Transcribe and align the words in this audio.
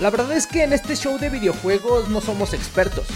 La 0.00 0.10
verdad 0.10 0.32
es 0.32 0.46
que 0.46 0.62
en 0.62 0.72
este 0.72 0.94
show 0.96 1.18
de 1.18 1.28
videojuegos 1.28 2.08
no 2.08 2.20
somos 2.20 2.52
expertos. 2.52 3.06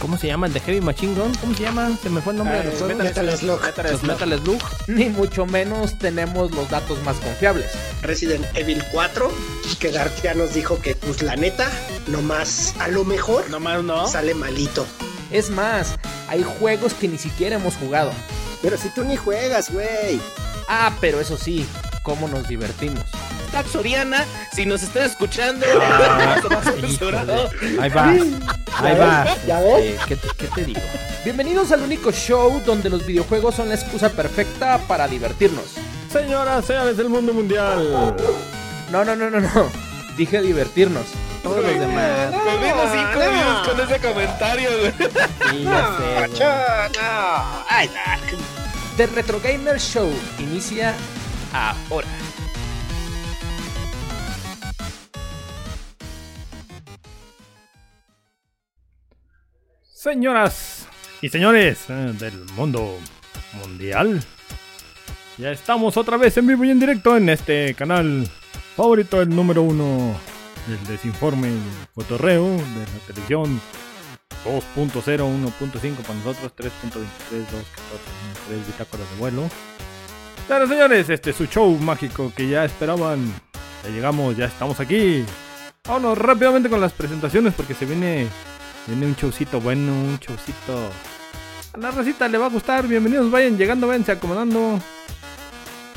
¿Cómo 0.00 0.16
se 0.18 0.26
llama 0.26 0.46
el 0.48 0.52
de 0.52 0.60
Heavy 0.60 0.80
Machine 0.80 1.14
Gun? 1.14 1.32
¿Cómo 1.36 1.54
se 1.54 1.62
llama? 1.62 1.96
Se 2.02 2.10
me 2.10 2.20
fue 2.20 2.32
el 2.32 2.38
nombre 2.38 2.58
de 2.58 2.64
los 2.64 2.74
juegos. 2.78 2.96
Metal 2.96 3.36
Slug. 3.38 3.60
Los 3.90 4.02
Metal 4.02 4.40
Slug. 4.42 4.60
Ni 4.88 5.08
mucho 5.10 5.46
menos 5.46 5.96
tenemos 5.98 6.50
los 6.52 6.68
datos 6.70 7.00
más 7.04 7.16
confiables. 7.18 7.66
Resident 8.00 8.44
Evil 8.56 8.82
4, 8.90 9.30
que 9.78 9.92
Dark 9.92 10.12
ya 10.22 10.34
nos 10.34 10.54
dijo 10.54 10.80
que, 10.80 10.96
pues 10.96 11.22
la 11.22 11.36
neta, 11.36 11.70
nomás 12.08 12.74
a 12.80 12.88
lo 12.88 13.04
mejor 13.04 13.48
Nomás 13.50 13.84
no. 13.84 14.08
sale 14.08 14.34
malito. 14.34 14.86
Es 15.30 15.50
más, 15.50 15.94
hay 16.28 16.42
juegos 16.42 16.94
que 16.94 17.06
ni 17.06 17.18
siquiera 17.18 17.56
hemos 17.56 17.76
jugado. 17.76 18.10
Pero 18.60 18.76
si 18.78 18.88
tú 18.88 19.04
ni 19.04 19.16
juegas, 19.16 19.70
güey. 19.70 20.20
Ah, 20.68 20.96
pero 21.00 21.20
eso 21.20 21.36
sí, 21.36 21.64
cómo 22.02 22.26
nos 22.26 22.48
divertimos. 22.48 23.04
Soriana, 23.60 24.24
si 24.52 24.66
nos 24.66 24.82
están 24.82 25.04
escuchando, 25.04 25.64
Ah. 25.80 26.36
Ahí 27.80 27.90
va. 27.90 28.10
Ahí 28.10 28.98
va. 28.98 29.26
¿Ya 29.46 29.60
ves? 29.60 29.84
Eh, 29.84 29.96
¿qué, 30.08 30.16
te, 30.16 30.28
qué 30.36 30.46
te 30.48 30.64
digo? 30.64 30.80
Bienvenidos 31.24 31.70
al 31.72 31.82
único 31.82 32.10
show 32.12 32.60
donde 32.66 32.88
los 32.90 33.06
videojuegos 33.06 33.54
son 33.54 33.68
la 33.68 33.74
excusa 33.76 34.08
perfecta 34.10 34.78
para 34.88 35.06
divertirnos. 35.06 35.64
Señoras, 36.10 36.64
señores 36.64 36.96
del 36.96 37.08
mundo 37.08 37.32
mundial. 37.32 38.14
No, 38.90 39.04
no, 39.04 39.14
no, 39.14 39.30
no, 39.30 39.40
no. 39.40 39.48
Dije 40.16 40.40
divertirnos. 40.42 41.04
Todos 41.42 41.62
los 41.62 41.78
demás. 41.78 42.30
Perdimos 42.44 42.90
cinco 42.92 43.24
no. 43.24 43.30
views 43.30 43.68
con 43.68 43.80
ese 43.80 44.00
comentario, 44.08 44.70
güey. 44.78 44.92
Sí, 45.50 45.62
ya 45.64 45.96
sé, 45.98 46.28
güey. 46.28 46.40
No. 46.40 47.64
Ay, 47.68 47.88
Dark. 47.88 48.22
The 48.96 49.06
Retro 49.06 49.40
Gamer 49.40 49.78
Show 49.80 50.10
inicia 50.38 50.94
ahora. 51.52 52.08
Señoras 60.02 60.88
y 61.20 61.28
señores 61.28 61.84
eh, 61.88 62.12
del 62.18 62.44
mundo 62.56 62.98
mundial, 63.52 64.20
ya 65.38 65.52
estamos 65.52 65.96
otra 65.96 66.16
vez 66.16 66.36
en 66.36 66.48
vivo 66.48 66.64
y 66.64 66.70
en 66.70 66.80
directo 66.80 67.16
en 67.16 67.28
este 67.28 67.72
canal 67.74 68.28
favorito, 68.74 69.22
el 69.22 69.28
número 69.28 69.62
uno 69.62 70.16
del 70.66 70.84
desinforme 70.88 71.50
cotorreo 71.94 72.48
de 72.48 72.56
la 72.58 73.06
televisión 73.06 73.60
2.0, 74.44 74.90
1.5 74.92 75.96
para 75.98 76.18
nosotros, 76.18 76.52
3.23, 76.56 76.72
2.14, 77.30 77.52
3 78.48 78.66
bitácoras 78.66 79.08
de 79.08 79.16
vuelo. 79.20 79.48
Claro, 80.48 80.66
señores, 80.66 81.10
este 81.10 81.30
es 81.30 81.36
su 81.36 81.46
show 81.46 81.78
mágico 81.78 82.32
que 82.34 82.48
ya 82.48 82.64
esperaban. 82.64 83.32
Ya 83.84 83.90
llegamos, 83.90 84.36
ya 84.36 84.46
estamos 84.46 84.80
aquí. 84.80 85.24
Vámonos 85.86 86.18
rápidamente 86.18 86.68
con 86.68 86.80
las 86.80 86.92
presentaciones 86.92 87.54
porque 87.54 87.74
se 87.74 87.86
viene 87.86 88.26
Viene 88.86 89.06
un 89.06 89.14
showcito 89.14 89.60
bueno, 89.60 89.92
un 89.92 90.18
showcito. 90.18 90.90
A 91.72 91.78
la 91.78 91.90
recita 91.92 92.28
le 92.28 92.36
va 92.36 92.46
a 92.46 92.50
gustar. 92.50 92.86
Bienvenidos, 92.86 93.30
vayan 93.30 93.56
llegando, 93.56 93.86
váyanse 93.86 94.12
acomodando. 94.12 94.80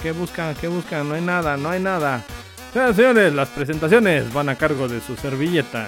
¿Qué 0.01 0.11
buscan? 0.11 0.53
¿Qué 0.55 0.67
buscan? 0.67 1.09
No 1.09 1.15
hay 1.15 1.21
nada, 1.21 1.57
no 1.57 1.69
hay 1.69 1.79
nada. 1.79 2.23
Señoras 2.71 2.95
señores, 2.95 3.33
las 3.33 3.49
presentaciones 3.49 4.31
van 4.31 4.49
a 4.49 4.55
cargo 4.55 4.87
de 4.87 5.01
su 5.01 5.15
servilleta. 5.15 5.87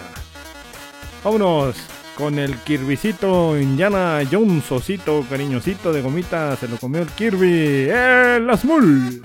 Vámonos 1.24 1.76
con 2.16 2.40
el 2.40 2.56
Kirbycito 2.58 3.60
Indiana 3.60 4.22
Jones, 4.30 4.72
osito 4.72 5.24
cariñosito 5.30 5.94
de 5.94 6.02
gomita. 6.02 6.56
Se 6.56 6.68
lo 6.68 6.78
comió 6.78 7.04
el 7.04 7.10
Kirby. 7.10 7.90
¡El 7.90 8.50
Asmul! 8.50 9.22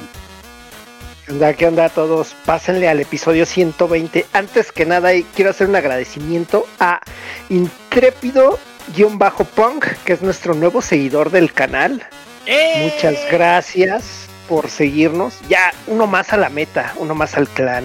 ¿Qué 1.27 1.33
onda? 1.33 1.53
¿Qué 1.55 1.67
onda 1.67 1.85
a 1.87 1.89
todos? 1.89 2.35
Pásenle 2.45 2.89
al 2.89 3.01
episodio 3.01 3.47
120. 3.47 4.27
Antes 4.33 4.71
que 4.73 4.85
nada, 4.87 5.11
quiero 5.35 5.51
hacer 5.51 5.69
un 5.69 5.77
agradecimiento 5.77 6.67
a 6.81 7.01
Intrépido-Punk, 7.49 9.85
que 10.05 10.13
es 10.15 10.23
nuestro 10.23 10.55
nuevo 10.55 10.83
seguidor 10.83 11.31
del 11.31 11.53
canal. 11.53 12.03
¡Eh! 12.47 12.91
Muchas 12.93 13.15
gracias 13.31 14.27
por 14.49 14.69
seguirnos. 14.69 15.35
Ya, 15.49 15.73
uno 15.87 16.07
más 16.09 16.33
a 16.33 16.37
la 16.37 16.49
meta, 16.49 16.93
uno 16.97 17.15
más 17.15 17.37
al 17.37 17.47
clan. 17.49 17.85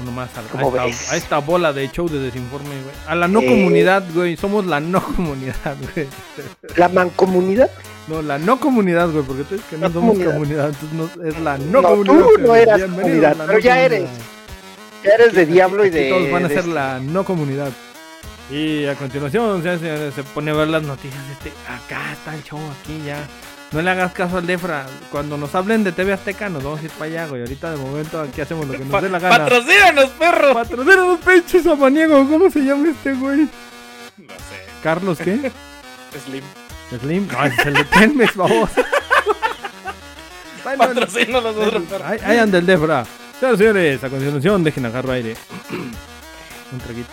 Uno 0.00 0.12
más 0.12 0.28
a, 0.36 0.40
a 0.40 0.44
¿Cómo 0.44 0.68
esta, 0.68 0.84
ves? 0.84 1.12
a 1.12 1.16
esta 1.16 1.38
bola 1.38 1.72
de 1.72 1.90
show 1.90 2.08
de 2.08 2.20
desinforme, 2.20 2.68
güey. 2.68 2.94
A 3.08 3.16
la 3.16 3.26
no 3.26 3.40
Eh. 3.40 3.46
comunidad, 3.46 4.04
güey. 4.14 4.36
Somos 4.36 4.64
la 4.64 4.78
no 4.78 5.02
comunidad, 5.04 5.76
güey. 5.94 6.06
La 6.76 6.88
mancomunidad. 6.88 7.68
No, 8.08 8.22
la 8.22 8.38
no 8.38 8.58
comunidad, 8.58 9.10
güey, 9.10 9.24
porque 9.24 9.44
tú 9.44 9.54
dices 9.54 9.68
que 9.68 9.76
no, 9.76 9.88
No 9.88 9.92
somos 9.94 10.10
comunidad. 10.12 10.32
comunidad, 10.32 10.66
entonces 10.68 10.92
no- 11.18 11.24
es 11.28 11.38
la 11.40 11.58
no, 11.58 11.64
No, 11.82 11.88
comunidad. 11.88 12.14
tú 12.14 12.38
no 12.40 12.54
eras 12.56 12.80
comunidad, 12.82 13.36
pero 13.46 13.58
ya 13.58 13.74
comunidad. 13.74 13.78
eres. 13.84 14.08
Ya 15.04 15.10
eres 15.12 15.32
de 15.34 15.46
Diablo 15.46 15.84
y 15.84 15.90
de. 15.90 16.08
Todos 16.10 16.30
van 16.32 16.44
a 16.44 16.48
ser 16.48 16.58
este. 16.58 16.70
la 16.70 16.98
no 17.00 17.24
comunidad. 17.24 17.70
Y 18.50 18.86
a 18.86 18.94
continuación 18.94 19.62
se, 19.62 19.78
se- 19.78 20.12
se 20.12 20.22
pone 20.22 20.50
a 20.50 20.54
ver 20.54 20.68
las 20.68 20.82
noticias. 20.82 21.22
Este, 21.32 21.52
acá 21.70 22.12
está 22.12 22.34
el 22.34 22.42
show, 22.44 22.58
aquí 22.80 23.02
ya. 23.04 23.18
No 23.72 23.82
le 23.82 23.90
hagas 23.90 24.12
caso 24.12 24.38
al 24.38 24.46
Defra. 24.46 24.86
Cuando 25.12 25.36
nos 25.36 25.54
hablen 25.54 25.84
de 25.84 25.92
TV 25.92 26.14
Azteca, 26.14 26.48
nos 26.48 26.64
vamos 26.64 26.80
a 26.80 26.84
ir 26.84 26.90
para 26.92 27.04
allá, 27.04 27.26
güey. 27.26 27.42
Ahorita 27.42 27.70
de 27.72 27.76
momento 27.76 28.18
aquí 28.22 28.40
hacemos 28.40 28.66
lo 28.66 28.72
que 28.72 28.78
nos 28.86 29.02
dé 29.02 29.10
la 29.10 29.18
gana. 29.18 29.38
¡Patrocínanos, 29.40 30.06
perro! 30.18 30.54
Patrocina 30.54 30.96
los 30.96 31.18
pinches 31.20 31.66
amaniego. 31.66 32.26
¿Cómo 32.26 32.48
se 32.50 32.60
llama 32.60 32.88
este 32.88 33.12
güey? 33.12 33.40
No 34.16 34.34
sé, 34.34 34.64
¿Carlos 34.82 35.18
qué? 35.18 35.52
Slim. 36.26 36.42
Slim. 37.00 37.26
No, 37.28 37.44
es 37.44 37.58
el 37.66 37.74
de 37.74 37.84
Telmex, 37.84 38.36
vamos. 38.36 38.70
Bueno, 40.64 40.78
Patrocínanos, 40.78 41.56
otro 41.56 41.82
perro. 41.84 42.04
Ahí, 42.06 42.18
ahí 42.24 42.38
anda 42.38 42.58
el 42.58 42.66
Defra. 42.66 43.04
Señoras 43.38 43.54
y 43.60 43.62
señores, 43.62 44.04
a 44.04 44.08
continuación 44.10 44.64
dejen 44.64 44.86
agarro 44.86 45.12
aire. 45.12 45.36
Un 46.72 46.78
traguito. 46.80 47.12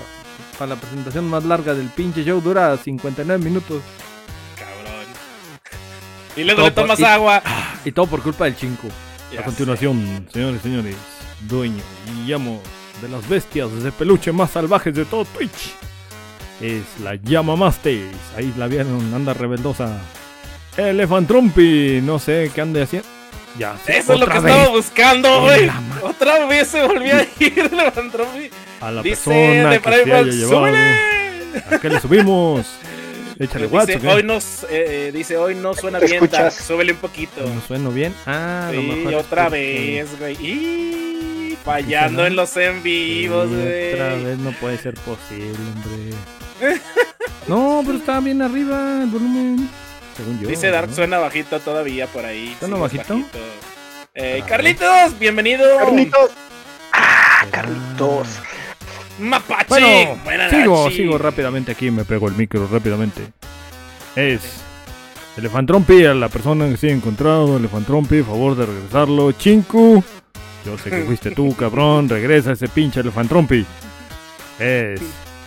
Para 0.57 0.69
la 0.75 0.75
presentación 0.77 1.29
más 1.29 1.43
larga 1.43 1.73
del 1.73 1.87
pinche 1.89 2.23
show 2.23 2.39
dura 2.41 2.77
59 2.77 3.43
minutos. 3.43 3.81
Cabrón. 4.57 5.05
Y 6.35 6.43
luego 6.43 6.57
Todo 6.61 6.69
le 6.69 6.71
tomas 6.75 6.97
por- 6.97 7.05
y- 7.07 7.09
agua. 7.11 7.43
Y 7.85 7.91
todo 7.91 8.07
por 8.07 8.21
culpa 8.21 8.45
del 8.45 8.55
chinco. 8.55 8.87
Ya 9.33 9.41
a 9.41 9.43
continuación, 9.43 10.27
señores 10.31 10.59
y 10.61 10.63
señores, 10.63 10.95
dueño 11.41 11.83
y 12.25 12.31
amo 12.31 12.61
de 13.01 13.09
las 13.09 13.27
bestias 13.27 13.83
de 13.83 13.91
peluche 13.91 14.31
más 14.31 14.51
salvajes 14.51 14.93
de 14.95 15.03
todo 15.05 15.25
Twitch. 15.25 15.73
Es 16.61 16.83
la 17.03 17.15
llama 17.15 17.55
Masters. 17.55 18.17
Ahí 18.37 18.53
la 18.57 18.67
vieron, 18.67 19.13
anda 19.13 19.33
rebeldosa. 19.33 19.99
Elefantrumpy, 20.77 22.01
no 22.03 22.19
sé 22.19 22.51
qué 22.53 22.61
ande 22.61 22.83
haciendo. 22.83 23.07
Ya, 23.57 23.77
sé, 23.85 23.99
Eso 23.99 24.13
es 24.13 24.19
lo 24.19 24.25
que 24.25 24.37
otra 24.37 24.41
vez. 24.41 24.53
estaba 24.53 24.75
buscando, 24.75 25.41
güey. 25.43 25.69
Otra 26.01 26.45
vez 26.45 26.67
se 26.67 26.85
volvió 26.85 27.15
a 27.15 27.21
ir 27.39 27.71
Levantropi. 27.71 28.49
A 28.81 28.91
la 28.91 29.01
Dice 29.01 29.29
persona 29.31 29.69
de 29.69 29.79
que 29.79 29.89
se 29.89 30.13
haya 30.13 30.21
llevado. 30.23 30.65
¿A 31.71 31.79
qué 31.79 31.89
le 31.89 31.99
subimos? 32.01 32.67
Échale 33.39 33.67
Dice, 33.67 34.07
hoy 34.07 34.23
no, 34.23 34.37
eh, 34.37 34.41
eh, 34.69 35.11
dice, 35.13 35.35
hoy 35.37 35.55
no 35.55 35.73
suena 35.73 35.99
bien, 35.99 36.13
escuchas. 36.15 36.39
Dark, 36.39 36.53
súbele 36.53 36.93
un 36.93 36.99
poquito. 36.99 37.41
¿No 37.41 37.61
suena 37.67 37.89
bien? 37.89 38.13
Ah, 38.25 38.69
lo 38.73 38.79
Sí, 38.81 38.87
mejor 38.87 39.13
es 39.13 39.19
otra 39.25 39.49
vez, 39.49 40.19
güey. 40.19 40.33
Y 40.41 41.57
fallando 41.63 42.25
en 42.25 42.35
los 42.37 42.55
en 42.55 42.75
Sí, 42.75 42.81
vivos, 42.83 43.49
güey. 43.49 43.93
Otra 43.93 44.15
vez 44.15 44.37
no 44.37 44.51
puede 44.51 44.77
ser 44.77 44.93
posible, 44.95 45.47
hombre. 45.49 46.17
No, 47.47 47.81
pero 47.85 47.97
está 47.97 48.19
bien 48.19 48.41
arriba 48.41 49.01
el 49.03 49.09
volumen. 49.09 49.69
Según 50.17 50.39
yo. 50.39 50.47
Dice 50.47 50.69
Dark 50.71 50.89
¿no? 50.89 50.95
suena 50.95 51.17
bajito 51.19 51.59
todavía 51.59 52.07
por 52.07 52.25
ahí. 52.25 52.55
¿Suena 52.59 52.75
sí, 52.75 52.81
bajito? 52.81 53.21
Eh, 54.13 54.39
Ah, 54.41 54.45
Carlitos, 54.47 55.19
bienvenido. 55.19 55.77
Carlitos. 55.77 56.31
Ah, 56.93 57.45
Carlitos. 57.51 58.27
Mapache. 59.19 59.65
Bueno, 59.69 60.19
Buenas 60.23 60.51
sigo, 60.51 60.75
noches. 60.83 60.97
sigo 60.97 61.17
rápidamente 61.17 61.71
aquí, 61.73 61.91
me 61.91 62.05
pego 62.05 62.27
el 62.29 62.35
micro 62.35 62.67
rápidamente. 62.71 63.21
Es 64.15 64.41
Elefantrompi, 65.37 66.05
a 66.05 66.13
la 66.13 66.29
persona 66.29 66.69
que 66.69 66.77
se 66.77 66.87
ha 66.89 66.91
encontrado, 66.93 67.57
Elefantrompi, 67.57 68.23
favor 68.23 68.55
de 68.55 68.65
regresarlo. 68.65 69.31
Chinku, 69.33 70.01
yo 70.65 70.77
sé 70.77 70.89
que 70.89 71.03
fuiste 71.03 71.31
tú, 71.31 71.53
cabrón, 71.55 72.07
regresa 72.07 72.53
ese 72.53 72.69
pinche 72.69 73.01
Elefantrompi. 73.01 73.65
Es 74.59 75.01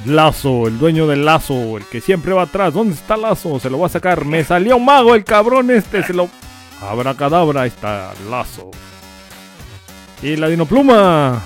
Lazo, 0.06 0.68
el 0.68 0.78
dueño 0.78 1.06
del 1.06 1.24
Lazo, 1.24 1.76
el 1.76 1.84
que 1.84 2.00
siempre 2.00 2.32
va 2.32 2.42
atrás. 2.42 2.72
¿Dónde 2.74 2.94
está 2.94 3.16
Lazo? 3.16 3.58
Se 3.60 3.68
lo 3.68 3.78
va 3.80 3.86
a 3.86 3.90
sacar. 3.90 4.24
Me 4.24 4.44
salió 4.44 4.76
un 4.76 4.84
mago 4.84 5.14
el 5.14 5.24
cabrón 5.24 5.70
este, 5.70 6.02
se 6.04 6.12
lo... 6.14 6.28
Abracadabra, 6.80 7.62
ahí 7.62 7.68
está 7.68 8.12
Lazo. 8.30 8.70
Y 10.22 10.36
la 10.36 10.48
dinopluma. 10.48 11.42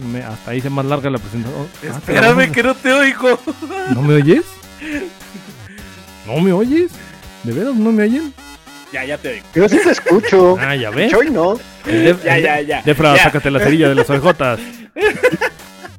No, 0.00 0.06
me- 0.08 0.22
hasta 0.22 0.50
ahí 0.52 0.60
se 0.60 0.70
más 0.70 0.84
larga 0.84 1.10
la 1.10 1.18
presentación. 1.18 1.66
Ah, 1.84 1.96
Espérame 1.98 2.52
que 2.52 2.62
no 2.62 2.74
te 2.74 2.92
oigo. 2.92 3.38
¿No 3.94 4.02
me 4.02 4.14
oyes? 4.14 4.44
¿No 6.26 6.38
me 6.40 6.52
oyes? 6.52 6.90
¿De 7.42 7.52
veras 7.52 7.74
no 7.74 7.90
me 7.90 8.04
oyen? 8.04 8.32
Ya, 8.92 9.04
ya 9.04 9.16
te 9.18 9.28
oigo. 9.30 9.44
Yo 9.54 9.68
sí 9.68 9.78
te 9.82 9.90
escucho. 9.90 10.56
Ah, 10.60 10.76
ya 10.76 10.90
ves. 10.90 11.10
Yo 11.10 11.22
no. 11.24 11.54
Def- 11.84 12.22
Ya, 12.24 12.38
ya, 12.38 12.56
De- 12.56 12.66
ya. 12.66 12.82
Defra, 12.82 13.16
Ya. 13.16 13.22
sácate 13.24 13.50
la 13.50 13.58
cerilla 13.60 13.88
de 13.88 13.94
las 13.94 14.08
orejotas. 14.10 14.60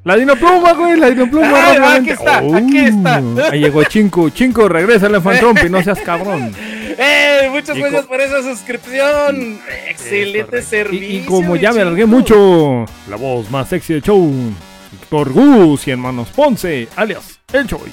La 0.04 0.16
dinopluma, 0.16 0.74
güey, 0.74 0.98
la 1.00 1.12
dinopluma. 1.12 1.52
Ah, 1.54 1.96
aquí 1.96 2.10
está, 2.10 2.40
aquí 2.40 2.78
está. 2.80 3.22
Ahí 3.52 3.60
llegó 3.60 3.84
Chinco. 3.84 4.30
Chinco, 4.32 4.68
regresa 4.68 5.06
el 5.06 5.14
Elefantrompi, 5.14 5.70
no 5.70 5.84
seas 5.84 6.00
cabrón. 6.00 6.52
¡Eh! 6.98 7.48
Muchas 7.52 7.78
Y 7.78 7.82
gracias 7.82 8.06
por 8.08 8.20
esa 8.20 8.42
suscripción. 8.42 9.60
Excelente 9.88 10.64
servicio. 10.64 11.08
Y, 11.08 11.18
y 11.18 11.26
como 11.26 11.56
ya 11.56 11.72
me 11.72 11.82
alargué 11.82 12.08
mucho, 12.08 12.86
la 13.08 13.16
voz 13.16 13.52
más 13.52 13.70
sexy 13.70 13.94
del 13.94 14.02
show. 14.02 14.34
Víctor 14.92 15.32
Gus 15.32 15.88
y 15.88 15.92
hermanos 15.92 16.30
Ponce, 16.30 16.88
alias 16.96 17.40
El 17.54 17.68
Choy. 17.68 17.92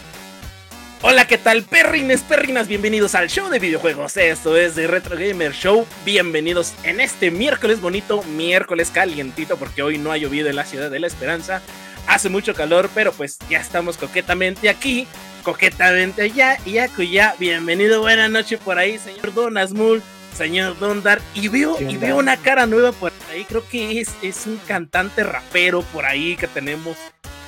Hola, 1.03 1.29
¿qué 1.29 1.39
tal? 1.39 1.63
Perrines, 1.63 2.23
perrinas, 2.23 2.67
bienvenidos 2.67 3.15
al 3.15 3.29
show 3.29 3.49
de 3.51 3.61
videojuegos. 3.61 4.17
Esto 4.17 4.57
es 4.57 4.75
de 4.75 4.89
Retro 4.89 5.17
Gamer 5.17 5.53
Show. 5.53 5.87
Bienvenidos 6.05 6.73
en 6.83 7.01
este 7.01 7.31
miércoles 7.31 7.81
bonito, 7.81 8.25
miércoles 8.25 8.91
calientito, 8.91 9.59
porque 9.59 9.83
hoy 9.83 9.99
no 9.99 10.11
ha 10.11 10.17
llovido 10.17 10.49
en 10.49 10.57
la 10.57 10.65
ciudad 10.65 10.91
de 10.91 10.99
la 10.99 11.07
esperanza. 11.07 11.63
Hace 12.09 12.29
mucho 12.31 12.55
calor, 12.55 12.89
pero 12.95 13.13
pues 13.13 13.39
ya 13.51 13.61
estamos 13.61 13.97
coquetamente 13.99 14.69
aquí, 14.69 15.07
coquetamente 15.43 16.23
allá 16.23 16.59
y 16.65 16.73
ya, 16.73 17.35
Bienvenido, 17.39 18.01
buena 18.01 18.29
noche 18.29 18.57
por 18.59 18.79
ahí, 18.79 18.99
señor 18.99 19.35
Don 19.35 19.59
Asmul, 19.59 20.03
señor 20.37 20.79
Don 20.79 21.03
Dar. 21.03 21.21
Y 21.35 21.49
veo, 21.49 21.77
y 21.81 21.97
veo 21.99 22.17
una 22.17 22.37
cara 22.39 22.67
nueva 22.67 22.93
por 22.93 23.13
ahí. 23.31 23.45
Creo 23.45 23.63
que 23.69 24.01
es, 24.01 24.11
es 24.23 24.47
un 24.47 24.57
cantante 24.67 25.23
rapero 25.23 25.83
por 25.83 26.07
ahí 26.07 26.37
que 26.37 26.49
tenemos 26.49 26.97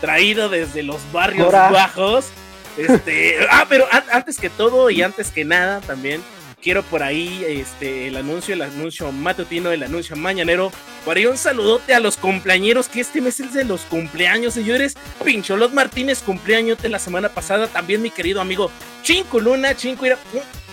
traído 0.03 0.49
desde 0.51 0.83
los 0.83 1.01
barrios 1.11 1.47
Ahora. 1.47 1.71
bajos. 1.71 2.27
Este, 2.77 3.39
ah, 3.51 3.65
pero 3.69 3.87
an- 3.91 4.05
antes 4.13 4.39
que 4.39 4.51
todo 4.51 4.91
y 4.91 5.03
antes 5.03 5.31
que 5.31 5.45
nada 5.45 5.81
también 5.81 6.23
quiero 6.63 6.83
por 6.83 7.03
ahí 7.03 7.45
este 7.47 8.09
el 8.09 8.17
anuncio, 8.17 8.55
el 8.55 8.63
anuncio 8.63 9.11
matutino, 9.13 9.71
el 9.71 9.83
anuncio 9.83 10.17
mañanero. 10.17 10.73
Por 11.05 11.17
ahí 11.17 11.27
un 11.27 11.39
saludote 11.39 11.95
a 11.95 12.01
los 12.01 12.17
cumpleañeros, 12.17 12.89
que 12.89 13.01
este 13.01 13.21
mes 13.21 13.41
es 13.41 13.55
de 13.55 13.65
los 13.65 13.83
cumpleaños, 13.83 14.55
señores. 14.55 14.97
Pincholot 15.25 15.73
Martínez 15.73 16.23
cumpleaños 16.23 16.79
de 16.83 16.89
la 16.89 16.99
semana 16.99 17.29
pasada. 17.31 17.67
También 17.69 18.03
mi 18.03 18.11
querido 18.11 18.41
amigo 18.41 18.71
Chinco 19.03 19.41
Luna, 19.41 19.75
Chinco, 19.77 20.07
Ira, 20.07 20.19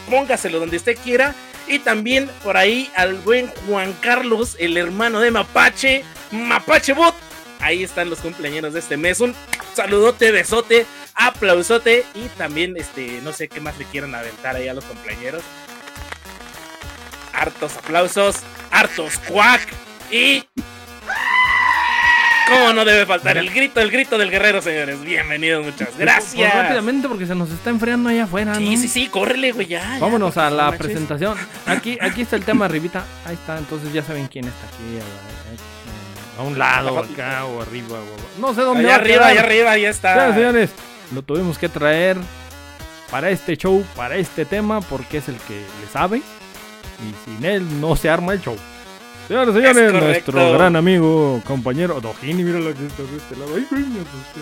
póngaselo 0.09 0.59
donde 0.59 0.77
usted 0.77 0.97
quiera. 1.03 1.33
Y 1.67 1.79
también 1.79 2.29
por 2.43 2.55
ahí 2.55 2.89
al 2.95 3.15
buen 3.15 3.47
Juan 3.67 3.93
Carlos, 4.01 4.55
el 4.59 4.77
hermano 4.77 5.19
de 5.19 5.31
Mapache, 5.31 6.03
Mapache 6.31 6.93
Bot. 6.93 7.13
Ahí 7.59 7.83
están 7.83 8.09
los 8.09 8.19
cumpleaños 8.19 8.73
de 8.73 8.79
este 8.79 8.95
mes. 8.95 9.19
Un 9.19 9.35
saludote, 9.73 10.31
besote, 10.31 10.85
aplausote 11.13 12.05
y 12.13 12.27
también 12.37 12.77
este 12.77 13.19
no 13.21 13.33
sé 13.33 13.47
qué 13.47 13.59
más 13.59 13.77
le 13.77 13.85
quieran 13.85 14.15
aventar 14.15 14.55
ahí 14.55 14.67
a 14.67 14.73
los 14.73 14.85
compañeros. 14.85 15.43
Hartos 17.37 17.77
aplausos, 17.77 18.37
hartos 18.71 19.19
cuac 19.19 19.61
y 20.09 20.43
cómo 22.47 22.73
no 22.73 22.83
debe 22.83 23.05
faltar 23.05 23.37
el 23.37 23.51
grito, 23.51 23.79
el 23.79 23.91
grito 23.91 24.17
del 24.17 24.31
guerrero, 24.31 24.59
señores. 24.59 24.99
Bienvenidos, 25.03 25.63
muchas 25.63 25.89
Pues 25.89 25.99
gracias. 25.99 26.51
rápidamente 26.51 27.07
porque 27.07 27.27
se 27.27 27.35
nos 27.35 27.51
está 27.51 27.69
enfriando 27.69 28.09
allá 28.09 28.23
afuera, 28.23 28.53
¿no? 28.53 28.57
Sí, 28.57 28.77
sí, 28.77 28.87
sí, 28.87 29.07
córrele, 29.07 29.51
güey, 29.51 29.67
ya. 29.67 29.81
ya, 29.81 29.99
Vámonos 29.99 30.35
a 30.37 30.49
la 30.49 30.63
manches. 30.63 30.81
presentación. 30.81 31.37
Aquí, 31.67 31.99
aquí 32.01 32.21
está 32.21 32.37
el 32.37 32.43
tema 32.43 32.65
arribita. 32.65 33.03
Ahí 33.23 33.35
está, 33.35 33.59
entonces 33.59 33.93
ya 33.93 34.01
saben 34.01 34.27
quién 34.27 34.45
está 34.45 34.65
aquí. 34.67 34.99
A, 36.39 36.41
un 36.41 36.57
lado, 36.57 36.97
acá 36.97 37.45
o 37.45 37.61
arriba. 37.61 37.99
o- 37.99 38.41
no 38.41 38.53
sé 38.55 38.61
dónde 38.61 38.79
Allá 38.85 38.89
va 38.89 38.95
arriba, 39.03 39.27
allá 39.27 39.41
arriba, 39.41 39.77
ya 39.77 39.89
está. 39.89 40.13
Señoras 40.13 40.31
y 40.31 40.39
señores, 40.39 40.69
lo 41.13 41.21
tuvimos 41.21 41.57
que 41.59 41.69
traer 41.69 42.17
para 43.11 43.29
este 43.29 43.55
show, 43.57 43.85
para 43.95 44.15
este 44.15 44.43
tema, 44.45 44.81
porque 44.81 45.17
es 45.19 45.29
el 45.29 45.37
que 45.37 45.53
le 45.55 45.87
sabe. 45.93 46.21
Y 46.99 47.13
sin 47.29 47.45
él 47.45 47.81
no 47.81 47.95
se 47.95 48.09
arma 48.09 48.33
el 48.33 48.41
show. 48.41 48.57
Señores 49.27 49.55
y 49.55 49.57
señores, 49.61 49.93
nuestro 49.93 50.53
gran 50.53 50.75
amigo, 50.75 51.41
compañero 51.45 51.99
Dojini, 51.99 52.43
mira 52.43 52.59
la 52.59 52.73
que 52.73 52.85
está 52.85 53.03
de 53.03 53.17
este 53.17 53.35
lado. 53.35 53.51
Ay, 53.55 53.67
me 53.71 53.99
asusté. 53.99 54.39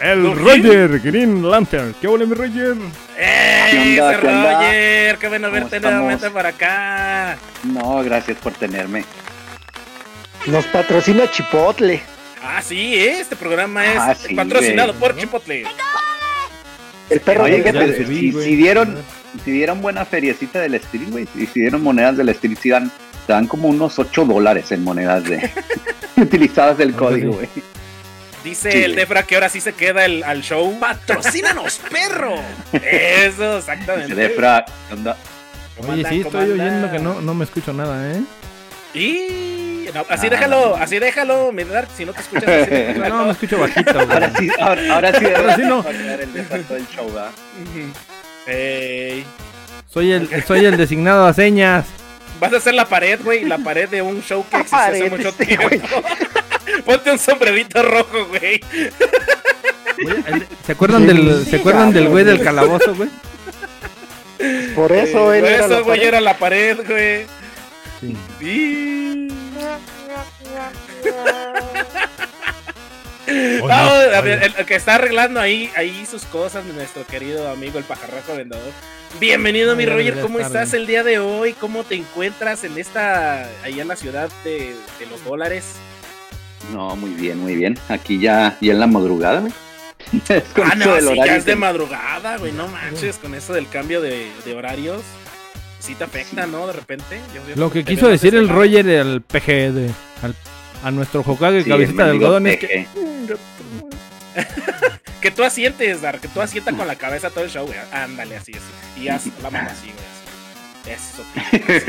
El. 0.00 0.36
Roger 0.36 1.00
Green 1.00 1.48
Lantern. 1.48 1.94
¿Qué 2.00 2.08
hola, 2.08 2.26
mi 2.26 2.34
Roger? 2.34 2.76
¡Ey, 3.18 3.94
¿Qué 3.94 4.00
onda, 4.00 4.12
ese 4.12 4.20
qué 4.20 4.26
onda? 4.28 4.52
Roger! 4.52 5.18
¡Qué 5.18 5.28
bueno 5.28 5.48
¿Cómo 5.48 5.60
verte 5.60 5.76
estamos? 5.76 5.96
nuevamente 5.98 6.30
por 6.30 6.46
acá! 6.46 7.38
No, 7.64 8.02
gracias 8.02 8.36
por 8.38 8.52
tenerme. 8.52 9.04
Nos 10.46 10.64
patrocina 10.66 11.30
Chipotle. 11.30 12.02
Ah, 12.42 12.60
sí, 12.60 12.94
¿eh? 12.96 13.20
este 13.20 13.36
programa 13.36 13.86
es 13.86 13.96
Ah, 13.98 14.14
sí, 14.16 14.34
patrocinado 14.34 14.88
güey. 14.94 15.00
por 15.00 15.16
Chipotle. 15.16 15.64
El 17.12 17.20
perro 17.20 17.44
Oye, 17.44 17.62
que 17.62 17.72
te- 17.72 18.06
si, 18.06 18.56
dieron, 18.56 18.96
si 19.44 19.50
dieron 19.50 19.82
buena 19.82 20.04
feriecita 20.04 20.60
del 20.60 20.74
Street, 20.74 21.08
güey, 21.10 21.28
y 21.34 21.46
si 21.46 21.60
dieron 21.60 21.82
monedas 21.82 22.16
del 22.16 22.28
Street, 22.30 22.56
si 22.60 22.70
dan, 22.70 22.90
te 23.26 23.32
dan 23.32 23.46
como 23.46 23.68
unos 23.68 23.98
8 23.98 24.24
dólares 24.24 24.72
en 24.72 24.82
monedas 24.84 25.24
de 25.24 25.50
utilizadas 26.16 26.78
del 26.78 26.94
código, 26.94 27.32
güey. 27.32 27.48
Dice 28.44 28.72
Sí, 28.72 28.82
el. 28.82 28.96
Defra 28.96 29.22
que 29.22 29.36
ahora 29.36 29.48
sí 29.48 29.60
se 29.60 29.72
queda 29.72 30.04
el, 30.04 30.24
al 30.24 30.42
show. 30.42 30.76
¡Patrocínanos, 30.80 31.80
perro! 31.90 32.34
Eso, 32.72 33.58
exactamente. 33.58 34.14
Defra, 34.14 34.64
¿qué 34.88 35.14
Oye, 35.88 36.04
sí, 36.08 36.22
¿Cómo 36.22 36.38
estoy 36.40 36.50
oyendo 36.60 36.90
que 36.90 36.98
no, 36.98 37.20
no 37.20 37.34
me 37.34 37.44
escucho 37.44 37.72
nada, 37.72 38.12
¿eh? 38.12 38.22
Y... 38.94 39.71
no, 39.94 40.04
así 40.08 40.26
Ah. 40.26 40.30
déjalo, 40.30 40.76
así 40.76 40.98
déjalo, 40.98 41.52
mirar, 41.52 41.86
si 41.96 42.04
no 42.04 42.12
te 42.12 42.20
escuchas 42.20 42.48
así 42.48 42.70
déjalo. 42.70 43.08
No, 43.16 43.24
me 43.26 43.32
escucho 43.32 43.58
bajito, 43.58 43.92
güey. 43.94 44.10
Ahora 44.10 44.32
sí, 44.38 44.48
ahora, 44.60 44.94
ahora 44.94 45.12
sí, 45.18 45.24
de 45.24 45.36
Ahora 45.36 45.56
sí 45.56 45.62
no. 45.62 45.82
va 45.82 45.90
a 45.90 45.92
quedar 45.92 46.20
el. 46.20 46.28
Soy 49.92 50.12
el, 50.12 50.44
soy 50.44 50.64
el 50.64 50.76
designado 50.76 51.26
a 51.26 51.32
señas. 51.34 51.86
Vas 52.40 52.52
a 52.52 52.56
hacer 52.56 52.74
la 52.74 52.86
pared, 52.86 53.20
güey, 53.22 53.44
la 53.44 53.58
pared 53.58 53.88
de 53.88 54.02
un 54.02 54.22
show 54.22 54.44
que 54.50 54.56
existió 54.56 54.78
hace 54.78 55.10
mucho 55.10 55.32
tiempo. 55.32 55.68
Ponte 56.84 57.10
un 57.12 57.18
sombrerito 57.18 57.82
rojo, 57.82 58.26
güey. 58.26 58.60
¿Se 60.66 60.72
acuerdan 60.72 61.06
del, 61.06 61.44
¿se 61.46 61.56
acuerdan 61.56 61.92
del 61.92 62.08
güey 62.08 62.24
del 62.24 62.42
calabozo, 62.42 62.94
güey? 62.94 63.10
Por 64.74 64.90
eso 64.92 65.32
Eh, 65.32 65.38
él 65.38 65.44
era 65.44 65.56
eso, 65.66 65.68
la 65.68 65.80
güey, 65.80 65.98
pared. 65.98 66.08
era 66.08 66.20
la 66.20 66.36
pared, 66.38 66.78
güey. 66.88 67.26
Sí. 68.00 68.16
Y... 68.44 69.28
A 73.70 73.92
oye. 73.92 74.20
ver, 74.22 74.42
el, 74.42 74.54
el 74.58 74.66
que 74.66 74.74
está 74.74 74.96
arreglando 74.96 75.40
ahí, 75.40 75.70
ahí 75.76 76.04
sus 76.06 76.24
cosas, 76.24 76.64
nuestro 76.64 77.06
querido 77.06 77.48
amigo 77.50 77.78
el 77.78 77.84
pajarraco 77.84 78.34
vendedor. 78.36 78.72
Bienvenido, 79.20 79.76
mi 79.76 79.86
Roger, 79.86 80.20
¿cómo 80.20 80.38
tarde. 80.38 80.46
estás 80.48 80.72
el 80.74 80.86
día 80.86 81.02
de 81.04 81.18
hoy? 81.18 81.52
¿Cómo 81.52 81.84
te 81.84 81.94
encuentras 81.94 82.64
en 82.64 82.76
esta, 82.78 83.42
allá 83.62 83.82
en 83.82 83.88
la 83.88 83.96
ciudad 83.96 84.30
de, 84.44 84.74
de 84.98 85.06
los 85.10 85.22
dólares? 85.24 85.64
No, 86.72 86.96
muy 86.96 87.10
bien, 87.10 87.38
muy 87.38 87.54
bien. 87.54 87.78
Aquí 87.88 88.18
ya, 88.18 88.56
ya 88.60 88.72
en 88.72 88.80
la 88.80 88.86
madrugada, 88.86 89.40
güey. 89.40 89.52
Es 90.28 90.42
con 90.54 90.70
Ah, 90.70 90.74
no, 90.74 90.98
sí, 91.00 91.16
ya 91.16 91.36
es 91.36 91.44
de 91.44 91.54
madrugada, 91.56 92.36
güey, 92.38 92.52
no 92.52 92.66
manches, 92.68 93.16
con 93.18 93.34
eso 93.34 93.52
del 93.52 93.68
cambio 93.68 94.00
de, 94.00 94.30
de 94.44 94.54
horarios. 94.54 95.02
Sí 95.82 95.94
te 95.96 96.04
afecta, 96.04 96.46
¿no? 96.46 96.66
De 96.68 96.72
repente. 96.74 97.20
Yo- 97.34 97.42
yo 97.48 97.56
Lo 97.56 97.70
que 97.70 97.84
quiso 97.84 98.06
decir 98.08 98.34
el 98.36 98.48
Roger 98.48 98.88
al 99.00 99.20
PG 99.22 99.46
de, 99.72 99.90
al- 100.22 100.34
a 100.84 100.90
nuestro 100.90 101.22
Hokage 101.26 101.64
Sí, 101.64 101.70
cabecita 101.70 102.04
de 102.04 102.10
algodón 102.12 102.46
es 102.46 102.58
que. 102.58 102.86
Que 105.20 105.30
tú 105.30 105.44
asientes, 105.44 106.00
Dar, 106.02 106.18
que 106.18 106.26
tú 106.28 106.40
asientas 106.40 106.74
con 106.74 106.86
la 106.86 106.96
cabeza 106.96 107.30
todo 107.30 107.44
el 107.44 107.50
show, 107.50 107.64
güey. 107.66 107.78
Ándale, 107.92 108.36
así, 108.36 108.52
así. 108.52 109.00
Y 109.02 109.08
haz 109.08 109.26
la 109.40 109.50
mano 109.50 109.70
así, 109.70 109.92
güey. 109.92 110.96
así. 110.96 111.22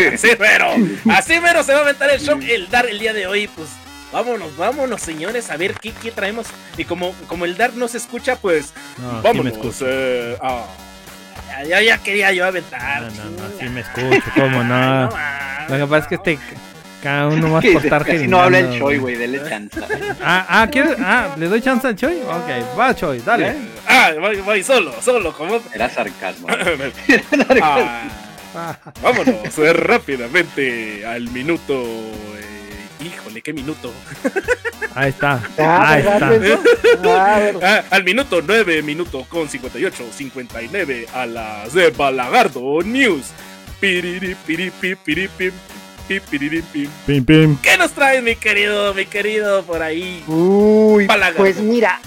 Eso, 0.06 0.14
así 0.14 0.28
mero. 0.40 0.68
Así 1.12 1.40
mero 1.40 1.64
se 1.64 1.74
va 1.74 1.80
a 1.80 1.82
aventar 1.82 2.12
el 2.12 2.20
show. 2.20 2.40
El 2.48 2.70
Dar 2.70 2.86
el 2.86 3.00
día 3.00 3.12
de 3.14 3.26
hoy, 3.26 3.48
pues. 3.48 3.70
Vámonos, 4.12 4.56
vámonos, 4.56 5.02
señores, 5.02 5.50
a 5.50 5.58
ver 5.58 5.74
qué, 5.82 5.92
qué 6.00 6.12
traemos. 6.12 6.46
Y 6.78 6.86
como, 6.86 7.16
como 7.28 7.46
el 7.46 7.58
Dar 7.58 7.74
no 7.74 7.88
se 7.88 7.98
escucha, 7.98 8.36
pues. 8.36 8.72
No, 9.00 9.10
sí 9.10 9.16
me 9.16 9.22
vámonos. 9.24 9.78
eh, 9.82 10.38
ah. 10.40 10.66
Ya, 11.64 11.82
ya, 11.82 11.98
quería 12.00 12.32
yo 12.32 12.46
aventar. 12.46 13.04
No, 13.04 13.10
no, 13.10 13.30
no, 13.32 13.60
sí 13.60 13.70
me 13.70 13.82
escucho, 13.82 14.32
cómo 14.36 14.64
no. 14.64 15.10
mames, 15.12 15.70
Lo 15.70 15.78
que 15.78 15.88
pasa 15.88 15.98
es 15.98 16.08
que 16.08 16.16
este 16.16 16.40
cada 17.02 17.28
uno 17.28 17.50
más 17.50 17.66
por 17.66 17.84
estar 17.84 18.06
casi 18.06 18.28
no 18.28 18.40
habla 18.40 18.60
el 18.60 18.80
Choi, 18.80 18.98
güey, 18.98 19.16
dele 19.16 19.42
chance. 19.48 19.80
Ah, 20.24 20.46
ah, 20.48 20.68
¿quieres? 20.72 20.96
Ah, 21.00 21.36
¿le 21.38 21.48
doy 21.48 21.62
chance 21.62 21.86
al 21.86 21.96
Choi? 21.96 22.22
Ok, 22.22 22.80
va 22.80 22.96
Choi, 22.96 23.20
dale. 23.20 23.56
Ah, 23.86 24.12
voy, 24.20 24.38
voy 24.38 24.64
solo, 24.64 24.94
solo, 25.02 25.34
como. 25.34 25.60
Era 25.74 25.90
sarcasmo. 25.90 26.48
Ah, 27.62 28.04
Ah, 28.56 28.78
vámonos 29.02 29.58
eh, 29.58 29.74
rápidamente 29.74 31.06
al 31.06 31.30
minuto. 31.30 31.84
Híjole, 33.06 33.42
qué 33.42 33.54
minuto. 33.54 33.92
ahí 34.96 35.10
está. 35.10 35.42
Ah, 35.58 35.92
Ahí 35.92 36.04
¿verdad, 36.04 36.34
está. 36.44 36.60
Ah. 37.06 37.52
Ah, 37.62 37.84
al 37.92 38.04
minuto 38.04 38.42
9, 38.46 38.82
minuto 38.82 39.26
con 39.30 39.50
58, 39.50 40.04
59 40.14 41.08
a 41.14 41.26
las 41.26 41.74
de 41.74 41.90
Balagardo 41.92 42.82
News. 42.84 43.26
Piriri, 43.80 44.36
piriri. 44.46 44.72
Pim, 47.06 47.26
pim. 47.26 47.58
¿Qué 47.62 47.78
nos 47.78 47.92
traes, 47.92 48.22
mi 48.22 48.36
querido, 48.36 48.94
mi 48.94 49.06
querido, 49.06 49.64
por 49.64 49.82
ahí? 49.82 50.24
Uy, 50.28 51.06
Balagardo. 51.06 51.40
pues 51.40 51.58
mira, 51.60 52.00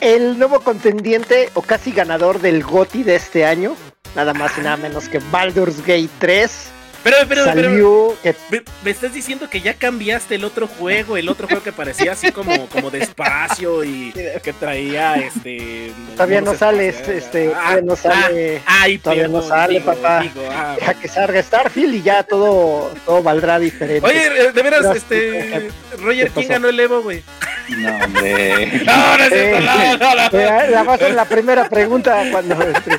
el 0.00 0.38
nuevo 0.38 0.60
contendiente 0.60 1.50
o 1.54 1.62
casi 1.62 1.92
ganador 1.92 2.40
del 2.40 2.62
GOTI 2.62 3.02
de 3.02 3.16
este 3.16 3.44
año, 3.44 3.76
nada 4.16 4.32
más 4.34 4.52
y 4.58 4.62
nada 4.62 4.76
menos 4.78 5.08
que 5.08 5.18
Baldur's 5.30 5.80
Gate 5.80 6.08
3, 6.18 6.70
Pero, 7.04 7.16
pero, 7.28 7.28
pero, 7.28 7.44
salió 7.44 8.16
que 8.22 8.34
me, 8.50 8.62
me 8.82 8.90
estás 8.90 9.12
diciendo 9.12 9.48
que 9.50 9.60
ya 9.60 9.74
cambiaste 9.74 10.36
el 10.36 10.44
otro 10.44 10.66
juego, 10.66 11.16
el 11.18 11.28
otro 11.28 11.46
juego 11.46 11.62
que 11.62 11.70
parecía 11.70 12.12
así 12.12 12.32
como, 12.32 12.66
como 12.68 12.90
de 12.90 13.00
espacio 13.00 13.84
y 13.84 14.12
que 14.42 14.52
traía 14.54 15.16
este. 15.16 15.92
todavía 16.14 16.40
no 16.40 16.54
sale, 16.54 16.88
espaciales. 16.88 17.24
este, 17.24 17.52
Ah, 17.54 17.60
todavía 17.60 17.82
no 17.82 17.96
sale, 17.96 18.62
ah, 18.66 18.78
ay, 18.80 18.98
todavía 18.98 19.28
no 19.28 19.42
sale, 19.42 19.74
digo, 19.74 19.84
papá. 19.84 20.20
digo, 20.20 20.48
ah, 20.50 20.76
deja 20.80 20.94
que 20.94 21.08
salga 21.08 21.42
Starfield 21.42 21.94
y 21.94 22.02
ya 22.02 22.22
todo, 22.22 22.90
todo 23.04 23.22
valdrá 23.22 23.58
diferente. 23.58 24.06
Oye, 24.06 24.26
eh, 24.26 24.52
de 24.52 24.62
veras, 24.62 24.80
Pero- 24.80 24.94
este. 24.94 25.30
¿Qué 25.30 25.70
Roger, 25.98 26.30
¿quién 26.30 26.48
ganó 26.48 26.68
el 26.68 26.80
Evo, 26.80 27.02
güey? 27.02 27.22
No, 27.68 27.96
hombre. 28.04 28.82
No, 28.84 29.16
no 29.18 29.24
es 29.24 29.28
cierto, 29.30 29.60
no, 29.60 29.96
no, 29.98 30.14
no. 30.30 30.38
Eh, 30.38 30.70
la 30.70 30.82
vas 30.82 31.00
en 31.02 31.16
la 31.16 31.24
primera 31.26 31.68
pregunta 31.68 32.24
cuando 32.32 32.60
este, 32.62 32.98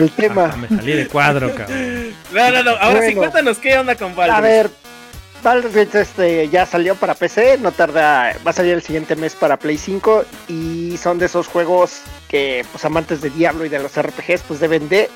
el 0.00 0.10
tema. 0.10 0.50
Ah, 0.52 0.56
me 0.56 0.68
salí 0.68 0.92
de 0.92 1.06
cuadro, 1.08 1.54
cabrón. 1.54 2.14
No, 2.32 2.50
no, 2.50 2.62
no. 2.62 2.70
Ahora 2.76 3.06
sí, 3.06 3.14
cuéntanos 3.14 3.58
qué 3.58 3.78
onda 3.78 3.94
con 3.96 4.14
Baldur's. 4.14 4.38
A 4.38 4.40
ver, 4.40 4.70
Gate 5.42 6.00
este, 6.00 6.48
ya 6.48 6.66
salió 6.66 6.94
para 6.96 7.14
PC, 7.14 7.58
no 7.58 7.72
tarda, 7.72 8.34
va 8.46 8.50
a 8.50 8.52
salir 8.52 8.74
el 8.74 8.82
siguiente 8.82 9.16
mes 9.16 9.34
para 9.34 9.56
Play 9.58 9.78
5 9.78 10.24
y 10.48 10.96
son 10.98 11.18
de 11.18 11.26
esos 11.26 11.46
juegos 11.46 12.00
que 12.28 12.64
pues 12.70 12.84
amantes 12.84 13.22
de 13.22 13.30
Diablo 13.30 13.64
y 13.64 13.70
de 13.70 13.78
los 13.78 13.96
RPGs 14.00 14.42
pues 14.46 14.60
deben 14.60 14.88
de 14.90 15.08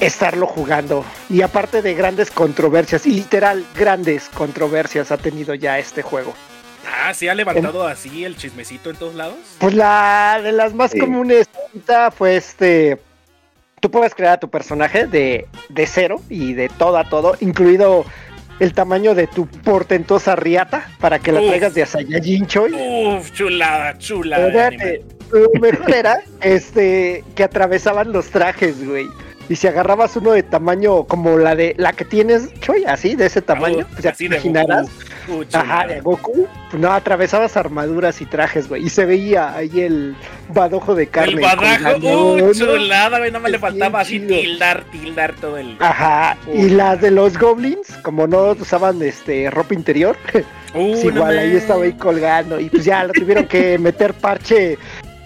estarlo 0.00 0.46
jugando. 0.46 1.04
Y 1.28 1.42
aparte 1.42 1.80
de 1.82 1.94
grandes 1.94 2.30
controversias, 2.30 3.06
y 3.06 3.10
literal 3.12 3.64
grandes 3.76 4.28
controversias 4.30 5.12
ha 5.12 5.16
tenido 5.16 5.54
ya 5.54 5.78
este 5.78 6.02
juego. 6.02 6.34
Ah, 7.04 7.14
sí 7.14 7.28
ha 7.28 7.34
levantado 7.34 7.86
así 7.86 8.24
el 8.24 8.36
chismecito 8.36 8.90
en 8.90 8.96
todos 8.96 9.14
lados. 9.14 9.36
Pues 9.58 9.74
la 9.74 10.40
de 10.42 10.52
las 10.52 10.74
más 10.74 10.90
Sí. 10.90 10.98
comunes 10.98 11.46
ahorita 11.68 12.10
fue 12.10 12.36
este. 12.36 12.98
Tú 13.80 13.90
puedes 13.90 14.14
crear 14.14 14.34
a 14.34 14.40
tu 14.40 14.50
personaje 14.50 15.06
de, 15.06 15.46
de 15.70 15.86
cero 15.86 16.20
y 16.28 16.52
de 16.52 16.68
todo 16.68 16.98
a 16.98 17.04
todo, 17.08 17.36
incluido 17.40 18.04
el 18.60 18.74
tamaño 18.74 19.14
de 19.14 19.26
tu 19.26 19.46
portentosa 19.46 20.36
riata 20.36 20.86
para 21.00 21.18
que 21.18 21.32
la 21.32 21.40
Uf. 21.40 21.48
traigas 21.48 21.74
de 21.74 21.82
Asayajin 21.82 22.46
Choi. 22.46 22.72
Uf, 22.72 23.32
chulada, 23.32 23.96
chulada. 23.98 24.44
de 24.44 24.48
Espérate, 24.48 25.04
lo 25.32 25.60
mejor 25.60 25.94
era 25.94 26.22
este 26.42 27.24
que 27.34 27.42
atravesaban 27.44 28.12
los 28.12 28.28
trajes, 28.28 28.86
güey. 28.86 29.08
Y 29.48 29.56
si 29.56 29.66
agarrabas 29.66 30.14
uno 30.16 30.32
de 30.32 30.42
tamaño 30.42 31.04
como 31.04 31.38
la 31.38 31.56
de 31.56 31.74
la 31.76 31.92
que 31.94 32.04
tienes, 32.04 32.52
Choi, 32.60 32.84
así, 32.84 33.16
de 33.16 33.26
ese 33.26 33.42
tamaño, 33.42 33.86
pues 33.90 34.04
ya 34.04 34.12
te 34.12 34.18
de 34.18 34.36
imaginarás. 34.36 34.88
Uh, 35.30 35.44
Ajá, 35.52 35.86
de 35.86 36.00
Goku. 36.00 36.48
No, 36.72 36.92
atravesabas 36.92 37.56
armaduras 37.56 38.20
y 38.20 38.26
trajes, 38.26 38.68
güey. 38.68 38.84
Y 38.84 38.88
se 38.88 39.06
veía 39.06 39.54
ahí 39.54 39.80
el 39.80 40.16
badojo 40.48 40.94
de 40.94 41.06
carne. 41.06 41.34
El 41.34 41.40
badajo, 41.40 42.34
uh, 42.34 42.52
chulada, 42.52 43.18
güey, 43.18 43.30
nada 43.30 43.42
más 43.42 43.52
le 43.52 43.58
faltaba 43.58 44.00
así 44.00 44.18
chido. 44.18 44.40
tildar, 44.40 44.84
tildar 44.90 45.34
todo 45.36 45.56
el. 45.56 45.76
Ajá. 45.78 46.36
Y 46.52 46.70
las 46.70 47.00
de 47.00 47.10
los 47.10 47.38
goblins, 47.38 47.96
como 48.02 48.26
no 48.26 48.52
usaban 48.52 49.00
este 49.02 49.50
ropa 49.50 49.74
interior, 49.74 50.16
Uh, 50.72 50.92
pues 50.92 51.04
no 51.04 51.10
igual 51.10 51.38
ahí 51.38 51.56
estaba 51.56 51.84
ahí 51.84 51.92
colgando. 51.94 52.60
Y 52.60 52.70
pues 52.70 52.84
ya 52.84 53.04
lo 53.04 53.12
tuvieron 53.12 53.46
que 53.46 53.78
meter 53.78 54.14
parche 54.14 54.78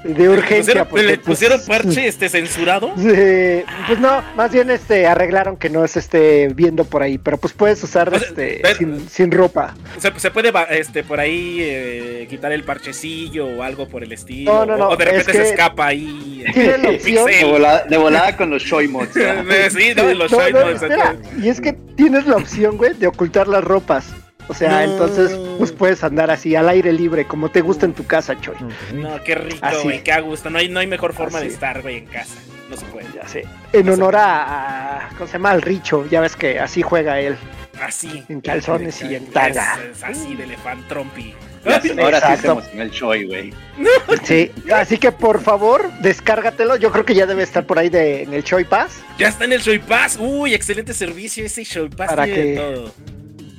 de 0.04 0.28
urgencia. 0.28 0.58
¿Pusieron, 0.84 0.88
porque, 0.88 1.02
¿Le 1.06 1.14
pues, 1.16 1.26
pusieron 1.26 1.60
parche 1.66 2.06
este 2.06 2.28
censurado? 2.28 2.92
eh, 2.98 3.64
pues 3.86 3.98
no, 3.98 4.22
más 4.36 4.52
bien 4.52 4.70
este 4.70 5.06
arreglaron 5.06 5.56
que 5.56 5.70
no 5.70 5.86
se 5.88 5.98
esté 5.98 6.48
viendo 6.54 6.84
por 6.84 7.02
ahí, 7.02 7.18
pero 7.18 7.38
pues 7.38 7.52
puedes 7.52 7.82
usar 7.82 8.08
O 8.14 8.18
sea, 8.18 8.28
este 8.28 8.60
pero- 8.62 8.76
sin, 8.76 9.08
sin 9.08 9.30
ropa. 9.32 9.74
Se, 9.98 10.12
se 10.20 10.30
puede 10.30 10.52
este, 10.70 11.02
por 11.04 11.20
ahí 11.20 11.58
eh, 11.60 12.26
quitar 12.28 12.52
el 12.52 12.64
parchecillo 12.64 13.46
o 13.46 13.62
algo 13.62 13.88
por 13.88 14.02
el 14.04 14.12
estilo. 14.12 14.52
No, 14.52 14.66
no, 14.66 14.76
no, 14.76 14.88
o, 14.90 14.96
de 14.96 15.04
repente 15.06 15.30
es 15.32 15.36
se 15.38 15.50
escapa 15.50 15.86
ahí. 15.86 16.44
Tiene 16.52 16.78
la 16.78 16.90
opción. 16.96 17.26
De 17.26 17.44
volada, 17.44 17.84
de 17.84 17.96
volada 17.96 18.36
con 18.36 18.50
los 18.50 18.62
Shoy 18.62 18.88
mods. 18.88 19.16
Eh, 19.16 19.68
sí, 19.70 19.92
no, 19.96 20.12
los 20.14 20.30
No, 20.30 20.38
no, 20.38 20.44
Shine 20.46 20.60
Mods, 20.64 20.82
espera, 20.82 21.10
entonces. 21.12 21.44
Y 21.44 21.48
es 21.48 21.60
que 21.60 21.72
tienes 21.72 22.26
la 22.26 22.36
opción, 22.36 22.76
güey, 22.76 22.94
de 22.94 23.06
ocultar 23.06 23.48
las 23.48 23.64
ropas. 23.64 24.06
O 24.48 24.54
sea, 24.54 24.84
No. 24.86 24.92
entonces 24.92 25.38
pues 25.58 25.72
puedes 25.72 26.04
andar 26.04 26.30
así 26.30 26.54
al 26.54 26.68
aire 26.68 26.92
libre, 26.92 27.26
como 27.26 27.48
te 27.50 27.60
gusta 27.62 27.86
en 27.86 27.94
tu 27.94 28.04
casa, 28.06 28.38
Choy. 28.40 28.56
No, 28.92 29.22
qué 29.24 29.34
rico, 29.36 29.66
güey, 29.82 30.02
qué 30.02 30.12
a 30.12 30.20
gusto. 30.20 30.50
No 30.50 30.58
hay, 30.58 30.68
no 30.68 30.80
hay 30.80 30.86
mejor 30.86 31.12
forma 31.14 31.40
de 31.40 31.46
estar, 31.48 31.80
güey, 31.82 31.98
en 31.98 32.06
casa. 32.06 32.34
No 32.68 32.76
se 32.76 32.84
puede. 32.86 33.06
Ya 33.14 33.26
sé. 33.28 33.44
En 33.72 33.88
honor 33.90 34.16
a, 34.16 35.06
a- 35.06 35.08
¿cómo 35.10 35.26
se 35.26 35.34
llama? 35.34 35.50
Al 35.50 35.62
Richo, 35.62 36.06
ya 36.10 36.20
ves 36.20 36.34
que 36.36 36.58
así 36.58 36.80
juega 36.82 37.20
él, 37.20 37.36
Así. 37.80 38.24
en 38.28 38.40
calzones 38.40 39.00
y 39.02 39.14
en 39.14 39.26
tanga. 39.26 39.78
Es, 39.90 39.98
es 39.98 40.04
así 40.04 40.34
de 40.34 40.44
elefant 40.44 40.86
trompi. 40.88 41.34
Sé, 41.62 41.70
Ahora 41.70 41.80
sí 41.80 41.88
se 41.88 41.94
Exacto. 42.02 42.52
emocionó 42.52 42.82
el 42.82 42.90
Shoy, 42.90 43.24
güey. 43.26 43.54
Sí, 44.24 44.50
así 44.74 44.98
que 44.98 45.12
por 45.12 45.40
favor, 45.40 45.90
descárgatelo. 46.00 46.76
Yo 46.76 46.90
creo 46.92 47.04
que 47.06 47.14
ya 47.14 47.24
debe 47.26 47.42
estar 47.42 47.64
por 47.66 47.78
ahí 47.78 47.88
de, 47.88 48.22
en 48.24 48.34
el 48.34 48.44
Choi 48.44 48.64
Pass. 48.64 49.02
Ya 49.18 49.28
está 49.28 49.44
en 49.44 49.52
el 49.54 49.60
Show 49.62 49.78
Pass. 49.88 50.18
Uy, 50.20 50.52
excelente 50.54 50.92
servicio 50.92 51.44
ese 51.44 51.64
Show 51.64 51.88
Pass. 51.88 52.08
Para 52.10 52.24
tiene 52.24 52.42
que- 52.42 52.56
todo. 52.56 52.94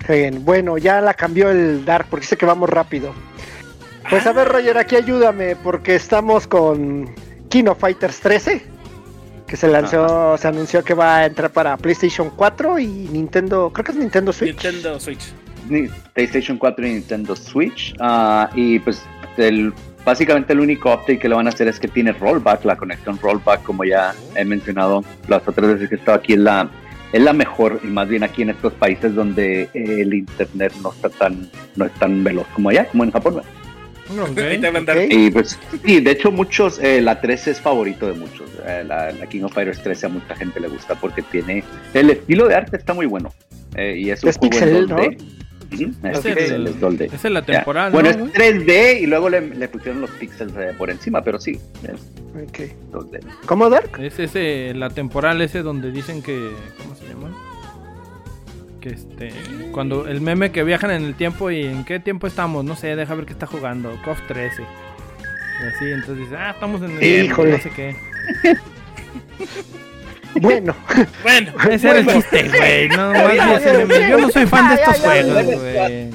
Bien, 0.07 0.45
bueno, 0.45 0.77
ya 0.77 1.01
la 1.01 1.13
cambió 1.13 1.49
el 1.49 1.83
Dark 1.83 2.07
porque 2.09 2.25
dice 2.25 2.37
que 2.37 2.45
vamos 2.45 2.69
rápido. 2.69 3.13
Pues 4.09 4.25
a 4.27 4.33
ver, 4.33 4.47
Roger, 4.47 4.77
aquí 4.77 4.95
ayúdame 4.95 5.55
porque 5.55 5.95
estamos 5.95 6.45
con 6.45 7.09
Kino 7.49 7.73
Fighters 7.73 8.19
13, 8.19 8.61
que 9.47 9.57
se 9.57 9.67
lanzó, 9.67 10.37
se 10.37 10.47
anunció 10.47 10.83
que 10.83 10.93
va 10.93 11.17
a 11.17 11.25
entrar 11.25 11.51
para 11.51 11.75
PlayStation 11.77 12.29
4 12.35 12.77
y 12.79 12.85
Nintendo, 12.87 13.71
creo 13.73 13.83
que 13.83 13.91
es 13.93 13.97
Nintendo 13.97 14.31
Switch. 14.31 14.63
Nintendo 14.63 14.99
Switch. 14.99 15.33
PlayStation 16.13 16.57
4 16.57 16.85
y 16.85 16.93
Nintendo 16.93 17.35
Switch. 17.35 17.95
ah, 17.99 18.49
y 18.53 18.77
pues 18.79 19.01
el, 19.37 19.73
básicamente 20.05 20.53
el 20.53 20.59
único 20.59 20.93
update 20.93 21.17
que 21.17 21.27
le 21.27 21.33
van 21.33 21.47
a 21.47 21.49
hacer 21.49 21.67
es 21.67 21.79
que 21.79 21.87
tiene 21.87 22.11
rollback, 22.13 22.63
la 22.63 22.75
conexión 22.75 23.19
rollback, 23.19 23.63
como 23.63 23.83
ya 23.83 24.13
he 24.35 24.45
mencionado 24.45 25.03
las 25.27 25.47
otras 25.47 25.73
veces 25.73 25.89
que 25.89 25.95
he 25.95 25.97
estado 25.97 26.19
aquí, 26.19 26.33
es 26.33 26.39
la, 26.39 26.69
es 27.15 27.21
la 27.21 27.33
mejor, 27.33 27.79
y 27.83 27.87
más 27.87 28.07
bien 28.07 28.23
aquí 28.23 28.41
en 28.41 28.49
estos 28.51 28.73
países 28.73 29.15
donde 29.15 29.63
eh, 29.73 30.01
el 30.01 30.13
internet 30.13 30.73
no 30.81 30.91
está 30.91 31.09
tan, 31.09 31.49
no 31.75 31.85
es 31.85 31.91
tan 31.93 32.23
veloz 32.23 32.47
como 32.53 32.69
allá, 32.69 32.85
como 32.85 33.03
en 33.03 33.11
Japón. 33.11 33.35
¿verdad? 33.35 34.29
Ok. 34.31 34.37
Ahí 34.51 34.57
te 34.59 34.69
van 34.69 34.83
a 34.83 34.85
dar- 34.85 34.97
Ok. 34.97 35.05
Y 35.11 35.31
pues 35.31 35.57
sí, 35.85 35.99
de 36.01 36.11
hecho 36.11 36.31
muchos, 36.31 36.79
eh, 36.79 37.01
la 37.01 37.19
13 37.21 37.51
es 37.51 37.61
favorito 37.61 38.05
de 38.07 38.13
muchos. 38.13 38.49
eh, 38.65 38.83
la, 38.87 39.11
la 39.11 39.27
King 39.27 39.43
of 39.43 39.53
Fighters 39.53 39.81
13 39.81 40.05
a 40.05 40.09
mucha 40.09 40.35
gente 40.35 40.59
le 40.59 40.67
gusta 40.67 40.95
porque 40.95 41.21
tiene, 41.21 41.63
el 41.93 42.09
estilo 42.09 42.47
de 42.47 42.55
arte 42.55 42.77
está 42.77 42.93
muy 42.93 43.05
bueno. 43.05 43.33
eh, 43.75 43.95
y 43.97 44.09
es 44.09 44.21
un 44.23 44.29
Es 44.29 44.37
juego 44.37 44.51
pixel, 44.51 44.75
en 44.75 44.87
¿no? 44.89 44.95
2D. 45.77 45.85
Ujú, 45.89 46.07
es 46.07 46.17
Es 46.19 46.25
el- 46.25 46.35
pixel, 46.35 46.67
es 46.67 46.79
2D. 46.79 47.05
Esa 47.13 47.27
es 47.27 47.33
la 47.33 47.39
Ya. 47.41 47.45
temporal, 47.45 47.91
Bueno, 47.91 48.11
¿no, 48.17 48.25
es 48.25 48.33
3D 48.33 48.99
y 49.01 49.05
luego 49.07 49.29
le, 49.29 49.41
le 49.41 49.67
pusieron 49.67 50.01
los 50.01 50.09
píxeles 50.11 50.55
eh, 50.57 50.73
por 50.77 50.89
encima, 50.89 51.21
pero 51.23 51.39
sí, 51.39 51.59
es 51.83 52.01
Ok. 52.49 52.59
2D. 52.91 53.19
¿Cómo, 53.45 53.69
Dark? 53.69 53.99
Es 54.01 54.19
ese, 54.19 54.73
la 54.75 54.89
temporal 54.89 55.41
ese 55.41 55.61
donde 55.61 55.91
dicen 55.91 56.21
que, 56.21 56.51
¿cómo 56.77 56.95
se 56.95 57.07
llama? 57.07 57.31
Que 58.81 58.89
este, 58.89 59.31
cuando 59.71 60.07
el 60.07 60.21
meme 60.21 60.51
que 60.51 60.63
viajan 60.63 60.91
en 60.91 61.03
el 61.05 61.15
tiempo 61.15 61.49
y 61.49 61.63
en 61.63 61.85
qué 61.85 61.99
tiempo 61.99 62.27
estamos, 62.27 62.63
no 62.65 62.75
sé, 62.75 62.95
deja 62.95 63.15
ver 63.15 63.25
qué 63.25 63.33
está 63.33 63.47
jugando, 63.47 63.91
KOF 64.03 64.19
13. 64.27 64.61
Y 64.61 65.67
así, 65.67 65.85
entonces 65.85 66.17
dice, 66.19 66.35
ah, 66.37 66.51
estamos 66.51 66.81
en 66.83 66.91
el 67.01 67.25
Híjole. 67.25 67.51
no 67.53 67.57
sé 67.59 67.69
qué. 67.71 67.95
Bueno, 70.41 70.75
Bueno, 71.23 71.51
Ese 71.71 71.89
era 71.89 71.99
el 71.99 72.07
chiste, 72.07 72.49
güey, 72.49 72.89
no. 72.89 73.13
Yo 74.09 74.17
no 74.19 74.29
soy 74.29 74.45
fan 74.45 74.69
de 74.69 74.75
estos 74.81 74.99
juegos, 74.99 75.45
güey. 75.45 76.09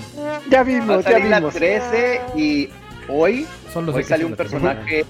ya 0.50 0.58
Va 0.58 0.60
a 0.60 0.62
vimos, 0.62 1.04
ya 1.04 1.18
vimos. 1.18 1.54
13 1.54 2.20
y 2.36 2.68
hoy, 3.08 3.46
Son 3.72 3.86
los 3.86 3.94
hoy 3.94 4.04
salió 4.04 4.26
un 4.26 4.34
personaje, 4.36 5.04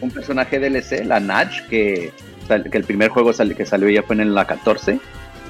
un 0.00 0.10
personaje 0.10 0.58
DLC, 0.58 1.04
la 1.04 1.20
Natch, 1.20 1.62
que, 1.68 2.12
que 2.70 2.78
el 2.78 2.84
primer 2.84 3.10
juego 3.10 3.32
sal- 3.32 3.54
que 3.54 3.64
salió 3.66 3.88
ya 3.88 4.02
fue 4.02 4.16
en 4.16 4.34
la 4.34 4.44
14 4.46 4.98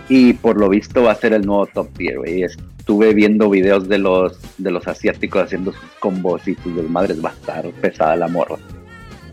y 0.08 0.35
por 0.35 0.58
lo 0.61 0.68
visto 0.68 1.02
va 1.02 1.12
a 1.12 1.16
ser 1.16 1.32
el 1.32 1.44
nuevo 1.44 1.66
top 1.66 1.92
tier, 1.96 2.18
güey. 2.18 2.44
Estuve 2.44 3.12
viendo 3.14 3.50
videos 3.50 3.88
de 3.88 3.99
los 3.99 4.38
de 4.58 4.70
los 4.70 4.87
asiáticos 4.87 5.42
haciendo 5.42 5.73
sus 5.73 5.90
combos 5.99 6.46
y 6.46 6.54
sus 6.54 6.76
desmadres, 6.76 7.25
va 7.25 7.30
a 7.30 7.32
estar 7.32 7.64
pesada 7.80 8.14
la 8.14 8.28
morra. 8.28 8.56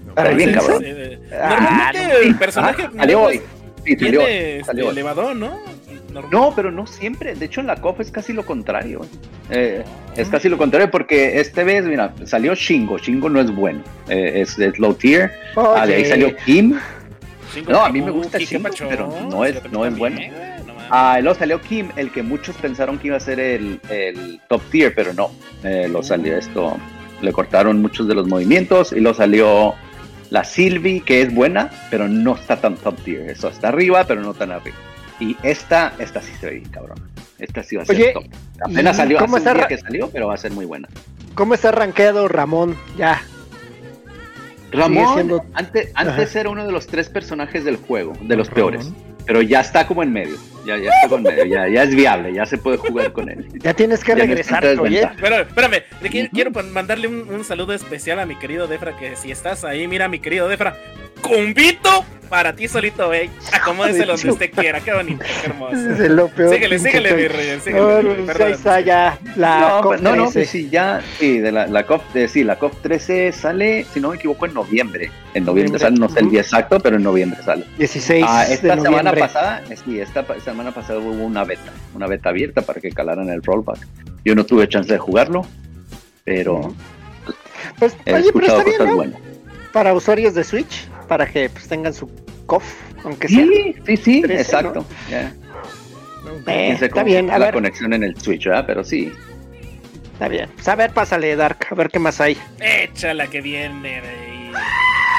Está 0.09 0.29
bien, 0.29 0.53
cabrón. 0.53 0.81
eh, 0.85 1.19
Ah, 1.41 1.49
Normalmente 1.91 2.27
el 2.27 2.35
personaje 2.35 2.83
Ah, 2.83 2.91
salió 2.97 3.21
hoy. 3.21 3.41
Sí, 3.85 3.95
salió 3.97 4.19
hoy. 4.21 4.25
tiene 4.27 4.51
este, 4.57 4.63
salió 4.65 4.89
elevador, 4.91 5.35
¿no? 5.35 5.59
Normal. 6.11 6.31
No, 6.31 6.53
pero 6.55 6.71
no 6.71 6.85
siempre. 6.85 7.35
De 7.35 7.45
hecho, 7.45 7.61
en 7.61 7.67
la 7.67 7.75
COF 7.77 7.99
es 8.01 8.11
casi 8.11 8.33
lo 8.33 8.45
contrario. 8.45 9.01
Eh, 9.49 9.83
es 10.15 10.29
casi 10.29 10.47
lo 10.47 10.57
contrario 10.57 10.89
porque 10.91 11.39
este 11.39 11.63
vez, 11.63 11.83
mira, 11.85 12.13
salió 12.25 12.53
Shingo. 12.55 12.97
Shingo 12.97 13.29
no 13.29 13.41
es 13.41 13.53
bueno. 13.53 13.81
Eh, 14.09 14.41
es, 14.41 14.57
es 14.59 14.77
low 14.79 14.93
tier. 14.93 15.31
Ah, 15.55 15.85
de 15.87 15.95
ahí 15.95 16.05
salió 16.05 16.35
Kim. 16.45 16.75
No, 17.67 17.83
a 17.83 17.89
mí 17.89 18.01
me 18.01 18.11
gusta 18.11 18.37
Shingo, 18.37 18.69
pero 18.89 19.09
no 19.29 19.43
es- 19.45 19.71
no 19.71 19.85
es 19.85 19.97
bueno. 19.97 20.15
mames. 20.17 20.33
Ah, 20.89 21.17
luego 21.21 21.37
salió 21.39 21.59
Kim, 21.61 21.89
el 21.95 22.11
que 22.11 22.21
muchos 22.21 22.55
pensaron 22.57 22.99
que 22.99 23.07
iba 23.07 23.17
a 23.17 23.19
ser 23.19 23.39
el, 23.39 23.79
el 23.89 24.39
top 24.47 24.61
tier, 24.69 24.93
pero 24.93 25.13
no. 25.13 25.31
Eh, 25.63 25.87
lo 25.89 26.03
salió 26.03 26.37
esto. 26.37 26.77
Le 27.21 27.31
cortaron 27.31 27.81
muchos 27.81 28.07
de 28.07 28.13
los 28.15 28.27
movimientos 28.27 28.91
y 28.91 28.99
lo 28.99 29.13
salió 29.13 29.73
la 30.33 30.43
Sylvie, 30.43 31.01
que 31.01 31.21
es 31.21 31.31
buena, 31.31 31.69
pero 31.91 32.07
no 32.07 32.33
está 32.33 32.59
tan 32.59 32.75
top 32.75 32.99
tier. 33.03 33.29
Eso 33.29 33.49
está 33.49 33.67
arriba, 33.67 34.03
pero 34.07 34.21
no 34.21 34.33
tan 34.33 34.51
arriba. 34.51 34.75
Y 35.19 35.37
esta, 35.43 35.93
esta 35.99 36.23
sí 36.23 36.33
se 36.39 36.47
ve 36.47 36.53
bien, 36.55 36.69
cabrón. 36.69 36.97
Esta 37.37 37.61
sí 37.61 37.75
va 37.75 37.83
a 37.83 37.85
ser 37.85 37.95
Oye, 37.95 38.13
top. 38.13 38.23
Apenas 38.59 38.95
¿y 38.95 38.97
salió 38.97 39.19
hace 39.19 39.31
un 39.31 39.43
día 39.43 39.67
que 39.67 39.77
salió, 39.77 40.09
pero 40.09 40.29
va 40.29 40.33
a 40.33 40.37
ser 40.37 40.51
muy 40.51 40.65
buena. 40.65 40.89
¿Cómo 41.35 41.53
está 41.53 41.71
rankeado 41.71 42.27
Ramón? 42.27 42.75
Ya. 42.97 43.21
Ramón, 44.79 45.13
siendo- 45.15 45.45
antes, 45.53 45.91
antes 45.95 46.35
era 46.35 46.49
uno 46.49 46.65
de 46.65 46.71
los 46.71 46.87
tres 46.87 47.09
personajes 47.09 47.63
del 47.65 47.77
juego, 47.77 48.13
de 48.21 48.35
los 48.35 48.49
Ramón. 48.49 48.71
peores. 48.71 48.91
Pero 49.25 49.41
ya 49.41 49.61
está 49.61 49.87
como 49.87 50.03
en 50.03 50.11
medio. 50.11 50.35
Ya, 50.65 50.77
ya 50.77 50.89
está 50.89 51.07
con 51.07 51.23
medio. 51.23 51.45
Ya, 51.45 51.69
ya 51.69 51.83
es 51.83 51.95
viable. 51.95 52.33
Ya 52.33 52.45
se 52.45 52.57
puede 52.57 52.75
jugar 52.77 53.13
con 53.13 53.29
él. 53.29 53.47
Ya 53.53 53.73
tienes 53.73 54.03
que 54.03 54.11
Ya 54.11 54.15
no 54.17 54.21
regresar, 54.25 54.65
está 54.65 54.81
oye. 54.81 55.09
Pero, 55.21 55.35
espérame, 55.37 55.83
le 56.01 56.09
quiero, 56.09 56.29
quiero 56.33 56.51
mandarle 56.51 57.07
un, 57.07 57.29
un 57.33 57.43
saludo 57.45 57.73
especial 57.73 58.19
a 58.19 58.25
mi 58.25 58.35
querido 58.37 58.67
Defra, 58.67 58.97
que 58.97 59.15
si 59.15 59.31
estás 59.31 59.63
ahí, 59.63 59.87
mira 59.87 60.09
mi 60.09 60.19
querido 60.19 60.49
Defra, 60.49 60.75
Cumbito 61.23 62.05
para 62.29 62.53
ti 62.55 62.67
solito, 62.67 63.07
güey. 63.07 63.29
Acomódese 63.51 64.05
donde 64.05 64.31
usted 64.31 64.51
quiera. 64.51 64.79
Qué 64.81 64.91
bonito, 64.91 65.23
qué 65.41 65.47
hermoso. 65.49 65.75
Es 65.75 66.09
lo 66.09 66.27
peor. 66.29 66.53
Síguele, 66.53 66.79
síguele, 66.79 67.13
mi 67.13 67.27
rey. 67.27 67.47
No, 67.57 67.61
Síguele, 67.63 68.03
mi 68.03 68.13
rey, 68.15 68.25
perdón. 68.25 68.47
ahí 68.47 68.53
está 68.53 68.79
ya 68.81 69.19
la 69.35 69.59
no, 69.59 69.81
COP 69.81 69.99
no, 69.99 70.15
no, 70.15 70.23
13. 70.23 70.33
pues 70.39 70.49
sí, 70.49 70.69
ya, 70.71 71.01
sí, 71.19 71.39
de 71.39 71.51
la, 71.51 71.67
la 71.67 71.85
COP, 71.85 72.01
de, 72.13 72.27
sí, 72.27 72.43
la 72.43 72.57
COP 72.57 72.81
13 72.81 73.31
sale, 73.31 73.85
si 73.93 73.99
no 73.99 74.09
me 74.09 74.15
equivoco, 74.15 74.47
en 74.47 74.53
noviembre. 74.55 75.11
En 75.35 75.45
noviembre 75.45 75.73
Noviembre. 75.73 75.79
sale, 75.79 75.95
no 75.99 76.09
sé 76.09 76.19
el 76.21 76.29
día 76.31 76.41
exacto, 76.41 76.79
pero 76.79 76.95
en 76.95 77.03
noviembre 77.03 77.39
sale. 77.43 77.65
16 77.77 78.25
Ah, 78.27 78.45
de 78.45 78.53
esta 78.55 78.67
semana 78.75 78.87
noviembre. 79.11 79.21
pasada, 79.21 79.63
eh, 79.69 79.75
sí, 79.85 79.99
esta 79.99 80.25
semana 80.43 80.71
pasada 80.71 80.97
hubo 80.99 81.11
una 81.23 81.43
beta, 81.43 81.71
una 81.93 82.07
beta 82.07 82.29
abierta 82.29 82.61
para 82.63 82.81
que 82.81 82.89
calaran 82.91 83.29
el 83.29 83.43
rollback. 83.43 83.77
Yo 84.25 84.33
no 84.33 84.43
tuve 84.45 84.67
chance 84.67 84.91
de 84.91 84.97
jugarlo, 84.99 85.45
pero. 86.23 86.73
Pues, 87.79 87.95
he 88.05 88.13
oye, 88.13 88.23
pero 88.33 88.45
escuchado 88.47 88.59
está 88.59 88.63
bien, 88.63 88.77
cosas 88.77 88.89
¿no? 88.89 88.95
buenas. 88.95 89.21
Para 89.73 89.93
usuarios 89.93 90.33
de 90.35 90.43
Switch, 90.45 90.87
para 91.07 91.25
que 91.27 91.49
pues 91.49 91.67
tengan 91.67 91.93
su 91.93 92.09
COF, 92.45 92.63
aunque 93.03 93.27
sea. 93.27 93.45
Sí, 93.45 93.75
sí, 93.85 93.97
sí, 93.97 94.21
13, 94.21 94.41
exacto. 94.41 94.85
ya. 95.09 95.21
Eh, 95.27 95.33
Quién 96.45 96.75
sabe 96.75 96.85
está 96.85 96.89
cómo 96.91 97.05
bien, 97.05 97.29
a 97.29 97.37
la 97.37 97.45
ver, 97.47 97.53
conexión 97.55 97.91
en 97.93 98.03
el 98.03 98.17
Switch, 98.19 98.45
¿verdad? 98.45 98.65
Pero 98.65 98.83
sí. 98.83 99.11
está 100.13 100.27
bien. 100.29 100.49
Pues, 100.55 100.67
a 100.69 100.75
ver, 100.75 100.91
pásale, 100.93 101.35
Dark, 101.35 101.57
a 101.69 101.75
ver 101.75 101.89
qué 101.89 101.99
más 101.99 102.21
hay. 102.21 102.37
Échala 102.61 103.27
que 103.27 103.41
viene, 103.41 103.99
rey. 103.99 104.51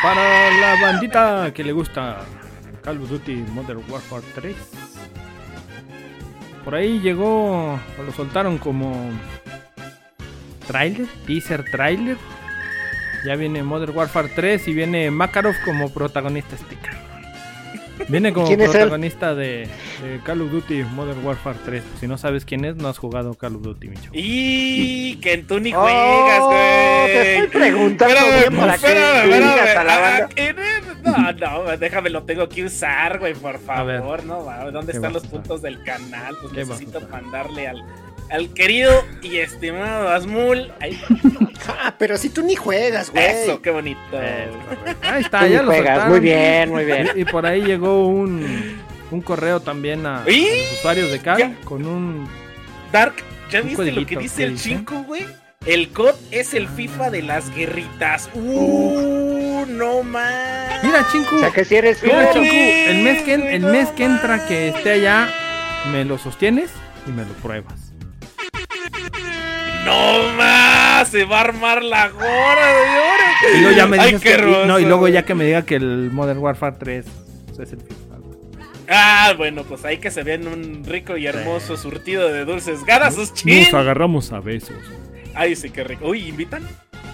Para 0.02 0.50
la 0.60 0.80
bandita 0.80 1.52
que 1.52 1.64
le 1.64 1.72
gusta 1.72 2.20
Call 2.82 3.02
of 3.02 3.08
Duty 3.10 3.44
Modern 3.52 3.82
Warfare 3.88 4.22
3. 4.34 4.54
Por 6.64 6.74
ahí 6.74 7.00
llegó, 7.00 7.72
o 7.74 8.02
lo 8.04 8.12
soltaron 8.12 8.56
como 8.58 9.10
trailer, 10.66 11.06
teaser 11.26 11.64
trailer. 11.70 12.16
Ya 13.24 13.36
viene 13.36 13.62
Modern 13.62 13.96
Warfare 13.96 14.28
3 14.34 14.68
y 14.68 14.74
viene 14.74 15.10
Makarov 15.10 15.54
como 15.64 15.90
protagonista 15.92 16.54
este. 16.56 16.76
Viene 18.08 18.32
como 18.32 18.48
protagonista 18.54 19.34
de, 19.34 19.68
de 20.02 20.20
Call 20.24 20.42
of 20.42 20.50
Duty 20.50 20.82
Modern 20.82 21.24
Warfare 21.24 21.58
3. 21.64 21.82
Si 22.00 22.06
no 22.08 22.18
sabes 22.18 22.44
quién 22.44 22.64
es, 22.64 22.76
no 22.76 22.88
has 22.88 22.98
jugado 22.98 23.34
Call 23.34 23.56
of 23.56 23.62
Duty, 23.62 23.88
Micho. 23.88 24.10
Y 24.12 25.16
que 25.22 25.38
tú 25.38 25.58
ni 25.60 25.72
Oh, 25.72 25.80
juegas, 25.80 26.40
güey. 26.42 27.06
te 27.06 27.34
estoy 27.38 27.60
preguntando 27.60 28.14
bien 28.38 28.56
para 28.60 28.76
que 28.78 28.86
espérame, 28.86 29.32
espérame. 29.32 29.78
a 29.78 29.84
la 29.84 29.96
Ah, 29.96 30.00
banda. 30.00 30.28
¿quién 30.34 30.56
es? 30.58 30.84
No, 31.04 31.32
no, 31.64 31.76
déjame, 31.78 32.10
lo 32.10 32.24
tengo 32.24 32.48
que 32.48 32.64
usar, 32.64 33.18
güey, 33.20 33.32
por 33.34 33.52
ver. 33.52 33.60
favor, 34.00 34.24
no, 34.24 34.44
va, 34.44 34.70
¿dónde 34.70 34.92
¿Qué 34.92 34.98
están 34.98 35.12
los 35.12 35.26
puntos 35.26 35.62
del 35.62 35.82
canal? 35.84 36.34
Pues 36.42 36.52
¿Qué 36.52 36.64
vas 36.64 36.70
a 36.78 36.80
necesito 36.82 37.08
mandarle 37.08 37.68
al, 37.68 37.82
al 38.30 38.52
querido 38.54 39.04
y 39.22 39.36
estimado 39.38 40.08
Asmul. 40.08 40.72
Ahí, 40.80 41.00
Ah, 41.66 41.94
pero 41.98 42.16
si 42.18 42.28
tú 42.28 42.42
ni 42.42 42.54
juegas, 42.56 43.10
güey. 43.10 43.24
eso, 43.24 43.60
qué 43.62 43.70
bonito. 43.70 43.98
Ahí 45.02 45.22
está, 45.22 45.40
Tú 45.40 45.46
ya 45.46 45.62
lo 45.62 45.68
juegas, 45.68 45.86
soltaron. 45.86 46.10
muy 46.10 46.20
bien, 46.20 46.70
muy 46.70 46.84
bien. 46.84 47.10
Y, 47.16 47.20
y 47.20 47.24
por 47.24 47.46
ahí 47.46 47.62
llegó 47.62 48.06
un, 48.06 48.80
un 49.10 49.20
correo 49.22 49.60
también 49.60 50.04
a, 50.06 50.22
a 50.22 50.26
los 50.26 50.72
usuarios 50.78 51.10
de 51.10 51.20
Cal 51.20 51.38
Ya. 51.38 51.54
con 51.64 51.86
un 51.86 52.28
Dark, 52.92 53.14
¿ya 53.50 53.60
Un 53.62 53.68
viste 53.68 53.92
lo 53.92 54.06
que 54.06 54.16
dice 54.16 54.36
¿qué 54.36 54.44
el 54.44 54.52
dice? 54.54 54.68
chico, 54.78 55.02
güey? 55.06 55.24
El 55.66 55.88
COD 55.88 56.14
es 56.30 56.52
el 56.52 56.68
FIFA 56.68 57.08
de 57.10 57.22
las 57.22 57.48
guerritas. 57.54 58.28
Uh, 58.34 59.64
no 59.66 60.02
más. 60.02 60.84
Mira, 60.84 61.06
Chinku. 61.10 61.36
O 61.36 61.38
sea 61.38 61.50
que 61.50 61.64
si 61.64 61.74
eres 61.76 62.02
Mira, 62.02 62.30
Chinku, 62.34 62.54
el 62.54 63.02
mes 63.02 63.22
que, 63.22 63.34
el 63.34 63.62
no 63.62 63.68
mes 63.68 63.88
que 63.92 64.04
entra 64.04 64.46
que 64.46 64.68
esté 64.68 64.90
allá, 64.92 65.28
me 65.90 66.04
lo 66.04 66.18
sostienes 66.18 66.70
y 67.06 67.12
me 67.12 67.22
lo 67.24 67.32
pruebas. 67.34 67.83
No 69.84 70.32
más, 70.36 71.08
se 71.08 71.24
va 71.24 71.38
a 71.38 71.40
armar 71.42 71.82
la 71.82 72.08
gora 72.08 72.66
de 72.72 72.98
oro. 72.98 73.56
Y 73.56 73.60
luego 73.60 73.76
ya 73.76 73.86
me 73.86 73.98
Ay, 73.98 74.12
dices 74.12 74.22
qué 74.22 74.36
que, 74.42 74.50
y- 74.50 74.66
no, 74.66 74.78
y 74.78 74.84
luego 74.84 75.08
ya 75.08 75.24
que 75.24 75.34
me 75.34 75.44
diga 75.44 75.62
que 75.64 75.76
el 75.76 76.10
Modern 76.10 76.38
Warfare 76.38 76.76
3 76.78 77.06
es 77.52 77.58
el 77.72 77.80
FIFA. 77.80 77.94
Ah, 78.88 79.32
bueno, 79.36 79.64
pues 79.64 79.82
ahí 79.86 79.96
que 79.96 80.10
se 80.10 80.22
vean 80.22 80.46
un 80.46 80.84
rico 80.84 81.16
y 81.16 81.26
hermoso 81.26 81.76
surtido 81.78 82.28
de 82.30 82.44
dulces 82.44 82.80
chin. 83.34 83.62
Nos 83.64 83.74
agarramos 83.74 84.30
a 84.32 84.40
besos. 84.40 84.76
Ay, 85.34 85.56
sí, 85.56 85.70
qué 85.70 85.84
rico. 85.84 86.06
Uy, 86.08 86.28
¿invitan? 86.28 86.62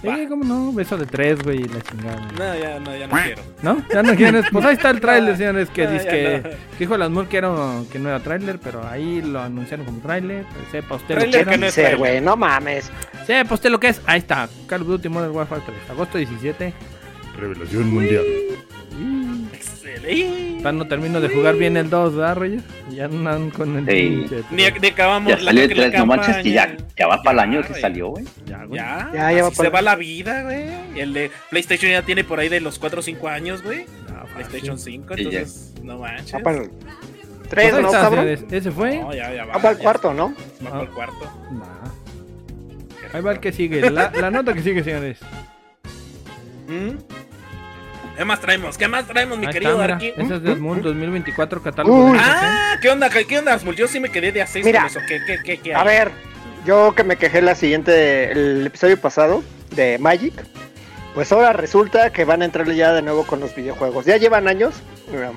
Eh, 0.03 0.27
¿cómo 0.29 0.45
no? 0.45 0.73
Beso 0.73 0.97
de 0.97 1.05
tres, 1.05 1.43
güey, 1.43 1.59
y 1.63 1.69
la 1.69 1.81
chingada. 1.83 2.29
No, 2.39 2.59
ya 2.59 2.81
no, 2.81 2.97
ya 2.97 3.07
no 3.07 3.23
quiero. 3.23 3.43
¿No? 3.63 3.85
Ya 3.93 4.03
no 4.03 4.15
quieres. 4.15 4.47
Pues 4.51 4.65
ahí 4.65 4.75
está 4.75 4.91
el 4.91 5.01
tráiler, 5.01 5.37
señores, 5.37 5.69
que 5.69 5.87
dice 5.87 6.09
que, 6.09 6.41
no. 6.43 6.51
que 6.51 6.57
dijo 6.79 6.97
las 6.97 7.11
Mur 7.11 7.29
que, 7.29 7.37
era, 7.37 7.53
que 7.93 7.99
no 7.99 8.09
era 8.09 8.21
tráiler, 8.21 8.59
pero 8.59 8.87
ahí 8.87 9.21
lo 9.21 9.41
anunciaron 9.41 9.85
como 9.85 10.01
tráiler. 10.01 10.45
Pues 10.55 10.69
sepa 10.71 10.95
usted 10.95 11.17
lo 11.17 11.51
que 11.51 11.59
no 11.59 11.67
es 11.67 11.99
güey, 11.99 12.21
no 12.21 12.37
mames. 12.37 12.91
Sepa 13.27 13.55
usted 13.55 13.71
lo 13.71 13.79
que 13.79 13.89
es. 13.89 14.01
Ahí 14.07 14.19
está. 14.19 14.49
Call 14.67 14.83
of 14.83 14.89
Duty 14.89 15.09
Modern 15.09 15.35
Warfare 15.35 15.63
3. 15.67 15.91
Agosto 15.91 16.19
17. 16.19 16.73
Revelación 17.39 17.93
mundial. 17.93 18.25
Ya 20.03 20.73
no 20.73 20.87
termino 20.87 21.21
de 21.21 21.29
jugar 21.29 21.57
bien 21.57 21.77
el 21.77 21.91
2, 21.91 22.17
¿verdad, 22.17 22.37
Reyes? 22.37 22.63
Ya 22.91 23.05
andan 23.07 23.51
con 23.51 23.77
el 23.77 23.87
Sí. 23.87 24.43
Ni, 24.51 24.65
ni 24.81 24.89
acabamos 24.89 25.31
Ya 25.31 25.39
salió 25.39 25.63
el 25.65 25.69
la 25.71 25.75
3, 25.91 25.95
no 25.99 26.07
manches, 26.07 26.37
que 26.39 26.53
ya, 26.53 26.77
ya 26.97 27.07
va 27.07 27.23
para 27.23 27.33
el 27.45 27.51
año 27.51 27.63
que 27.67 27.75
salió, 27.75 28.09
güey. 28.09 28.25
Ya, 28.47 28.65
güey. 28.65 28.79
Ya, 28.79 29.11
Ya, 29.13 29.33
ya 29.33 29.43
va 29.45 29.51
se 29.51 29.69
va 29.69 29.83
la 29.83 29.97
vida, 29.97 30.43
güey. 30.43 30.65
Y 30.95 31.01
el 31.01 31.13
de 31.13 31.31
PlayStation 31.51 31.91
ya 31.91 32.03
tiene 32.03 32.25
por 32.25 32.41
ahí 32.41 32.49
de 32.49 32.61
los 32.61 32.79
4 32.79 33.01
o 33.01 33.03
5 33.03 33.29
años, 33.29 33.63
güey. 33.63 33.87
Ya, 34.09 34.25
PlayStation 34.35 34.77
fácil. 34.79 34.93
5, 35.03 35.15
Sí, 35.17 35.23
ya. 35.25 35.39
entonces 35.41 35.75
no 35.83 35.99
manches. 35.99 36.35
Va 36.35 36.39
para 36.41 36.59
el 36.59 36.71
Pues 36.71 37.49
3, 37.51 37.75
ahí 37.75 37.83
¿no, 37.83 37.91
cabrón? 37.91 38.29
Ese 38.51 38.71
fue. 38.71 38.99
No, 38.99 39.15
ya, 39.15 39.35
ya 39.35 39.45
va. 39.45 39.55
Va 39.55 39.63
para 39.63 39.71
el 39.73 39.79
cuarto, 39.79 40.15
¿no? 40.15 40.35
Va 40.65 40.71
para 40.71 40.83
el 40.83 40.89
cuarto. 40.91 41.33
Nah. 41.53 41.91
Ahí 43.13 43.23
va 43.23 43.33
el 43.33 43.41
que 43.41 43.53
sigue. 43.53 43.91
La, 43.91 44.11
la 44.13 44.31
nota 44.31 44.55
que 44.55 44.63
sigue, 44.63 44.85
señores. 44.85 45.19
¿Mm? 46.69 46.91
¿Qué 48.17 48.25
más 48.25 48.41
traemos? 48.41 48.77
¿Qué 48.77 48.89
más 48.89 49.07
traemos, 49.07 49.39
mi 49.39 49.47
Ahí 49.47 49.53
querido 49.53 49.73
está, 49.73 49.83
mira. 49.83 49.95
Darky? 49.95 50.23
Ese 50.23 50.35
es 50.37 50.43
de 50.43 50.55
Moon 50.57 50.83
2024 50.83 51.63
catálogo. 51.63 52.07
Uy. 52.07 52.19
de. 52.19 52.19
Ah, 52.23 52.79
¿qué 52.83 52.91
onda? 52.91 53.09
¿Qué 53.09 53.39
onda, 53.39 53.55
Asmul? 53.55 53.77
Yo 53.77 53.89
sí 53.89 53.99
me 54.01 54.11
quedé 54.11 54.33
de 54.33 54.43
a 54.43 54.47
6 54.47 54.65
Mira. 54.65 54.81
con 54.81 54.91
eso. 54.91 55.01
¿Qué, 55.09 55.21
qué, 55.27 55.39
qué, 55.43 55.59
qué 55.59 55.75
A 55.75 55.85
ver, 55.85 56.11
yo 56.67 56.95
que 56.95 57.05
me 57.05 57.17
quejé 57.17 57.41
la 57.41 57.55
siguiente, 57.55 58.31
el 58.33 58.67
episodio 58.67 59.01
pasado 59.01 59.43
de 59.75 59.99
Magic, 59.99 60.35
pues 61.15 61.33
ahora 61.33 61.53
resulta 61.53 62.11
que 62.11 62.25
van 62.25 62.43
a 62.43 62.45
entrar 62.45 62.71
ya 62.73 62.93
de 62.93 63.03
nuevo 63.03 63.27
con 63.27 63.41
los 63.41 63.55
videojuegos. 63.55 64.05
Ya 64.05 64.17
llevan 64.17 64.49
años 64.49 64.75
eh, 65.13 65.31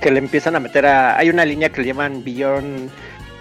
que 0.00 0.10
le 0.10 0.18
empiezan 0.18 0.56
a 0.56 0.60
meter 0.60 0.86
a... 0.86 1.16
Hay 1.16 1.30
una 1.30 1.44
línea 1.44 1.70
que 1.70 1.80
le 1.82 1.86
llaman 1.86 2.24
Beyond, 2.24 2.90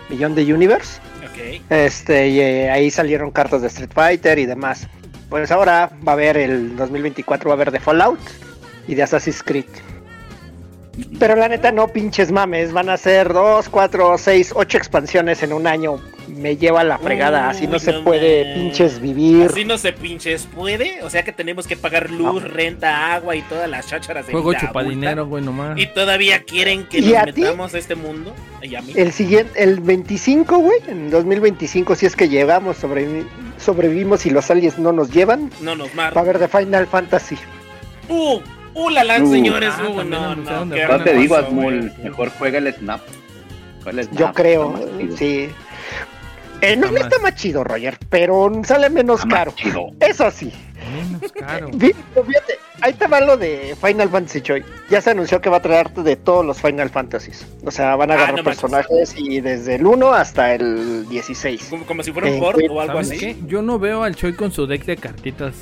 Beyond 0.09 0.35
the 0.35 0.53
Universe. 0.53 0.99
Ok. 1.23 1.61
Este, 1.69 2.29
y 2.29 2.39
eh, 2.39 2.69
ahí 2.69 2.91
salieron 2.91 3.31
cartas 3.31 3.61
de 3.61 3.67
Street 3.67 3.91
Fighter 3.93 4.37
y 4.39 4.45
demás. 4.45 4.87
Pues 5.31 5.49
ahora 5.49 5.89
va 6.05 6.11
a 6.11 6.15
haber 6.15 6.35
el 6.35 6.75
2024, 6.75 7.47
va 7.47 7.53
a 7.53 7.55
haber 7.55 7.71
de 7.71 7.79
Fallout 7.79 8.19
y 8.85 8.95
de 8.95 9.03
Assassin's 9.03 9.41
Creed. 9.41 9.63
Pero 11.19 11.35
la 11.35 11.47
neta, 11.47 11.71
no 11.71 11.87
pinches 11.87 12.31
mames, 12.31 12.73
van 12.73 12.89
a 12.89 12.97
ser 12.97 13.31
2, 13.31 13.69
4, 13.69 14.17
6, 14.17 14.51
8 14.55 14.77
expansiones 14.77 15.41
en 15.41 15.53
un 15.53 15.65
año. 15.65 15.95
Me 16.27 16.57
lleva 16.57 16.83
la 16.83 16.97
fregada, 16.97 17.49
así 17.49 17.65
no 17.67 17.73
Uy, 17.73 17.79
se 17.79 17.91
no 17.93 18.03
puede 18.03 18.53
pinches 18.55 18.99
vivir. 18.99 19.47
Así 19.49 19.63
no 19.65 19.77
se 19.77 19.93
pinches 19.93 20.47
puede. 20.47 21.01
O 21.03 21.09
sea 21.09 21.23
que 21.23 21.31
tenemos 21.31 21.65
que 21.67 21.75
pagar 21.77 22.09
luz, 22.09 22.43
renta, 22.43 23.13
agua 23.13 23.35
y 23.35 23.41
todas 23.43 23.69
las 23.69 23.87
chácharas 23.87 24.27
de 24.27 24.31
Juego 24.33 24.53
chupadinero, 24.53 25.25
güey, 25.27 25.43
nomás. 25.43 25.77
Y 25.79 25.87
todavía 25.87 26.43
quieren 26.43 26.87
que 26.87 26.99
¿Y 26.99 27.09
nos 27.11 27.15
a 27.17 27.25
ti? 27.25 27.41
metamos 27.41 27.73
a 27.73 27.77
este 27.77 27.95
mundo. 27.95 28.33
Y 28.61 28.75
a 28.75 28.81
mí. 28.81 28.93
El 28.95 29.11
siguiente, 29.13 29.63
el 29.63 29.79
25, 29.79 30.57
güey, 30.59 30.79
en 30.87 31.09
2025, 31.09 31.95
si 31.95 32.05
es 32.05 32.15
que 32.15 32.27
llegamos, 32.29 32.81
sobrevi- 32.83 33.25
sobrevivimos 33.57 34.25
y 34.25 34.29
los 34.29 34.49
aliens 34.51 34.77
no 34.77 34.91
nos 34.91 35.09
llevan, 35.11 35.49
No 35.61 35.75
nos 35.75 35.89
va 35.97 36.05
a 36.07 36.19
haber 36.19 36.37
de 36.39 36.47
Final 36.47 36.87
Fantasy. 36.87 37.37
¡Uh! 38.09 38.39
¡Uh, 38.73 38.89
la 38.89 39.03
lan, 39.03 39.23
Uh. 39.23 39.31
señores! 39.31 39.73
Ah, 39.77 39.87
¡Uh, 39.89 40.03
no, 40.03 40.35
no! 40.35 40.73
qué 40.75 40.85
No 40.87 41.03
te 41.03 41.13
digo, 41.15 41.35
Asmul, 41.35 41.91
mejor 42.03 42.31
juega 42.37 42.57
el 42.59 42.73
Snap. 42.73 43.01
El 43.85 44.09
Yo 44.11 44.31
creo, 44.33 44.75
sí. 45.17 45.49
Eh, 46.63 46.75
no, 46.75 46.85
Está 46.87 46.99
no 46.99 47.05
está 47.07 47.19
más- 47.19 47.35
chido, 47.35 47.63
Roger, 47.63 47.97
pero 48.09 48.51
sale 48.63 48.89
menos 48.91 49.21
Está 49.21 49.35
caro. 49.35 49.51
chido. 49.55 49.87
Eso 49.99 50.29
sí. 50.29 50.53
Menos 50.93 51.31
caro. 51.31 51.69
Fí- 51.71 51.95
Fíjate, 52.13 52.53
ahí 52.81 52.93
te 52.93 53.07
va 53.07 53.19
lo 53.19 53.35
de 53.35 53.75
Final 53.83 54.09
Fantasy 54.09 54.41
Joy. 54.41 54.63
Ya 54.87 55.01
se 55.01 55.09
anunció 55.09 55.41
que 55.41 55.49
va 55.49 55.57
a 55.57 55.61
traer 55.61 55.89
de 55.91 56.15
todos 56.17 56.45
los 56.45 56.61
Final 56.61 56.91
Fantasies. 56.91 57.47
O 57.65 57.71
sea, 57.71 57.95
van 57.95 58.11
a 58.11 58.13
Ah, 58.13 58.17
agarrar 58.17 58.37
no 58.37 58.43
personajes 58.43 59.15
y 59.17 59.41
desde 59.41 59.75
el 59.75 59.87
1 59.87 60.13
hasta 60.13 60.53
el 60.53 61.09
16. 61.09 61.65
Como, 61.71 61.85
como 61.87 62.03
si 62.03 62.11
fuera 62.11 62.27
un 62.29 62.35
Eh, 62.35 62.39
port 62.39 62.59
o 62.69 62.79
algo 62.79 62.93
¿Sabes 62.93 63.09
así. 63.09 63.19
qué? 63.19 63.35
Yo 63.47 63.63
no 63.63 63.79
veo 63.79 64.03
al 64.03 64.15
Choi 64.15 64.33
con 64.33 64.51
su 64.51 64.67
deck 64.67 64.85
de 64.85 64.97
cartitas. 64.97 65.55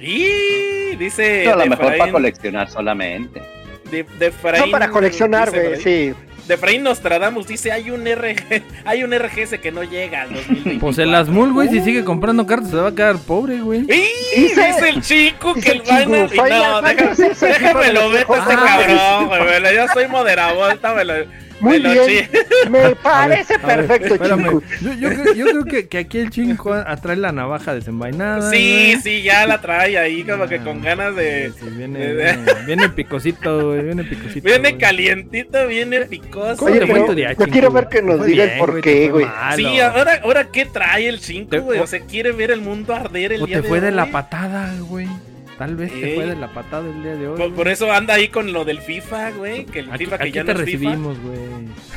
Y 0.00 0.96
dice. 0.96 1.48
A 1.48 1.56
lo 1.56 1.66
mejor 1.66 1.96
para 1.96 2.12
coleccionar 2.12 2.70
solamente. 2.70 3.42
De, 3.90 4.04
de 4.18 4.32
Efraín- 4.32 4.66
No 4.66 4.70
para 4.70 4.90
coleccionar, 4.90 5.50
güey, 5.50 5.76
sí. 5.80 6.14
De 6.46 6.54
Efraín 6.54 6.82
Nostradamus 6.82 7.46
dice: 7.46 7.72
hay 7.72 7.90
un 7.90 8.04
RG, 8.06 8.62
hay 8.84 9.02
un 9.02 9.12
RGS 9.18 9.58
que 9.60 9.70
no 9.72 9.82
llega 9.84 10.22
al 10.22 10.28
2024. 10.34 10.80
Pues 10.80 10.98
el 10.98 11.14
Asmul, 11.14 11.52
güey, 11.52 11.68
si 11.68 11.80
sigue 11.80 12.04
comprando 12.04 12.46
cartas 12.46 12.70
se 12.70 12.76
va 12.76 12.88
a 12.88 12.94
quedar 12.94 13.18
pobre, 13.18 13.60
güey. 13.60 13.80
¡Y! 13.80 14.40
Dice- 14.40 14.66
Dice 14.66 14.88
el 14.88 15.02
chico 15.02 15.54
dice 15.54 15.70
que 15.72 15.76
el 15.76 15.82
Final 15.82 16.10
No, 16.50 16.82
déjame, 16.82 17.14
déjame 17.40 17.92
lo 17.92 18.08
meto 18.10 18.34
a 18.34 18.38
este 18.38 18.54
cabrón, 18.54 19.26
güey. 19.28 19.74
Yo 19.76 19.88
soy 19.88 20.08
moderavolta, 20.08 20.94
me 20.94 21.04
lo. 21.04 21.14
Muy 21.60 21.80
Bueno, 21.80 21.90
bien. 22.06 22.28
sí. 22.30 22.38
Me 22.70 22.94
parece 22.96 23.56
ver, 23.58 23.86
perfecto. 23.86 24.16
Chinku. 24.28 24.62
Yo, 24.80 24.92
yo 24.94 25.08
creo, 25.10 25.34
yo 25.34 25.46
creo 25.46 25.64
que, 25.64 25.88
que 25.88 25.98
aquí 25.98 26.18
el 26.18 26.30
chingo 26.30 26.72
atrae 26.72 27.16
la 27.16 27.32
navaja 27.32 27.74
desenvainada. 27.74 28.50
Sí, 28.50 28.96
sí, 29.02 29.22
ya 29.22 29.46
la 29.46 29.60
trae 29.60 29.98
ahí 29.98 30.22
como 30.24 30.46
que 30.46 30.56
Ah, 30.56 30.64
con 30.64 30.80
ganas 30.82 31.16
de... 31.16 31.52
sí, 31.58 31.66
viene, 31.76 31.98
de- 31.98 32.14
viene, 32.14 32.42
viene 32.66 32.88
picosito, 32.90 33.68
güey. 33.70 33.82
Viene 33.82 34.04
picosito. 34.04 34.44
Viene 34.46 34.70
güey. 34.70 34.78
calientito, 34.78 35.66
viene 35.66 36.00
picoso. 36.06 36.56
¿Cómo 36.58 36.70
Oye, 36.72 36.86
pero 36.86 37.14
día, 37.14 37.32
yo 37.32 37.46
quiero 37.48 37.70
ver 37.72 37.88
que 37.88 38.02
nos 38.02 38.24
diga 38.24 38.44
el 38.44 38.58
por 38.58 38.80
qué, 38.80 39.08
güey. 39.08 39.26
Sí, 39.56 39.80
ahora, 39.80 40.20
ahora 40.22 40.48
¿qué 40.52 40.66
trae 40.66 41.08
el 41.08 41.18
5, 41.20 41.50
Te- 41.50 41.58
güey? 41.60 41.80
O 41.80 41.86
sea, 41.86 42.00
quiere 42.00 42.32
ver 42.32 42.50
el 42.50 42.60
mundo 42.60 42.94
arder 42.94 43.32
el 43.32 43.42
O 43.42 43.46
día 43.46 43.56
te 43.56 43.62
de 43.62 43.68
fue 43.68 43.80
de 43.80 43.88
hoy? 43.88 43.94
la 43.94 44.06
patada, 44.06 44.72
güey. 44.80 45.08
Tal 45.58 45.74
vez 45.74 45.90
te 45.92 46.10
Ey. 46.10 46.14
fue 46.14 46.26
de 46.26 46.36
la 46.36 46.46
patada 46.54 46.88
el 46.88 47.02
día 47.02 47.16
de 47.16 47.26
hoy. 47.28 47.50
Por, 47.50 47.66
eso 47.66 47.92
anda 47.92 48.14
ahí 48.14 48.28
con 48.28 48.52
lo 48.52 48.64
del 48.64 48.80
FIFA, 48.80 49.32
güey. 49.32 49.64
Que 49.66 49.80
el 49.80 49.90
Aquí, 49.90 50.04
FIFA 50.04 50.18
que 50.18 50.22
aquí 50.24 50.32
ya 50.32 50.44
te 50.44 50.54
no 50.54 50.60
es 50.60 50.64
recibimos, 50.64 51.18
güey. 51.20 51.38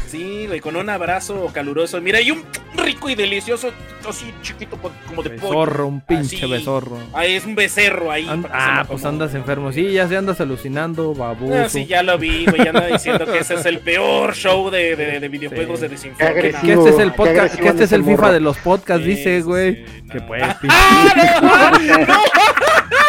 Sí, 0.07 0.45
güey, 0.47 0.59
con 0.59 0.75
un 0.75 0.89
abrazo 0.89 1.47
caluroso. 1.53 2.01
Mira, 2.01 2.19
y 2.21 2.31
un 2.31 2.43
rico 2.75 3.07
y 3.09 3.13
delicioso, 3.15 3.69
así 4.09 4.33
chiquito, 4.41 4.77
co- 4.77 4.91
como 5.07 5.21
de 5.21 5.29
pollo. 5.31 5.49
Besorro, 5.49 5.85
un 5.87 6.01
pinche 6.01 6.37
Así. 6.37 6.47
besorro. 6.51 6.97
Ahí 7.13 7.35
es 7.35 7.45
un 7.45 7.53
becerro 7.53 8.09
ahí. 8.11 8.27
And- 8.27 8.45
se 8.47 8.51
ah, 8.51 8.83
pues 8.87 9.05
andas 9.05 9.35
enfermo. 9.35 9.71
Sí, 9.71 9.91
ya 9.91 10.07
se 10.07 10.17
andas 10.17 10.41
alucinando, 10.41 11.13
baboso. 11.13 11.53
Ah, 11.55 11.69
sí, 11.69 11.85
ya 11.85 12.01
lo 12.01 12.17
vi, 12.17 12.45
güey. 12.45 12.63
Ya 12.63 12.71
anda 12.71 12.87
diciendo 12.87 13.25
que 13.25 13.37
ese 13.37 13.53
es 13.53 13.65
el 13.67 13.77
peor 13.79 14.33
show 14.33 14.71
de, 14.71 14.95
de, 14.95 15.19
de 15.19 15.27
videojuegos 15.29 15.79
Sí. 15.81 15.87
de 16.17 16.25
agresivo. 16.25 16.61
Que 16.65 16.73
este 16.73 16.89
es 16.89 16.99
el 16.99 17.13
podcast, 17.13 17.55
que 17.59 17.67
este 17.67 17.83
es 17.83 17.91
el 17.91 18.03
FIFA 18.03 18.21
morro. 18.21 18.33
de 18.33 18.39
los 18.39 18.57
podcasts, 18.57 19.03
Sí, 19.05 19.11
dice, 19.11 19.41
güey. 19.43 19.85
sí, 19.85 20.01
que 20.11 20.19
pues, 20.21 20.41
¡Ah, 20.67 21.71
no! 22.07 22.15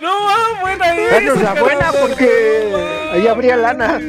¡No! 0.00 0.54
¡No, 0.54 0.60
buena 0.60 0.94
Danos 1.10 1.42
la 1.42 1.54
buena 1.54 1.92
porque 1.92 3.08
ahí 3.12 3.26
habría 3.26 3.56
lana. 3.56 4.00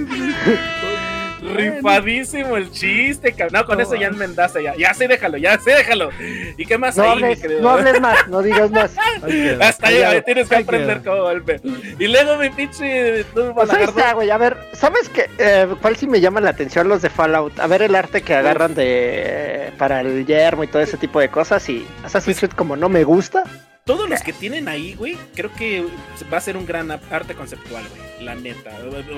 Rifadísimo 1.56 2.58
el 2.58 2.72
chiste, 2.72 3.34
cabrón. 3.34 3.54
No, 3.62 3.66
con 3.66 3.80
eso 3.80 3.96
ya 3.96 4.08
enmendaste, 4.08 4.64
ya. 4.64 4.76
Ya 4.76 4.94
sí, 4.94 5.06
déjalo, 5.06 5.38
ya 5.38 5.58
sí, 5.60 5.70
déjalo. 5.70 6.10
¿Y 6.58 6.66
qué 6.66 6.78
más 6.78 6.98
No 6.98 7.04
ahí, 7.04 7.10
mi 7.18 7.24
hables, 7.24 7.40
querido? 7.40 7.62
no 7.62 7.70
hables 7.70 8.02
más, 8.02 8.28
no 8.28 8.42
digas 8.42 8.72
más. 8.72 8.92
Hasta 9.62 9.88
ahí, 9.88 10.00
Ya, 10.00 10.22
tienes 10.24 10.50
que 10.50 10.56
aprender 10.56 11.02
cómo 11.04 11.22
golpe. 11.24 11.62
Y 12.00 12.08
luego 12.08 12.38
mi 12.38 12.50
pinche. 12.50 13.24
tú, 13.36 13.54
Pues 13.54 13.70
ahí 13.70 13.84
está, 13.84 14.14
güey. 14.14 14.32
A 14.32 14.38
ver, 14.38 14.58
¿sabes 14.74 15.08
qué? 15.10 15.30
Eh, 15.38 15.68
¿Cuál 15.82 15.96
sí 15.96 16.08
me 16.08 16.20
llama 16.20 16.42
la 16.42 16.50
atención? 16.50 16.88
Los 16.90 17.02
de 17.04 17.10
Fallout. 17.10 17.60
A 17.60 17.68
ver 17.68 17.84
el 17.84 17.94
arte 17.96 18.22
que 18.24 18.34
agarran 18.36 18.74
de 18.74 19.72
para 19.78 20.02
el 20.02 20.26
yermo 20.26 20.64
y 20.64 20.68
todo 20.68 20.82
ese 20.82 20.98
tipo 20.98 21.20
de 21.20 21.30
cosas. 21.30 21.68
Y 21.70 21.86
Assassin's 22.04 22.40
Creed 22.40 22.52
como 22.54 22.76
no 22.76 22.90
me 22.90 23.04
gusta. 23.04 23.44
Todos 23.88 24.10
los 24.10 24.22
que 24.24 24.34
tienen 24.34 24.68
ahí, 24.68 24.96
güey, 24.96 25.16
creo 25.36 25.52
que 25.54 25.86
va 26.34 26.40
a 26.40 26.42
ser 26.42 26.58
un 26.58 26.66
gran 26.66 26.90
arte 26.90 27.36
conceptual, 27.36 27.84
güey. 27.88 28.26
La 28.26 28.34
neta. 28.34 28.72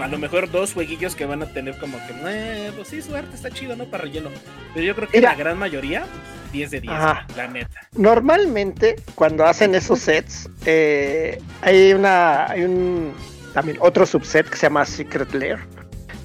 A 0.03 0.07
lo 0.09 0.17
mejor 0.17 0.51
dos 0.51 0.73
jueguillos 0.73 1.15
que 1.15 1.25
van 1.25 1.41
a 1.41 1.45
tener 1.53 1.77
como 1.77 1.97
que, 1.99 2.13
eh, 2.27 2.73
pues 2.75 2.89
sí, 2.89 3.01
su 3.01 3.15
arte 3.15 3.33
está 3.33 3.49
chido, 3.49 3.77
¿no? 3.77 3.85
Para 3.85 4.03
relleno. 4.03 4.29
Pero 4.73 4.85
yo 4.85 4.93
creo 4.93 5.07
que 5.07 5.19
Mira. 5.19 5.29
la 5.31 5.37
gran 5.37 5.57
mayoría, 5.57 6.05
10 6.51 6.71
de 6.71 6.81
10, 6.81 6.93
Ajá. 6.93 7.23
güey, 7.27 7.37
la 7.37 7.47
neta. 7.47 7.79
Normalmente, 7.93 8.97
cuando 9.15 9.45
hacen 9.45 9.73
esos 9.73 9.99
sets, 9.99 10.49
eh, 10.65 11.39
hay 11.61 11.93
una. 11.93 12.51
Hay 12.51 12.63
un. 12.63 13.13
También 13.53 13.77
otro 13.79 14.05
subset 14.05 14.49
que 14.49 14.57
se 14.57 14.63
llama 14.63 14.83
Secret 14.83 15.33
Lair. 15.33 15.59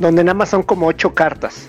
Donde 0.00 0.24
nada 0.24 0.34
más 0.34 0.48
son 0.48 0.64
como 0.64 0.88
ocho 0.88 1.14
cartas. 1.14 1.68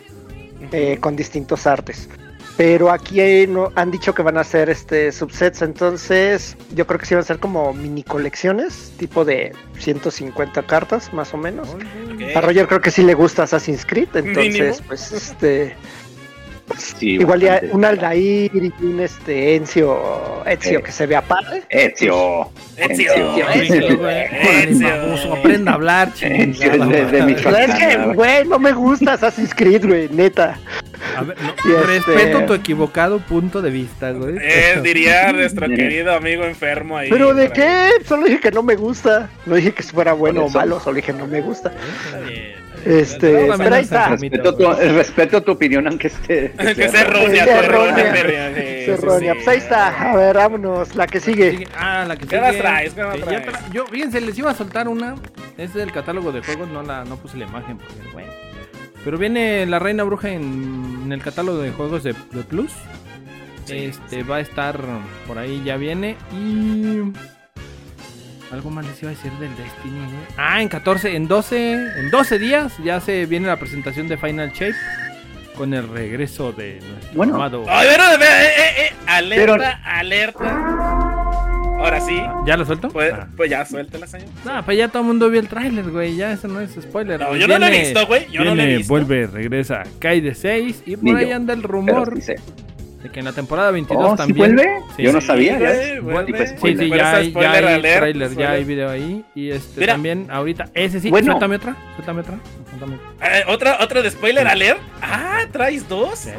eh, 0.72 0.98
con 1.00 1.16
distintos 1.16 1.68
artes. 1.68 2.10
Pero 2.56 2.92
aquí 2.92 3.48
no, 3.48 3.72
han 3.76 3.90
dicho 3.90 4.14
que 4.14 4.22
van 4.22 4.38
a 4.38 4.42
hacer 4.42 4.70
este 4.70 5.12
subsets, 5.12 5.64
entonces 5.64 6.56
yo 6.76 6.86
creo 6.86 7.00
que 7.00 7.08
sí 7.08 7.16
van 7.16 7.24
a 7.24 7.26
ser 7.26 7.40
como 7.40 7.74
mini 7.74 8.04
colecciones, 8.04 8.94
tipo 8.98 9.26
de 9.26 9.54
150 9.80 10.62
cartas 10.64 11.12
más 11.14 11.34
o 11.34 11.38
menos. 11.38 11.70
Ok. 11.70 12.36
A 12.36 12.42
Roger 12.42 12.68
creo 12.68 12.82
que 12.82 12.92
sí 12.92 13.02
le 13.02 13.16
gusta 13.16 13.44
Assassin's 13.44 13.86
Creed, 13.86 14.10
entonces 14.14 14.54
Mínimo. 14.54 14.78
pues 14.88 15.12
este 15.12 15.76
Sí, 16.78 17.12
igual 17.12 17.40
ya 17.42 17.62
un 17.72 17.86
Aldair 17.86 18.52
y 18.54 18.74
un 18.84 19.00
este 19.00 19.56
Ezio, 19.56 20.44
Ezio 20.46 20.80
Eh. 20.80 20.84
que 20.84 20.92
se 20.92 21.06
vea 21.06 21.22
padre. 21.22 21.64
Ezio. 21.70 22.50
Ezio, 22.76 23.14
Ezio. 23.14 23.50
Ezio. 23.50 24.10
Ezio. 24.10 25.34
Aprenda 25.34 25.72
a 25.72 25.76
hablar, 25.76 26.10
Ezio 26.20 26.54
chingada. 26.72 26.98
es 26.98 27.12
de, 27.12 27.22
de 27.26 27.34
Pero 27.36 27.58
es 27.58 27.76
que, 27.76 27.98
güey, 28.14 28.46
no 28.48 28.60
me 28.60 28.72
gusta 28.74 29.14
Assassin's 29.14 29.54
Creed, 29.54 29.86
güey, 29.86 30.10
neta. 30.10 30.58
A 31.18 31.22
ver, 31.24 31.38
no, 31.42 31.92
este- 31.92 32.14
Respeto 32.16 32.46
tu 32.46 32.54
equivocado 32.54 33.20
punto 33.20 33.62
de 33.62 33.70
vista, 33.70 34.12
güey. 34.12 34.36
Eh, 34.42 34.80
diría 34.84 35.32
nuestro 35.32 35.68
querido 35.68 36.14
amigo 36.16 36.44
enfermo 36.46 36.98
ahí. 36.98 37.10
¿Pero 37.10 37.34
de 37.34 37.50
por 37.50 37.60
ahí. 37.60 37.90
qué? 38.00 38.06
Solo 38.06 38.26
dije 38.26 38.40
que 38.40 38.52
no 38.52 38.64
me 38.64 38.76
gusta. 38.76 39.30
No 39.46 39.56
dije 39.56 39.74
que 39.74 39.84
fuera 39.84 40.14
bueno 40.14 40.46
o 40.46 40.50
malo, 40.50 40.80
solo 40.80 40.96
dije 40.96 41.14
no 41.14 41.28
me 41.28 41.42
gusta. 41.42 41.72
Está 42.06 42.20
bien. 42.20 42.63
Este, 42.86 43.50
pero 43.58 43.76
ahí 43.76 43.84
está. 43.84 44.10
Respeto 44.10 44.56
tu, 44.56 44.72
respeto 44.74 45.44
tu 45.44 45.52
opinión, 45.54 45.88
aunque 45.88 46.08
esté. 46.08 46.52
Que 46.76 46.90
sea 46.90 47.02
errónea, 47.02 47.44
Que 47.46 47.50
sea 48.86 48.94
errónea. 48.96 49.34
Pues 49.36 49.48
ahí 49.48 49.58
está. 49.58 50.12
A 50.12 50.16
ver, 50.16 50.36
vámonos. 50.36 50.96
La 50.96 51.08
que 51.08 51.20
sigue. 51.20 51.68
Ah, 51.78 52.06
la 52.08 52.16
que 52.16 52.28
¿Qué 52.28 52.38
sigue. 52.40 52.58
traes? 52.60 52.96
Tra- 52.96 53.72
Yo, 53.72 53.86
fíjense, 53.88 54.20
les 54.22 54.38
iba 54.38 54.52
a 54.52 54.56
soltar 54.56 54.88
una. 54.88 55.16
Es 55.58 55.74
del 55.74 55.92
catálogo 55.92 56.32
de 56.32 56.42
juegos, 56.42 56.68
no 56.70 56.82
la 56.84 57.04
no 57.06 57.16
puse 57.18 57.38
la 57.38 57.46
imagen 57.46 57.78
porque, 57.78 57.94
bueno. 58.12 58.32
Pero 59.04 59.18
viene 59.18 59.66
la 59.66 59.80
Reina 59.80 60.04
Bruja 60.04 60.30
en, 60.30 61.02
en 61.06 61.12
el 61.12 61.22
catálogo 61.22 61.60
de 61.60 61.72
juegos 61.72 62.04
de, 62.04 62.14
de 62.32 62.44
Plus. 62.44 62.72
Sí, 63.66 63.78
este 63.78 64.24
va 64.24 64.38
a 64.38 64.40
estar 64.42 64.80
por 65.28 65.38
ahí, 65.38 65.62
ya 65.64 65.78
viene. 65.78 66.16
Y. 66.34 67.12
Algo 68.54 68.70
más 68.70 68.86
les 68.86 69.02
iba 69.02 69.12
a 69.12 69.16
decir 69.16 69.32
del 69.34 69.50
Destiny, 69.56 69.98
güey. 69.98 70.26
Ah, 70.38 70.62
en 70.62 70.70
14, 70.70 71.16
en 71.16 71.28
12, 71.28 71.72
en 71.74 72.12
12 72.12 72.38
días 72.38 72.72
ya 72.84 73.00
se 73.00 73.26
viene 73.26 73.48
la 73.48 73.58
presentación 73.58 74.08
de 74.08 74.16
Final 74.16 74.52
Shape. 74.52 74.76
Con 75.58 75.74
el 75.74 75.88
regreso 75.90 76.52
de 76.52 76.80
nuestro 76.82 77.14
Bueno. 77.16 77.36
amado. 77.36 77.64
Ay, 77.68 77.88
pero, 77.92 78.04
eh, 78.04 78.26
eh, 78.26 78.86
eh, 78.90 78.94
alerta, 79.08 79.82
alerta. 79.84 80.50
Ahora 81.80 82.00
sí, 82.02 82.20
¿Ya 82.46 82.56
lo 82.58 82.66
suelto? 82.66 82.90
pues, 82.90 83.12
Ah. 83.14 83.28
pues 83.36 83.50
ya, 83.52 83.66
suéltela, 83.66 84.08
señor. 84.08 84.30
No, 84.46 84.64
pues 84.66 84.78
ya 84.78 84.88
todo 84.88 85.02
el 85.02 85.08
mundo 85.08 85.30
vio 85.30 85.40
el 85.40 85.48
tráiler, 85.48 85.90
güey. 85.92 86.16
Ya 86.16 86.32
eso 86.32 86.48
no 86.48 86.60
es 86.62 86.72
spoiler. 86.72 87.20
No, 87.20 87.30
güey. 87.30 87.42
yo 87.42 87.48
no 87.48 87.60
lo 87.60 87.66
he 87.66 87.70
Viene- 87.70 87.86
visto, 87.86 88.08
güey. 88.08 88.26
Yo 88.32 88.40
no 88.44 88.46
lo 88.46 88.52
he 88.62 88.66
viene, 88.66 88.78
visto. 88.78 88.94
Vuelve, 88.94 89.28
regresa, 89.28 89.84
cae 90.00 90.22
de 90.22 90.34
6. 90.34 90.82
Y 90.86 90.96
por 90.96 91.04
Ni 91.06 91.12
ahí 91.16 91.30
yo, 91.30 91.36
anda 91.36 91.54
el 91.54 91.62
Pero 91.62 91.72
rumor 91.74 92.14
sí 92.16 92.22
sé. 92.22 92.36
De 93.04 93.10
que 93.12 93.20
en 93.20 93.26
la 93.26 93.34
temporada 93.34 93.70
22 93.72 94.04
Oh, 94.06 94.12
¿sí 94.12 94.18
también. 94.18 94.38
vuelve? 94.56 94.68
Sí, 94.96 95.04
Yo 95.04 95.12
no 95.12 95.20
sí. 95.22 95.28
sabía. 95.28 95.60
ya 95.60 96.02
vuelve. 96.02 96.26
tipo 96.26 96.38
Sí, 96.68 96.76
sí, 96.78 96.90
ya 96.90 97.16
hay, 97.18 97.26
ya 97.26 97.32
spoiler 97.32 97.66
hay 97.68 97.74
alert, 97.76 97.98
trailer, 98.00 98.36
ya 98.36 98.52
hay 98.52 98.64
video 98.64 98.90
ahí. 98.90 99.26
Y 99.36 99.50
este 99.52 99.82
Mira. 99.82 99.94
también, 99.94 100.28
ahorita, 100.32 100.70
ese 100.74 101.00
sí, 101.00 101.10
Bueno. 101.10 101.28
suéltame 101.28 101.58
otra, 101.58 101.76
suéltame 101.96 102.22
otra. 102.22 102.40
suéltame 102.70 102.96
otra. 102.96 103.40
Eh, 103.40 103.44
¿Otra, 103.48 103.78
¿Otra 103.82 104.02
de 104.02 104.10
spoiler 104.12 104.48
alert? 104.48 104.80
Ah, 105.02 105.42
¿traes 105.52 105.88
dos? 105.90 106.18
Sí. 106.20 106.30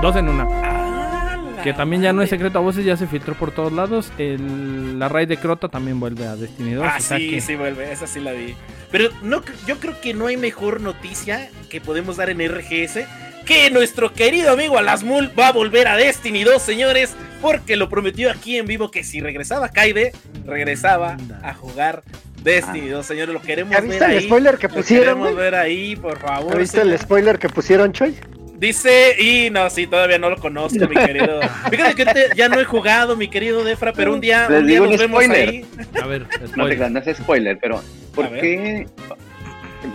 Dos 0.00 0.16
en 0.16 0.28
una. 0.28 0.46
Ah, 0.50 1.38
Que 1.62 1.72
también 1.72 2.02
ya 2.02 2.12
no 2.12 2.22
es 2.22 2.30
secreto 2.30 2.58
a 2.58 2.62
voces, 2.62 2.84
ya 2.84 2.96
se 2.96 3.06
filtró 3.06 3.34
por 3.34 3.52
todos 3.52 3.72
lados. 3.72 4.12
El, 4.18 4.98
la 4.98 5.08
raid 5.08 5.28
de 5.28 5.36
Crota 5.36 5.68
también 5.68 6.00
vuelve 6.00 6.26
a 6.26 6.34
Destiny 6.34 6.72
2. 6.72 6.84
Ah, 6.88 6.96
o 6.98 7.00
sea 7.00 7.18
sí, 7.18 7.30
que- 7.30 7.40
sí 7.40 7.54
vuelve, 7.54 7.92
esa 7.92 8.06
sí 8.08 8.18
la 8.20 8.32
vi. 8.32 8.54
Pero 8.90 9.10
no, 9.22 9.42
yo 9.66 9.78
creo 9.78 10.00
que 10.00 10.12
no 10.12 10.26
hay 10.26 10.36
mejor 10.36 10.80
noticia 10.80 11.50
que 11.70 11.80
podemos 11.80 12.16
dar 12.16 12.30
en 12.30 12.40
RGS 12.40 13.06
que 13.44 13.70
nuestro 13.70 14.12
querido 14.12 14.52
amigo 14.52 14.78
Alasmul 14.78 15.30
va 15.38 15.48
a 15.48 15.52
volver 15.52 15.88
a 15.88 15.96
Destiny 15.96 16.44
2, 16.44 16.60
señores, 16.62 17.14
porque 17.40 17.76
lo 17.76 17.88
prometió 17.88 18.30
aquí 18.30 18.56
en 18.56 18.66
vivo 18.66 18.90
que 18.90 19.02
si 19.04 19.20
regresaba 19.20 19.68
Kaide, 19.70 20.12
regresaba 20.46 21.16
a 21.42 21.54
jugar 21.54 22.02
Destiny 22.42 22.88
2, 22.88 23.04
señores, 23.06 23.32
lo 23.34 23.40
queremos 23.42 23.72
¿Ya 23.72 23.80
ver 23.80 23.90
viste 23.90 24.04
el 24.04 24.10
ahí. 24.18 24.24
spoiler 24.26 24.58
que 24.58 24.68
Lo 24.68 24.74
pusieron, 24.74 25.04
queremos 25.06 25.32
güey? 25.32 25.44
ver 25.44 25.54
ahí, 25.54 25.96
por 25.96 26.18
favor. 26.18 26.52
¿Ya 26.52 26.58
viste 26.58 26.80
el 26.80 26.98
spoiler 26.98 27.38
que 27.38 27.48
pusieron, 27.48 27.92
Choy? 27.92 28.16
Dice, 28.56 29.16
y 29.20 29.50
no, 29.50 29.68
sí, 29.70 29.88
todavía 29.88 30.18
no 30.18 30.30
lo 30.30 30.36
conozco, 30.36 30.78
mi 30.88 30.94
querido. 30.94 31.40
Fíjate 31.70 31.94
que 31.96 32.04
te- 32.04 32.28
ya 32.36 32.48
no 32.48 32.60
he 32.60 32.64
jugado, 32.64 33.16
mi 33.16 33.26
querido 33.28 33.64
Defra, 33.64 33.92
pero 33.92 34.12
un 34.14 34.20
día, 34.20 34.48
Les 34.48 34.60
un 34.60 34.66
día 34.68 34.74
digo 34.74 34.84
nos 34.86 34.94
un 34.94 35.00
vemos 35.00 35.24
spoiler. 35.24 35.48
ahí. 35.48 35.66
A 36.00 36.06
ver, 36.06 36.22
No 36.32 36.38
te 36.38 36.46
spoiler. 36.46 36.76
creas, 36.76 36.90
no 36.92 36.98
es 37.00 37.16
spoiler, 37.16 37.58
pero 37.60 37.82
¿por 38.14 38.30
qué 38.30 38.86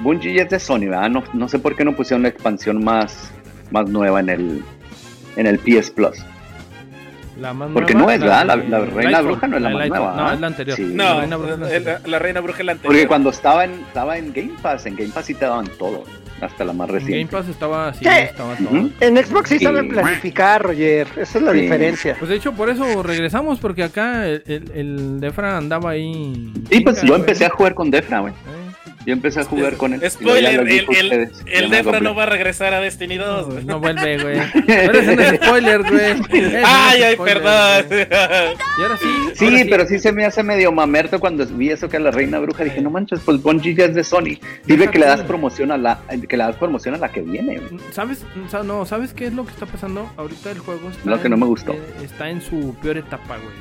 Bungie 0.02 0.42
es 0.42 0.50
de 0.50 0.60
Sony, 0.60 0.80
¿verdad? 0.90 1.10
No, 1.10 1.24
no 1.34 1.48
sé 1.48 1.60
por 1.60 1.76
qué 1.78 1.86
no 1.86 1.96
pusieron 1.96 2.22
una 2.22 2.30
expansión 2.30 2.84
más, 2.84 3.32
más 3.72 3.90
nueva 3.90 4.20
en 4.20 4.30
el, 4.30 4.64
en 5.36 5.48
el 5.48 5.60
PS 5.60 5.92
Plus. 5.92 6.18
La 7.40 7.54
más 7.54 7.70
Porque 7.72 7.94
nueva, 7.94 8.08
no 8.08 8.14
es, 8.14 8.20
¿verdad? 8.22 8.46
La- 8.68 8.80
Reina 8.86 9.22
Bruja 9.22 9.48
no 9.48 9.58
es 9.58 9.62
la 9.62 9.70
más 9.70 9.88
nueva, 9.90 10.14
No, 10.16 10.32
es 10.34 10.40
la 10.40 10.48
anterior. 10.48 10.76
Sí. 10.76 10.94
La 10.96 11.14
No, 11.14 11.20
Reina 11.20 11.38
Bruja 11.38 11.54
es 11.54 11.60
la 11.60 11.68
la, 11.68 11.76
anterior. 11.78 12.10
la 12.10 12.20
reina 12.20 12.42
bruja 12.42 12.60
es 12.60 12.66
la 12.66 12.72
anterior. 12.72 12.94
Porque 12.94 13.08
cuando 13.08 13.30
estaba 13.30 13.64
en, 13.66 13.72
estaba 13.74 14.18
en 14.18 14.34
Game 14.34 14.54
Pass, 14.60 14.86
en 14.88 14.96
Game 14.96 15.12
Pass 15.12 15.26
sí 15.28 15.36
te 15.36 15.46
daban 15.46 15.68
todo, 15.78 16.04
hasta 16.42 16.66
la 16.66 16.74
más 16.74 16.90
En 16.90 16.96
Game 16.96 17.06
reciente. 17.06 17.32
Pass 17.38 17.48
estaba 17.48 17.90
así, 17.90 18.04
¿Qué? 18.04 18.24
estaba 18.24 18.56
todo. 18.56 18.90
En 19.02 19.18
Xbox 19.24 19.50
sí 19.50 19.60
Sí. 19.60 19.66
saben 19.66 19.88
planificar, 19.88 20.64
Roger. 20.64 21.08
Esa 21.16 21.38
es 21.38 21.44
la 21.44 21.52
Sí. 21.52 21.62
diferencia. 21.62 22.16
Pues 22.18 22.30
de 22.30 22.38
hecho 22.38 22.54
por 22.54 22.72
eso 22.72 23.04
regresamos 23.04 23.60
porque 23.60 23.84
acá 23.84 24.26
el, 24.26 24.42
el, 24.48 24.72
el 24.74 25.20
Defra 25.20 25.58
andaba 25.58 25.92
ahí. 25.92 26.52
Sí, 26.72 26.80
pues 26.82 27.04
yo 27.04 27.16
empecé 27.16 27.46
a 27.46 27.50
jugar 27.52 27.76
con 27.76 27.92
Defra, 27.92 28.22
güey. 28.22 28.34
Yo 29.08 29.14
empecé 29.14 29.40
a 29.40 29.46
jugar 29.46 29.78
con 29.78 29.94
él. 29.94 30.02
Spoiler, 30.12 30.60
el, 30.60 30.70
el, 30.70 31.32
el 31.48 31.70
Defra 31.70 32.02
no 32.02 32.14
va 32.14 32.24
a 32.24 32.26
regresar 32.26 32.74
a 32.74 32.82
Destiny 32.82 33.16
2. 33.16 33.46
güey. 33.54 33.64
No 33.66 33.80
vuelve, 33.80 34.22
güey. 34.22 34.38
Pero 34.68 35.00
es 35.00 35.36
spoiler, 35.38 35.82
güey. 35.84 36.12
Es 36.58 36.64
Ay, 36.66 37.02
ay, 37.04 37.14
spoiler, 37.16 37.42
perdón. 37.42 37.86
güey. 37.88 38.08
Y 38.78 38.82
ahora 38.82 38.98
sí. 38.98 39.06
Sí, 39.34 39.46
ahora 39.46 39.66
pero 39.70 39.86
sí 39.88 39.98
se 40.00 40.12
me 40.12 40.26
hace 40.26 40.44
medio 40.44 40.72
mamerto 40.74 41.20
cuando 41.22 41.46
vi 41.48 41.70
eso 41.72 41.88
que 41.90 41.98
a 41.98 42.00
la 42.02 42.12
reina 42.12 42.38
bruja. 42.40 42.64
Dije, 42.66 42.82
no 42.82 42.90
manches, 42.90 43.22
pues 43.24 43.42
Bungie 43.42 43.74
ya 43.74 43.86
es 43.86 43.96
de 43.96 44.04
Sony. 44.04 44.38
Dime 44.66 44.90
que 44.92 45.00
le 45.00 45.06
das 45.06 45.22
promoción 45.22 45.72
a 45.72 45.78
la, 45.78 46.00
que 46.28 46.36
le 46.38 46.44
das 46.44 46.58
promoción 46.58 46.94
a 46.96 46.98
la 46.98 47.10
que 47.10 47.22
viene. 47.22 47.60
güey. 47.60 47.82
¿Sabes? 47.92 48.26
Sa- 48.50 48.62
No, 48.64 48.86
¿sabes 48.86 49.14
qué 49.14 49.28
es 49.28 49.34
lo 49.34 49.46
que 49.46 49.52
está 49.54 49.66
pasando? 49.66 50.12
Ahorita 50.18 50.52
el 50.52 50.60
juego 50.60 50.90
está, 50.90 51.10
Lo 51.10 51.22
que 51.22 51.30
no 51.30 51.38
me 51.38 51.46
gustó. 51.46 51.72
eh, 51.72 51.80
está 52.04 52.30
en 52.30 52.42
su 52.42 52.76
peor 52.82 52.98
etapa, 52.98 53.38
güey. 53.38 53.56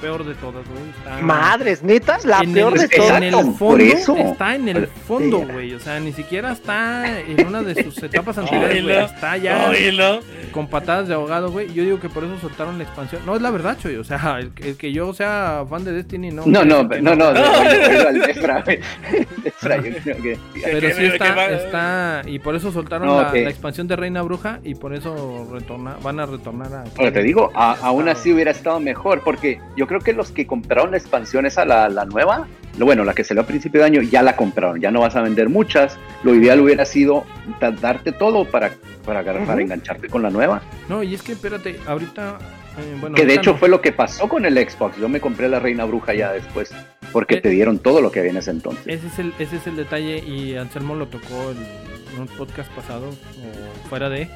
Peor 0.00 0.24
de 0.24 0.34
todas, 0.36 0.64
güey. 0.68 0.88
Está 0.96 1.18
Madres, 1.22 1.82
neta, 1.82 2.18
la 2.24 2.40
en 2.40 2.52
peor 2.52 2.72
el, 2.74 2.78
de 2.78 2.84
en 2.84 2.90
todas. 2.90 3.16
el 3.22 3.24
Exacto, 3.24 3.46
fondo 3.52 3.58
por 3.58 3.80
eso. 3.80 4.16
está 4.16 4.54
en 4.54 4.68
el 4.68 4.86
fondo, 4.86 5.38
güey. 5.40 5.74
O 5.74 5.80
sea, 5.80 5.98
ni 5.98 6.12
siquiera 6.12 6.52
está 6.52 7.18
en 7.20 7.46
una 7.46 7.62
de 7.62 7.82
sus 7.82 7.98
etapas 8.02 8.38
anteriores, 8.38 8.82
güey. 8.84 8.96
Está 9.04 9.36
ya 9.36 9.68
oílo. 9.70 10.20
con 10.52 10.68
patadas 10.68 11.08
de 11.08 11.14
ahogado, 11.14 11.50
güey. 11.50 11.72
Yo 11.74 11.82
digo 11.82 11.98
que 11.98 12.08
por 12.08 12.22
eso 12.24 12.38
soltaron 12.40 12.78
la 12.78 12.84
expansión. 12.84 13.22
No, 13.26 13.34
es 13.34 13.42
la 13.42 13.50
verdad, 13.50 13.76
Choy. 13.80 13.96
O 13.96 14.04
sea, 14.04 14.38
el, 14.38 14.52
el 14.64 14.76
que 14.76 14.92
yo 14.92 15.12
sea 15.14 15.64
fan 15.68 15.84
de 15.84 15.92
Destiny, 15.92 16.30
no. 16.30 16.44
No, 16.46 16.64
no, 16.64 16.84
no, 16.84 17.00
no, 17.16 17.32
no, 17.32 17.40
al 17.40 18.20
Defra, 18.26 18.62
güey. 18.62 18.78
Defra, 19.42 19.76
yo 19.78 19.96
creo 20.02 20.22
que. 20.22 20.38
Pero 20.62 20.94
sí 20.94 21.04
está, 21.06 21.50
está, 21.50 22.22
y 22.26 22.38
por 22.38 22.54
eso 22.54 22.70
soltaron 22.70 23.08
No, 23.08 23.20
la, 23.22 23.36
expansión 23.50 23.88
de 23.88 23.96
Reina 23.96 24.22
Bruja 24.22 24.60
y 24.62 24.76
por 24.76 24.94
eso 24.94 25.48
retorna, 25.52 25.96
van 26.02 26.20
a 26.20 26.26
retornar 26.26 26.72
a... 26.72 26.84
Pero 26.96 27.12
te 27.12 27.22
digo, 27.22 27.50
a- 27.54 27.76
aún 27.82 28.08
así 28.08 28.32
hubiera 28.32 28.50
estado 28.52 28.78
mejor, 28.78 29.22
porque 29.24 29.60
yo 29.76 29.86
creo 29.88 29.98
que 30.00 30.12
los 30.12 30.30
que 30.30 30.46
compraron 30.46 30.92
la 30.92 30.98
expansión 30.98 31.44
esa, 31.46 31.64
la, 31.64 31.88
la 31.88 32.04
nueva, 32.04 32.46
bueno, 32.78 33.02
la 33.02 33.12
que 33.14 33.24
salió 33.24 33.42
a 33.42 33.46
principio 33.46 33.80
de 33.80 33.86
año, 33.86 34.02
ya 34.02 34.22
la 34.22 34.36
compraron, 34.36 34.80
ya 34.80 34.92
no 34.92 35.00
vas 35.00 35.16
a 35.16 35.22
vender 35.22 35.48
muchas. 35.48 35.98
Lo 36.22 36.32
ideal 36.34 36.60
hubiera 36.60 36.84
sido 36.84 37.24
da- 37.60 37.72
darte 37.72 38.12
todo 38.12 38.44
para, 38.44 38.70
para, 39.04 39.20
agarrar- 39.20 39.46
para 39.46 39.60
engancharte 39.62 40.08
con 40.08 40.22
la 40.22 40.30
nueva. 40.30 40.62
No, 40.88 41.02
y 41.02 41.14
es 41.14 41.22
que 41.22 41.32
espérate, 41.32 41.80
ahorita... 41.86 42.38
eh, 42.78 42.96
bueno, 43.00 43.16
que 43.16 43.26
de 43.26 43.34
hecho 43.34 43.52
no. 43.54 43.58
fue 43.58 43.68
lo 43.68 43.80
que 43.80 43.90
pasó 43.90 44.28
con 44.28 44.46
el 44.46 44.56
Xbox. 44.56 44.96
Yo 44.98 45.08
me 45.08 45.20
compré 45.20 45.48
la 45.48 45.58
Reina 45.58 45.84
Bruja 45.86 46.14
ya 46.14 46.30
después, 46.32 46.72
porque 47.12 47.36
Eh. 47.36 47.40
te 47.40 47.48
dieron 47.48 47.80
todo 47.80 48.00
lo 48.00 48.12
que 48.12 48.20
había 48.20 48.30
en 48.30 48.36
ese 48.36 48.52
entonces. 48.52 48.86
Ese 48.86 49.08
es 49.08 49.18
el, 49.18 49.32
ese 49.40 49.56
es 49.56 49.66
el 49.66 49.74
detalle 49.74 50.18
y 50.18 50.54
Anselmo 50.56 50.94
lo 50.94 51.08
tocó 51.08 51.50
el- 51.50 52.14
en 52.14 52.20
un 52.22 52.28
podcast 52.28 52.70
pasado, 52.72 53.08
o 53.08 53.88
fuera 53.88 54.08
de, 54.08 54.28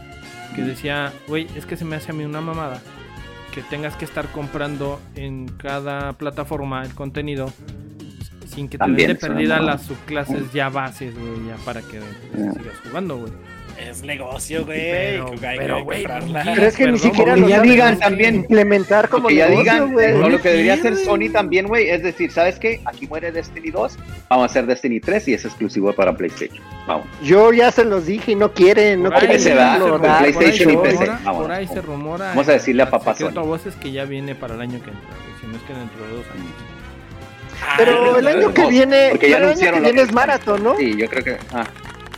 que 0.57 0.63
decía, 0.63 1.13
güey, 1.29 1.47
es 1.57 1.65
que 1.67 1.77
se 1.77 1.85
me 1.85 1.97
hace 1.97 2.11
a 2.11 2.15
mí 2.15 2.25
una 2.25 2.41
mamada 2.41 2.81
que 3.53 3.63
tengas 3.63 3.95
que 3.97 4.05
estar 4.05 4.27
comprando 4.33 4.99
en 5.15 5.47
cada 5.47 6.15
plataforma 6.15 6.83
el 6.83 6.93
contenido 6.95 7.53
sin 8.47 8.69
que 8.69 8.77
te 8.79 8.85
den 8.85 8.97
de 8.97 9.15
perdida 9.15 9.61
las 9.61 9.83
subclases 9.83 10.53
ya 10.53 10.69
bases, 10.69 11.15
güey, 11.19 11.47
ya 11.49 11.57
para 11.65 11.81
que 11.83 12.01
Ya. 12.37 12.53
sigas 12.53 12.75
jugando, 12.85 13.19
güey. 13.19 13.33
Es 13.79 14.03
negocio, 14.03 14.65
güey. 14.65 14.79
Pero- 14.91 15.31
que 15.33 15.47
hay 15.47 15.57
que 15.59 15.63
pero, 15.65 15.85
güey, 15.85 16.03
comprarla. 16.05 16.43
Pero 16.55 16.67
es 16.67 16.77
que 16.77 16.87
ni 16.87 16.99
siquiera 16.99 17.37
lo 17.37 17.49
ya 17.49 17.61
digan 17.61 17.99
también. 17.99 18.37
implementar 18.37 19.09
como 19.09 19.29
que 19.29 19.35
ya 19.37 19.49
negocio, 19.49 19.73
digan, 19.73 19.93
güey. 19.93 20.13
no, 20.15 20.29
lo 20.29 20.41
que 20.41 20.49
debería 20.51 20.75
hacer 20.75 20.97
Sony 20.97 21.31
también, 21.33 21.67
güey, 21.67 21.89
es 21.91 22.03
decir, 22.03 22.31
¿sabes 22.31 22.59
qué? 22.59 22.81
Aquí 22.85 23.07
muere 23.07 23.33
Destiny 23.33 23.71
2, 23.71 23.99
vamos 24.29 24.43
a 24.43 24.47
hacer 24.47 24.67
Destiny 24.67 25.01
3 25.01 25.29
y 25.29 25.35
es 25.35 25.45
exclusivo 25.45 25.93
para 25.93 26.17
PlayStation. 26.17 26.63
Vamos. 26.87 27.07
Yo 27.23 27.53
ya 27.53 27.71
se 27.73 27.85
los 27.85 28.07
dije 28.07 28.33
y 28.33 28.35
no 28.35 28.53
quieren, 28.53 29.03
no 29.03 29.11
Por 29.11 29.19
ahí 29.19 29.27
quieren 29.27 29.43
se 29.43 29.55
va, 29.55 29.73
decirlo, 29.75 29.99
con. 29.99 30.01
PlayStation 30.19 30.71
y 30.71 30.77
por 30.77 30.87
ahí 30.87 30.93
se 30.97 30.99
PC, 31.07 31.13
vamos. 31.25 31.43
Por 31.43 31.53
ahí 31.53 31.67
se 31.69 31.81
rumora. 31.83 32.29
Vamos 32.29 32.49
a 32.49 32.53
decirle 32.53 32.83
a 32.85 32.91
papá 32.91 33.15
Sony. 33.15 33.29
a 33.37 33.41
voces 33.41 33.75
que 33.77 33.91
ya 33.93 34.05
viene 34.05 34.35
para 34.35 34.55
el 34.55 34.61
año 34.61 34.81
que 34.83 34.91
entra, 34.91 35.11
si 35.41 35.47
no 35.47 35.57
es 35.57 35.63
que 35.63 35.73
dentro 35.75 36.07
de 36.07 36.15
dos 36.17 36.27
años. 36.35 36.53
Pero 37.79 38.19
el 38.19 38.27
año 38.27 38.53
que 38.53 38.67
viene, 38.67 39.09
porque 39.13 39.31
ya 39.31 39.37
pero 39.37 39.51
el 39.53 39.59
año 39.59 39.73
que 39.75 39.81
viene 39.81 40.03
es 40.03 40.13
maratón, 40.13 40.65
¿no? 40.65 40.77
Sí, 40.77 40.97
yo 40.97 41.09
creo 41.09 41.25
que. 41.25 41.37
Ah, 41.53 41.65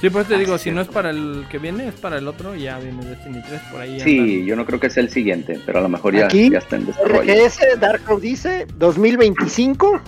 Sí, 0.00 0.10
pues 0.10 0.26
te 0.26 0.34
Ah, 0.34 0.38
digo, 0.38 0.58
si 0.58 0.70
no 0.70 0.80
es 0.82 0.88
para 0.88 1.10
el 1.10 1.46
que 1.50 1.58
viene, 1.58 1.88
es 1.88 1.94
para 1.94 2.18
el 2.18 2.28
otro, 2.28 2.54
ya 2.54 2.78
viene 2.78 3.04
Destiny 3.04 3.40
3 3.46 3.60
por 3.72 3.80
ahí. 3.80 4.00
sí, 4.00 4.44
yo 4.44 4.54
no 4.56 4.66
creo 4.66 4.78
que 4.80 4.90
sea 4.90 5.02
el 5.02 5.10
siguiente, 5.10 5.58
pero 5.64 5.78
a 5.78 5.82
lo 5.82 5.88
mejor 5.88 6.14
ya, 6.14 6.26
Aquí, 6.26 6.50
ya 6.50 6.58
está 6.58 6.76
en 6.76 6.86
desarrollo. 6.86 7.32
RGS, 7.32 7.80
Dark 7.80 8.20
dice 8.20 8.66
2025. 8.76 10.00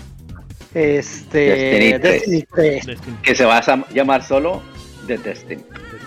Este. 0.74 1.38
Destiny 1.38 1.90
tres. 2.00 2.02
Destiny 2.02 2.44
3. 2.54 2.80
andan 2.82 2.86
Destiny. 2.96 3.16
Que 3.22 3.34
se 3.34 3.44
va 3.46 3.58
a 3.58 3.86
llamar 3.94 4.22
solo 4.22 4.62
The 5.06 5.16
Destiny. 5.18 5.62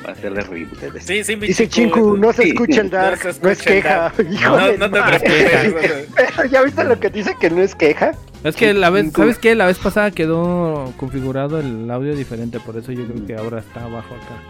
Va 0.08 0.12
a 0.14 0.16
ser 0.16 0.34
de 0.34 0.42
reboot. 0.42 1.00
Sí, 1.02 1.24
sí, 1.24 1.36
mi 1.36 1.48
Dice 1.48 1.68
Chinku, 1.68 2.16
no 2.18 2.32
se 2.32 2.44
escucha 2.44 2.82
el 2.82 2.90
Dark, 2.90 3.20
No 3.44 3.50
es 3.50 3.62
queja. 3.62 4.14
Hijo 4.32 4.50
No, 4.58 4.68
de 4.68 4.78
no 4.78 4.90
te 4.90 5.02
preocupes. 5.02 6.08
Pero 6.16 6.46
ya 6.50 6.62
viste 6.62 6.84
lo 6.86 7.00
que 7.00 7.10
dice 7.10 7.36
que 7.40 7.50
no 7.50 7.62
es 7.62 7.76
queja. 7.76 8.12
Es 8.44 8.56
que 8.56 8.74
la 8.74 8.90
vez. 8.90 9.12
¿sabes 9.14 9.38
qué? 9.38 9.56
La 9.56 9.66
vez 9.66 9.78
pasada 9.78 10.12
quedó 10.12 10.94
configurado 10.98 11.60
el 11.60 11.92
audio 11.92 12.16
diferente, 12.16 12.60
por 12.62 12.78
eso 12.78 12.94
yo 12.94 13.06
creo 13.06 13.26
que 13.28 13.36
ahora 13.36 13.60
está 13.60 13.84
abajo 13.84 14.16
acá. 14.16 14.42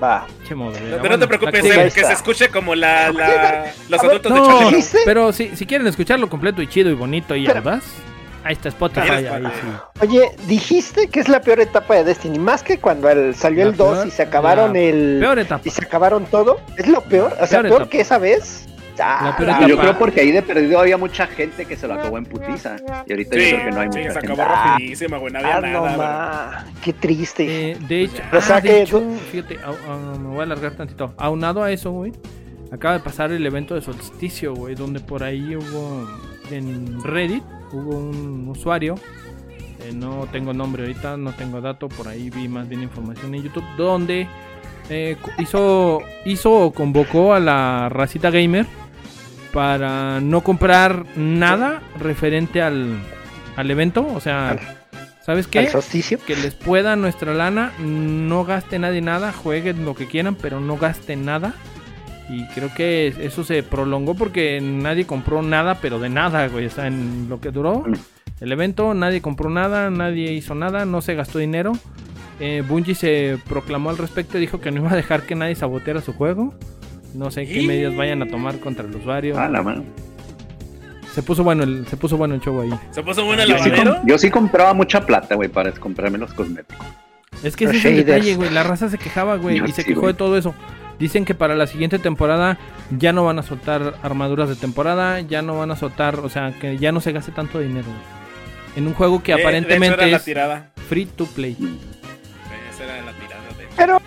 Va. 0.00 0.26
Che 0.46 0.54
No, 0.54 0.70
bueno, 0.70 1.16
no 1.16 1.18
te 1.18 1.26
preocupes, 1.26 1.64
eh, 1.64 1.90
que 1.92 2.04
se 2.04 2.12
escuche 2.12 2.48
como 2.50 2.76
la, 2.76 3.10
la, 3.10 3.72
los 3.88 3.98
A 3.98 4.02
ver, 4.06 4.10
adultos 4.12 4.32
de 4.32 4.38
No, 4.38 5.02
pero 5.04 5.32
si, 5.32 5.56
si 5.56 5.66
quieren 5.66 5.88
escucharlo 5.88 6.28
completo 6.28 6.62
y 6.62 6.68
chido 6.68 6.88
y 6.90 6.94
bonito 6.94 7.34
y 7.34 7.44
Pero- 7.46 7.58
audaz, 7.58 7.82
ahí 8.44 8.52
está 8.54 8.68
Spotify, 8.68 9.00
Ahí 9.10 9.26
ahí 9.26 9.44
está. 9.46 9.50
sí. 9.50 9.66
Oye, 10.06 10.30
dijiste 10.46 11.08
que 11.08 11.20
es 11.20 11.28
la 11.28 11.40
peor 11.40 11.60
etapa 11.60 11.94
de 11.94 12.04
Destiny, 12.04 12.38
más 12.38 12.62
que 12.62 12.78
cuando 12.78 13.08
el- 13.10 13.34
salió 13.34 13.64
La 13.64 13.70
el 13.70 13.76
2 13.76 13.94
peor- 13.98 14.06
y 14.08 14.10
se 14.10 14.22
acabaron 14.22 14.76
el 14.76 15.18
Peor 15.20 15.38
etapa. 15.38 15.62
y 15.64 15.70
se 15.70 15.84
acabaron 15.84 16.24
todo. 16.26 16.60
¿Es 16.76 16.86
lo 16.88 17.00
peor? 17.02 17.34
O 17.40 17.46
sea, 17.46 17.62
Peor 17.62 17.88
que 17.88 18.00
esa 18.00 18.18
vez. 18.18 18.64
Ah, 19.00 19.36
La. 19.38 19.64
Yo 19.68 19.78
creo 19.78 19.96
porque 19.96 20.22
ahí 20.22 20.32
de 20.32 20.42
perdido 20.42 20.80
había 20.80 20.96
mucha 20.96 21.28
gente 21.28 21.66
que 21.66 21.76
se 21.76 21.86
lo 21.86 21.94
acabó 21.94 22.18
en 22.18 22.24
putiza. 22.24 22.74
Y 23.06 23.12
ahorita 23.12 23.36
Sí, 23.36 23.50
yo 23.50 23.56
creo 23.56 23.64
que 23.66 23.70
no 23.70 23.80
hay 23.80 23.88
sí, 23.92 23.98
mucha 24.00 24.12
se 24.12 24.20
gente. 24.26 24.32
acabó 24.42 24.54
rapidísimo, 24.54 25.20
güey. 25.20 25.32
No 25.32 25.38
había 25.38 25.56
Ah, 25.56 25.60
no, 25.60 25.66
nada. 25.68 25.80
güey. 25.86 25.96
ma, 25.98 26.64
qué 26.82 26.92
triste. 26.94 27.70
Eh, 27.70 27.76
de 27.88 28.02
hecho, 28.02 28.22
O 28.36 28.40
sea 28.40 28.56
ah, 28.56 28.60
de 28.60 28.68
que 28.68 28.82
hecho, 28.82 28.98
tú- 28.98 29.16
fíjate, 29.30 29.56
au- 29.60 30.18
me 30.18 30.28
voy 30.30 30.40
a 30.40 30.42
alargar 30.42 30.72
tantito. 30.72 31.14
Aunado 31.16 31.62
a 31.62 31.70
eso, 31.70 31.92
güey, 31.92 32.12
acaba 32.72 32.94
de 32.94 33.00
pasar 33.00 33.30
el 33.30 33.46
evento 33.46 33.76
de 33.76 33.82
solsticio, 33.82 34.52
güey, 34.54 34.74
donde 34.74 34.98
por 34.98 35.22
ahí 35.22 35.54
hubo 35.54 36.04
en 36.50 37.00
Reddit, 37.04 37.44
hubo 37.72 37.98
un 37.98 38.48
usuario, 38.48 38.96
eh, 39.84 39.92
no 39.94 40.26
tengo 40.32 40.52
nombre 40.52 40.82
ahorita, 40.82 41.16
no 41.16 41.32
tengo 41.32 41.60
dato, 41.60 41.88
por 41.88 42.08
ahí 42.08 42.30
vi 42.30 42.48
más 42.48 42.68
bien 42.68 42.82
información 42.82 43.34
en 43.34 43.44
YouTube, 43.44 43.64
donde 43.76 44.26
eh, 44.90 45.16
hizo, 45.38 46.00
hizo 46.24 46.52
o 46.52 46.72
convocó 46.72 47.34
a 47.34 47.40
la 47.40 47.88
racita 47.88 48.30
gamer 48.30 48.66
para 49.52 50.20
no 50.20 50.42
comprar 50.42 51.04
nada 51.16 51.82
referente 51.98 52.62
al, 52.62 52.98
al 53.56 53.70
evento, 53.70 54.06
o 54.14 54.20
sea, 54.20 54.56
¿sabes 55.24 55.46
qué? 55.46 55.60
Que 56.22 56.36
les 56.36 56.54
pueda 56.54 56.96
nuestra 56.96 57.34
lana, 57.34 57.72
no 57.78 58.44
gaste 58.44 58.78
nadie 58.78 59.00
nada, 59.00 59.32
jueguen 59.32 59.84
lo 59.84 59.94
que 59.94 60.06
quieran, 60.06 60.34
pero 60.34 60.60
no 60.60 60.76
gasten 60.76 61.24
nada. 61.24 61.54
Y 62.28 62.46
creo 62.48 62.72
que 62.74 63.14
eso 63.20 63.42
se 63.42 63.62
prolongó 63.62 64.14
porque 64.14 64.60
nadie 64.60 65.06
compró 65.06 65.42
nada, 65.42 65.76
pero 65.80 65.98
de 65.98 66.10
nada, 66.10 66.48
güey. 66.48 66.66
O 66.66 66.70
sea, 66.70 66.86
en 66.86 67.28
lo 67.28 67.40
que 67.40 67.50
duró 67.50 67.84
el 68.40 68.52
evento, 68.52 68.94
nadie 68.94 69.20
compró 69.20 69.50
nada, 69.50 69.90
nadie 69.90 70.32
hizo 70.32 70.54
nada, 70.54 70.84
no 70.84 71.00
se 71.00 71.14
gastó 71.14 71.38
dinero. 71.38 71.72
Eh, 72.40 72.62
Bungie 72.66 72.94
se 72.94 73.38
proclamó 73.48 73.90
al 73.90 73.98
respecto, 73.98 74.38
dijo 74.38 74.60
que 74.60 74.70
no 74.70 74.80
iba 74.80 74.92
a 74.92 74.96
dejar 74.96 75.22
que 75.22 75.34
nadie 75.34 75.54
saboteara 75.54 76.00
su 76.00 76.12
juego. 76.12 76.54
No 77.14 77.30
sé 77.30 77.46
qué 77.46 77.62
medidas 77.62 77.96
vayan 77.96 78.22
a 78.22 78.28
tomar 78.28 78.60
contra 78.60 78.86
el 78.86 78.94
usuario. 78.94 79.38
Ah, 79.38 79.48
la 79.48 79.62
mano. 79.62 79.82
Se 81.14 81.22
puso 81.22 81.42
bueno 81.42 81.64
el, 81.64 81.86
se 81.86 81.96
puso 81.96 82.16
bueno 82.16 82.34
el 82.34 82.40
show 82.40 82.60
ahí. 82.60 82.70
Se 82.90 83.02
puso 83.02 83.24
bueno 83.24 83.42
el 83.42 83.48
Yo 83.48 83.58
sí, 83.58 83.70
yo 84.04 84.18
sí 84.18 84.30
compraba 84.30 84.74
mucha 84.74 85.04
plata, 85.04 85.34
güey, 85.34 85.48
para 85.48 85.72
comprarme 85.72 86.18
los 86.18 86.32
cosméticos. 86.32 86.86
Es 87.42 87.56
que 87.56 87.64
ese 87.64 87.78
es 87.78 87.84
el 87.86 87.96
detalle, 88.04 88.36
güey. 88.36 88.50
La 88.50 88.62
raza 88.62 88.88
se 88.88 88.98
quejaba, 88.98 89.36
güey, 89.36 89.56
y 89.64 89.72
se 89.72 89.82
sí, 89.82 89.88
quejó 89.88 90.06
de 90.06 90.14
todo 90.14 90.36
eso. 90.36 90.54
Dicen 90.98 91.24
que 91.24 91.34
para 91.34 91.54
la 91.54 91.66
siguiente 91.66 91.98
temporada 91.98 92.58
ya 92.90 93.12
no 93.12 93.24
van 93.24 93.38
a 93.38 93.42
soltar 93.42 93.94
armaduras 94.02 94.48
de 94.48 94.56
temporada, 94.56 95.20
ya 95.20 95.42
no 95.42 95.56
van 95.58 95.70
a 95.70 95.76
soltar, 95.76 96.18
o 96.20 96.28
sea, 96.28 96.52
que 96.58 96.76
ya 96.78 96.90
no 96.92 97.00
se 97.00 97.12
gaste 97.12 97.30
tanto 97.32 97.60
dinero. 97.60 97.86
En 98.76 98.86
un 98.86 98.94
juego 98.94 99.22
que 99.22 99.32
Eh, 99.32 99.36
de 99.36 99.40
hecho, 99.40 99.48
aparentemente 99.48 100.12
es 100.12 100.24
tirada. 100.24 100.70
free 100.88 101.06
to 101.06 101.26
play. 101.26 101.56
Esa 102.72 102.84
era 102.84 103.02
la 103.04 103.12
tirada. 103.12 103.42
de. 103.58 103.66
Pero 103.76 104.00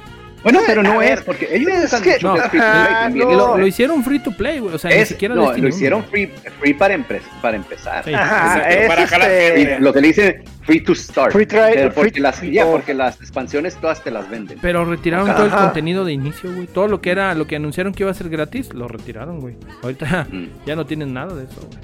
Bueno, 0.43 0.59
pero 0.65 0.81
A 0.81 0.83
no 0.83 0.97
ver, 0.99 1.13
es, 1.19 1.21
porque 1.21 1.47
ellos 1.51 1.71
es 1.71 1.93
han 1.93 2.01
que- 2.01 2.13
dicho 2.15 2.27
no, 2.27 2.33
que 2.35 2.39
es 2.41 2.49
free 2.49 2.59
to 2.59 2.65
play 2.65 2.81
ajá, 2.81 2.99
también. 3.03 3.27
no. 3.29 3.35
Lo, 3.35 3.57
lo 3.57 3.67
hicieron 3.67 4.03
free 4.03 4.19
to 4.19 4.31
play, 4.31 4.59
güey. 4.59 4.73
O 4.73 4.77
sea, 4.79 4.89
ni 4.89 4.97
Es- 4.97 5.09
siquiera 5.09 5.35
no, 5.35 5.41
Destiny 5.43 5.61
lo 5.61 5.67
1. 5.67 5.75
hicieron 5.75 6.03
free, 6.05 6.27
free 6.59 6.73
para, 6.73 6.95
empe- 6.95 7.21
para 7.41 7.57
empezar. 7.57 8.03
Sí. 8.03 8.13
Ajá, 8.13 8.67
es 8.69 8.87
para 8.87 9.07
jalar 9.07 9.29
este- 9.31 9.79
lo 9.79 9.93
que 9.93 10.01
le 10.01 10.07
dicen 10.07 10.43
free 10.63 10.81
to 10.81 10.95
start. 10.95 11.31
Free 11.31 11.45
try- 11.45 11.73
Pero 11.75 11.93
porque, 11.93 12.11
free- 12.11 12.21
las, 12.21 12.41
ya, 12.41 12.65
porque 12.65 12.93
las 12.95 13.19
expansiones 13.21 13.75
todas 13.75 14.03
te 14.03 14.09
las 14.09 14.29
venden. 14.29 14.57
Pero 14.61 14.83
retiraron 14.83 15.27
Ajá. 15.29 15.37
todo 15.37 15.45
el 15.45 15.51
contenido 15.53 16.05
de 16.05 16.13
inicio, 16.13 16.51
güey. 16.53 16.65
Todo 16.67 16.87
lo 16.87 17.01
que 17.01 17.11
era, 17.11 17.35
lo 17.35 17.45
que 17.45 17.57
anunciaron 17.57 17.93
que 17.93 18.01
iba 18.03 18.11
a 18.11 18.15
ser 18.15 18.29
gratis, 18.29 18.73
lo 18.73 18.87
retiraron, 18.87 19.39
güey. 19.41 19.55
Ahorita 19.83 20.27
Mm. 20.31 20.47
ya 20.65 20.75
no 20.75 20.85
tienen 20.85 21.13
nada 21.13 21.35
de 21.35 21.43
eso, 21.45 21.61
güey. 21.67 21.79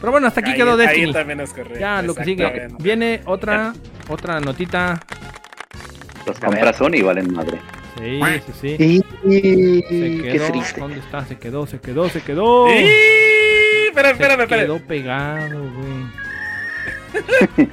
Pero 0.00 0.12
bueno, 0.12 0.28
hasta 0.28 0.40
aquí 0.40 0.52
Ahí- 0.52 0.56
quedó 0.56 0.72
ahí 0.72 0.78
Destiny. 0.78 1.12
también 1.12 1.40
es 1.40 1.50
correcto. 1.52 1.78
Ya, 1.80 2.00
lo 2.00 2.14
que 2.14 2.24
sigue. 2.24 2.68
Viene 2.78 3.20
otra, 3.26 3.74
otra 4.08 4.40
notita. 4.40 4.98
Los 6.26 6.38
compras 6.38 6.76
Sony 6.76 6.94
y 6.96 7.02
valen 7.02 7.32
madre. 7.32 7.58
Sí, 7.98 8.20
sí, 8.46 8.76
sí. 8.78 9.02
y, 9.24 9.82
qué 10.22 10.40
triste. 10.50 10.80
¿Dónde 10.80 11.00
está? 11.00 11.24
Se 11.26 11.36
quedó, 11.38 11.66
se 11.66 11.80
quedó, 11.80 12.08
se 12.08 12.20
quedó. 12.22 12.68
¡Y! 12.70 12.86
Espera, 13.88 14.10
espérame, 14.10 14.40
se 14.42 14.46
quedó 14.56 14.78
pegado, 14.78 15.60
güey. 15.60 16.20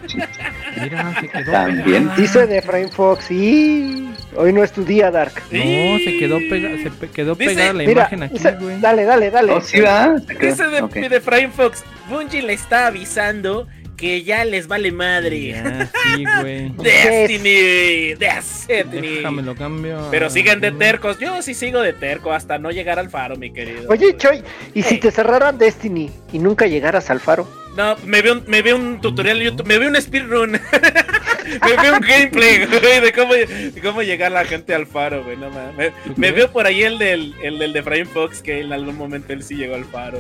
Mira, 0.82 1.14
se 1.22 1.28
quedó 1.30 1.52
También. 1.52 2.10
Dice 2.18 2.48
de 2.48 2.62
Frame 2.62 2.88
Fox, 2.90 3.32
y 3.32 4.10
hoy 4.36 4.52
no 4.54 4.64
es 4.64 4.72
tu 4.72 4.84
día, 4.84 5.12
Dark. 5.12 5.34
No, 5.52 5.98
se 6.00 6.18
quedó, 6.20 6.38
pega, 6.50 6.70
se 6.84 6.90
pe- 6.92 7.10
quedó 7.10 7.36
Dice- 7.36 7.52
pegada 7.52 7.74
la 7.74 7.84
Mira, 7.84 7.92
imagen 8.02 8.24
aquí, 8.24 8.40
güey. 8.60 8.80
dale, 8.82 9.06
dale, 9.06 9.32
dale. 9.32 9.54
Oh, 9.54 9.62
sí, 9.62 9.80
va. 9.80 10.16
Dice 10.42 10.68
de 10.68 11.22
Frame 11.22 11.50
Fox, 11.50 11.84
Bungie 12.10 12.42
le 12.42 12.54
está 12.54 12.88
avisando 12.88 13.68
que 13.98 14.24
ya 14.24 14.46
les 14.46 14.68
vale 14.68 14.92
madre. 14.92 15.48
Ya, 15.48 15.92
sí, 15.92 16.24
güey. 16.40 16.70
Destiny, 16.78 18.14
Destiny. 18.14 19.16
Déjame 19.18 19.42
lo 19.42 19.56
cambio. 19.56 20.08
Pero 20.12 20.30
siguen 20.30 20.62
de 20.62 20.72
tercos. 20.72 21.18
Yo 21.20 21.42
sí 21.42 21.54
sigo 21.54 21.82
de 21.82 21.94
terco 21.94 22.32
hasta 22.32 22.60
no 22.60 22.72
llegar 22.72 23.00
al 23.00 23.10
faro, 23.10 23.36
mi 23.36 23.52
querido. 23.52 23.90
Oye, 23.90 24.16
Choy, 24.16 24.44
¿y 24.74 24.84
si 24.84 25.00
te 25.00 25.12
cerraran 25.12 25.58
Destiny 25.58 26.12
y 26.32 26.40
nunca 26.40 26.68
llegaras 26.68 27.10
al 27.10 27.20
faro? 27.20 27.50
No, 27.76 27.96
me 28.06 28.22
veo 28.22 28.34
un, 28.34 28.44
me 28.48 28.62
veo 28.62 28.76
un 28.76 29.02
tutorial 29.02 29.38
en 29.38 29.52
YouTube, 29.52 29.68
me 29.68 29.78
veo 29.78 29.90
un 29.90 30.02
speedrun. 30.02 30.52
me 30.52 31.82
veo 31.82 31.94
un 31.96 32.02
gameplay, 32.02 32.66
güey, 32.66 33.02
de 33.02 33.14
cómo, 33.14 33.34
de 33.34 33.82
cómo 33.84 34.02
llegar 34.02 34.32
la 34.32 34.46
gente 34.46 34.74
al 34.74 34.88
faro, 34.88 35.24
güey, 35.24 35.38
no 35.38 35.50
mames. 35.50 35.76
Me, 35.76 35.92
¿Tú 35.92 36.14
me 36.16 36.32
veo 36.32 36.52
por 36.52 36.66
ahí 36.66 36.82
el 36.84 36.98
del, 36.98 37.36
el 37.42 37.60
del 37.60 37.74
de 37.74 37.84
Frame 37.84 38.06
Fox, 38.06 38.42
que 38.42 38.62
en 38.62 38.74
algún 38.74 38.96
momento 38.96 39.32
él 39.34 39.44
sí 39.44 39.56
llegó 39.56 39.76
al 39.76 39.86
faro. 39.86 40.20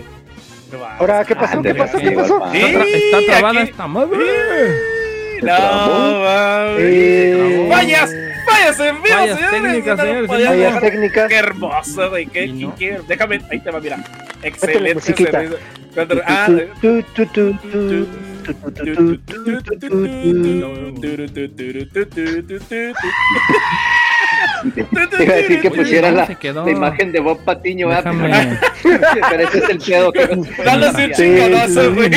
Ahora, 1.00 1.24
¿qué 1.26 1.36
pasó? 1.36 1.62
¿Qué 1.62 1.76
pasó? 1.76 1.98
sí, 2.00 2.04
¿Qué 2.06 2.12
pasó? 2.12 2.46
Está, 2.46 2.68
tra- 2.70 2.84
Sí, 2.84 2.92
está 3.12 3.20
trabada 3.26 3.62
aquí- 3.62 3.70
esta 3.72 3.88
madre. 3.88 4.18
Se 5.40 5.46
No. 5.46 6.78
Eh, 6.80 7.68
en 8.80 8.96
vivo, 9.04 9.08
Fallas 9.16 9.36
señores. 9.38 9.62
técnicas, 9.62 10.00
señores, 10.00 10.28
dejar. 10.66 10.82
técnicas. 10.82 11.30
Qué 11.30 11.36
hermoso, 11.36 12.10
güey. 12.10 12.26
Qué, 12.26 12.48
no. 12.48 12.76
qué- 12.76 13.00
déjame, 13.08 13.42
ahí 13.52 13.60
te 13.60 13.70
va, 13.72 13.80
mira. 13.80 13.98
Excelente 14.42 15.02
servicio. 15.02 15.58
Ah, 16.26 16.48
te 24.74 25.24
iba 25.24 25.34
a 25.34 25.38
decir 25.38 25.62
que 25.62 25.72
pusieras 25.72 26.14
la, 26.14 26.28
la, 26.64 26.72
imagen 26.72 27.12
de 27.12 27.20
Bob 27.20 27.44
Patiño, 27.44 27.90
¿verdad? 27.90 28.14
Pero 28.84 29.44
ese 29.44 29.58
es 29.60 29.70
el 29.70 29.80
pedo. 29.80 30.12
Que 30.12 30.28
Dale 30.64 30.90
un 30.90 31.12
chingadazo, 31.12 31.94
güey. 31.94 32.12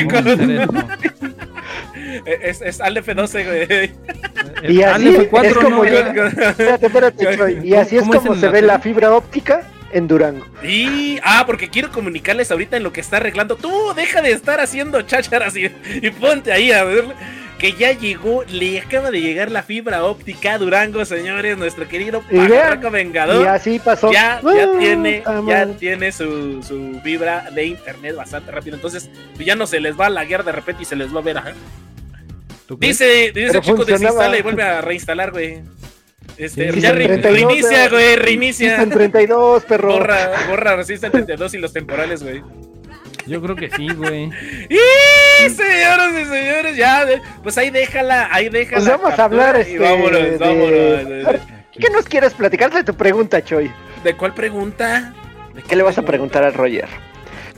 Es, 2.24 2.60
es 2.60 2.80
Aleph 2.80 3.06
12, 3.06 3.44
güey. 3.44 3.90
Y 4.72 4.82
así 4.82 5.08
es 5.08 5.56
como 5.56 5.84
Espérate, 5.84 6.86
espérate, 6.86 7.60
Y 7.64 7.74
así 7.74 7.96
es 7.96 8.04
como 8.04 8.34
se 8.34 8.48
ve 8.48 8.62
la 8.62 8.78
fibra 8.78 9.12
óptica 9.12 9.62
en 9.92 10.06
Durango. 10.06 10.46
Y, 10.62 11.18
ah, 11.22 11.44
porque 11.46 11.68
quiero 11.68 11.90
comunicarles 11.90 12.50
ahorita 12.50 12.76
en 12.76 12.82
lo 12.82 12.92
que 12.92 13.00
está 13.00 13.16
arreglando. 13.18 13.56
Tú 13.56 13.92
deja 13.94 14.22
de 14.22 14.32
estar 14.32 14.60
haciendo 14.60 15.02
chácharas 15.02 15.56
y, 15.56 15.70
y 16.02 16.10
ponte 16.10 16.52
ahí 16.52 16.72
a 16.72 16.84
ver 16.84 17.04
que 17.60 17.72
ya 17.74 17.92
llegó, 17.92 18.42
le 18.44 18.80
acaba 18.80 19.10
de 19.10 19.20
llegar 19.20 19.50
la 19.50 19.62
fibra 19.62 20.02
óptica 20.04 20.54
a 20.54 20.58
Durango, 20.58 21.04
señores, 21.04 21.58
nuestro 21.58 21.86
querido 21.86 22.22
vean, 22.30 22.48
pajarraco 22.48 22.88
Y 22.88 22.90
vengador. 22.90 23.46
así 23.48 23.78
pasó. 23.78 24.10
Ya, 24.10 24.40
ya 24.42 24.64
Ah, 24.64 24.78
tiene, 24.78 25.22
ya 25.46 25.66
tiene 25.78 26.10
su, 26.10 26.62
su 26.62 26.98
fibra 27.04 27.50
de 27.54 27.66
internet 27.66 28.16
bastante 28.16 28.50
rápido. 28.50 28.76
Entonces, 28.76 29.10
ya 29.38 29.54
no 29.56 29.66
se 29.66 29.78
les 29.78 29.98
va 29.98 30.06
a 30.06 30.10
laguear 30.10 30.42
de 30.42 30.52
repente 30.52 30.82
y 30.82 30.86
se 30.86 30.96
les 30.96 31.14
va 31.14 31.20
a 31.20 31.22
ver. 31.22 31.36
Dice, 32.78 33.32
dice 33.34 33.60
chico, 33.60 33.76
funcionaba. 33.78 33.84
desinstala 33.84 34.38
y 34.38 34.42
vuelve 34.42 34.62
a 34.62 34.80
reinstalar, 34.80 35.30
güey. 35.32 35.60
Este, 36.38 36.72
Sí, 36.72 36.80
ya 36.80 36.90
sí, 36.92 36.96
re- 36.96 37.06
32, 37.18 37.32
reinicia, 37.32 37.88
güey, 37.88 38.16
reinicia. 38.16 38.70
System 38.70 38.90
32, 38.90 39.64
perro. 39.64 39.88
Borra, 39.92 40.30
borra 40.48 40.76
Resistance 40.76 41.10
32 41.10 41.54
y 41.54 41.58
los 41.58 41.72
temporales, 41.72 42.22
güey. 42.22 42.42
Yo 43.26 43.40
creo 43.42 43.56
que 43.56 43.70
sí, 43.70 43.88
güey. 43.94 44.24
¡Y 44.68 45.50
señoras 45.50 46.12
y 46.20 46.24
señores! 46.24 46.76
Ya, 46.76 47.06
pues 47.42 47.56
ahí 47.58 47.70
déjala, 47.70 48.28
ahí 48.32 48.48
déjala. 48.48 48.76
Pues 48.84 48.98
vamos 49.00 49.18
a 49.18 49.24
hablar, 49.24 49.56
este, 49.56 49.78
vámonos, 49.78 50.12
de- 50.22 50.38
vámonos. 50.38 50.70
¿De, 50.70 51.40
¿Qué 51.78 51.88
nos 51.90 52.04
quieres 52.06 52.34
platicar 52.34 52.72
de 52.72 52.84
tu 52.84 52.94
pregunta, 52.94 53.42
Choy? 53.42 53.70
de 54.04 54.14
cuál 54.16 54.34
pregunta? 54.34 55.12
¿De 55.54 55.62
¿Qué 55.62 55.76
le 55.76 55.82
vas 55.82 55.98
a 55.98 56.02
preguntar 56.02 56.42
al 56.42 56.54
Roger? 56.54 56.88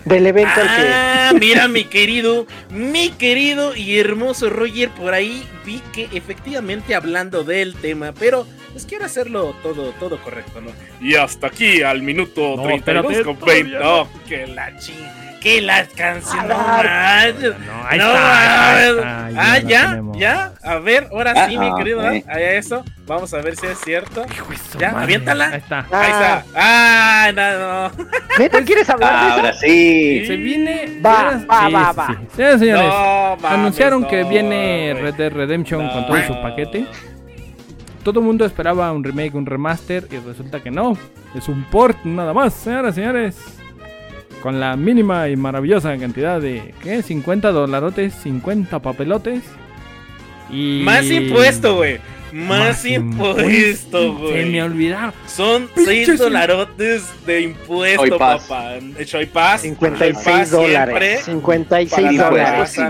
Del 0.04 0.26
evento 0.26 0.60
al 0.60 0.66
que. 0.66 0.82
Ah, 0.92 1.32
mira, 1.38 1.68
mi 1.68 1.84
querido, 1.84 2.46
mi 2.70 3.10
querido 3.10 3.76
y 3.76 3.98
hermoso 3.98 4.50
Roger, 4.50 4.88
por 4.90 5.14
ahí 5.14 5.46
vi 5.64 5.80
que 5.92 6.08
efectivamente 6.12 6.94
hablando 6.96 7.44
del 7.44 7.74
tema, 7.76 8.12
pero 8.18 8.44
pues 8.72 8.84
quiero 8.86 9.04
hacerlo 9.04 9.54
todo, 9.62 9.92
todo 10.00 10.20
correcto, 10.20 10.60
¿no? 10.60 10.70
Y 11.00 11.14
hasta 11.14 11.46
aquí 11.48 11.82
al 11.82 12.02
minuto 12.02 12.56
No, 12.56 12.64
32 12.64 13.12
espérate, 13.12 13.24
con 13.24 13.36
todavía 13.36 13.62
20. 13.64 13.78
no. 13.78 13.96
No, 14.04 14.08
que 14.28 14.46
la 14.48 14.76
ching, 14.78 14.96
que 15.42 15.60
la 15.60 15.84
canción, 15.86 16.46
no 16.48 16.54
Ah, 16.56 17.20
ahí 17.22 17.32
No, 17.32 17.48
está, 17.48 17.88
ahí 17.88 17.98
mames. 17.98 18.96
está, 18.96 19.26
ahí 19.26 19.34
ah, 19.38 19.58
ya, 19.58 19.88
tenemos. 19.90 20.18
ya. 20.18 20.52
A 20.62 20.74
ver, 20.76 21.08
ahora 21.10 21.32
Ah, 21.36 21.46
sí, 21.48 21.58
mi 21.58 21.66
ah, 21.66 21.74
querido. 21.76 21.98
ok. 22.00 22.06
¿ah? 22.06 22.32
Ahí 22.32 22.42
eso. 22.44 22.84
Vamos 23.06 23.34
a 23.34 23.38
ver 23.42 23.56
si 23.56 23.66
es 23.66 23.78
cierto. 23.80 24.24
Ya, 24.78 24.92
madre. 24.92 25.04
aviéntala. 25.04 25.46
Ahí 25.48 25.56
está. 25.58 25.86
Ah, 25.90 26.00
Ahí 26.00 26.10
está. 26.10 26.44
Ah, 26.54 27.32
no, 27.34 27.88
no. 27.98 28.04
¿Neta 28.38 28.62
quieres 28.64 28.88
hablar 28.88 29.12
de 29.20 29.26
eso? 29.28 29.36
Ahora 29.36 29.52
sí. 29.54 30.24
Se 30.26 30.36
viene. 30.36 31.00
Va, 31.04 31.38
Sí, 31.40 31.46
va, 31.50 31.66
sí, 31.66 31.72
va, 31.72 31.90
sí, 31.92 31.96
va. 31.98 32.06
sí. 32.52 32.58
Señores, 32.58 32.84
No, 32.84 33.36
mames, 33.40 33.44
anunciaron 33.58 34.04
que 34.06 34.24
viene. 34.24 34.94
Red 35.00 35.14
Dead 35.14 35.32
Redemption 35.32 35.88
con 35.90 36.06
todo 36.06 36.22
su 36.26 36.40
paquete. 36.40 36.86
Todo 38.04 38.20
el 38.20 38.26
mundo 38.26 38.44
esperaba 38.44 38.90
un 38.92 39.04
remake, 39.04 39.34
un 39.34 39.46
remaster 39.46 40.06
y 40.10 40.16
resulta 40.18 40.60
que 40.62 40.70
no. 40.70 40.96
Es 41.34 41.48
un 41.48 41.64
port 41.64 41.96
nada 42.04 42.32
más, 42.32 42.52
señoras 42.54 42.92
y 42.96 43.00
señores. 43.00 43.36
Con 44.42 44.58
la 44.58 44.76
mínima 44.76 45.28
y 45.28 45.36
maravillosa 45.36 45.96
cantidad 45.98 46.40
de 46.40 46.74
¿qué? 46.82 47.02
50 47.02 47.52
dolarotes, 47.52 48.12
50 48.14 48.80
papelotes. 48.80 49.42
Y 50.50 50.82
Más 50.84 51.08
impuesto, 51.10 51.76
güey. 51.76 51.98
Más, 52.32 52.58
Más 52.60 52.84
impuesto, 52.86 54.16
Se 54.28 54.34
me 54.34 54.48
güey. 54.50 54.60
olvidaron. 54.60 55.12
Son 55.26 55.68
Pinches 55.68 56.06
6 56.06 56.18
dolarotes 56.18 57.04
de 57.26 57.42
impuesto, 57.42 58.02
Hoy 58.02 58.10
papá. 58.10 58.78
Choy 59.04 59.26
Paz. 59.26 59.60
56 59.62 60.24
Choy 60.24 60.24
Paz 60.24 60.50
dólares. 60.50 60.96
siempre 60.96 61.22
56 61.22 62.16
Para 62.18 62.30
dólares. 62.30 62.80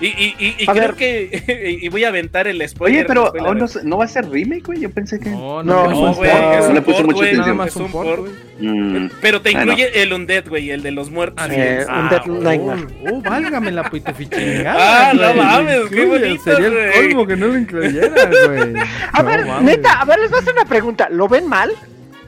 Y, 0.00 0.06
y, 0.06 0.34
y, 0.38 0.54
y 0.60 0.64
A 0.66 0.72
creo 0.72 0.86
ver. 0.88 0.94
que. 0.94 1.78
y 1.82 1.88
voy 1.90 2.04
a 2.04 2.08
aventar 2.08 2.46
el 2.48 2.66
spoiler. 2.66 3.00
Oye, 3.00 3.04
pero 3.06 3.26
spoiler. 3.28 3.54
no, 3.56 3.66
no 3.84 3.98
va 3.98 4.04
a 4.04 4.08
ser 4.08 4.28
remake, 4.30 4.64
güey. 4.64 4.80
Yo 4.80 4.90
pensé 4.90 5.20
que. 5.20 5.28
No, 5.30 5.62
No, 5.62 5.84
no, 5.84 5.90
No, 5.90 6.06
no, 6.06 6.14
güey, 6.14 6.30
no, 6.32 6.52
es 6.52 6.60
no 6.62 6.68
un 6.68 6.74
le 6.74 6.82
puse 6.82 6.96
port, 6.96 7.06
mucha 7.06 7.16
güey, 7.18 7.28
atención. 7.30 7.56
Nada 7.58 7.68
es 7.68 7.76
más 7.76 7.84
un 7.84 7.92
port. 7.92 8.28
Mm, 8.60 9.06
Pero 9.20 9.42
te 9.42 9.50
incluye 9.52 10.02
el 10.02 10.12
Undead, 10.12 10.48
güey, 10.48 10.70
el 10.70 10.82
de 10.82 10.90
los 10.90 11.10
muertos. 11.10 11.46
Eh, 11.50 11.80
es. 11.80 11.86
un 11.88 12.08
Dead 12.08 12.22
oh, 12.26 12.40
Nightmare. 12.42 12.86
Oh, 13.12 13.20
válgame 13.22 13.72
la 13.72 13.90
pitufichingada. 13.90 15.10
Ah, 15.10 15.12
no 15.14 15.34
mames, 15.34 15.80
qué 15.90 16.04
bonito, 16.06 16.42
Sería 16.44 16.66
el 16.68 16.92
colmo 16.92 17.26
que 17.26 17.36
no 17.36 17.46
lo 17.48 17.58
incluyeras, 17.58 18.28
güey. 18.46 18.72
A 19.12 19.22
ver, 19.22 19.46
neta, 19.62 20.00
a 20.00 20.04
ver, 20.04 20.18
les 20.20 20.30
voy 20.30 20.38
a 20.38 20.42
hacer 20.42 20.52
una 20.54 20.64
pregunta. 20.64 21.08
¿Lo 21.10 21.28
ven 21.28 21.46
mal? 21.46 21.70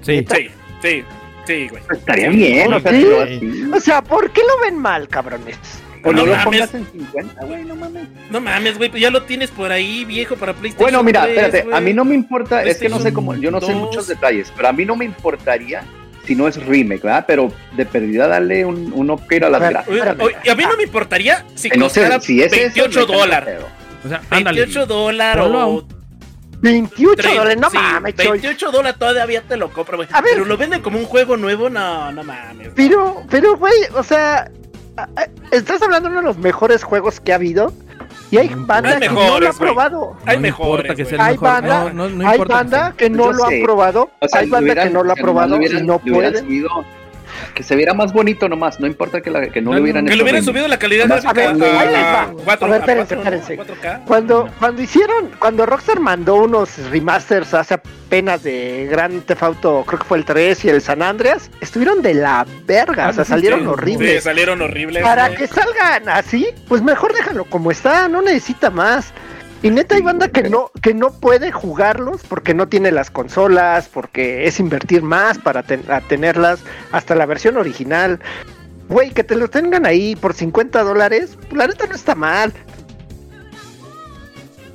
Sí. 0.03 0.25
Sí, 0.31 0.49
sí, 0.83 1.05
sí, 1.47 1.69
güey. 1.69 1.83
Estaría 1.91 2.29
bien, 2.31 2.73
o 2.73 2.81
sea, 2.81 2.93
Sí. 2.93 3.71
O 3.75 3.81
sea, 3.81 4.03
¿por 4.03 4.31
qué 4.33 4.41
lo 4.43 4.61
ven 4.65 4.79
mal, 4.79 5.09
cabrones? 5.09 5.82
O 6.05 6.13
no, 6.13 6.21
No 6.21 6.27
lo 6.27 6.33
mames. 6.37 6.45
pongas 6.45 6.75
en 6.75 6.87
50, 6.91 7.45
güey, 7.47 7.65
no 7.65 7.77
mames. 7.77 8.09
No 8.31 8.41
mames, 8.41 8.79
güey, 8.79 8.91
pues 8.91 9.01
ya 9.03 9.11
lo 9.11 9.23
tienes 9.23 9.51
por 9.51 9.71
ahí, 9.71 10.05
viejo, 10.05 10.37
para 10.37 10.53
PlayStation. 10.53 10.85
Bueno, 10.85 11.03
mira, 11.03 11.23
3, 11.25 11.37
espérate, 11.39 11.75
a 11.75 11.81
mí 11.81 11.93
no 11.93 12.05
me 12.05 12.15
importa, 12.15 12.63
es 12.65 12.79
que 12.79 12.89
no 12.89 12.99
sé 12.99 13.13
cómo, 13.13 13.35
yo 13.37 13.51
no 13.51 13.61
sé 13.61 13.73
2. 13.73 13.77
muchos 13.77 14.07
detalles, 14.09 14.53
pero 14.57 14.69
a 14.69 14.73
mí 14.73 14.85
no 14.85 14.97
me 14.97 15.05
importaría 15.05 15.85
si 16.27 16.35
no 16.35 16.47
es 16.49 16.57
remake, 16.65 17.03
¿verdad? 17.03 17.25
Pero 17.27 17.53
de 17.77 17.85
perdida 17.87 18.27
darle 18.29 18.65
un, 18.65 18.93
un 18.95 19.11
upgrade 19.11 19.45
a 19.47 19.51
las 19.51 19.61
gráficas. 19.61 20.09
A 20.49 20.55
mí 20.55 20.65
no 20.65 20.77
me 20.77 20.83
importaría 20.85 21.45
si 21.55 21.69
Que 21.71 21.79
no 21.79 21.89
sé, 21.89 22.01
costara 22.01 22.21
si 22.21 22.41
es 22.43 22.53
eso, 22.53 22.61
28 22.63 22.89
me 22.99 23.03
encanta 23.05 23.13
el 23.15 23.19
dólares. 23.21 23.61
O 24.05 24.09
sea, 24.09 24.21
ándale. 24.31 24.61
28 24.61 24.87
dólares 24.87 25.45
o 25.45 25.67
un- 25.69 26.03
28 26.61 27.23
tre- 27.23 27.35
dólares, 27.37 27.59
no 27.61 27.71
sí, 27.71 27.77
mames, 27.77 28.15
Choy. 28.15 28.29
28 28.41 28.71
dólares 28.71 28.99
todavía 28.99 29.43
te 29.43 29.57
lo 29.57 29.73
compro, 29.73 29.97
güey. 29.97 30.09
A 30.13 30.21
ver. 30.21 30.35
Pero 30.35 30.45
lo 30.45 30.57
venden 30.57 30.81
como 30.81 30.99
un 30.99 31.07
juego 31.07 31.37
nuevo, 31.37 31.69
no, 31.69 32.13
no 32.13 32.23
mames. 32.23 32.69
Pero, 32.77 33.25
pero, 33.29 33.57
güey, 33.57 33.75
o 33.95 34.03
sea, 34.05 34.49
estás 35.51 35.83
hablando 35.83 36.09
de 36.09 36.13
uno 36.13 36.21
de 36.23 36.27
los 36.29 36.39
mejores 36.39 36.83
juegos 36.85 37.21
que 37.21 37.33
ha 37.33 37.37
habido. 37.37 37.73
Y 38.31 38.39
hay 38.39 38.49
banda 38.55 38.99
que 38.99 39.09
no 39.09 39.41
lo 39.41 39.49
ha 39.49 39.53
probado. 39.53 40.17
Hay 40.27 40.37
no 40.37 40.43
mejores, 40.43 40.85
importa 40.87 40.95
que 40.95 41.05
sea 41.05 41.15
el 41.17 41.21
Hay 41.21 41.33
mejor. 41.35 41.49
banda- 41.49 41.85
no, 41.85 42.09
no, 42.09 42.09
no 42.09 42.29
hay 42.29 42.39
importa 42.39 42.95
que 42.97 43.11
no 43.11 43.33
lo 43.33 43.47
sé. 43.47 43.61
probado. 43.63 44.11
O 44.21 44.29
sea, 44.29 44.41
hay 44.41 44.49
banda 44.51 44.65
hubieran- 44.65 44.89
que 44.89 44.95
no 44.95 45.03
lo 45.05 45.13
ha 45.13 45.17
probado 45.17 45.61
y 45.61 45.83
no 45.83 45.99
puede. 45.99 46.43
Que 47.55 47.63
se 47.63 47.77
viera 47.77 47.95
más 47.95 48.13
bonito 48.13 48.49
nomás, 48.49 48.81
no 48.81 48.87
importa 48.87 49.21
que, 49.21 49.31
la, 49.31 49.49
que 49.49 49.61
no 49.61 49.71
No, 49.71 49.77
le 49.77 49.83
hubieran 49.83 50.07
Que 50.07 50.17
le 50.17 50.23
hubieran 50.23 50.45
subido 50.45 50.69
la 50.69 50.79
calidad 50.79 51.07
Más- 51.07 51.23
gráfica 51.23 51.51
a 51.51 51.55
ver, 51.55 51.97
a 51.97 52.29
4 52.45 52.67
A 52.67 52.71
ver, 52.71 52.81
espérense, 52.81 53.15
espérense. 53.15 53.57
4K. 53.59 54.05
Cuando, 54.05 54.49
cuando 54.59 54.83
hicieron, 54.83 55.31
cuando 55.39 55.67
Rockstar 55.67 56.01
mandó 56.01 56.37
unos 56.37 56.79
remasters 56.91 57.55
hace 57.55 57.75
apenas 57.75 58.43
de 58.43 58.87
Grand 58.91 59.25
Theft 59.25 59.43
Auto, 59.43 59.85
creo 59.87 59.99
que 60.01 60.05
fue 60.07 60.19
el 60.19 60.25
3 60.25 60.65
y 60.65 60.69
el 60.69 60.81
San 60.83 61.03
Andreas, 61.03 61.51
estuvieron 61.61 62.03
de 62.03 62.15
la 62.15 62.47
verga, 62.67 63.09
o 63.09 63.13
sea, 63.13 63.23
Ah, 63.23 63.25
sí, 63.25 63.31
salieron 63.31 63.61
sí. 63.61 63.65
Sí, 63.67 63.71
horribles. 63.73 64.25
salieron 64.25 64.61
horribles. 64.63 65.03
Para 65.03 65.35
que 65.35 65.47
salgan 65.47 66.09
así, 66.09 66.47
pues 66.69 66.83
mejor 66.83 67.13
déjalo 67.15 67.45
como 67.45 67.71
está, 67.71 68.09
no 68.09 68.23
necesita 68.23 68.71
más. 68.71 69.13
Y 69.63 69.71
neta 69.71 69.95
hay 69.95 70.03
banda 70.03 70.29
que 70.29 70.43
no, 70.43 70.71
que 70.83 70.93
no 70.93 71.13
puede 71.13 71.53
jugarlos 71.53 72.23
porque 72.29 72.53
no 72.53 72.67
tiene 72.69 72.91
las 72.91 73.11
consolas, 73.11 73.89
porque 73.89 74.47
es 74.49 74.59
invertir 74.59 75.03
más 75.03 75.39
para 75.39 75.63
ten- 75.63 75.85
a 75.89 76.01
tenerlas, 76.01 76.61
hasta 76.91 77.15
la 77.15 77.27
versión 77.27 77.57
original. 77.57 78.19
Güey, 78.89 79.11
que 79.13 79.23
te 79.23 79.37
lo 79.37 79.49
tengan 79.49 79.87
ahí 79.87 80.17
por 80.17 80.35
50 80.35 80.83
dólares, 80.83 81.39
la 81.53 81.69
neta 81.69 81.87
no 81.87 81.95
está 81.95 82.17
mal. 82.17 82.53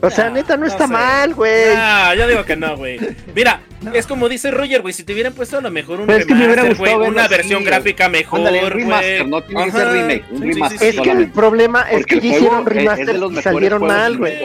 O 0.01 0.09
sea, 0.11 0.25
No, 0.25 0.35
neta, 0.35 0.55
no, 0.57 0.61
no 0.65 0.67
está 0.71 0.85
sé. 0.87 0.93
mal, 0.93 1.33
güey. 1.33 1.65
Ah, 1.75 2.13
yo 2.15 2.27
digo 2.27 2.45
que 2.45 2.55
no, 2.55 2.77
güey. 2.77 2.99
Mira, 3.35 3.61
es 3.93 4.05
como 4.05 4.29
dice 4.29 4.51
Roger, 4.51 4.81
güey, 4.81 4.93
si 4.93 5.03
te 5.03 5.13
hubieran 5.13 5.33
puesto 5.33 5.57
a 5.57 5.61
lo 5.61 5.71
mejor 5.71 5.99
un 6.01 6.07
que 6.07 6.25
me 6.25 6.45
hubiera 6.45 6.61
remaster, 6.63 6.77
güey, 6.77 6.91
gustado 6.93 7.11
una 7.11 7.27
versión 7.27 7.63
gráfica 7.63 8.07
mejor, 8.07 8.39
Ándale, 8.39 8.57
un 8.59 8.69
güey. 8.69 8.83
remaster, 8.83 9.27
no 9.27 9.41
tiene 9.41 9.65
que 9.65 9.71
ser 9.71 9.87
remake, 9.91 10.23
un 10.31 10.37
Sí, 10.41 10.51
remaster 10.51 10.79
sí, 10.79 10.85
Es 10.87 10.99
que 11.01 11.11
el 11.11 11.31
problema 11.31 11.81
es 11.89 11.97
Porque 11.97 12.19
que 12.19 12.27
hicieron 12.27 12.65
remaster 12.65 13.15
y 13.15 13.41
salieron 13.41 13.87
mal, 13.87 14.17
güey. 14.17 14.37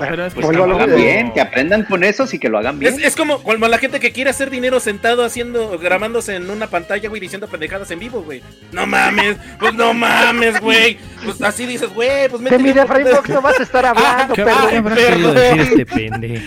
No, 0.00 0.06
pero 0.08 0.26
es 0.26 0.34
que 0.34 0.40
Pues 0.40 0.56
que 0.56 0.62
a 0.62 0.66
lo 0.66 0.74
hagan 0.76 0.96
bien, 0.96 1.32
que 1.32 1.40
aprendan 1.40 1.84
con 1.84 2.04
eso 2.04 2.26
y 2.30 2.38
que 2.38 2.48
lo 2.48 2.58
hagan 2.58 2.78
bien. 2.78 2.94
Es, 2.94 3.02
es 3.04 3.16
como, 3.16 3.42
como 3.42 3.66
la 3.68 3.78
gente 3.78 4.00
que 4.00 4.12
quiere 4.12 4.30
hacer 4.30 4.50
dinero 4.50 4.80
sentado 4.80 5.24
haciendo, 5.24 5.78
grabándose 5.78 6.36
en 6.36 6.48
una 6.50 6.66
pantalla, 6.68 7.08
güey, 7.08 7.20
diciendo 7.20 7.46
pendejadas 7.48 7.90
en 7.90 7.98
vivo, 7.98 8.22
güey. 8.22 8.42
No 8.72 8.86
mames, 8.86 9.36
pues 9.58 9.74
no 9.74 9.92
mames, 9.94 10.60
güey. 10.60 10.98
Pues 11.24 11.40
así 11.42 11.66
dices, 11.66 11.88
güey, 11.92 12.28
pues 12.28 12.42
Que 12.42 12.58
mire, 12.58 12.80
un 12.82 12.86
poco 12.86 12.98
de- 12.98 13.04
Framework 13.04 13.28
no 13.30 13.42
vas 13.42 13.60
a 13.60 13.62
estar 13.62 13.86
hablando, 13.86 14.34
¿Qué, 14.34 14.44
pero 14.44 14.56
qué 14.68 14.76
habrá 14.76 14.94
perdón. 14.94 15.10
querido 15.12 15.34
decir 15.34 15.60
este 15.60 15.86
pendejo? 15.86 16.44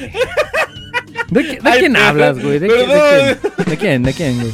¿De, 1.30 1.44
qué- 1.44 1.60
de 1.62 1.70
Ay, 1.70 1.80
quién 1.80 1.94
perdón, 1.94 2.08
hablas, 2.10 2.40
güey? 2.44 2.60
¿De, 2.60 2.68
qué- 2.68 2.74
de 2.76 2.86
quién? 2.86 3.66
¿De 3.68 3.78
quién? 3.78 4.04
¿De 4.04 4.14
quién, 4.14 4.40
güey? 4.42 4.52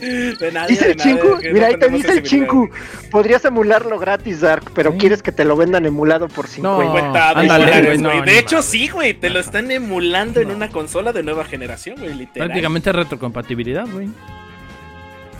De 0.00 0.50
nadie, 0.52 0.68
Dice 0.70 0.84
de 0.86 0.90
el 0.92 0.96
nadie, 0.98 1.12
Chinku, 1.12 1.38
que 1.38 1.52
mira, 1.52 1.66
no 1.68 1.72
ahí 1.74 1.78
te 1.80 1.88
dice 1.90 2.12
el. 2.12 2.22
Chinku. 2.22 2.70
Podrías 3.10 3.44
emularlo 3.44 3.98
gratis, 3.98 4.40
Dark, 4.40 4.70
pero 4.74 4.92
Sí. 4.92 4.98
quieres 4.98 5.22
que 5.22 5.32
te 5.32 5.44
lo 5.44 5.56
vendan 5.56 5.84
emulado 5.86 6.28
por 6.28 6.46
50. 6.46 6.62
No. 6.78 6.82
50 6.92 7.30
ándale, 7.30 7.64
dólares, 7.66 8.00
no, 8.00 8.22
de 8.22 8.38
hecho, 8.38 8.62
sí, 8.62 8.88
güey. 8.88 9.14
Te 9.14 9.30
lo 9.30 9.40
están 9.40 9.70
emulando 9.70 10.40
en 10.40 10.50
una 10.50 10.68
consola 10.70 11.12
de 11.12 11.22
nueva 11.22 11.44
generación, 11.44 11.96
güey, 11.98 12.14
literal. 12.14 12.48
Prácticamente 12.48 12.92
retrocompatibilidad, 12.92 13.86
güey. 13.88 14.08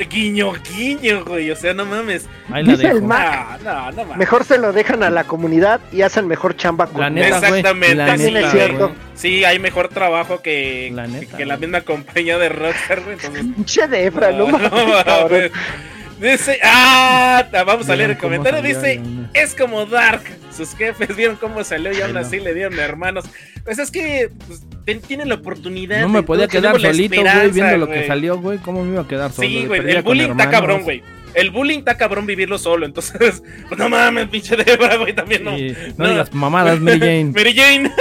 Guiño, 0.09 0.53
guiño, 0.75 1.25
güey. 1.25 1.51
O 1.51 1.57
sea, 1.57 1.75
no 1.75 1.85
mames. 1.85 2.27
Ahí 2.53 2.65
la 2.65 2.73
Dice 2.73 2.87
el 2.89 2.95
dejo. 2.95 3.07
ma- 3.07 3.59
No, 3.63 3.73
no, 3.73 3.91
no 3.93 4.05
mames. 4.05 4.17
Mejor 4.17 4.45
se 4.45 4.59
lo 4.59 4.73
dejan 4.73 5.03
a 5.03 5.11
la 5.11 5.25
comunidad 5.25 5.81
y 5.93 6.03
hacen 6.03 6.27
mejor 6.27 6.57
chamba 6.57 6.87
con 6.87 7.01
La 7.01 7.11
neta. 7.11 7.37
Exactamente, 7.39 7.95
La 7.95 8.07
También 8.07 8.35
neta, 8.35 8.47
es 8.47 8.53
cierto. 8.53 8.89
güey. 8.89 8.99
Sí, 9.15 9.45
hay 9.45 9.59
mejor 9.59 9.89
trabajo 9.89 10.41
que, 10.41 10.91
La 10.95 11.05
que- 11.05 11.09
neta, 11.11 11.37
que 11.37 11.47
la 11.47 11.57
güey. 11.57 11.67
misma 11.69 11.81
compañía 11.83 12.39
de 12.39 12.49
Rockstar, 12.49 13.01
güey. 13.03 13.15
Entonces, 13.15 13.43
Pinche 13.57 13.87
de 13.89 14.07
Efra, 14.07 14.31
no, 14.33 14.47
no, 14.47 14.59
mames, 14.59 14.73
no 14.73 15.05
cabrón. 15.05 15.31
mames. 15.33 15.53
Dice, 16.21 16.59
ah, 16.63 17.47
vamos 17.67 17.89
a 17.89 17.97
leer 17.97 18.11
el 18.11 18.19
comentario. 18.19 18.63
Dice, 18.63 19.01
es 19.33 19.55
como 19.55 19.87
Dark. 19.87 20.23
Sus 20.55 20.75
jefes 20.75 21.17
vieron 21.17 21.37
cómo 21.37 21.65
salió 21.65 21.93
y 21.97 22.01
aún 22.03 22.17
así 22.17 22.41
le 22.41 22.53
dieron 22.53 22.79
hermanos. 22.79 23.25
Pues 23.65 23.79
es 23.79 23.91
que 23.91 24.31
pues, 24.47 24.63
tienen 25.07 25.29
la 25.29 25.37
oportunidad. 25.37 26.01
No 26.01 26.09
me 26.09 26.23
podía 26.23 26.49
quedar 26.49 26.79
solito, 26.81 27.23
güey, 27.23 27.51
viendo 27.51 27.77
lo 27.79 27.89
que 27.89 28.07
salió, 28.07 28.39
güey. 28.39 28.59
¿Cómo 28.59 28.85
me 28.85 28.93
iba 28.93 29.03
a 29.03 29.09
quedar 29.09 29.33
solo? 29.33 29.49
Sí, 29.49 29.65
güey, 29.67 29.81
el 29.91 30.03
bullying 30.03 30.31
está 30.31 30.51
cabrón, 30.51 30.83
güey. 30.83 31.03
El 31.33 31.51
bullying 31.51 31.79
está 31.79 31.97
cabrón 31.97 32.27
vivirlo 32.27 32.59
solo, 32.59 32.85
entonces, 32.87 33.43
pues 33.69 33.79
no 33.79 33.89
mames, 33.89 34.29
pinche 34.29 34.57
Debra, 34.57 34.97
güey, 34.97 35.15
también 35.15 35.45
no. 35.45 35.53
No, 35.97 36.11
digas 36.11 36.35
mamadas, 36.35 36.81
Mary 36.81 36.99
Jane. 36.99 37.33
Mary 37.35 37.55
Jane. 37.55 37.93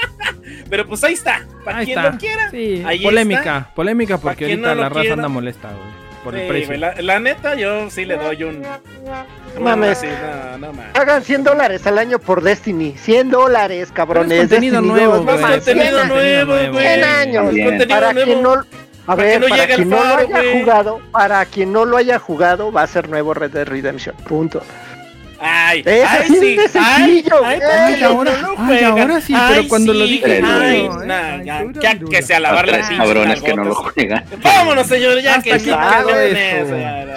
Pero 0.70 0.86
pues 0.86 1.02
ahí 1.02 1.14
está, 1.14 1.44
para 1.64 1.78
Ahí 1.78 1.86
quien 1.86 1.98
está. 1.98 2.12
lo 2.12 2.18
quiera. 2.18 2.50
Sí, 2.52 2.82
Ahí 2.86 3.02
polémica, 3.02 3.72
polémica 3.74 4.18
porque 4.18 4.44
ahorita 4.44 4.74
la 4.76 4.88
raza 4.88 5.14
anda 5.14 5.28
molesta, 5.28 5.68
güey. 5.68 5.99
Por 6.24 6.34
el 6.34 6.42
Sí, 6.42 6.48
precio. 6.48 6.76
la, 6.76 6.94
la 7.00 7.18
neta, 7.18 7.54
yo 7.54 7.88
sí 7.90 8.04
le 8.04 8.16
doy 8.16 8.44
un. 8.44 8.62
Mames. 9.58 9.98
Sí, 9.98 10.06
no, 10.06 10.58
no 10.58 10.72
mames. 10.72 10.94
Hagan 10.94 11.22
100 11.24 11.44
dólares 11.44 11.86
al 11.86 11.98
año 11.98 12.18
por 12.18 12.42
Destiny. 12.42 12.94
100 12.96 13.30
dólares, 13.30 13.90
cabrones. 13.92 14.38
Contenido 14.40 14.76
Destiny 14.82 14.92
nuevo, 14.92 15.16
2, 15.16 15.24
no 15.24 15.32
güey. 15.32 15.42
Más 15.42 15.50
contenido 15.52 15.96
100 15.98 16.08
nuevo, 16.08 16.52
güey. 16.72 16.86
100 16.86 17.04
años. 17.04 17.54
Para 17.88 18.12
nuevo. 18.12 18.26
quien 18.26 18.42
no, 18.42 18.52
a 18.52 19.16
Para 19.16 19.22
ver, 19.22 19.40
que 19.40 19.40
no 19.40 19.48
para 19.48 19.66
quien 19.66 19.80
al 19.80 19.88
no 19.88 19.96
lo 19.96 20.02
faro, 20.02 20.18
haya 20.26 20.40
güey. 20.40 20.60
jugado, 20.60 21.00
para 21.10 21.44
quien 21.46 21.72
no 21.72 21.84
lo 21.86 21.96
haya 21.96 22.18
jugado, 22.18 22.70
va 22.70 22.82
a 22.82 22.86
ser 22.86 23.08
nuevo 23.08 23.32
Red 23.34 23.50
Dead 23.52 23.66
Redemption. 23.66 24.14
Punto. 24.28 24.62
Ay, 25.42 25.82
ay, 25.86 26.28
sí. 26.28 26.56
de 26.56 26.68
sencillo, 26.68 27.44
Ay, 27.44 27.60
ay, 27.60 27.60
güey. 27.60 27.60
¿por 27.60 27.60
qué 27.60 27.94
Ay, 27.94 28.00
no 28.02 28.08
ahora- 28.08 28.36
lo 28.42 28.54
ay, 28.58 28.84
ahora 28.84 29.20
sí, 29.22 29.32
pero 29.48 29.60
Ay, 29.60 29.68
cuando 29.68 29.94
lo 29.94 30.04
sí, 30.06 30.12
dije, 30.12 30.42
Ay, 30.44 30.82
no, 30.88 31.04
nah, 31.06 31.14
ay, 31.34 31.44
ya, 31.80 31.98
que 31.98 32.22
se 32.22 32.34
a 32.34 32.36
A 32.36 32.40
lavar 32.40 32.68
las 32.68 32.76
tres 32.76 32.88
pinches 32.88 33.06
cabrones 33.06 33.42
que 33.42 33.54
no 33.54 33.64
lo 33.64 33.74
juegan. 33.74 34.24
Vámonos, 34.42 34.86
señores, 34.86 35.24
ya 35.24 35.30
Hasta 35.36 35.42
que 35.42 35.50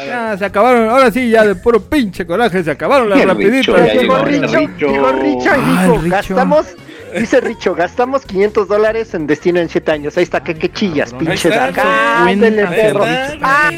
ya, 0.07 0.37
se 0.37 0.45
acabaron, 0.45 0.89
ahora 0.89 1.11
sí, 1.11 1.29
ya 1.29 1.45
de 1.45 1.55
puro 1.55 1.81
pinche 1.81 2.25
coraje, 2.25 2.63
se 2.63 2.71
acabaron 2.71 3.09
las 3.09 3.23
rapiditas. 3.25 3.53
Richo, 3.53 3.75
Richo. 3.75 4.87
llegó 4.87 5.11
Richo 5.11 5.45
y 5.45 5.47
Ah, 5.49 5.81
dijo, 5.83 5.97
Richo. 5.97 6.09
gastamos, 6.15 6.65
dice 7.17 7.41
Richo, 7.41 7.75
gastamos 7.75 8.25
500 8.25 8.67
dólares 8.67 9.13
en 9.13 9.27
destino 9.27 9.59
en 9.59 9.69
7 9.69 9.91
años. 9.91 10.17
Ahí 10.17 10.23
está, 10.23 10.41
que, 10.43 10.55
que 10.55 10.71
chillas, 10.71 11.13
pinche 11.13 11.49
perro. 11.49 13.05
Está, 13.05 13.37
Ah, 13.41 13.71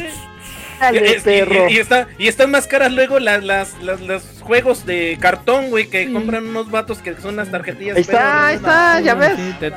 Y- 0.92 0.96
y- 0.96 1.20
perro. 1.20 1.68
Y, 1.68 1.74
y 1.74 1.78
está, 1.78 2.08
y 2.18 2.28
están 2.28 2.50
más 2.50 2.66
caras 2.66 2.92
luego 2.92 3.18
las, 3.18 3.42
las, 3.44 3.74
las- 3.82 4.00
los 4.00 4.22
juegos 4.40 4.84
de 4.86 5.16
cartón, 5.20 5.70
güey, 5.70 5.86
que 5.88 6.06
Sí. 6.06 6.12
compran 6.12 6.46
unos 6.46 6.70
vatos 6.70 6.98
que 6.98 7.14
son 7.16 7.36
las 7.36 7.50
tarjetillas. 7.50 7.96
Ahí 7.96 8.02
está, 8.02 8.46
ahí 8.48 8.54
no, 8.54 8.60
está, 8.60 9.00
ya 9.00 9.14
ves. 9.14 9.32
sí, 9.36 9.54
te- 9.60 9.72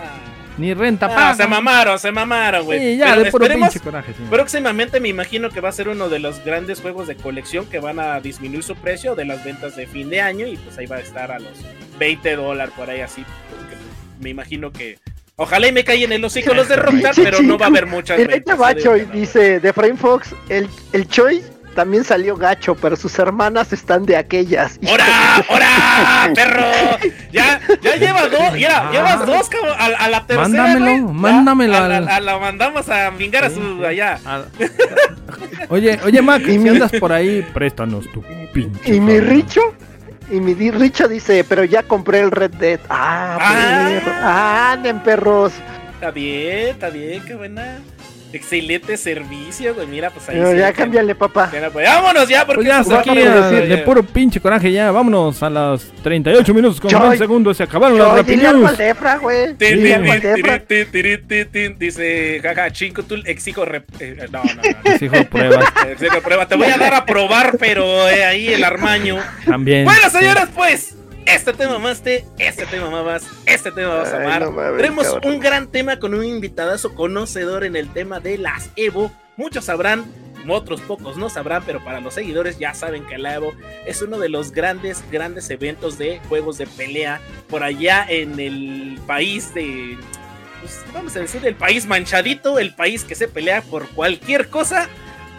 Ni 0.57 0.73
renta 0.73 1.05
Ah, 1.05 1.15
paga. 1.15 1.35
se 1.35 1.47
mamaron, 1.47 1.97
se 1.99 2.11
mamaron, 2.11 2.65
güey. 2.65 2.79
Sí, 2.79 2.97
ya, 2.97 3.11
Pero 3.11 3.23
de 3.23 3.31
puro 3.31 3.45
esperemos- 3.45 3.69
pinche 3.69 3.79
coraje, 3.83 4.11
sí. 4.11 4.23
Próximamente 4.29 4.99
me 4.99 5.07
imagino 5.07 5.49
que 5.49 5.61
va 5.61 5.69
a 5.69 5.71
ser 5.71 5.87
uno 5.87 6.09
de 6.09 6.19
los 6.19 6.43
grandes 6.43 6.81
juegos 6.81 7.07
de 7.07 7.15
colección 7.15 7.65
que 7.65 7.79
van 7.79 7.97
a 7.99 8.19
disminuir 8.19 8.63
su 8.63 8.75
precio 8.75 9.15
de 9.15 9.23
las 9.23 9.41
ventas 9.45 9.77
de 9.77 9.87
fin 9.87 10.09
de 10.09 10.19
año 10.19 10.45
y 10.47 10.57
pues 10.57 10.77
ahí 10.77 10.85
va 10.85 10.97
a 10.97 10.99
estar 10.99 11.31
a 11.31 11.39
los 11.39 11.53
20 11.97 12.35
dólares 12.35 12.73
por 12.75 12.89
ahí 12.89 12.99
así. 12.99 13.23
porque 13.49 13.75
me 14.19 14.29
imagino 14.31 14.71
que... 14.73 14.97
Ojalá 15.41 15.67
y 15.67 15.71
me 15.71 15.83
caigan 15.85 16.11
en 16.11 16.21
los 16.21 16.33
hocico 16.35 16.53
los 16.53 16.67
de 16.67 16.75
Rockstar, 16.77 17.15
Sí, 17.15 17.21
pero 17.23 17.41
no 17.41 17.57
va 17.57 17.65
a 17.67 17.69
haber 17.69 17.85
muchas 17.87 18.17
Mira, 18.19 18.33
ahí 18.33 18.41
te 18.41 18.51
ventas. 18.51 18.61
va, 18.61 18.71
yo 18.73 18.77
digo 18.77 18.91
Choy, 18.91 18.99
que 19.01 19.05
no. 19.07 19.13
dice 19.13 19.59
de 19.61 19.73
Frame 19.73 19.95
Fox, 19.95 20.35
el, 20.49 20.69
el 20.93 21.07
Choy 21.07 21.43
también 21.75 22.03
salió 22.03 22.35
gacho, 22.35 22.75
pero 22.75 22.97
sus 22.97 23.17
hermanas 23.19 23.71
están 23.71 24.05
de 24.05 24.17
aquellas. 24.17 24.77
¡Hora! 24.91 25.05
¡Hora! 25.47 26.31
¡Perro! 26.35 26.65
Ya, 27.31 27.61
ya 27.81 27.95
llevas 27.95 28.29
dos, 28.31 28.59
ya, 28.59 28.91
llevas 28.91 29.25
dos, 29.25 29.47
cabrón. 29.47 29.75
A, 29.79 29.85
a 29.85 30.09
la 30.09 30.25
tercera. 30.25 30.47
Mándamelo, 30.49 31.07
mándamelo 31.13 31.75
A, 31.77 31.85
al- 31.85 32.07
a- 32.09 32.15
a- 32.17 32.19
la 32.19 32.37
mandamos 32.37 32.89
a 32.89 33.09
vingar 33.11 33.45
a 33.45 33.49
su 33.49 33.77
sí. 33.79 33.85
allá. 33.85 34.19
Ah, 34.25 34.41
Oye, 35.69 35.99
oye, 36.03 36.21
Mac, 36.21 36.41
Y 36.47 36.59
si 36.59 36.67
andas 36.67 36.91
por 36.99 37.13
ahí, 37.13 37.47
préstanos 37.53 38.11
tu 38.11 38.23
pinche. 38.53 38.95
Y 38.95 38.99
mi. 38.99 39.19
Richo, 39.19 39.61
y 40.29 40.39
mi 40.39 40.53
di- 40.53 40.71
Richo 40.71 41.07
dice, 41.07 41.43
pero 41.43 41.63
ya 41.63 41.83
compré 41.83 42.19
el 42.21 42.31
Red 42.31 42.51
Dead. 42.55 42.79
Ah, 42.89 43.37
Ah. 43.39 43.87
perro. 43.89 44.11
Ah, 44.21 44.71
anden 44.73 44.99
perros. 45.03 45.53
Está 45.95 46.11
bien, 46.11 46.67
está 46.69 46.89
bien, 46.89 47.23
qué 47.25 47.35
buena. 47.35 47.79
Excelente 48.31 48.95
servicio, 48.95 49.73
güey. 49.73 49.87
Mira, 49.87 50.11
pues 50.11 50.29
ahí. 50.29 50.35
Pero 50.37 50.51
sí, 50.51 50.57
ya 50.57 50.71
cámbiale, 50.71 51.15
papá. 51.15 51.51
no, 51.61 51.71
pues, 51.71 51.87
vámonos 51.87 52.29
ya, 52.29 52.45
porque 52.45 52.57
Pues 52.57 52.67
ya 52.67 52.79
hasta 52.79 53.03
se 53.03 53.09
aquí, 53.09 53.19
a 53.21 53.49
de 53.49 53.77
puro 53.79 54.03
pinche 54.03 54.39
coraje, 54.39 54.71
ya 54.71 54.91
vámonos 54.91 55.41
a 55.41 55.49
las 55.49 55.91
38 56.03 56.53
minutos 56.53 56.79
con 56.79 56.91
Choy. 56.91 56.99
20 57.01 57.17
segundos, 57.17 57.57
se 57.57 57.63
acabaron 57.63 57.97
las 57.97 58.23
tin, 61.45 61.79
Dice, 61.79 62.39
jaja, 62.43 62.71
chingo, 62.71 63.01
tú 63.03 63.15
exijo. 63.25 63.65
rep- 63.65 63.83
eh, 63.99 64.27
No, 64.31 64.43
no, 64.43 64.53
no. 64.53 64.91
Exijo 64.91 65.23
pruebas 65.25 65.65
Exijo 65.91 66.21
prueba. 66.21 66.47
Te 66.47 66.55
voy 66.55 66.67
a 66.67 66.77
dar 66.77 66.93
a 66.93 67.05
probar, 67.05 67.57
pero 67.59 68.07
eh, 68.09 68.25
ahí 68.25 68.47
el 68.49 68.63
armaño. 68.63 69.17
también. 69.45 69.85
Bueno, 69.85 70.07
señores, 70.11 70.45
pues, 70.55 70.95
este 71.29 71.53
tema 71.53 71.73
mamaste, 71.73 72.25
este 72.37 72.65
tema 72.65 72.89
mamas, 72.89 73.23
este 73.45 73.71
tema 73.71 73.95
vas 73.95 74.13
a 74.13 74.17
amar. 74.17 74.41
no 74.41 74.51
mames, 74.51 74.77
Tenemos 74.77 75.07
cabrón. 75.07 75.33
un 75.33 75.39
gran 75.39 75.67
tema 75.71 75.99
con 75.99 76.13
un 76.13 76.25
invitadazo 76.25 76.95
conocedor 76.95 77.63
en 77.63 77.75
el 77.75 77.89
tema 77.91 78.19
de 78.19 78.37
las 78.37 78.69
Evo. 78.75 79.11
Muchos 79.37 79.65
sabrán, 79.65 80.05
otros 80.47 80.81
pocos 80.81 81.17
no 81.17 81.29
sabrán, 81.29 81.63
pero 81.65 81.83
para 81.83 82.01
los 82.01 82.13
seguidores 82.13 82.57
ya 82.59 82.73
saben 82.73 83.05
que 83.05 83.17
la 83.17 83.35
Evo 83.35 83.53
es 83.85 84.01
uno 84.01 84.17
de 84.19 84.29
los 84.29 84.51
grandes, 84.51 85.03
grandes 85.11 85.49
eventos 85.49 85.97
de 85.97 86.19
juegos 86.27 86.57
de 86.57 86.67
pelea 86.67 87.21
por 87.47 87.63
allá 87.63 88.05
en 88.09 88.39
el 88.39 88.99
país 89.07 89.53
de... 89.53 89.97
pues, 90.61 90.83
vamos 90.93 91.15
a 91.15 91.19
decir, 91.19 91.45
el 91.45 91.55
país 91.55 91.85
manchadito, 91.85 92.59
el 92.59 92.73
país 92.75 93.03
que 93.03 93.15
se 93.15 93.27
pelea 93.27 93.61
por 93.61 93.87
cualquier 93.89 94.49
cosa, 94.49 94.89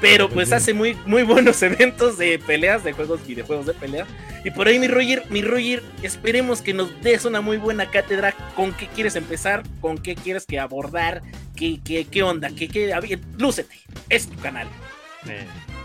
pero 0.00 0.28
pues 0.28 0.52
hace 0.52 0.74
muy, 0.74 0.96
muy 1.06 1.22
buenos 1.22 1.62
eventos 1.62 2.18
de 2.18 2.38
peleas, 2.38 2.84
de 2.84 2.92
juegos, 2.92 3.26
videojuegos 3.26 3.66
de 3.66 3.74
pelea. 3.74 4.06
Y 4.44 4.50
por 4.50 4.68
ahí, 4.68 4.78
mi 4.78 4.88
Roger, 4.88 5.24
mi 5.28 5.42
Roger, 5.42 5.82
esperemos 6.02 6.62
que 6.62 6.72
nos 6.72 7.00
des 7.02 7.24
una 7.26 7.40
muy 7.40 7.58
buena 7.58 7.90
cátedra. 7.90 8.34
¿Con 8.56 8.72
qué 8.72 8.86
quieres 8.86 9.16
empezar? 9.16 9.62
¿Con 9.80 9.98
qué 9.98 10.14
quieres 10.14 10.46
que 10.46 10.58
abordar? 10.58 11.20
¿Qué, 11.54 11.78
qué, 11.84 12.06
qué 12.10 12.22
onda? 12.22 12.48
¿Qué, 12.56 12.68
qué? 12.68 12.94
Lúcete, 13.36 13.74
es 14.08 14.28
tu 14.28 14.38
canal. 14.40 14.66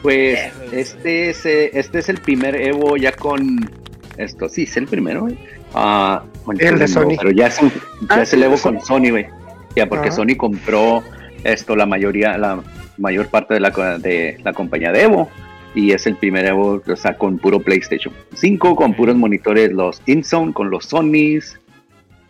Pues 0.01 0.39
Eso 0.39 0.63
es. 0.63 0.73
este 0.73 1.29
es, 1.29 1.45
eh, 1.45 1.71
este 1.73 1.99
es 1.99 2.09
el 2.09 2.19
primer 2.19 2.55
Evo 2.55 2.95
ya 2.95 3.11
con 3.11 3.69
esto. 4.17 4.47
Sí, 4.47 4.63
es 4.63 4.77
el 4.77 4.87
primero, 4.87 5.21
güey. 5.21 5.37
Ah, 5.73 6.23
bueno, 6.45 6.61
El 6.63 6.79
de 6.79 6.87
Sony. 6.87 7.15
Pero 7.17 7.31
ya 7.31 7.47
es, 7.47 7.59
ya 7.59 7.69
Ah, 8.07 8.21
es 8.21 8.31
el 8.33 8.43
Evo 8.43 8.55
de 8.55 8.61
con 8.61 8.81
Sony, 8.81 9.09
güey. 9.09 9.27
Ya, 9.75 9.87
porque 9.87 10.07
Ajá. 10.07 10.15
Sony 10.17 10.37
compró 10.37 11.03
esto, 11.43 11.75
la 11.75 11.85
mayoría, 11.85 12.37
la 12.37 12.63
mayor 12.97 13.27
parte 13.27 13.53
de 13.53 13.59
la, 13.59 13.69
de 13.69 14.39
la 14.43 14.53
compañía 14.53 14.91
de 14.91 15.03
Evo. 15.03 15.29
Y 15.73 15.91
es 15.91 16.07
el 16.07 16.15
primer 16.15 16.45
Evo, 16.45 16.81
o 16.85 16.95
sea, 16.95 17.17
con 17.17 17.37
puro 17.37 17.59
PlayStation 17.59 18.13
5, 18.35 18.75
con 18.75 18.93
puros 18.93 19.15
monitores, 19.15 19.71
los 19.73 20.01
InZone, 20.05 20.53
con 20.53 20.69
los 20.69 20.85
Sonys. 20.85 21.59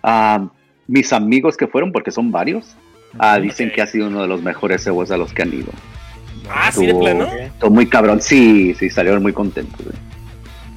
Ah, 0.01 0.47
mis 0.87 1.13
amigos 1.13 1.57
que 1.57 1.67
fueron, 1.67 1.91
porque 1.91 2.11
son 2.11 2.31
varios, 2.31 2.75
ah, 3.17 3.39
dicen 3.39 3.71
que 3.71 3.81
ha 3.81 3.87
sido 3.87 4.07
uno 4.07 4.21
de 4.21 4.27
los 4.27 4.41
mejores 4.41 4.85
Evos 4.87 5.11
a 5.11 5.17
los 5.17 5.33
que 5.33 5.43
han 5.43 5.53
ido. 5.53 5.71
Ah, 6.49 6.71
sí, 6.71 6.85
de 6.85 6.93
plano. 6.93 7.25
Estuvo 7.25 7.71
muy 7.71 7.87
cabrón, 7.87 8.21
sí, 8.21 8.75
sí, 8.75 8.89
salieron 8.89 9.21
muy 9.21 9.33
contentos. 9.33 9.85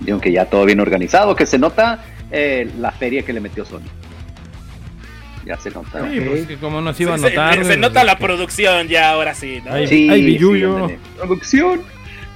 Dijeron 0.00 0.20
que 0.20 0.32
ya 0.32 0.46
todo 0.46 0.64
bien 0.64 0.80
organizado, 0.80 1.34
que 1.34 1.46
se 1.46 1.58
nota 1.58 2.04
eh, 2.30 2.70
la 2.78 2.90
feria 2.90 3.22
que 3.22 3.32
le 3.32 3.40
metió 3.40 3.64
Sony. 3.64 3.80
Ya 5.48 5.56
se 5.56 5.70
nota. 5.70 6.06
Sí, 6.10 6.20
pues 6.20 6.46
que 6.46 6.56
como 6.58 6.80
nos 6.82 7.00
iba 7.00 7.14
a 7.14 7.18
Se- 7.18 7.24
se- 7.24 7.30
notar. 7.30 7.64
se, 7.64 7.76
nota 7.78 8.04
la 8.04 8.16
que- 8.16 8.24
producción 8.24 8.86
ya, 8.86 9.10
ahora 9.12 9.34
sí, 9.34 9.62
¿no? 9.64 9.72
Ay, 9.72 9.86
Sí, 9.88 10.06
ay, 10.10 10.20
sí, 10.20 10.26
Billuyo. 10.26 10.76
ándale. 10.76 10.98
Producción. 11.16 11.80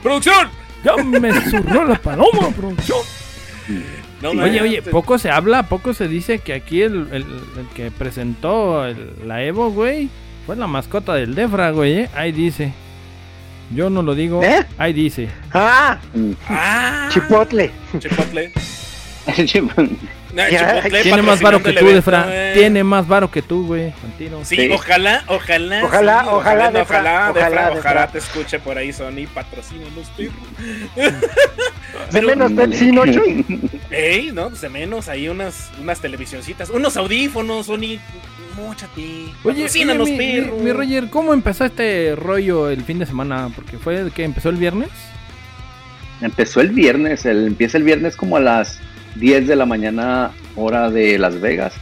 ¡Producción! 0.02 0.48
Ya 0.82 0.96
me 0.96 1.32
zurró 1.50 1.84
la 1.84 1.94
paloma, 1.96 2.48
producción. 2.56 2.98
No, 4.22 4.30
Oye, 4.30 4.60
oye, 4.62 4.82
poco 4.82 5.18
se 5.18 5.30
habla, 5.30 5.64
poco 5.64 5.92
se 5.94 6.08
dice 6.08 6.38
que 6.38 6.54
aquí 6.54 6.80
el, 6.82 7.08
el- 7.12 7.26
el 7.58 7.66
que 7.74 7.90
presentó 7.90 8.86
el- 8.86 9.12
la 9.26 9.42
Evo, 9.44 9.70
güey, 9.70 10.08
fue 10.46 10.56
la 10.56 10.66
mascota 10.66 11.14
del 11.14 11.34
Defra, 11.34 11.70
güey, 11.70 11.92
¿eh? 12.00 12.10
Ahí 12.14 12.32
dice. 12.32 12.72
Yo 13.74 13.90
no 13.90 14.02
lo 14.02 14.14
digo, 14.14 14.42
¿Eh? 14.42 14.64
ahí 14.78 14.92
dice. 14.92 15.28
Ah. 15.52 15.98
Ah, 16.48 17.08
Chipotle. 17.12 17.70
Chipotle. 17.98 18.52
Ya, 20.34 20.82
Tiene 21.02 21.20
más 21.22 21.40
varo 21.42 21.62
que 21.62 21.72
tú, 21.74 21.86
Defra. 21.86 22.26
eh. 22.30 22.52
Tiene 22.54 22.82
más 22.84 23.06
varo 23.06 23.30
que 23.30 23.42
tú, 23.42 23.66
güey. 23.66 23.92
Sí, 24.44 24.56
Sí. 24.56 24.70
ojalá, 24.72 25.24
ojalá. 25.26 25.84
Ojalá, 25.84 26.20
sí, 26.22 26.28
ojalá, 26.30 26.70
Defra, 26.70 26.82
ojalá, 27.00 27.30
ojalá, 27.30 27.64
Defra, 27.66 27.78
ojalá 27.80 28.06
te 28.08 28.18
escuche 28.18 28.58
por 28.58 28.78
ahí, 28.78 28.92
Sony, 28.92 29.26
patrocina 29.34 29.84
los 29.94 30.08
perros. 30.10 30.34
De 32.12 32.22
menos 32.22 32.52
Pepsi, 32.52 32.92
¿no? 32.92 33.04
Ey, 33.90 34.30
no, 34.32 34.48
pues 34.48 34.60
de 34.62 34.68
menos, 34.70 35.08
ahí 35.08 35.28
unas, 35.28 35.70
unas 35.80 36.00
televisioncitas, 36.00 36.70
unos 36.70 36.96
audífonos, 36.96 37.66
Sony, 37.66 37.98
móchate, 38.56 39.26
Oye, 39.44 39.64
oye, 39.66 39.84
los 39.94 40.08
mi, 40.08 40.16
mi- 40.16 40.40
mi 40.40 40.72
Roger, 40.72 41.10
¿cómo 41.10 41.34
empezó 41.34 41.64
este 41.66 42.14
rollo 42.16 42.70
el 42.70 42.82
fin 42.84 42.98
de 42.98 43.06
semana? 43.06 43.50
Porque 43.54 43.78
fue 43.78 44.10
que 44.14 44.24
empezó 44.24 44.48
el 44.48 44.56
viernes. 44.56 44.88
Empezó 46.20 46.60
el 46.60 46.70
viernes, 46.70 47.26
el, 47.26 47.46
empieza 47.48 47.76
el 47.78 47.84
viernes 47.84 48.14
como 48.16 48.36
a 48.36 48.40
las 48.40 48.78
10 49.16 49.46
de 49.46 49.56
la 49.56 49.66
mañana, 49.66 50.30
hora 50.56 50.90
de 50.90 51.18
Las 51.18 51.40
Vegas, 51.40 51.72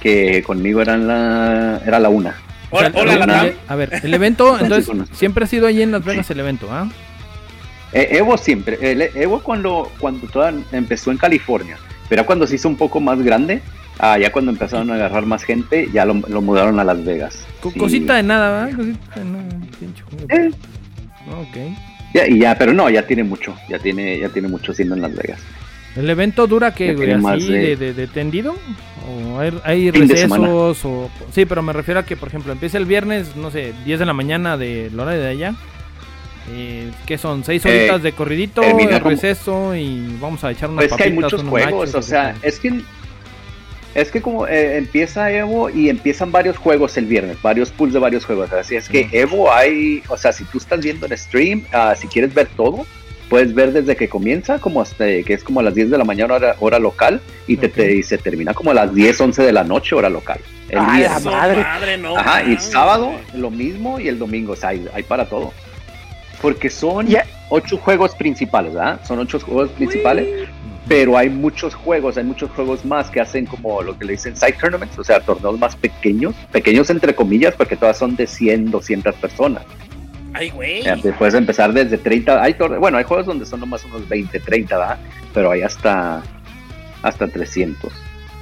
que 0.00 0.42
conmigo 0.42 0.80
eran 0.82 1.06
la, 1.06 1.80
era 1.86 1.98
la 1.98 2.08
una. 2.08 2.34
Hola, 2.70 2.88
O 2.88 2.92
sea, 2.92 3.02
hola, 3.02 3.44
el- 3.46 3.54
A 3.68 3.76
ver, 3.76 4.00
el 4.02 4.12
evento, 4.14 4.58
entonces, 4.60 4.90
siempre 5.12 5.44
ha 5.44 5.46
sido 5.46 5.66
ahí 5.66 5.82
en 5.82 5.92
Las 5.92 6.04
Vegas 6.04 6.30
el 6.30 6.40
evento, 6.40 6.68
¿ah? 6.70 6.88
Eh, 7.92 8.08
Evo 8.12 8.36
siempre, 8.36 8.78
el 8.80 9.02
Evo 9.14 9.40
cuando, 9.42 9.90
cuando 9.98 10.26
toda- 10.26 10.52
empezó 10.72 11.10
en 11.10 11.16
California, 11.18 11.78
pero 12.08 12.26
cuando 12.26 12.46
se 12.46 12.56
hizo 12.56 12.68
un 12.68 12.76
poco 12.76 13.00
más 13.00 13.22
grande, 13.22 13.62
ah, 13.98 14.18
ya 14.18 14.30
cuando 14.32 14.50
empezaron 14.50 14.90
a 14.90 14.94
agarrar 14.94 15.24
más 15.26 15.44
gente, 15.44 15.88
ya 15.92 16.04
lo, 16.04 16.14
lo 16.28 16.42
mudaron 16.42 16.78
a 16.80 16.84
Las 16.84 17.02
Vegas. 17.04 17.46
Sí. 17.72 17.78
Cosita 17.78 18.14
de 18.16 18.22
nada, 18.22 18.64
¿verdad? 18.66 18.76
Cosita 18.76 19.20
de 19.20 19.24
nada. 19.24 19.46
Eh, 20.28 20.50
Ok. 21.28 21.56
ya, 22.14 22.26
y 22.28 22.38
ya, 22.40 22.56
pero 22.58 22.72
no, 22.72 22.88
ya 22.90 23.06
tiene 23.06 23.24
mucho, 23.24 23.54
ya 23.68 23.78
tiene, 23.78 24.18
ya 24.18 24.28
tiene 24.28 24.48
mucho 24.48 24.72
siendo 24.74 24.94
en 24.96 25.02
Las 25.02 25.14
Vegas. 25.14 25.40
¿El 25.96 26.08
evento 26.10 26.46
dura 26.46 26.74
qué, 26.74 26.94
güey? 26.94 27.12
¿Así 27.12 27.50
de- 27.50 27.58
de, 27.58 27.76
de- 27.76 27.92
de 27.94 28.06
tendido? 28.06 28.54
¿O 29.08 29.38
hay, 29.64 29.90
recesos? 29.90 30.84
O... 30.84 31.10
Sí, 31.32 31.46
pero 31.46 31.62
me 31.62 31.72
refiero 31.72 32.00
a 32.00 32.04
que, 32.04 32.16
por 32.16 32.28
ejemplo, 32.28 32.52
empieza 32.52 32.76
el 32.78 32.84
viernes, 32.86 33.34
no 33.36 33.50
sé, 33.50 33.72
10 33.84 34.00
de 34.00 34.06
la 34.06 34.12
mañana 34.12 34.56
de 34.56 34.90
la 34.94 35.04
hora 35.04 35.12
de 35.12 35.26
allá. 35.28 35.54
Eh, 36.52 36.90
¿Qué 37.06 37.18
son? 37.18 37.42
¿Seis 37.44 37.64
Eh, 37.64 37.70
horitas 37.70 38.02
de 38.02 38.12
corridito, 38.12 38.60
de 38.60 38.98
receso 39.00 39.74
y 39.74 40.16
vamos 40.20 40.44
a 40.44 40.50
echar 40.52 40.70
unas 40.70 40.84
Pues 40.84 40.92
es 40.92 40.96
que 40.96 41.02
hay 41.04 41.12
muchos 41.12 41.42
juegos, 41.42 41.88
nachos, 41.88 41.94
o 41.94 42.02
sea, 42.08 42.36
es 42.42 42.58
que 42.60 42.80
es 43.96 44.10
que 44.10 44.20
como 44.20 44.46
eh, 44.46 44.76
empieza 44.76 45.32
Evo 45.32 45.70
y 45.70 45.88
empiezan 45.88 46.30
varios 46.30 46.56
juegos 46.58 46.96
el 46.98 47.06
viernes, 47.06 47.40
varios 47.42 47.70
pools 47.70 47.94
de 47.94 47.98
varios 47.98 48.24
juegos, 48.26 48.52
así 48.52 48.76
es 48.76 48.88
que. 48.88 49.08
Evo 49.10 49.50
hay, 49.52 50.02
o 50.08 50.16
sea, 50.16 50.32
si 50.32 50.44
tú 50.44 50.58
estás 50.58 50.80
viendo 50.80 51.06
el 51.06 51.16
stream, 51.18 51.64
ah, 51.72 51.94
si 51.96 52.06
quieres 52.06 52.32
ver 52.34 52.46
todo, 52.56 52.86
puedes 53.28 53.54
ver 53.54 53.72
desde 53.72 53.96
que 53.96 54.08
comienza, 54.08 54.58
como 54.58 54.80
hasta 54.80 55.04
que 55.04 55.32
es 55.34 55.42
como 55.42 55.60
a 55.60 55.62
las 55.62 55.74
10 55.74 55.90
de 55.90 55.98
la 55.98 56.04
mañana 56.04 56.34
hora, 56.34 56.56
hora 56.60 56.78
local 56.78 57.20
y, 57.46 57.56
te, 57.56 57.66
Ok. 57.66 57.72
te- 57.74 57.94
y 57.96 58.02
se 58.02 58.18
termina 58.18 58.54
como 58.54 58.70
a 58.70 58.74
las 58.74 58.94
10, 58.94 59.20
11 59.20 59.42
de 59.42 59.52
la 59.52 59.64
noche 59.64 59.94
hora 59.94 60.08
local. 60.08 60.38
El 60.68 60.78
Ah, 60.78 60.92
viernes. 60.96 61.24
la 61.24 61.30
madre. 61.30 61.62
madre, 61.62 61.98
no 61.98 62.16
Ajá, 62.16 62.42
y 62.42 62.46
mames, 62.48 62.64
sábado 62.64 63.12
lo 63.34 63.50
mismo 63.50 63.98
y 64.00 64.08
el 64.08 64.18
domingo, 64.18 64.52
o 64.52 64.56
sea, 64.56 64.70
hay, 64.70 64.86
hay 64.94 65.02
para 65.02 65.26
todo. 65.26 65.52
Porque 66.42 66.68
son 66.70 67.06
Ya. 67.06 67.24
ocho 67.48 67.76
juegos 67.78 68.14
principales, 68.14 68.74
¿verdad? 68.74 69.00
Son 69.06 69.18
ocho 69.18 69.40
juegos 69.40 69.70
principales, 69.70 70.28
pero 70.86 71.16
hay 71.16 71.28
muchos 71.30 71.74
juegos, 71.74 72.16
hay 72.18 72.24
muchos 72.24 72.50
juegos 72.50 72.84
más 72.84 73.10
que 73.10 73.20
hacen 73.20 73.46
como 73.46 73.80
lo 73.82 73.98
que 73.98 74.04
le 74.04 74.12
dicen 74.12 74.36
side 74.36 74.52
tournaments, 74.60 74.98
o 74.98 75.04
sea, 75.04 75.20
torneos 75.20 75.58
más 75.58 75.74
pequeños, 75.76 76.34
pequeños 76.52 76.90
entre 76.90 77.14
comillas, 77.14 77.54
porque 77.56 77.76
todas 77.76 77.96
son 77.98 78.14
de 78.16 78.26
100, 78.26 78.70
200 78.70 79.14
personas. 79.16 79.62
Ay, 80.34 80.50
güey. 80.50 80.82
Puedes 81.18 81.34
empezar 81.34 81.72
desde 81.72 81.96
30, 81.98 82.42
hay 82.42 82.54
bueno, 82.78 82.98
hay 82.98 83.04
juegos 83.04 83.26
donde 83.26 83.46
son 83.46 83.60
nomás 83.60 83.84
unos 83.84 84.08
20, 84.08 84.38
30, 84.40 84.76
¿verdad? 84.78 84.98
Pero 85.32 85.50
hay 85.50 85.62
hasta, 85.62 86.22
hasta 87.02 87.28
300. 87.28 87.92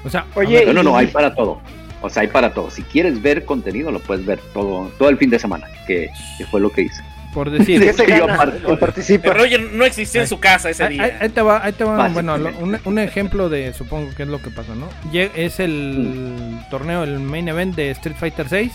O 0.05 0.11
sea, 0.11 0.27
Oye, 0.35 0.57
a 0.57 0.61
ver, 0.61 0.69
No, 0.69 0.83
no, 0.83 0.83
no, 0.91 0.97
hay 0.97 1.07
para 1.07 1.35
todo. 1.35 1.61
O 2.03 2.11
sea, 2.11 2.23
hay 2.23 2.29
para 2.29 2.53
todo. 2.53 2.71
Si 2.71 2.83
quieres 2.83 3.23
ver 3.23 3.45
contenido, 3.45 3.91
lo 3.91 3.99
puedes 4.01 4.27
ver 4.27 4.39
todo, 4.53 4.91
todo 4.99 5.09
el 5.09 5.17
fin 5.17 5.31
de 5.31 5.39
semana, 5.39 5.67
que, 5.87 6.11
que 6.37 6.45
fue 6.47 6.61
lo 6.61 6.71
que 6.71 6.83
hice. 6.83 7.03
por 7.33 7.51
decir, 7.51 7.81
¿Qué 7.85 7.93
se 7.95 8.07
yo 8.07 8.27
gana? 8.27 8.35
aparte- 8.35 8.61
¿Quién 8.65 8.79
participa? 8.79 9.29
El 9.29 9.35
Roger 9.35 9.61
no 9.73 9.85
existió 9.87 10.21
en 10.21 10.27
su 10.29 10.39
casa 10.39 10.69
ese 10.71 10.87
día. 10.89 11.03
ahí- 11.03 11.13
ahí 11.21 11.29
te 11.31 11.41
va, 11.41 11.65
ahí 11.65 11.73
te 11.73 11.83
va, 11.85 12.09
bueno, 12.09 12.35
un, 12.61 12.79
un 12.85 12.99
ejemplo 12.99 13.49
de, 13.49 13.73
supongo 13.73 14.15
que 14.15 14.25
es 14.25 14.29
lo 14.29 14.43
que 14.43 14.51
pasa, 14.51 14.75
¿no? 14.75 14.89
Es 15.13 15.59
el 15.61 16.59
torneo, 16.71 17.05
el 17.05 17.19
main 17.21 17.49
event 17.49 17.75
de 17.75 17.91
Street 17.93 18.17
Fighter 18.19 18.49
6. 18.49 18.73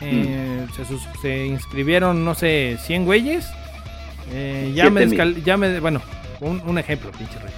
Eh, 0.00 0.66
se, 0.76 0.84
sus- 0.84 1.06
se 1.20 1.46
inscribieron, 1.46 2.24
no 2.24 2.34
sé, 2.34 2.76
100 2.84 3.04
güeyes. 3.04 3.46
Eh, 4.32 4.72
ya 4.74 4.90
me 4.90 5.06
descal... 5.06 5.42
Ya 5.44 5.56
me, 5.56 5.80
bueno, 5.80 6.00
un, 6.40 6.60
un 6.66 6.78
ejemplo, 6.78 7.10
pinche 7.12 7.38
rey. 7.40 7.52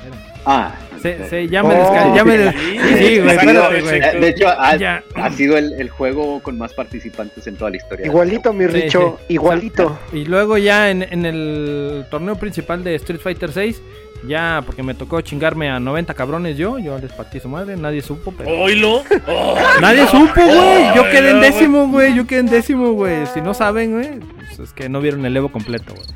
Ah, 0.47 0.73
Se, 1.03 1.29
se- 1.29 1.49
ya 1.49 1.63
me 1.63 1.75
Oh. 1.75 2.15
Ya 2.15 2.25
me 2.25 2.39
des- 2.39 2.55
Sí, 2.55 2.79
Sí, 2.79 3.19
güey, 3.21 3.37
espérate, 3.37 3.81
güey. 3.83 4.01
Eh, 4.01 4.21
de 4.21 4.29
hecho, 4.29 4.49
ha, 4.49 5.31
sido 5.33 5.59
el, 5.59 5.75
el 5.75 5.91
juego 5.91 6.41
con 6.43 6.57
más 6.59 6.73
participantes 6.73 7.47
en 7.47 7.57
toda 7.57 7.71
la 7.71 7.77
historia. 7.77 8.07
Igualito, 8.07 8.53
mi 8.53 8.67
Richo, 8.67 9.19
sí. 9.27 9.35
igualito. 9.35 9.99
Y 10.13 10.25
luego 10.25 10.57
ya 10.59 10.91
en, 10.91 11.03
en 11.03 11.27
el 11.27 12.07
torneo 12.11 12.37
principal 12.37 12.83
de 12.85 12.95
Street 12.97 13.21
Fighter 13.21 13.53
6, 13.53 13.83
ya 14.27 14.63
porque 14.65 14.83
me 14.83 14.95
tocó 14.95 15.21
chingarme 15.23 15.71
a 15.71 15.81
90 15.81 16.13
cabrones 16.15 16.57
yo, 16.57 16.79
yo 16.79 16.99
les 16.99 17.13
partí 17.13 17.41
su 17.41 17.49
madre, 17.49 17.77
nadie 17.77 18.03
supo, 18.03 18.33
pero... 18.37 18.51
Oilo. 18.51 19.03
Oh, 19.27 19.57
Nadie 19.81 20.07
supo, 20.07 20.35
güey. 20.43 20.95
Yo 20.95 21.05
quedé 21.11 21.31
en 21.31 21.41
décimo, 21.41 21.89
güey. 21.89 22.15
Yo 22.15 22.27
quedé 22.27 22.41
en 22.41 22.47
décimo, 22.47 22.93
güey. 22.93 23.27
Si 23.33 23.41
no 23.41 23.55
saben, 23.55 23.93
güey, 23.93 24.21
pues 24.47 24.59
es 24.59 24.73
que 24.75 24.89
no 24.89 25.01
vieron 25.01 25.25
el 25.25 25.37
Evo 25.37 25.51
completo, 25.51 25.95
güey. 25.95 26.07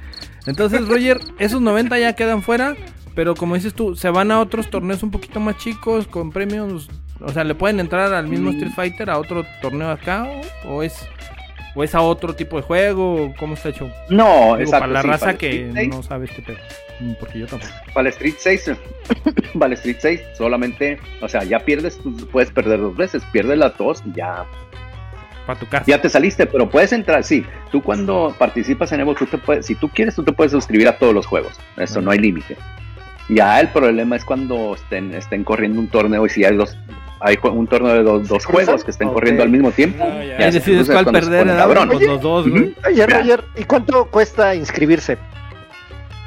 Entonces, 0.46 0.86
Roger, 0.88 1.18
esos 1.38 1.60
90 1.60 1.98
ya 1.98 2.14
quedan 2.14 2.42
fuera. 2.42 2.76
Pero 3.14 3.34
como 3.36 3.54
dices 3.54 3.74
tú, 3.74 3.94
se 3.94 4.10
van 4.10 4.32
a 4.32 4.40
otros 4.40 4.68
torneos 4.70 5.02
un 5.04 5.10
poquito 5.12 5.38
más 5.38 5.56
chicos, 5.58 6.06
con 6.08 6.32
premios. 6.32 6.88
O 7.20 7.28
sea, 7.32 7.44
le 7.44 7.54
pueden 7.54 7.78
entrar 7.78 8.12
al 8.12 8.26
mismo 8.26 8.50
Mm. 8.50 8.54
Street 8.54 8.72
Fighter, 8.74 9.08
a 9.10 9.18
otro 9.18 9.46
torneo 9.62 9.88
acá, 9.90 10.26
o, 10.66 10.74
o 10.76 10.82
es. 10.82 11.08
O 11.76 11.82
es 11.82 11.92
a 11.94 12.00
otro 12.02 12.34
tipo 12.34 12.56
de 12.56 12.62
juego, 12.62 13.32
¿cómo 13.36 13.54
está 13.54 13.68
hecho? 13.70 13.90
No, 14.08 14.56
Digo, 14.56 14.58
exacto. 14.58 14.80
para 14.82 14.92
la 14.92 15.02
sí, 15.02 15.08
raza 15.08 15.20
para 15.20 15.32
el 15.32 15.38
que 15.38 15.46
Street 15.48 15.72
6, 15.74 15.88
no 15.88 16.02
sabe 16.04 16.24
este 16.26 16.42
pedo. 16.42 16.58
Mm, 17.00 17.12
Porque 17.18 17.38
yo 17.40 17.46
tampoco. 17.48 17.72
Para 17.92 18.08
el 18.08 18.14
Street 18.14 18.34
6, 18.38 18.70
para 19.58 19.66
el 19.66 19.72
Street 19.72 19.96
6, 19.98 20.20
solamente, 20.38 20.98
o 21.20 21.28
sea, 21.28 21.42
ya 21.42 21.58
pierdes, 21.60 21.98
tú 21.98 22.14
puedes 22.30 22.52
perder 22.52 22.78
dos 22.80 22.96
veces, 22.96 23.24
pierdes 23.32 23.58
las 23.58 23.76
dos 23.76 24.02
y 24.06 24.12
ya 24.16 24.44
Para 25.46 25.58
tu 25.58 25.66
casa. 25.66 25.84
ya 25.86 26.00
te 26.00 26.08
saliste, 26.08 26.46
pero 26.46 26.70
puedes 26.70 26.92
entrar, 26.92 27.22
sí. 27.24 27.44
Tú 27.70 27.82
cuando 27.82 28.34
participas 28.38 28.90
en 28.92 29.00
Evo, 29.00 29.14
tú 29.14 29.26
te 29.26 29.36
puedes, 29.38 29.66
si 29.66 29.74
tú 29.74 29.88
quieres, 29.90 30.14
tú 30.14 30.22
te 30.22 30.32
puedes 30.32 30.52
suscribir 30.52 30.88
a 30.88 30.96
todos 30.98 31.12
los 31.14 31.26
juegos. 31.26 31.60
Eso 31.76 32.00
no 32.00 32.10
hay 32.10 32.18
límite. 32.18 32.56
Ya 33.28 33.60
el 33.60 33.68
problema 33.68 34.16
es 34.16 34.24
cuando 34.24 34.74
estén, 34.74 35.12
estén 35.14 35.44
corriendo 35.44 35.80
un 35.80 35.88
torneo 35.88 36.26
y 36.26 36.30
si 36.30 36.44
hay 36.44 36.56
dos, 36.56 36.76
hay 37.20 37.38
un 37.42 37.66
torneo 37.66 37.94
de 37.94 38.02
dos, 38.02 38.28
dos 38.28 38.44
juegos 38.44 38.84
que 38.84 38.90
estén 38.90 39.08
corriendo 39.08 39.42
al 39.42 39.48
mismo 39.48 39.70
tiempo. 39.70 40.04
No, 40.06 40.22
ya. 40.22 40.36
Ahí 40.36 40.52
se 40.52 40.58
decides 40.60 40.88
cuál 40.90 41.06
perder, 41.06 41.46
cabrón. 41.46 41.88
Pues 41.90 42.06
los 42.06 42.20
dos, 42.20 42.48
güey. 42.48 42.62
Ujú. 42.64 42.74
Oye, 42.86 42.96
Ya. 42.96 43.06
Roger, 43.06 43.44
¿y 43.56 43.64
cuánto 43.64 44.06
cuesta 44.06 44.54
inscribirse? 44.54 45.16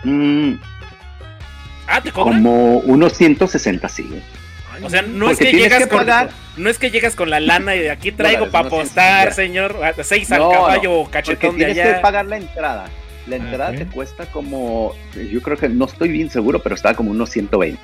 Mm, 0.03 0.53
Ah, 1.87 2.01
¿te 2.01 2.11
cobran? 2.11 2.43
como 2.43 2.79
unos 2.79 3.13
160, 3.13 3.87
sí. 3.89 4.21
O 4.83 4.89
sea, 4.89 5.01
no 5.01 5.29
es 5.29 5.37
que 5.37 5.51
llegas 5.51 5.83
que 5.83 5.89
con 5.89 6.07
no 6.57 6.69
es 6.69 6.77
que 6.79 6.89
llegas 6.91 7.15
con 7.15 7.29
la 7.29 7.39
lana 7.39 7.75
y 7.75 7.79
de 7.79 7.91
aquí 7.91 8.11
traigo 8.11 8.49
para 8.49 8.63
no 8.69 8.75
apostar, 8.75 9.33
señor. 9.33 9.75
Seis 10.03 10.31
al 10.31 10.39
No, 10.39 10.51
caballo 10.51 10.89
no, 10.89 10.97
Porque 11.03 11.11
cachetón 11.11 11.57
de 11.57 11.65
tienes 11.65 11.95
que 11.95 12.01
pagar 12.01 12.25
la 12.25 12.37
entrada. 12.37 12.85
La 13.27 13.35
entrada 13.35 13.71
Ok. 13.71 13.77
te 13.77 13.85
cuesta 13.87 14.25
como, 14.27 14.93
yo 15.31 15.41
creo 15.41 15.57
que 15.57 15.67
no 15.69 15.85
estoy 15.85 16.09
bien 16.09 16.29
seguro, 16.29 16.59
pero 16.63 16.75
estaba 16.75 16.95
como 16.95 17.11
unos 17.11 17.29
120 17.29 17.77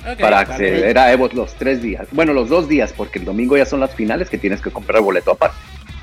Ok, 0.00 0.18
para 0.18 0.36
vale. 0.38 0.52
acceder 0.52 0.98
a 0.98 1.12
Evo 1.12 1.28
los 1.32 1.54
tres 1.54 1.80
días. 1.82 2.08
Bueno, 2.10 2.32
los 2.32 2.48
dos 2.48 2.68
días, 2.68 2.92
porque 2.96 3.18
el 3.20 3.24
domingo 3.24 3.56
ya 3.56 3.64
son 3.64 3.78
las 3.80 3.94
finales 3.94 4.28
que 4.28 4.38
tienes 4.38 4.60
que 4.60 4.70
comprar 4.70 5.00
boleto 5.02 5.30
aparte 5.32 5.56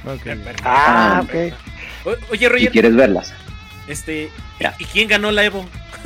Ok. 0.06 0.24
Perfecto. 0.24 0.64
Ah, 0.64 1.18
Ah, 1.18 1.24
ok. 1.24 1.54
O- 2.06 2.32
Oye, 2.32 2.40
si 2.40 2.48
Roger, 2.48 2.72
quieres 2.72 2.96
verlas. 2.96 3.34
Este. 3.88 4.30
¿y 4.80 4.86
quién 4.86 5.08
ganó 5.08 5.32
la 5.32 5.44
Evo? 5.46 5.66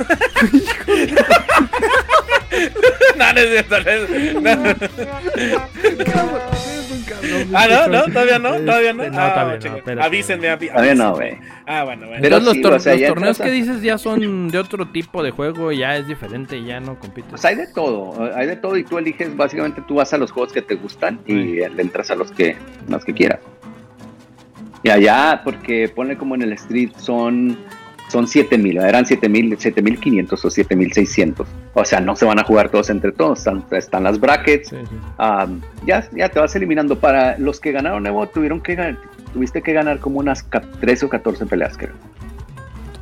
no, 3.16 3.32
no 3.32 3.40
es 3.40 3.50
cierto, 3.50 3.80
no 3.80 3.90
es- 3.90 4.10
no. 4.42 4.74
Ah, 7.54 7.66
no, 7.68 7.86
no, 7.88 8.04
todavía 8.12 8.38
no, 8.38 8.50
todavía 8.60 8.92
no. 8.92 9.02
Este, 9.04 9.16
No, 9.16 9.22
Ah, 9.22 9.32
todavía 9.32 9.54
no, 9.54 9.58
chinga. 9.60 9.76
espérate. 9.78 10.06
Avísenme, 10.06 10.48
avi- 10.48 10.68
Todavía 10.70 10.94
no, 10.94 11.08
avísenme. 11.08 11.36
güey. 11.38 11.50
Ah, 11.66 11.84
bueno, 11.84 12.06
bueno. 12.06 12.22
Pero 12.22 12.40
los, 12.40 12.54
sí, 12.54 12.62
tor- 12.62 12.72
o 12.74 12.80
sea, 12.80 12.92
los 12.92 13.00
ya 13.02 13.08
torneos 13.08 13.38
que 13.38 13.50
dices 13.50 13.82
ya 13.82 13.98
son 13.98 14.48
de 14.48 14.58
otro 14.58 14.86
tipo 14.88 15.22
de 15.22 15.30
juego, 15.30 15.70
ya 15.72 15.96
es 15.96 16.06
diferente, 16.08 16.62
ya 16.64 16.80
no 16.80 16.98
compites. 16.98 17.30
Pues 17.30 17.44
hay 17.44 17.56
de 17.56 17.66
todo, 17.68 18.30
hay 18.34 18.46
de 18.46 18.56
todo 18.56 18.76
y 18.76 18.84
tú 18.84 18.98
eliges, 18.98 19.36
básicamente 19.36 19.82
tú 19.86 19.96
vas 19.96 20.12
a 20.12 20.18
los 20.18 20.30
juegos 20.32 20.52
que 20.52 20.62
te 20.62 20.74
gustan 20.74 21.20
y 21.26 21.34
le 21.34 21.82
entras 21.82 22.10
a 22.10 22.14
los 22.14 22.32
que, 22.32 22.56
los 22.88 23.04
que 23.04 23.12
quieras. 23.14 23.40
Y 24.82 24.88
allá, 24.90 25.40
porque 25.44 25.88
ponle 25.88 26.16
como 26.16 26.34
en 26.34 26.42
el 26.42 26.52
street 26.54 26.92
son, 26.96 27.56
son 28.08 28.26
7000, 28.26 28.78
eran 28.78 29.04
7000, 29.06 29.58
7500 29.58 30.44
o 30.44 30.50
7600. 30.50 31.46
O 31.74 31.84
sea, 31.84 32.00
no 32.00 32.16
se 32.16 32.24
van 32.24 32.38
a 32.38 32.44
jugar 32.44 32.68
todos 32.70 32.88
entre 32.90 33.12
todos, 33.12 33.38
están, 33.40 33.62
están 33.72 34.04
las 34.04 34.18
brackets, 34.18 34.70
Sí, 34.70 34.76
sí. 34.88 34.96
Um, 35.18 35.60
ya, 35.86 36.08
ya 36.16 36.28
te 36.28 36.40
vas 36.40 36.54
eliminando. 36.56 36.98
Para 36.98 37.38
los 37.38 37.60
que 37.60 37.72
ganaron 37.72 38.06
Evo, 38.06 38.26
tuvieron 38.26 38.60
que 38.60 38.74
ganar, 38.74 38.96
tuviste 39.32 39.62
que 39.62 39.72
ganar 39.72 39.98
como 40.00 40.18
unas 40.18 40.42
ca- 40.42 40.62
13 40.80 41.06
o 41.06 41.08
14 41.08 41.46
peleas, 41.46 41.76
creo. 41.76 41.92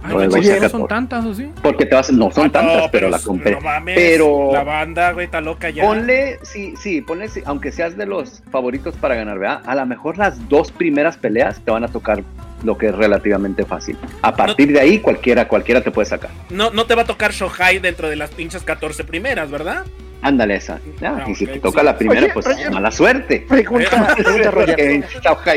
Ay, 0.02 0.14
¿no 0.60 0.68
son 0.68 0.86
tantas 0.88 1.24
o 1.24 1.34
sí? 1.34 1.50
Porque 1.62 1.84
te 1.84 1.94
vas, 1.94 2.10
no 2.12 2.30
son 2.30 2.46
Ah, 2.46 2.52
tantas, 2.52 2.82
no, 2.84 2.90
pero, 2.90 3.08
la 3.10 3.18
compré. 3.18 3.52
No 3.52 3.60
mames, 3.60 3.96
Pero- 3.96 4.50
La 4.52 4.62
banda, 4.64 5.12
güey, 5.12 5.26
está 5.26 5.40
loca 5.40 5.70
ya. 5.70 5.82
Ponle, 5.82 6.38
sí, 6.42 6.74
sí, 6.80 7.00
ponle, 7.00 7.28
sí, 7.28 7.42
aunque 7.44 7.72
seas 7.72 7.96
de 7.96 8.06
los 8.06 8.42
favoritos 8.50 8.94
para 8.96 9.14
ganar, 9.16 9.38
¿verdad? 9.38 9.60
A 9.66 9.74
lo 9.74 9.84
mejor 9.86 10.16
las 10.18 10.48
dos 10.48 10.70
primeras 10.72 11.16
peleas 11.16 11.60
te 11.64 11.70
van 11.70 11.84
a 11.84 11.88
tocar 11.88 12.22
lo 12.64 12.76
que 12.78 12.86
es 12.86 12.94
relativamente 12.94 13.64
fácil. 13.64 13.96
A 14.22 14.34
partir 14.34 14.72
de 14.72 14.80
ahí, 14.80 14.98
cualquiera, 15.00 15.46
cualquiera 15.48 15.80
te 15.80 15.90
puede 15.90 16.06
sacar. 16.06 16.30
No, 16.50 16.70
no 16.70 16.86
te 16.86 16.94
va 16.94 17.02
a 17.02 17.06
tocar 17.06 17.32
Shohai 17.32 17.78
dentro 17.78 18.08
de 18.08 18.16
las 18.16 18.30
pinches 18.30 18.62
14 18.62 19.04
primeras, 19.04 19.50
¿verdad? 19.50 19.84
Ándale 20.22 20.56
esa. 20.56 20.80
Ya, 21.00 21.14
Ah, 21.24 21.30
y 21.30 21.34
si 21.36 21.46
te 21.46 21.60
toca 21.60 21.80
sí. 21.80 21.86
la 21.86 21.96
primera, 21.96 22.22
Oye, 22.22 22.32
pues 22.34 22.46
Roger. 22.46 22.72
mala 22.72 22.90
suerte. 22.90 23.46
Pregunta, 23.48 24.14
pregunta 24.16 24.50
Roger. 24.50 25.04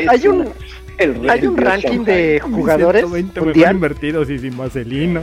Hay 0.08 0.26
un, 0.28 0.48
el 0.98 1.14
rey 1.14 1.30
hay 1.30 1.46
un 1.46 1.56
de 1.56 1.62
ranking 1.62 1.88
Shanghai. 1.88 2.16
de 2.16 2.40
jugadores 2.40 3.02
120 3.02 3.32
mejor 3.32 3.44
mundial. 3.44 3.74
invertidos 3.74 4.30
y 4.30 4.38
sin 4.38 4.56
vaselina. 4.56 5.22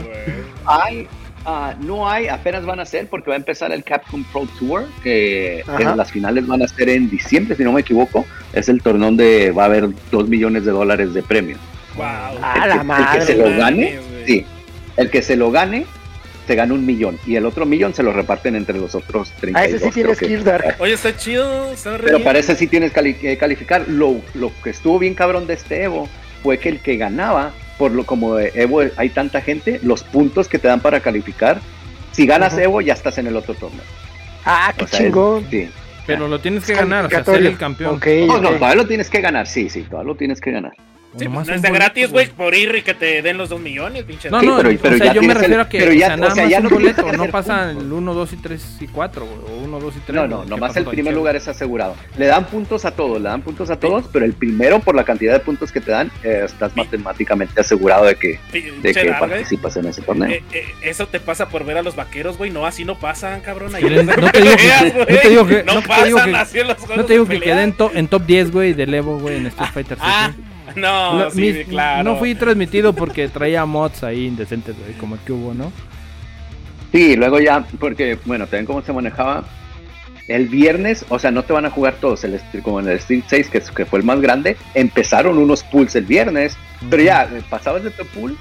Hay, 0.66 1.08
ah, 1.44 1.74
no 1.80 2.08
hay, 2.08 2.28
apenas 2.28 2.64
van 2.64 2.80
a 2.80 2.84
ser 2.84 3.08
porque 3.08 3.30
va 3.30 3.36
a 3.36 3.38
empezar 3.38 3.72
el 3.72 3.84
Capcom 3.84 4.24
Pro 4.24 4.46
Tour, 4.58 4.86
que 5.02 5.62
las 5.96 6.10
finales 6.10 6.46
van 6.46 6.62
a 6.62 6.68
ser 6.68 6.88
en 6.88 7.10
diciembre, 7.10 7.56
si 7.56 7.64
no 7.64 7.72
me 7.72 7.80
equivoco. 7.80 8.26
Es 8.52 8.68
el 8.68 8.82
torneo 8.82 9.06
donde 9.06 9.50
va 9.52 9.62
a 9.62 9.66
haber 9.66 9.88
2 10.10 10.28
millones 10.28 10.64
de 10.64 10.72
dólares 10.72 11.14
de 11.14 11.22
premio. 11.22 11.56
Wow. 11.96 12.06
Ah, 12.42 12.60
el, 12.62 12.68
la 12.68 12.74
que, 12.74 12.80
el 12.80 12.86
madre. 12.86 13.18
que 13.18 13.26
se 13.26 13.36
lo 13.36 13.56
gane, 13.56 13.98
sí. 14.26 14.46
El 14.96 15.10
que 15.10 15.22
se 15.22 15.36
lo 15.36 15.50
gane, 15.50 15.86
se 16.50 16.56
gana 16.56 16.74
un 16.74 16.84
millón. 16.84 17.16
Y 17.28 17.36
el 17.36 17.46
otro 17.46 17.64
millón 17.64 17.94
se 17.94 18.02
lo 18.02 18.12
reparten 18.12 18.56
entre 18.56 18.76
los 18.76 18.96
otros 18.96 19.30
32. 19.38 19.54
A 19.62 19.64
ese 19.66 19.78
sí 19.78 19.90
creo 19.92 19.92
tienes 20.16 20.18
que 20.18 20.26
ir, 20.26 20.42
Dark. 20.42 20.74
Oye, 20.80 20.94
está 20.94 21.16
chido, 21.16 21.70
está 21.72 21.92
re 21.96 22.02
Pero 22.02 22.16
bien. 22.16 22.24
para 22.24 22.40
ese 22.40 22.56
sí 22.56 22.66
tienes 22.66 22.90
cali- 22.92 23.14
que 23.14 23.38
calificar. 23.38 23.84
Lo, 23.86 24.20
lo 24.34 24.50
que 24.64 24.70
estuvo 24.70 24.98
bien 24.98 25.14
cabrón 25.14 25.46
de 25.46 25.54
este 25.54 25.84
Evo 25.84 26.08
fue 26.42 26.58
que 26.58 26.70
el 26.70 26.80
que 26.80 26.96
ganaba, 26.96 27.52
por 27.78 27.92
lo 27.92 28.04
como 28.04 28.34
de 28.34 28.50
Evo 28.56 28.82
hay 28.96 29.10
tanta 29.10 29.40
gente, 29.42 29.78
los 29.84 30.02
puntos 30.02 30.48
que 30.48 30.58
te 30.58 30.66
dan 30.66 30.80
para 30.80 30.98
calificar, 30.98 31.60
si 32.10 32.26
ganas 32.26 32.54
Ajá. 32.54 32.64
Evo 32.64 32.80
ya 32.80 32.94
estás 32.94 33.16
en 33.18 33.28
el 33.28 33.36
otro 33.36 33.54
torneo. 33.54 33.84
Ah, 34.44 34.74
qué 34.76 34.82
O 34.86 34.88
sea, 34.88 34.98
es- 34.98 35.04
chingón. 35.06 35.46
sí. 35.52 35.70
Pero 36.04 36.26
lo 36.26 36.40
tienes 36.40 36.64
que 36.64 36.74
ganar, 36.74 37.06
o 37.06 37.10
sea, 37.10 37.22
ser 37.24 37.46
el 37.46 37.56
campeón. 37.56 37.94
Ok, 37.94 38.06
No, 38.26 38.40
no, 38.40 38.50
todavía 38.54 38.74
lo 38.74 38.86
tienes 38.88 39.08
que 39.08 39.20
ganar, 39.20 39.46
sí, 39.46 39.68
sí, 39.70 39.82
todavía 39.82 40.08
lo 40.08 40.16
tienes 40.16 40.40
que 40.40 40.50
ganar. 40.50 40.72
Sí, 41.18 41.28
pues, 41.28 41.30
no 41.32 41.40
está 41.40 41.54
boleto, 41.54 41.72
gratis, 41.74 42.10
güey, 42.12 42.28
por 42.28 42.54
ir 42.54 42.72
y 42.76 42.82
que 42.82 42.94
te 42.94 43.20
den 43.20 43.36
los 43.36 43.48
dos 43.48 43.58
millones, 43.60 44.04
pinche. 44.04 44.30
No, 44.30 44.38
Sí, 44.40 44.46
no, 44.46 44.56
pero- 44.58 44.78
pero 44.80 44.94
o 44.94 44.98
sea, 44.98 45.06
ya 45.08 45.12
yo 45.14 45.22
me 45.22 45.32
el- 45.32 45.38
refiero 45.40 45.62
a 45.62 45.68
que 45.68 45.78
pero 45.80 45.90
o 45.90 45.94
ya- 45.94 46.06
sea, 46.06 46.14
o 46.14 46.18
nada 46.18 46.34
sea, 46.36 46.42
más 46.44 46.50
ya 46.52 46.58
un 46.58 46.62
no 46.64 46.70
boleto, 46.70 47.02
no 47.02 47.08
hacer 47.08 47.30
pasa 47.32 47.64
puntos. 47.66 47.82
el 47.84 47.92
1, 47.92 48.14
2 48.14 48.32
y 48.32 48.36
3 48.36 48.76
y 48.80 48.86
4, 48.86 49.24
o 49.24 49.56
1, 49.64 49.80
2 49.80 49.96
y 49.96 50.00
3. 50.06 50.14
No, 50.14 50.28
no, 50.28 50.44
nomás 50.44 50.76
el 50.76 50.84
primer 50.84 51.12
lugar 51.12 51.34
es 51.34 51.48
asegurado. 51.48 51.96
Le 52.16 52.26
dan 52.26 52.44
puntos 52.46 52.84
a 52.84 52.92
todos, 52.92 53.20
le 53.20 53.28
dan 53.28 53.42
puntos 53.42 53.70
a 53.70 53.80
todos, 53.80 54.04
pero 54.12 54.24
el 54.24 54.34
primero, 54.34 54.78
por 54.78 54.94
la 54.94 55.02
cantidad 55.02 55.32
de 55.32 55.40
puntos 55.40 55.72
que 55.72 55.80
te 55.80 55.90
dan, 55.90 56.12
eh, 56.22 56.42
estás 56.44 56.76
matemáticamente 56.76 57.60
asegurado 57.60 58.04
de 58.04 58.14
que, 58.14 58.38
de 58.52 58.94
que 58.94 59.12
participas 59.18 59.76
en 59.78 59.86
ese 59.86 60.02
torneo. 60.02 60.28
Eh, 60.30 60.44
eh, 60.52 60.64
eso 60.82 61.08
te 61.08 61.18
pasa 61.18 61.48
por 61.48 61.64
ver 61.64 61.76
a 61.78 61.82
los 61.82 61.96
vaqueros, 61.96 62.38
güey. 62.38 62.52
No, 62.52 62.66
así 62.66 62.84
no 62.84 62.98
pasan, 63.00 63.40
cabrón. 63.40 63.74
Ahí 63.74 63.82
no 63.82 63.90
te 64.30 64.40
digo 64.42 64.56
que- 64.56 64.68
no 64.94 65.04
güey. 65.04 65.20
te 65.22 65.28
digo 65.28 65.46
que- 65.48 65.62
No 65.64 65.82
pasan 65.82 66.04
digo 66.04 66.24
que- 66.24 66.36
así 66.36 66.58
en 66.60 66.68
los 66.68 66.76
No 66.96 67.04
te 67.04 67.12
digo 67.14 67.24
de 67.24 67.34
que 67.34 67.40
quedé 67.44 67.62
en, 67.64 67.72
to- 67.72 67.90
en 67.92 68.06
top 68.06 68.24
10, 68.26 68.52
güey, 68.52 68.74
del 68.74 68.94
Evo, 68.94 69.18
güey, 69.18 69.38
en 69.38 69.46
Street 69.48 69.70
Fighter 69.74 69.98
Ah, 70.00 70.30
6. 70.34 70.46
no, 70.76 71.18
No, 71.18 71.30
sí, 71.30 71.40
mis- 71.40 71.66
claro. 71.68 72.02
no 72.04 72.16
fui 72.16 72.34
transmitido 72.34 72.92
porque 72.92 73.28
traía 73.28 73.64
mods 73.66 74.02
ahí 74.04 74.26
indecentes, 74.26 74.76
güey, 74.78 74.92
como 74.94 75.14
el 75.16 75.20
que 75.22 75.32
hubo, 75.32 75.54
¿no? 75.54 75.72
Sí, 76.92 77.14
luego 77.16 77.38
ya, 77.40 77.64
porque, 77.78 78.18
bueno, 78.24 78.46
también 78.46 78.66
cómo 78.66 78.82
se 78.82 78.92
manejaba. 78.92 79.44
El 80.26 80.48
viernes, 80.48 81.04
o 81.08 81.18
sea, 81.18 81.30
no 81.30 81.42
te 81.42 81.52
van 81.52 81.64
a 81.66 81.70
jugar 81.70 81.94
todos, 82.00 82.22
el, 82.24 82.40
como 82.62 82.80
en 82.80 82.88
el 82.88 82.96
Street 82.98 83.24
6, 83.26 83.48
que, 83.50 83.60
que 83.60 83.84
fue 83.84 83.98
el 84.00 84.04
más 84.04 84.20
grande, 84.20 84.56
empezaron 84.74 85.38
unos 85.38 85.62
pools 85.64 85.94
el 85.96 86.04
viernes, 86.04 86.56
pero 86.88 87.02
ya, 87.02 87.28
pasabas 87.48 87.82
de 87.82 87.90
tu 87.90 88.04
pool 88.06 88.36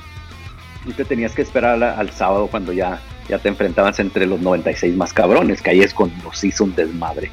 y 0.86 0.94
te 0.94 1.04
tenías 1.06 1.34
que 1.34 1.42
esperar 1.42 1.84
a 1.84 2.00
al 2.00 2.12
sábado 2.12 2.48
cuando 2.48 2.74
ya, 2.74 3.00
ya 3.28 3.40
te 3.40 3.50
enfrentabas 3.50 4.00
entre 4.00 4.26
los 4.28 4.40
96 4.40 4.96
más 4.96 5.14
cabrones, 5.14 5.62
que 5.64 5.72
ahí 5.72 5.82
es 5.82 5.94
cuando 5.94 6.32
se 6.34 6.48
hizo 6.48 6.64
un 6.64 6.76
desmadre. 6.76 7.32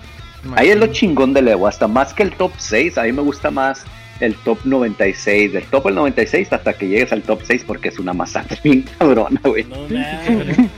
Ahí 0.55 0.69
es 0.69 0.77
lo 0.79 0.87
chingón 0.89 1.35
del 1.35 1.49
Evo, 1.49 1.67
hasta 1.67 1.87
más 1.89 2.15
que 2.15 2.23
el 2.23 2.33
top 2.33 2.53
6, 2.57 2.97
a 2.99 3.03
mí 3.03 3.13
me 3.13 3.23
gusta 3.23 3.51
más 3.51 3.85
el 4.21 4.35
top 4.37 4.59
96, 4.65 5.53
del 5.53 5.65
top 5.65 5.89
el 5.89 5.95
96 5.97 6.53
hasta 6.53 6.73
que 6.73 6.89
llegues 6.89 7.13
al 7.13 7.23
top 7.23 7.41
6 7.45 7.65
porque 7.67 7.89
es 7.89 7.99
una 7.99 8.13
masacre 8.13 8.59
bien 8.65 8.85
cabrona, 8.99 9.41
güey. 9.45 9.65
No, 9.65 9.83
mames. 9.83 10.71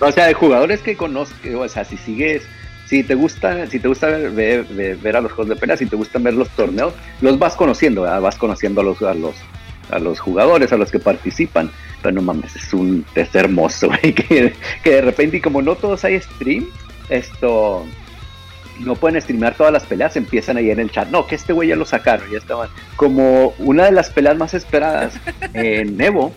O 0.00 0.12
sea, 0.12 0.26
de 0.26 0.34
jugadores 0.34 0.80
que 0.80 0.96
conozco, 0.96 1.36
o 1.58 1.68
sea, 1.68 1.84
si 1.84 1.96
sigues, 1.96 2.42
si 2.86 3.02
te 3.02 3.14
gusta, 3.14 3.66
si 3.66 3.80
te 3.80 3.88
gusta 3.88 4.06
ver, 4.06 4.30
ver- 4.30 4.64
ver- 4.64 4.96
ver 4.96 5.16
a 5.16 5.20
los 5.20 5.32
juegos 5.32 5.48
de 5.54 5.56
pelea, 5.60 5.76
si 5.76 5.86
te 5.86 5.96
gustan 5.96 6.22
ver 6.22 6.34
los 6.34 6.48
torneos, 6.50 6.92
los 7.20 7.38
vas 7.38 7.54
conociendo, 7.56 8.02
¿verdad? 8.02 8.20
vas 8.20 8.36
conociendo 8.36 8.80
a 8.80 8.84
los, 8.84 9.02
a 9.02 9.12
los, 9.14 9.34
a 9.90 9.98
los 9.98 10.20
jugadores, 10.20 10.72
a 10.72 10.76
los 10.76 10.90
que 10.92 11.00
participan. 11.00 11.70
Pero 12.00 12.14
no 12.14 12.22
mames, 12.22 12.54
es 12.54 12.72
un, 12.72 13.04
es 13.16 13.34
hermoso, 13.34 13.88
güey, 14.00 14.12
que, 14.14 14.52
que 14.84 14.90
de 14.90 15.00
repente, 15.00 15.38
y 15.38 15.40
como 15.40 15.62
no 15.62 15.74
todos 15.74 16.04
hay 16.04 16.20
stream, 16.20 16.66
esto, 17.08 17.84
no 18.80 18.94
pueden 18.94 19.20
streamear 19.20 19.54
todas 19.54 19.72
las 19.72 19.84
peleas, 19.84 20.16
empiezan 20.16 20.56
ahí 20.56 20.70
en 20.70 20.80
el 20.80 20.90
chat, 20.90 21.08
no, 21.08 21.26
que 21.26 21.34
este 21.34 21.52
güey 21.52 21.68
ya 21.68 21.76
lo 21.76 21.84
sacaron, 21.84 22.30
ya 22.30 22.38
estaban. 22.38 22.68
Como 22.96 23.54
una 23.58 23.86
de 23.86 23.92
las 23.92 24.10
peleas 24.10 24.36
más 24.36 24.54
esperadas 24.54 25.14
en 25.52 26.00
Evo 26.00 26.32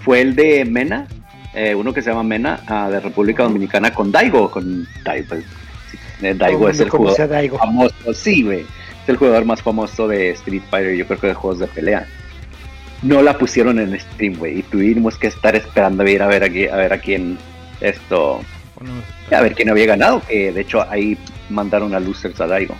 fue 0.00 0.20
el 0.20 0.34
de 0.34 0.64
Mena, 0.64 1.06
eh, 1.54 1.74
uno 1.74 1.92
que 1.92 2.02
se 2.02 2.10
llama 2.10 2.22
Mena, 2.22 2.60
ah, 2.66 2.88
de 2.90 3.00
República 3.00 3.42
Dominicana, 3.42 3.92
con 3.92 4.12
Daigo, 4.12 4.50
con 4.50 4.86
Daigo, 5.04 5.28
pues, 5.28 5.44
sí, 5.90 5.98
eh, 6.22 6.34
Daigo 6.34 6.68
es 6.68 6.80
el 6.80 6.90
jugador 6.90 7.28
Daigo. 7.28 7.58
famoso, 7.58 8.14
sí, 8.14 8.42
güey, 8.42 8.60
es 8.60 9.08
el 9.08 9.16
jugador 9.16 9.44
más 9.44 9.62
famoso 9.62 10.08
de 10.08 10.30
Street 10.30 10.62
Fighter, 10.70 10.96
yo 10.96 11.06
creo 11.06 11.20
que 11.20 11.26
de 11.28 11.34
juegos 11.34 11.60
de 11.60 11.66
pelea. 11.66 12.06
No 13.02 13.20
la 13.22 13.36
pusieron 13.36 13.78
en 13.78 13.98
stream, 14.00 14.38
güey, 14.38 14.60
y 14.60 14.62
tuvimos 14.62 15.18
que 15.18 15.26
estar 15.26 15.54
esperando 15.54 16.02
a 16.02 16.06
ver 16.06 16.22
a 16.22 16.26
ver 16.26 16.42
aquí, 16.42 16.66
a 16.66 16.76
ver 16.76 16.92
a 16.94 16.98
quién 16.98 17.38
esto, 17.80 18.40
Bueno, 18.74 18.94
a 19.30 19.40
ver 19.42 19.54
quién 19.54 19.68
había 19.68 19.86
ganado, 19.86 20.22
que 20.26 20.50
de 20.50 20.62
hecho 20.62 20.82
ahí 20.88 21.18
mandaron 21.50 21.94
a 21.94 22.00
Losers 22.00 22.40
a 22.40 22.46
Daigo. 22.46 22.76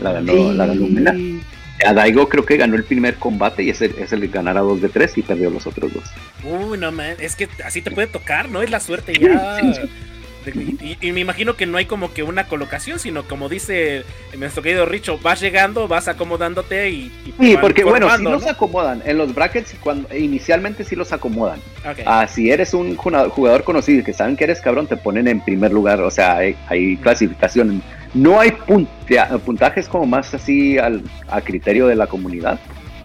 La 0.00 0.12
ganó, 0.12 0.52
la 0.52 0.66
ganó 0.66 0.86
Mena. 0.88 1.14
Y- 1.14 1.40
A 1.86 1.94
Daigo 1.94 2.28
creo 2.28 2.44
que 2.44 2.58
ganó 2.58 2.76
el 2.76 2.84
primer 2.84 3.14
combate 3.16 3.62
y 3.62 3.70
ese 3.70 3.94
es 3.98 4.12
el 4.12 4.28
ganara 4.28 4.60
2 4.60 4.82
de 4.82 4.90
3 4.90 5.16
y 5.16 5.22
perdió 5.22 5.48
los 5.48 5.66
otros 5.66 5.90
dos. 5.94 6.04
Uy, 6.44 6.76
no, 6.76 6.92
man. 6.92 7.14
Es 7.18 7.36
que 7.36 7.48
así 7.64 7.80
te 7.80 7.90
puede 7.90 8.06
tocar, 8.06 8.50
¿no? 8.50 8.60
Es 8.60 8.70
la 8.70 8.80
suerte 8.80 9.14
ya. 9.18 9.58
Sí, 9.60 9.72
sí. 9.74 9.80
Y, 10.46 10.96
y 11.00 11.12
me 11.12 11.20
imagino 11.20 11.54
que 11.56 11.66
no 11.66 11.76
hay 11.78 11.84
como 11.84 12.12
que 12.12 12.22
una 12.22 12.46
colocación, 12.46 12.98
sino 12.98 13.24
como 13.24 13.48
dice 13.48 14.04
nuestro 14.38 14.62
querido 14.62 14.86
Richo, 14.86 15.18
vas 15.18 15.40
llegando, 15.40 15.86
vas 15.88 16.08
acomodándote 16.08 16.88
y. 16.90 17.12
y 17.26 17.34
Sí, 17.38 17.56
porque 17.60 17.84
bueno, 17.84 18.06
si 18.06 18.12
formando, 18.12 18.30
los 18.30 18.46
acomodan 18.46 19.02
en 19.04 19.18
los 19.18 19.34
brackets, 19.34 19.74
cuando 19.80 20.14
inicialmente 20.16 20.84
sí 20.84 20.96
los 20.96 21.12
acomodan. 21.12 21.60
¿no? 21.84 21.90
Ok. 21.90 21.98
Ah, 22.06 22.26
si 22.26 22.50
eres 22.50 22.72
un 22.74 22.96
jugador 22.96 23.64
conocido 23.64 24.00
y 24.00 24.04
que 24.04 24.12
saben 24.12 24.36
que 24.36 24.44
eres 24.44 24.60
cabrón, 24.60 24.86
te 24.86 24.96
ponen 24.96 25.28
en 25.28 25.40
primer 25.40 25.72
lugar. 25.72 26.00
O 26.00 26.10
sea, 26.10 26.36
hay, 26.38 26.56
hay 26.68 26.96
clasificación. 26.96 27.82
No 28.14 28.40
hay 28.40 28.50
puntea- 28.50 29.38
puntajes 29.38 29.88
como 29.88 30.06
más 30.06 30.32
así 30.34 30.78
al, 30.78 31.02
a 31.28 31.40
criterio 31.40 31.86
de 31.86 31.96
la 31.96 32.06
comunidad. 32.06 32.58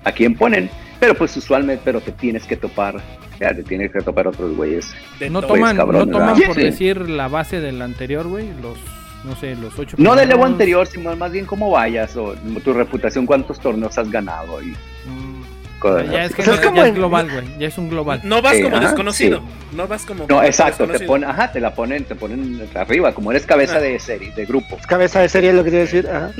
A 0.03 0.11
quién 0.11 0.35
ponen, 0.35 0.69
pero 0.99 1.13
pues 1.15 1.35
usualmente, 1.37 1.81
pero 1.85 2.01
te 2.01 2.11
tienes 2.11 2.45
que 2.45 2.55
topar. 2.57 3.01
Ya, 3.39 3.53
te 3.53 3.63
tienes 3.63 3.91
que 3.91 3.99
topar 4.01 4.27
otros 4.27 4.55
güeyes. 4.55 4.93
De 5.19 5.29
no 5.29 5.41
toman, 5.41 5.75
cabrón, 5.75 6.09
no 6.09 6.17
toman 6.19 6.33
¿verdad? 6.35 6.47
por 6.47 6.55
Sí. 6.55 6.61
decir 6.63 7.09
la 7.09 7.27
base 7.27 7.59
del 7.59 7.81
anterior, 7.81 8.25
güey, 8.27 8.47
los, 8.61 8.77
no 9.25 9.35
sé, 9.35 9.55
los 9.55 9.77
ocho. 9.77 9.97
No 9.99 10.15
del 10.15 10.31
Evo 10.31 10.45
anterior, 10.45 10.87
sino 10.87 11.13
más 11.15 11.31
bien 11.31 11.45
cómo 11.45 11.69
vayas 11.71 12.15
o 12.15 12.33
tu 12.63 12.73
reputación, 12.73 13.25
cuántos 13.25 13.59
torneos 13.59 13.97
has 13.97 14.09
ganado 14.09 14.61
y 14.61 14.67
Mm, 14.67 15.79
cosas 15.79 16.09
ya 16.09 16.19
así. 16.23 16.29
es 16.29 16.35
que 16.35 16.41
O 16.41 16.45
sea, 16.45 16.53
no- 16.53 16.59
es 16.61 16.65
como 16.65 16.77
ya 16.77 16.83
es 16.83 16.89
en- 16.89 16.95
global, 16.95 17.29
güey, 17.29 17.45
ya 17.59 17.67
es 17.67 17.77
un 17.77 17.89
global. 17.89 18.21
No 18.23 18.41
vas 18.41 18.53
como 18.61 18.77
ajá, 18.77 18.85
desconocido. 18.85 19.39
sí. 19.39 19.75
No 19.75 19.87
vas 19.87 20.05
como. 20.05 20.25
No, 20.29 20.41
exacto, 20.41 20.87
te 20.87 20.99
ponen, 21.01 21.29
ajá, 21.29 21.51
te 21.51 21.59
la 21.59 21.75
ponen, 21.75 22.05
te 22.05 22.15
ponen 22.15 22.61
arriba, 22.73 23.13
como 23.13 23.31
eres 23.31 23.45
cabeza 23.45 23.75
Ah. 23.77 23.81
de 23.81 23.99
serie, 23.99 24.31
de 24.31 24.45
grupo. 24.45 24.77
Cabeza 24.87 25.19
de 25.19 25.27
serie 25.27 25.49
es 25.49 25.55
lo 25.57 25.63
que 25.65 25.71
te 25.71 25.75
iba 25.75 25.81
a 25.83 25.85
decir. 25.85 26.07
Ajá. 26.09 26.31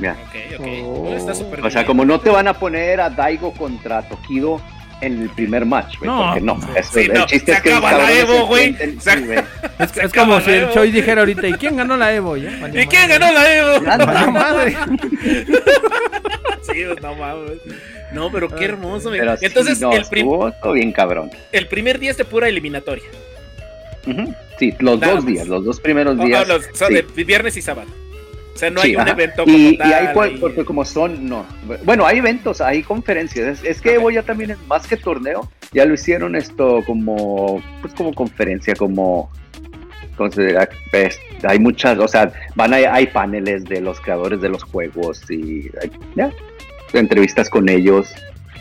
Ya. 0.00 0.16
Ok, 0.28 0.60
ok. 0.60 0.66
Oh. 0.84 1.14
Está 1.16 1.34
súper 1.34 1.60
O 1.60 1.70
sea, 1.70 1.82
bien. 1.82 1.86
como 1.86 2.04
no 2.04 2.18
te 2.20 2.30
van 2.30 2.48
a 2.48 2.54
poner 2.54 3.00
a 3.00 3.10
Daigo 3.10 3.52
contra 3.52 4.02
Tokido 4.08 4.60
en 5.00 5.22
el 5.22 5.28
primer 5.30 5.64
match, 5.66 5.98
güey. 5.98 6.10
No, 6.10 6.24
porque 6.26 6.40
no. 6.40 6.54
no. 6.56 6.76
es- 6.76 6.86
Sí, 6.86 7.00
el 7.00 7.12
no, 7.12 7.26
chiste 7.26 7.52
se 7.52 7.58
es 7.58 7.62
que 7.62 7.72
acaba 7.72 7.92
los 7.92 8.02
la 8.02 8.12
Evo, 8.12 8.46
güey. 8.46 8.74
sí. 8.74 8.76
Es, 8.80 9.02
Se 9.92 10.04
es 10.04 10.12
como 10.12 10.34
la 10.36 10.40
si 10.40 10.50
el. 10.50 10.70
Choi 10.70 10.90
dijera 10.90 11.20
ahorita, 11.22 11.46
¿y 11.48 11.52
quién 11.54 11.76
ganó 11.76 11.96
la 11.96 12.12
Evo? 12.14 12.36
Ya, 12.36 12.50
¿Y 12.68 12.86
quién 12.86 13.08
ganó 13.08 13.30
la 13.32 13.56
Evo? 13.56 13.80
Valió 13.84 14.30
madre. 14.32 14.76
Sí, 16.62 16.82
pues, 16.86 17.02
no 17.02 17.14
mames. 17.14 17.58
No, 18.12 18.30
pero 18.32 18.48
qué 18.48 18.64
hermoso. 18.64 19.08
güey. 19.08 19.20
Pero 19.20 19.36
sí, 19.36 19.46
Entonces, 19.46 19.80
no, 19.80 19.92
el, 19.92 20.04
prim- 20.06 20.26
estuvo 20.26 20.48
estuvo 20.48 20.72
bien 20.72 20.92
cabrón. 20.92 21.30
el 21.52 21.66
primer 21.68 21.98
día 21.98 22.10
es 22.12 22.16
de 22.16 22.24
pura 22.24 22.48
eliminatoria. 22.48 23.04
Sí, 24.58 24.72
los 24.78 25.00
Nada 25.00 25.14
dos 25.14 25.24
más. 25.24 25.32
días, 25.32 25.48
los 25.48 25.64
dos 25.64 25.80
primeros 25.80 26.18
días. 26.18 26.46
los- 26.48 26.64
son 26.74 26.88
sí. 26.88 26.94
de 27.14 27.24
viernes 27.24 27.56
y 27.56 27.62
sábado. 27.62 27.88
O 28.54 28.58
sea, 28.58 28.70
no 28.70 28.80
Sí, 28.82 28.88
hay 28.88 28.96
un 28.96 29.08
evento 29.08 29.44
como 29.44 29.56
y, 29.56 29.76
tal. 29.76 29.90
y 29.90 29.92
ahí 29.92 30.38
porque 30.40 30.64
como 30.64 30.84
son, 30.84 31.28
no. 31.28 31.44
Bueno, 31.84 32.06
hay 32.06 32.18
eventos, 32.18 32.60
hay 32.60 32.82
conferencias. 32.82 33.58
Es, 33.58 33.64
es 33.64 33.80
que. 33.80 33.94
Evo 33.94 34.10
ya 34.10 34.22
también 34.22 34.52
es 34.52 34.58
más 34.68 34.86
que 34.86 34.96
torneo. 34.96 35.50
Ya 35.72 35.84
lo 35.84 35.94
hicieron 35.94 36.36
esto 36.36 36.82
como, 36.86 37.60
pues 37.82 37.92
como 37.94 38.14
conferencia, 38.14 38.74
como, 38.76 39.28
¿cómo 40.16 40.30
se 40.30 40.46
dirá? 40.46 40.68
Pues, 40.92 41.18
hay 41.42 41.58
muchas, 41.58 41.98
o 41.98 42.06
sea, 42.06 42.32
van 42.54 42.72
a, 42.74 42.76
hay 42.76 43.08
paneles 43.08 43.64
de 43.64 43.80
los 43.80 44.00
creadores 44.00 44.40
de 44.40 44.48
los 44.50 44.62
juegos 44.62 45.28
y 45.28 45.70
hay, 45.82 45.90
ya, 46.14 46.30
entrevistas 46.92 47.50
con 47.50 47.68
ellos. 47.68 48.14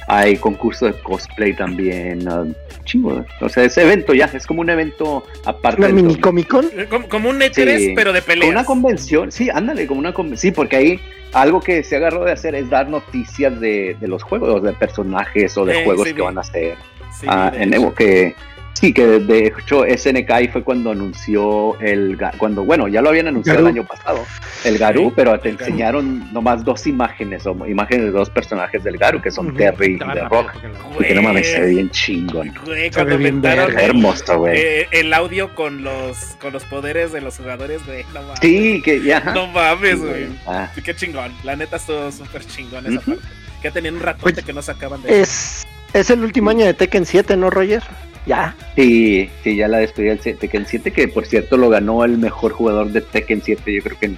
Hay 0.07 0.37
concurso 0.37 0.85
de 0.85 0.93
cosplay 0.93 1.53
también. 1.55 2.27
ah, 2.27 2.43
chingo. 2.83 3.25
O 3.41 3.49
sea, 3.49 3.63
ese 3.63 3.83
evento 3.83 4.13
ya 4.13 4.25
es 4.25 4.45
como 4.45 4.61
un 4.61 4.69
evento 4.69 5.23
aparte. 5.45 5.77
Una 5.79 5.87
del 5.87 5.95
mini. 5.95 6.15
Comic 6.17 6.47
Con. 6.47 6.65
Eh, 6.65 6.87
Como, 6.89 7.07
como 7.07 7.29
un 7.29 7.39
E3, 7.39 7.77
Sí. 7.77 7.93
pero 7.95 8.11
de 8.13 8.19
Como 8.21 8.27
peleas. 8.33 8.51
una 8.51 8.65
convención, 8.65 9.31
sí, 9.31 9.49
ándale, 9.49 9.87
como 9.87 9.99
una 9.99 10.13
convención. 10.13 10.51
Sí, 10.51 10.55
porque 10.55 10.75
ahí 10.75 10.99
algo 11.33 11.61
que 11.61 11.83
se 11.83 11.95
agarró 11.95 12.25
de 12.25 12.31
hacer 12.33 12.53
es 12.55 12.69
dar 12.69 12.89
noticias 12.89 13.59
de, 13.59 13.95
de 13.99 14.07
los 14.07 14.21
juegos, 14.23 14.61
de 14.61 14.73
personajes 14.73 15.57
o 15.57 15.65
de 15.65 15.81
Eh, 15.81 15.85
juegos 15.85 16.07
sí, 16.07 16.13
que 16.13 16.21
van 16.21 16.37
a 16.37 16.41
hacer 16.41 16.75
Sí, 17.19 17.25
ah, 17.29 17.51
en. 17.55 17.73
Evo. 17.73 17.93
Que 17.93 18.35
sí, 18.73 18.93
que 18.93 19.05
de 19.05 19.53
hecho 19.57 19.83
SNK 19.85 20.29
ahí 20.31 20.47
fue 20.49 20.63
cuando 20.63 20.91
anunció 20.91 21.79
el. 21.79 22.17
cuando 22.37 22.63
Bueno, 22.63 22.87
ya 22.87 23.01
lo 23.01 23.09
habían 23.09 23.27
anunciado 23.27 23.59
Garú. 23.59 23.67
el 23.69 23.73
año 23.79 23.87
pasado, 23.87 24.25
el 24.65 24.77
Garú, 24.77 25.05
Sí, 25.09 25.13
pero 25.15 25.39
te 25.39 25.49
el 25.49 25.55
Garú. 25.57 25.65
enseñaron 25.71 26.33
nomás 26.33 26.63
dos 26.63 26.85
imágenes, 26.87 27.45
o 27.45 27.55
imágenes 27.67 28.05
de 28.07 28.11
dos 28.11 28.29
personajes 28.29 28.83
del 28.83 28.97
Garú, 28.97 29.21
que 29.21 29.31
son 29.31 29.47
Ujú. 29.47 29.57
Terry 29.57 29.93
y 29.95 29.97
The 29.99 30.05
Rock. 30.29 30.51
porque 30.53 30.67
Porque 30.93 31.15
no 31.15 31.21
mames, 31.21 31.47
se 31.51 31.59
ve 31.61 31.67
bien 31.69 31.89
chingón. 31.91 32.53
Güey, 32.65 32.85
Se 32.89 32.91
cuando 32.91 33.15
inventaron 33.15 33.77
hermoso, 33.77 34.37
güey. 34.39 34.57
eh, 34.59 34.87
el 34.91 35.13
audio 35.13 35.53
con 35.55 35.83
los, 35.83 36.17
con 36.41 36.53
los 36.53 36.63
poderes 36.65 37.11
de 37.11 37.21
los 37.21 37.37
jugadores, 37.37 37.85
güey. 37.85 38.03
No 38.13 38.21
mames. 38.21 38.39
Sí, 38.41 38.81
que 38.83 39.01
ya. 39.01 39.19
No 39.33 39.47
mames, 39.47 39.91
Sí, 39.99 40.05
güey. 40.05 40.27
Ah, 40.47 40.69
Sí, 40.75 40.81
Qué 40.81 40.95
chingón. 40.95 41.31
La 41.43 41.55
neta 41.55 41.77
estuvo 41.77 42.11
súper 42.11 42.45
chingón 42.45 42.85
esa 42.85 42.99
Ujú. 42.99 43.11
parte. 43.15 43.27
Que 43.61 43.71
tenían 43.71 43.95
un 43.95 44.01
ratote 44.01 44.33
Oye, 44.33 44.43
que 44.43 44.51
no 44.51 44.61
sacaban 44.61 45.01
de 45.03 45.21
Es, 45.21 45.65
es 45.93 46.09
el 46.09 46.21
último 46.23 46.49
año 46.49 46.65
de 46.65 46.73
Tekken 46.73 47.05
7, 47.05 47.37
¿no, 47.37 47.49
Roger? 47.49 47.81
Ya. 48.25 48.55
Sí, 48.75 49.29
sí, 49.43 49.55
ya 49.55 49.67
la 49.67 49.79
despedí 49.79 50.07
del 50.07 50.19
C- 50.21 50.33
Tekken 50.35 50.65
7, 50.65 50.91
que 50.91 51.07
por 51.09 51.25
cierto 51.25 51.57
lo 51.57 51.69
ganó 51.69 52.03
el 52.05 52.17
mejor 52.17 52.53
jugador 52.53 52.87
de 52.89 53.01
Tekken 53.01 53.41
7, 53.43 53.73
yo 53.73 53.81
creo 53.83 53.99
que 53.99 54.05
en, 54.05 54.17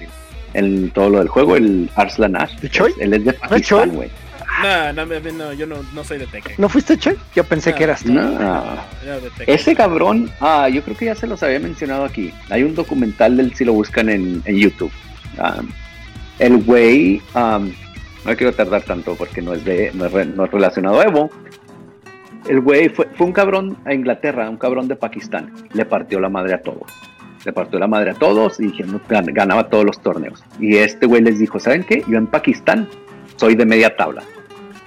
en 0.54 0.90
todo 0.90 1.10
lo 1.10 1.18
del 1.18 1.28
juego, 1.28 1.56
el 1.56 1.90
Arslan 1.96 2.36
Ash. 2.36 2.52
¿El 2.62 2.70
Choi? 2.70 2.92
Él 3.00 3.14
es 3.14 3.24
de 3.24 3.32
Choi? 3.32 3.48
Pakistán, 3.48 3.90
güey. 3.90 4.08
No, 4.62 4.92
no, 4.92 5.04
no, 5.06 5.32
no, 5.32 5.52
yo 5.52 5.66
no, 5.66 5.76
no 5.92 6.02
soy 6.04 6.18
de 6.18 6.26
Tekken. 6.28 6.54
¿No 6.56 6.68
fuiste 6.68 6.96
Choy? 6.96 7.16
Yo 7.34 7.44
pensé 7.44 7.72
No. 7.72 7.76
que 7.76 7.84
eras 7.84 8.02
tú. 8.04 8.12
No. 8.12 8.76
Yo 9.04 9.20
de 9.20 9.30
Tekken. 9.30 9.54
Ese 9.54 9.74
cabrón, 9.74 10.30
ah, 10.40 10.68
yo 10.68 10.82
creo 10.82 10.96
que 10.96 11.04
ya 11.06 11.14
se 11.14 11.26
los 11.26 11.42
había 11.42 11.58
mencionado 11.60 12.04
aquí. 12.04 12.32
Hay 12.48 12.62
un 12.62 12.74
documental 12.74 13.36
del 13.36 13.54
si 13.54 13.64
lo 13.64 13.72
buscan 13.74 14.08
en, 14.08 14.40
en 14.44 14.56
YouTube. 14.56 14.92
Um, 15.38 15.68
el 16.38 16.56
güey, 16.62 17.20
um, 17.34 17.70
no 18.24 18.36
quiero 18.36 18.52
tardar 18.54 18.82
tanto 18.82 19.14
porque 19.16 19.42
no 19.42 19.52
es 19.52 19.64
de, 19.64 19.90
no 19.94 20.06
es, 20.06 20.12
re- 20.12 20.24
no 20.26 20.44
es 20.46 20.50
relacionado 20.50 21.00
a 21.00 21.04
Evo. 21.04 21.30
El 22.48 22.60
güey 22.60 22.88
fue, 22.88 23.08
fue 23.14 23.26
un 23.26 23.32
cabrón 23.32 23.76
a 23.84 23.92
Inglaterra, 23.94 24.48
un 24.48 24.56
cabrón 24.56 24.86
de 24.88 24.96
Pakistán. 24.96 25.52
Le 25.72 25.84
partió 25.84 26.20
la 26.20 26.28
madre 26.28 26.54
a 26.54 26.62
todos. 26.62 26.92
Le 27.44 27.52
partió 27.52 27.78
la 27.78 27.86
madre 27.86 28.10
a 28.10 28.14
todos 28.14 28.58
y 28.60 28.72
ganaba 29.32 29.68
todos 29.68 29.84
los 29.84 30.00
torneos. 30.00 30.42
Y 30.60 30.76
este 30.76 31.06
güey 31.06 31.22
les 31.22 31.38
dijo, 31.38 31.58
¿saben 31.60 31.84
qué? 31.84 32.02
Yo 32.08 32.18
en 32.18 32.26
Pakistán 32.26 32.88
soy 33.36 33.54
de 33.56 33.66
media 33.66 33.96
tabla. 33.96 34.22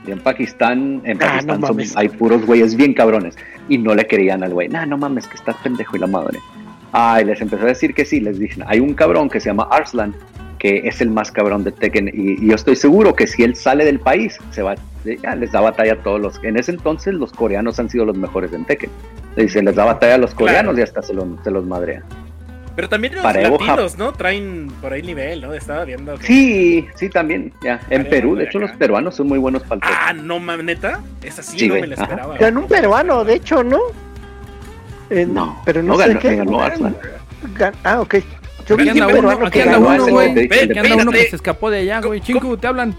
Y 0.07 0.11
en 0.11 0.19
Pakistán, 0.19 1.01
en 1.03 1.17
Ah, 1.21 1.27
Pakistán 1.27 1.59
no 1.61 1.67
son- 1.67 1.75
mames. 1.77 1.95
hay 1.97 2.09
puros 2.09 2.45
güeyes 2.45 2.75
bien 2.75 2.93
cabrones. 2.93 3.35
Y 3.67 3.77
no 3.77 3.93
le 3.93 4.07
querían 4.07 4.43
al 4.43 4.53
güey. 4.53 4.67
Nah, 4.69 4.85
no 4.85 4.97
mames, 4.97 5.27
que 5.27 5.35
estás 5.35 5.55
pendejo 5.57 5.95
y 5.95 5.99
la 5.99 6.07
madre. 6.07 6.39
Ay, 6.91 7.25
les 7.25 7.39
empezó 7.41 7.63
a 7.63 7.67
decir 7.67 7.93
que 7.93 8.03
sí. 8.05 8.19
Les 8.19 8.39
dije, 8.39 8.61
hay 8.65 8.79
un 8.79 8.93
cabrón 8.93 9.29
que 9.29 9.39
se 9.39 9.49
llama 9.49 9.67
Arslan, 9.69 10.13
que 10.59 10.81
es 10.87 11.01
el 11.01 11.09
más 11.09 11.31
cabrón 11.31 11.63
de 11.63 11.71
Tekken. 11.71 12.09
Y, 12.13 12.43
y 12.45 12.49
yo 12.49 12.55
estoy 12.55 12.75
seguro 12.75 13.15
que 13.15 13.25
si 13.27 13.43
él 13.43 13.55
sale 13.55 13.85
del 13.85 13.99
país, 13.99 14.37
se 14.51 14.61
va, 14.61 14.75
ya 15.23 15.35
les 15.35 15.51
da 15.51 15.61
batalla 15.61 15.93
a 15.93 15.97
todos 15.97 16.19
los. 16.19 16.43
En 16.43 16.57
ese 16.57 16.71
entonces, 16.71 17.13
los 17.13 17.31
coreanos 17.31 17.79
han 17.79 17.89
sido 17.89 18.05
los 18.05 18.17
mejores 18.17 18.51
en 18.53 18.65
Tekken. 18.65 18.89
Le 19.35 19.43
dice, 19.43 19.63
les 19.63 19.75
da 19.75 19.85
batalla 19.85 20.15
a 20.15 20.17
los 20.17 20.31
Claro. 20.35 20.45
coreanos 20.47 20.77
y 20.77 20.81
hasta 20.81 21.01
se, 21.01 21.13
los- 21.13 21.25
se 21.43 21.49
los 21.51 21.65
madrea. 21.65 22.03
Pero 22.75 22.87
también 22.87 23.13
los 23.15 23.23
Para 23.23 23.41
latinos, 23.41 23.97
¿no? 23.97 24.13
Traen 24.13 24.71
por 24.81 24.93
ahí 24.93 25.01
nivel, 25.01 25.41
¿no? 25.41 25.53
Estaba 25.53 25.83
viendo. 25.85 26.17
que- 26.17 26.25
Sí, 26.27 26.87
sí, 26.95 27.09
también. 27.09 27.51
Ya. 27.61 27.79
En 27.89 28.07
Perú, 28.07 28.35
de 28.35 28.45
hecho, 28.45 28.57
acá. 28.59 28.67
los 28.67 28.77
peruanos 28.77 29.15
son 29.15 29.27
muy 29.27 29.37
buenos 29.37 29.63
para 29.63 29.75
el 29.75 29.81
Ah, 29.83 30.07
Tekken. 30.11 30.27
no 30.27 30.39
mames, 30.39 30.65
neta. 30.65 31.01
Esa 31.23 31.41
sí, 31.43 31.59
Sí, 31.59 31.67
no 31.67 31.75
me 31.75 31.87
la 31.87 31.95
esperaba. 31.95 32.37
Ganó 32.37 32.61
un 32.61 32.67
peruano, 32.67 33.25
de 33.25 33.33
hecho, 33.33 33.63
¿no? 33.63 33.79
En- 35.09 35.33
No, 35.33 35.61
pero 35.65 35.81
no, 35.81 35.93
no 35.93 35.99
sé 35.99 36.07
ganó, 36.09 36.19
qué. 36.19 36.35
ganó 36.35 36.61
Arslan. 36.61 36.95
Gan- 37.57 37.73
ah, 37.83 37.99
ok. 38.01 38.15
Yo 38.69 38.77
vi 38.77 38.89
anda 38.89 39.07
uno, 39.07 39.39
que 39.39 39.45
aquí 39.47 39.59
anda 39.61 39.77
uno, 39.79 40.07
güey. 40.07 40.45
Aquí 40.45 40.77
anda 40.79 40.95
uno 40.95 41.11
que 41.11 41.27
se 41.29 41.35
escapó 41.35 41.69
de 41.69 41.79
allá, 41.79 42.01
güey. 42.01 42.19
¿Cómo- 42.19 42.25
Chinku, 42.39 42.57
te 42.57 42.67
hablan. 42.67 42.95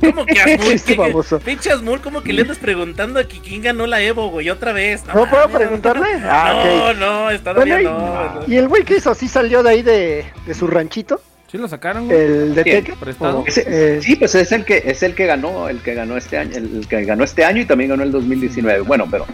¿Cómo 0.00 0.24
que 0.26 0.40
Asmul? 0.40 0.72
Este 0.72 0.92
¿Qué- 0.92 0.98
baboso. 1.00 1.40
Pinche 1.40 1.70
Asmul, 1.72 2.00
como 2.00 2.22
que 2.22 2.32
le 2.32 2.42
andas 2.42 2.58
preguntando 2.58 3.18
aquí 3.18 3.40
quién 3.42 3.62
ganó 3.62 3.86
la 3.86 4.00
Evo, 4.00 4.30
güey, 4.30 4.48
otra 4.50 4.72
vez. 4.72 5.02
¿No 5.12 5.28
puedo 5.28 5.48
preguntarle? 5.48 6.06
Ah, 6.24 6.52
No, 6.64 6.90
ok. 6.90 6.96
no, 6.98 7.30
está 7.30 7.52
Bueno, 7.52 7.80
no. 7.80 8.34
no. 8.36 8.40
¿Y 8.46 8.56
el 8.56 8.68
güey 8.68 8.84
que 8.84 8.96
hizo? 8.96 9.14
¿Sí 9.14 9.26
salió 9.28 9.62
de 9.62 9.70
ahí 9.70 9.82
de, 9.82 10.24
de 10.46 10.54
su 10.54 10.66
ranchito? 10.68 11.20
Sí 11.50 11.58
lo 11.58 11.66
sacaron, 11.68 12.06
güey. 12.06 12.16
¿El 12.18 12.54
de. 12.54 12.94
¿O, 13.18 13.44
Ese- 13.46 13.64
eh, 13.66 14.00
Sí, 14.02 14.16
pues 14.16 14.34
es 14.36 14.52
el 14.52 14.64
que 14.64 14.82
es 14.86 15.02
el 15.02 15.14
que 15.14 15.26
ganó, 15.26 15.68
el 15.68 15.80
que 15.80 15.94
ganó 15.94 16.16
este 16.16 16.38
año, 16.38 16.52
el, 16.56 16.76
el 16.78 16.88
que 16.88 17.04
ganó 17.04 17.24
este 17.24 17.44
año 17.44 17.60
y 17.60 17.64
también 17.66 17.90
ganó 17.90 18.04
el 18.04 18.12
2019. 18.12 18.80
Bueno, 18.82 19.06
pero 19.10 19.26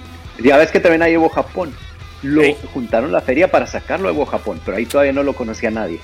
ya 0.43 0.57
ves 0.57 0.71
que 0.71 0.81
también 0.81 1.03
hay 1.03 1.13
Evo 1.13 1.29
Japón. 1.29 1.73
Lo 2.23 2.43
juntaron 2.73 3.13
la 3.13 3.21
feria 3.21 3.51
para 3.51 3.67
sacarlo 3.67 4.09
a 4.09 4.13
Evo 4.13 4.27
Japón, 4.27 4.61
pero 4.65 4.77
ahí 4.77 4.87
todavía 4.87 5.13
no 5.13 5.23
lo 5.23 5.35
conocía 5.35 5.71
nadie. 5.71 6.01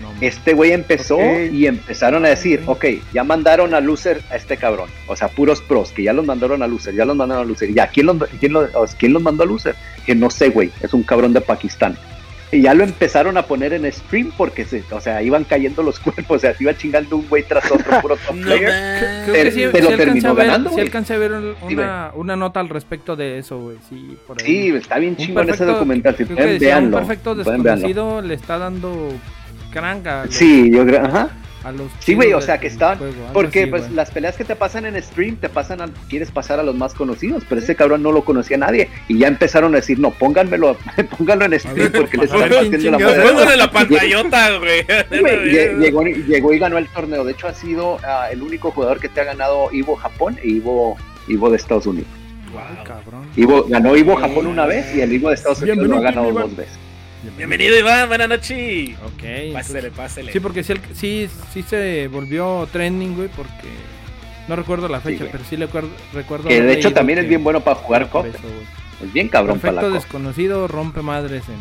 No, 0.00 0.12
Este 0.20 0.54
güey 0.54 0.72
empezó 0.72 1.18
y 1.20 1.66
empezaron 1.66 2.24
a 2.24 2.28
decir, 2.28 2.62
ok, 2.66 2.84
ya 3.12 3.22
mandaron 3.22 3.74
a 3.74 3.80
Loser 3.80 4.20
a 4.30 4.36
este 4.36 4.56
cabrón. 4.56 4.90
O 5.06 5.14
sea, 5.14 5.28
puros 5.28 5.60
pros, 5.60 5.92
que 5.92 6.02
ya 6.02 6.12
los 6.12 6.26
mandaron 6.26 6.62
a 6.62 6.66
Loser, 6.66 6.94
ya 6.94 7.04
los 7.04 7.16
mandaron 7.16 7.44
a 7.44 7.48
Loser. 7.48 7.72
Ya, 7.72 7.86
¿quién 7.86 8.06
los, 8.06 8.16
quién 8.40 8.52
los, 8.52 8.70
quién 8.98 9.12
los 9.12 9.22
mandó 9.22 9.44
a 9.44 9.46
Loser? 9.46 9.76
Que 10.04 10.14
no 10.14 10.30
sé, 10.30 10.48
güey, 10.48 10.72
es 10.80 10.92
un 10.92 11.04
cabrón 11.04 11.32
de 11.32 11.40
Pakistán. 11.40 11.96
Y 12.54 12.62
ya 12.62 12.72
lo 12.74 12.84
empezaron 12.84 13.36
a 13.36 13.42
poner 13.42 13.72
en 13.72 13.90
stream 13.92 14.30
porque, 14.36 14.64
se, 14.64 14.84
o 14.90 15.00
sea, 15.00 15.20
iban 15.22 15.44
cayendo 15.44 15.82
los 15.82 15.98
cuerpos, 16.00 16.36
o 16.36 16.38
sea, 16.38 16.54
se 16.54 16.62
iba 16.62 16.76
chingando 16.76 17.16
un 17.16 17.28
güey 17.28 17.42
tras 17.42 17.70
otro, 17.70 17.98
puro 18.02 18.16
top 18.16 18.36
player. 18.40 19.26
Te- 19.26 19.50
sí, 19.50 19.64
te 19.72 19.82
lo 19.82 19.90
sí 19.90 19.96
terminó 19.96 20.34
ver, 20.34 20.46
ganando, 20.46 20.70
sí 20.70 20.74
güey. 20.74 20.86
alcancé 20.86 21.14
a 21.14 21.18
ver 21.18 21.32
un- 21.32 21.54
Sí, 21.68 21.74
una, 21.74 22.10
una 22.14 22.36
nota 22.36 22.60
al 22.60 22.68
respecto 22.68 23.16
de 23.16 23.38
eso, 23.38 23.58
güey. 23.60 23.78
Sí, 23.88 24.16
por 24.26 24.40
ahí. 24.40 24.46
Sí, 24.46 24.68
está 24.76 24.98
bien 24.98 25.16
chingón 25.16 25.48
ese 25.50 25.64
documental. 25.64 26.16
Si 26.16 26.24
pueden, 26.24 26.58
véanlo. 26.58 26.98
Un 26.98 27.06
perfecto 27.06 27.34
desconocido 27.34 28.22
le 28.22 28.34
está 28.34 28.58
dando 28.58 29.12
cranga 29.72 30.26
Sí, 30.30 30.70
yo 30.70 30.86
creo, 30.86 31.04
ajá. 31.04 31.28
A 31.64 31.72
los 31.72 31.90
Sí, 32.00 32.14
güey, 32.14 32.32
o 32.32 32.40
sea, 32.40 32.58
que 32.58 32.66
estaban. 32.66 32.98
juego, 32.98 33.14
Porque 33.32 33.62
así, 33.62 33.70
pues 33.70 33.90
las 33.90 34.10
peleas 34.10 34.36
que 34.36 34.44
te 34.44 34.54
pasan 34.54 34.86
en 34.86 35.02
stream 35.02 35.36
te 35.36 35.48
pasan 35.48 35.80
a, 35.80 35.88
quieres 36.08 36.30
pasar 36.30 36.60
a 36.60 36.62
los 36.62 36.74
más 36.74 36.94
conocidos, 36.94 37.42
pero 37.48 37.60
ese 37.60 37.74
cabrón 37.74 38.02
no 38.02 38.12
lo 38.12 38.24
conocía 38.24 38.56
nadie 38.56 38.88
y 39.08 39.18
ya 39.18 39.28
empezaron 39.28 39.72
a 39.74 39.78
decir, 39.78 39.98
"No, 39.98 40.10
pónganmelo, 40.10 40.76
pónganlo 41.18 41.46
en 41.46 41.58
stream 41.58 41.76
ver, 41.76 41.92
porque 41.92 42.16
le 42.18 42.24
están 42.24 42.42
haciendo 42.52 42.90
la 42.92 42.98
madre". 42.98 43.56
La 43.56 43.70
pantallota, 43.70 44.58
güey. 44.58 44.84
Llegó, 45.80 46.02
llegó 46.04 46.52
y 46.52 46.58
ganó 46.58 46.78
el 46.78 46.88
torneo. 46.88 47.24
De 47.24 47.32
hecho, 47.32 47.48
ha 47.48 47.54
sido 47.54 47.98
ah, 48.04 48.28
el 48.30 48.42
único 48.42 48.70
jugador 48.70 49.00
que 49.00 49.08
te 49.08 49.20
ha 49.20 49.24
ganado 49.24 49.68
Ivo 49.72 49.96
Japón 49.96 50.38
e 50.42 50.48
Ivo, 50.48 50.96
Ivo 51.28 51.50
de 51.50 51.56
Estados 51.56 51.86
Unidos. 51.86 52.08
Ay, 52.56 52.84
cabrón. 52.84 53.26
Ivo, 53.36 53.64
ganó 53.68 53.96
Ivo 53.96 54.16
Japón 54.16 54.46
una 54.46 54.66
vez 54.66 54.94
y 54.94 55.00
el 55.00 55.12
Ivo 55.12 55.28
de 55.28 55.34
Estados 55.34 55.60
Unidos 55.62 55.78
lo 55.78 55.96
ha 55.96 56.00
Bienvenido, 56.00 56.22
ganado 56.22 56.40
dos 56.48 56.56
veces. 56.56 56.78
Bienvenido, 57.36 57.78
Iván. 57.78 58.08
Buenas 58.08 58.28
noches. 58.28 58.90
Ok. 59.04 59.22
Pásele, 59.52 59.78
entonces- 59.78 59.92
pásele. 59.96 60.32
Sí, 60.32 60.40
porque 60.40 60.62
sí, 60.62 60.72
el- 60.72 60.80
sí, 60.94 61.28
sí 61.52 61.62
se 61.62 62.08
volvió 62.08 62.68
trending, 62.70 63.14
güey, 63.16 63.28
porque 63.28 63.68
no 64.48 64.56
recuerdo 64.56 64.88
la 64.88 65.00
fecha, 65.00 65.24
pero 65.32 65.42
sí 65.44 65.56
le 65.56 65.64
acuerdo, 65.66 65.90
recuerdo. 66.12 66.48
Que 66.48 66.60
de 66.60 66.72
hecho 66.74 66.92
también 66.92 67.18
es 67.20 67.28
bien 67.28 67.42
bueno 67.42 67.60
para 67.60 67.76
jugar 67.76 68.08
COP. 68.10 68.26
Es 68.26 69.12
bien 69.12 69.28
cabrón 69.28 69.58
para 69.58 69.72
Perfecto 69.72 69.86
la 69.90 69.94
COP. 69.94 70.02
desconocido 70.02 70.68
rompe 70.68 71.02
madres 71.02 71.42
en. 71.48 71.56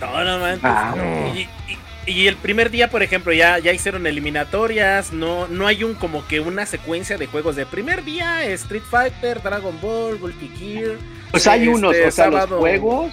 No, 0.00 0.24
no 0.24 0.38
manches. 0.40 0.60
Ah, 0.64 0.94
Y, 1.34 1.40
y- 1.40 1.78
y 2.06 2.26
el 2.26 2.36
primer 2.36 2.70
día, 2.70 2.90
por 2.90 3.02
ejemplo, 3.02 3.32
ya, 3.32 3.58
ya 3.58 3.72
hicieron 3.72 4.06
eliminatorias. 4.06 5.12
No, 5.12 5.46
no 5.48 5.66
hay 5.66 5.84
un 5.84 5.94
como 5.94 6.26
que 6.26 6.40
una 6.40 6.66
secuencia 6.66 7.16
de 7.16 7.26
juegos 7.26 7.56
de 7.56 7.64
primer 7.66 8.04
día, 8.04 8.44
Street 8.46 8.82
Fighter, 8.90 9.42
Dragon 9.42 9.78
Ball, 9.80 10.18
Guilty 10.20 10.48
Gear. 10.58 10.96
Pues 11.30 11.46
hay 11.46 11.60
Este, 11.60 11.74
unos, 11.74 11.90
o 11.90 11.94
sea, 11.98 12.10
sábado- 12.10 12.46
los 12.56 12.58
juegos. 12.60 13.12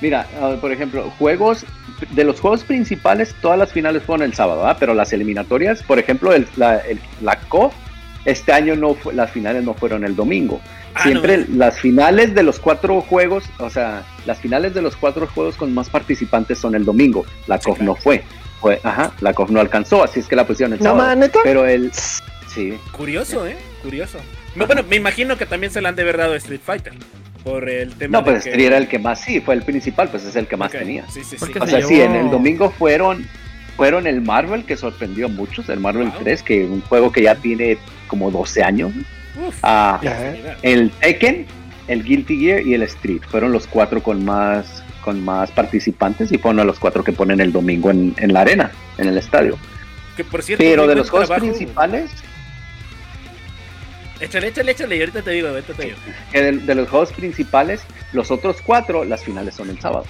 Mira, 0.00 0.26
ah, 0.40 0.54
por 0.60 0.70
ejemplo, 0.72 1.10
juegos 1.18 1.64
de 2.10 2.24
los 2.24 2.40
juegos 2.40 2.62
principales, 2.62 3.34
todas 3.42 3.58
las 3.58 3.72
finales 3.72 4.02
fueron 4.04 4.24
el 4.24 4.32
sábado, 4.34 4.60
¿verdad? 4.60 4.76
Pero 4.78 4.94
las 4.94 5.12
eliminatorias, 5.12 5.82
por 5.82 5.98
ejemplo, 5.98 6.32
el- 6.32 6.46
la, 6.56 6.78
el- 6.78 7.00
la 7.20 7.36
COF 7.48 7.74
este 8.24 8.52
año 8.52 8.76
no 8.76 8.94
fue- 8.94 9.12
las 9.14 9.30
finales 9.32 9.64
no 9.64 9.74
fueron 9.74 10.04
el 10.04 10.14
domingo. 10.14 10.60
Ah, 10.94 11.02
Siempre 11.02 11.38
no, 11.38 11.44
las 11.56 11.78
finales 11.80 12.34
de 12.34 12.42
los 12.44 12.58
cuatro 12.60 13.00
juegos, 13.00 13.44
o 13.58 13.70
sea, 13.70 14.04
las 14.24 14.38
finales 14.38 14.72
de 14.74 14.82
los 14.82 14.96
cuatro 14.96 15.26
juegos 15.26 15.56
con 15.56 15.74
más 15.74 15.90
participantes 15.90 16.58
son 16.58 16.74
el 16.76 16.84
domingo. 16.84 17.24
La 17.48 17.58
Sí, 17.58 17.64
COF 17.66 17.78
claro. 17.78 17.92
no 17.92 17.96
fue. 17.96 18.22
fue, 18.60 18.80
ajá, 18.82 19.12
la 19.20 19.32
COF 19.34 19.50
no 19.50 19.60
alcanzó, 19.60 20.02
así 20.02 20.18
es 20.20 20.26
que 20.26 20.34
la 20.34 20.44
pusieron 20.46 20.72
el 20.72 20.78
No, 20.80 20.84
sábado. 20.86 21.06
ma, 21.08 21.14
neta. 21.14 21.38
Pero 21.44 21.64
el, 21.66 21.92
sí, 22.48 22.76
Curioso, 22.90 23.46
¿eh? 23.46 23.56
Curioso. 23.84 24.18
No, 24.56 24.66
Bueno, 24.66 24.82
me 24.88 24.96
imagino 24.96 25.36
que 25.38 25.46
también 25.46 25.72
se 25.72 25.80
le 25.80 25.86
han 25.88 25.94
de 25.94 26.02
haber 26.02 26.16
dado 26.16 26.32
a 26.32 26.36
Street 26.38 26.60
Fighter. 26.64 26.92
Por 27.44 27.68
el 27.68 27.94
tema 27.94 28.18
no, 28.18 28.24
pues 28.24 28.36
de 28.36 28.42
que... 28.42 28.50
Street 28.50 28.66
era 28.66 28.76
el 28.78 28.88
que 28.88 28.98
más, 28.98 29.20
sí, 29.20 29.40
fue 29.40 29.54
el 29.54 29.62
principal, 29.62 30.08
pues 30.08 30.24
es 30.24 30.36
el 30.36 30.46
que 30.46 30.56
más 30.56 30.72
tenía. 30.72 31.04
Sí, 31.08 31.20
sí, 31.24 31.30
sí. 31.30 31.36
Porque 31.38 31.58
O 31.60 31.64
se 31.64 31.70
sea, 31.70 31.82
sí, 31.82 32.00
en 32.00 32.14
el 32.14 32.30
domingo 32.30 32.70
fueron 32.70 33.26
fueron 33.76 34.08
el 34.08 34.20
Marvel 34.20 34.64
que 34.64 34.76
sorprendió 34.76 35.26
a 35.26 35.28
muchos, 35.28 35.68
el 35.68 35.78
Marvel 35.78 36.08
Wow. 36.10 36.22
3, 36.24 36.42
que 36.42 36.64
es 36.64 36.68
un 36.70 36.80
juego 36.82 37.12
que 37.12 37.22
ya 37.22 37.36
tiene 37.36 37.78
como 38.08 38.28
12 38.32 38.62
años. 38.64 38.92
Uf, 39.46 39.54
Ah, 39.62 40.00
¿eh? 40.02 40.54
el 40.62 40.90
Tekken, 40.90 41.46
el 41.86 42.02
Guilty 42.02 42.40
Gear 42.40 42.62
y 42.66 42.74
el 42.74 42.82
Street 42.82 43.20
fueron 43.30 43.52
los 43.52 43.68
cuatro 43.68 44.02
con 44.02 44.24
más 44.24 44.82
con 45.00 45.24
más 45.24 45.50
participantes 45.52 46.32
y 46.32 46.38
fueron 46.38 46.66
los 46.66 46.78
cuatro 46.80 47.04
que 47.04 47.12
ponen 47.12 47.40
el 47.40 47.52
domingo 47.52 47.90
en, 47.90 48.14
en 48.18 48.32
la 48.32 48.40
arena, 48.40 48.72
en 48.98 49.08
el 49.08 49.16
estadio. 49.16 49.56
Que 50.16 50.24
por 50.24 50.42
cierto, 50.42 50.62
Pero 50.64 50.86
de 50.88 50.96
los 50.96 51.08
juegos 51.08 51.28
trabajo. 51.28 51.46
principales, 51.46 52.10
Échale, 54.20 54.48
échale, 54.48 54.72
échale, 54.72 54.96
y 54.96 55.00
ahorita 55.00 55.22
te 55.22 55.30
digo, 55.30 55.48
ahorita 55.48 55.72
te 55.74 55.84
digo. 55.84 55.96
que 56.32 56.42
de, 56.42 56.52
de 56.52 56.74
los 56.74 56.88
juegos 56.88 57.12
principales, 57.12 57.80
los 58.12 58.30
otros 58.30 58.56
cuatro, 58.64 59.04
las 59.04 59.22
finales 59.22 59.54
son 59.54 59.70
el 59.70 59.80
sábado. 59.80 60.04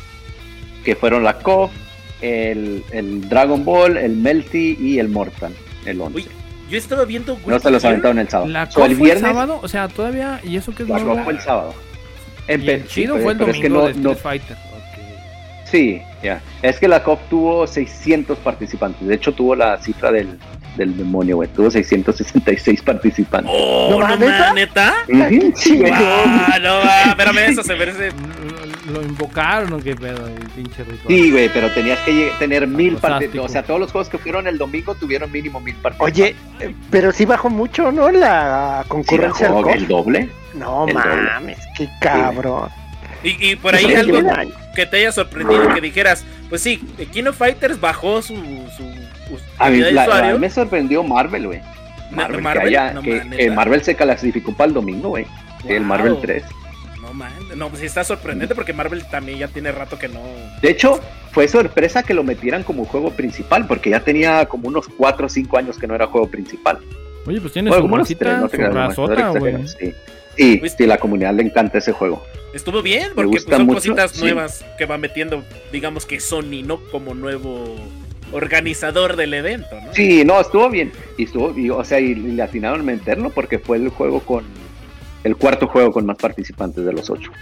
Que 0.84 0.94
fueron 0.96 1.24
la 1.24 1.34
KOF, 1.38 1.70
el, 2.22 2.84
el 2.92 3.28
Dragon 3.28 3.64
Ball, 3.64 3.96
el 3.98 4.16
Melty 4.16 4.76
y 4.80 4.98
el 4.98 5.08
Mortal, 5.08 5.54
el 5.84 6.00
11. 6.00 6.16
Uy, 6.16 6.26
yo 6.70 6.78
estaba 6.78 7.04
viendo. 7.04 7.38
no 7.46 7.58
se 7.58 7.70
los 7.70 7.84
aventaron 7.84 8.18
el 8.18 8.28
sábado. 8.28 8.50
La 8.50 8.70
So, 8.70 8.84
el 8.84 8.90
COF 8.92 8.98
fue 8.98 9.08
el 9.08 9.14
viernes, 9.14 9.20
sábado, 9.32 9.60
o 9.62 9.68
sea, 9.68 9.88
todavía, 9.88 10.40
y 10.42 10.56
eso 10.56 10.74
que 10.74 10.84
es 10.84 10.88
la. 10.88 11.00
KOF 11.00 11.24
fue 11.24 11.32
el 11.34 11.40
sábado. 11.40 11.74
Y 12.48 12.52
Empe- 12.52 12.68
el 12.74 12.86
chido 12.86 13.16
sí, 13.16 13.22
fue 13.22 13.32
el 13.32 13.38
domingo 13.38 13.56
es 13.56 13.62
que 13.62 13.68
no- 13.68 13.80
de 13.84 13.90
Street 13.90 14.04
no- 14.06 14.14
Fighter. 14.14 14.56
Sí, 15.70 16.00
ya. 16.22 16.40
Es 16.62 16.78
que 16.78 16.88
la 16.88 17.02
COP 17.04 17.20
tuvo 17.28 17.66
600 17.66 18.38
participantes. 18.38 19.06
De 19.06 19.14
hecho, 19.14 19.32
tuvo 19.34 19.54
la 19.54 19.76
cifra 19.82 20.10
del, 20.10 20.38
del 20.78 20.96
demonio, 20.96 21.36
güey. 21.36 21.48
Tuvo 21.50 21.70
666 21.70 22.80
participantes. 22.82 23.52
Oh, 23.54 23.88
¿No 23.90 23.98
ma, 23.98 24.16
neta? 24.16 24.52
neta. 24.54 24.94
Sí. 25.56 25.82
Ah, 25.92 26.58
no, 26.62 26.78
va, 26.78 27.02
espérame, 27.10 27.38
eso 27.50 27.62
se 27.62 27.74
merece. 27.76 28.10
Lo, 28.86 28.94
lo 28.94 29.02
invocaron 29.02 29.72
o 29.74 29.78
qué 29.78 29.94
pedo, 29.94 30.26
el 30.26 30.46
pinche 30.50 30.82
ritual. 30.84 31.06
Sí, 31.08 31.30
güey, 31.30 31.50
pero 31.52 31.70
tenías 31.72 31.98
que 32.00 32.32
tener 32.38 32.66
mil 32.66 32.96
ásticos. 33.02 33.44
O 33.44 33.48
sea, 33.48 33.62
todos 33.62 33.78
los 33.80 33.92
juegos 33.92 34.08
que 34.08 34.16
fueron 34.18 34.46
el 34.46 34.56
domingo 34.56 34.94
tuvieron 34.94 35.30
mínimo 35.30 35.60
mil 35.60 35.74
participantes. 35.76 36.36
Oye, 36.58 36.74
pero 36.90 37.12
sí 37.12 37.26
bajó 37.26 37.50
mucho, 37.50 37.92
¿no? 37.92 38.10
La 38.10 38.80
Sí, 38.84 38.88
concurrencia 38.88 39.50
bajó 39.50 39.68
al 39.70 39.78
el 39.78 39.86
doble. 39.88 40.28
No 40.54 40.86
el 40.88 40.94
doble. 40.94 41.16
mames, 41.34 41.58
qué 41.76 41.88
cabrón. 42.00 42.70
Y, 43.22 43.50
y 43.50 43.56
por 43.56 43.74
ahí 43.74 43.94
algo 43.94 44.20
que 44.74 44.86
te 44.86 44.98
haya 44.98 45.10
sorprendido, 45.12 45.74
que 45.74 45.80
dijeras, 45.80 46.24
pues 46.48 46.62
sí, 46.62 46.78
Kino 47.12 47.32
Fighters 47.32 47.80
bajó 47.80 48.22
su, 48.22 48.36
su 48.36 48.84
A 49.58 49.70
mí, 49.70 49.78
la- 49.78 50.02
a 50.02 50.06
usuarios. 50.06 50.32
mí 50.34 50.38
me 50.40 50.50
sorprendió 50.50 51.02
Marvel, 51.02 51.46
güey. 51.46 51.60
No, 52.10 52.16
Marvel, 52.16 52.36
que, 52.36 52.42
Marvel, 52.42 52.66
haya- 52.68 52.92
no, 52.94 53.02
que- 53.02 53.14
man, 53.16 53.30
que 53.30 53.36
neta. 53.36 53.54
Marvel 53.54 53.82
se 53.84 53.94
clasificó 53.94 54.52
para 54.56 54.68
el 54.68 54.74
domingo, 54.74 55.10
güey. 55.10 55.26
El. 55.68 55.82
Marvel 55.82 56.18
3. 56.20 56.44
No, 57.02 57.12
man, 57.14 57.32
no, 57.56 57.68
pues 57.68 57.80
sí 57.80 57.86
está 57.86 58.04
sorprendente 58.04 58.54
porque 58.54 58.72
Marvel 58.72 59.04
también 59.06 59.38
ya 59.38 59.48
tiene 59.48 59.72
rato 59.72 59.98
que 59.98 60.08
no. 60.08 60.20
De 60.62 60.70
hecho, 60.70 61.00
fue 61.32 61.48
sorpresa 61.48 62.02
que 62.02 62.14
lo 62.14 62.22
metieran 62.22 62.62
como 62.62 62.84
juego 62.84 63.10
principal, 63.10 63.66
porque 63.66 63.90
ya 63.90 64.00
tenía 64.00 64.46
como 64.46 64.68
unos 64.68 64.86
4 64.88 65.26
o 65.26 65.28
5 65.28 65.58
años 65.58 65.78
que 65.78 65.86
no 65.86 65.94
era 65.94 66.06
juego 66.06 66.28
principal. 66.30 66.78
Oye, 67.26 67.40
pues 67.40 67.52
tiene 67.52 67.68
Bueno, 67.70 67.88
su 67.88 67.94
racita, 67.96 68.38
no 68.38 68.48
te 68.48 68.56
su 68.56 68.62
razota, 68.62 69.28
güey. 69.30 69.66
Sí, 69.68 69.92
sí, 70.36 70.56
Pues- 70.58 70.74
sí, 70.78 70.86
la 70.86 70.96
comunidad 70.98 71.34
le 71.34 71.42
encanta 71.42 71.78
ese 71.78 71.92
juego. 71.92 72.22
Estuvo 72.54 72.80
bien 72.80 73.10
porque 73.14 73.32
pues, 73.32 73.42
son 73.44 73.66
mucho, 73.66 73.76
cositas 73.76 74.12
sí. 74.12 74.22
nuevas 74.22 74.64
que 74.78 74.86
va 74.86 74.96
metiendo, 74.96 75.44
digamos 75.70 76.06
que 76.06 76.18
Sony, 76.20 76.62
¿no? 76.64 76.80
Como 76.90 77.14
nuevo 77.14 77.76
organizador 78.32 79.16
del 79.16 79.34
evento, 79.34 79.68
¿no? 79.84 79.92
Sí, 79.92 80.24
no, 80.24 80.40
estuvo 80.40 80.68
bien. 80.68 80.92
Y 81.16 81.24
estuvo, 81.24 81.56
y, 81.58 81.70
o 81.70 81.84
sea, 81.84 82.00
y 82.00 82.14
le 82.14 82.42
atinaron 82.42 82.80
a 82.80 82.84
meterlo 82.84 83.30
porque 83.30 83.58
fue 83.58 83.78
el 83.78 83.88
juego 83.88 84.20
con. 84.20 84.44
El 85.24 85.36
cuarto 85.36 85.66
juego 85.66 85.90
con 85.90 86.06
más 86.06 86.16
participantes 86.16 86.84
de 86.84 86.92
los 86.92 87.10
ocho. 87.10 87.32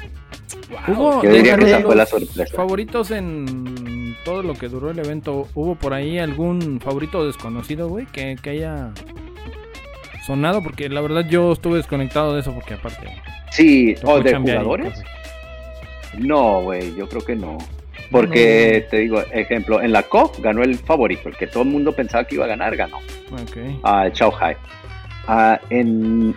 Wow. 0.88 1.22
Yo 1.22 1.30
diría 1.30 1.56
que 1.56 1.66
esa 1.66 1.80
fue 1.80 1.94
la 1.94 2.06
sorpresa. 2.06 2.56
favoritos 2.56 3.10
en 3.10 4.16
todo 4.24 4.42
lo 4.42 4.54
que 4.54 4.68
duró 4.68 4.90
el 4.90 4.98
evento. 4.98 5.46
¿Hubo 5.54 5.74
por 5.74 5.92
ahí 5.92 6.18
algún 6.18 6.80
favorito 6.80 7.26
desconocido, 7.26 7.88
güey, 7.88 8.06
que, 8.06 8.36
que 8.42 8.50
haya 8.50 8.92
sonado? 10.26 10.62
Porque 10.62 10.88
la 10.88 11.00
verdad 11.00 11.26
yo 11.28 11.52
estuve 11.52 11.76
desconectado 11.76 12.34
de 12.34 12.40
eso 12.40 12.52
porque 12.52 12.74
aparte... 12.74 13.06
Sí, 13.50 13.94
o 14.02 14.20
de 14.20 14.30
y 14.30 14.34
jugadores. 14.34 14.94
cosas. 14.94 15.04
No, 16.18 16.62
güey, 16.62 16.94
yo 16.96 17.08
creo 17.08 17.24
que 17.24 17.36
no. 17.36 17.58
Porque, 18.10 18.86
te 18.90 18.98
digo, 18.98 19.20
ejemplo, 19.32 19.82
en 19.82 19.92
la 19.92 20.02
COP 20.04 20.40
ganó 20.40 20.62
el 20.62 20.76
favorito, 20.76 21.28
el 21.28 21.36
que 21.36 21.46
todo 21.46 21.62
el 21.62 21.68
mundo 21.70 21.92
pensaba 21.92 22.24
que 22.24 22.34
iba 22.36 22.44
a 22.44 22.48
ganar, 22.48 22.76
ganó. 22.76 22.98
Ok. 23.32 23.56
a 23.82 24.10
Chao 24.12 24.32
Hai. 24.40 24.56
Ah, 25.28 25.60
en, 25.70 26.34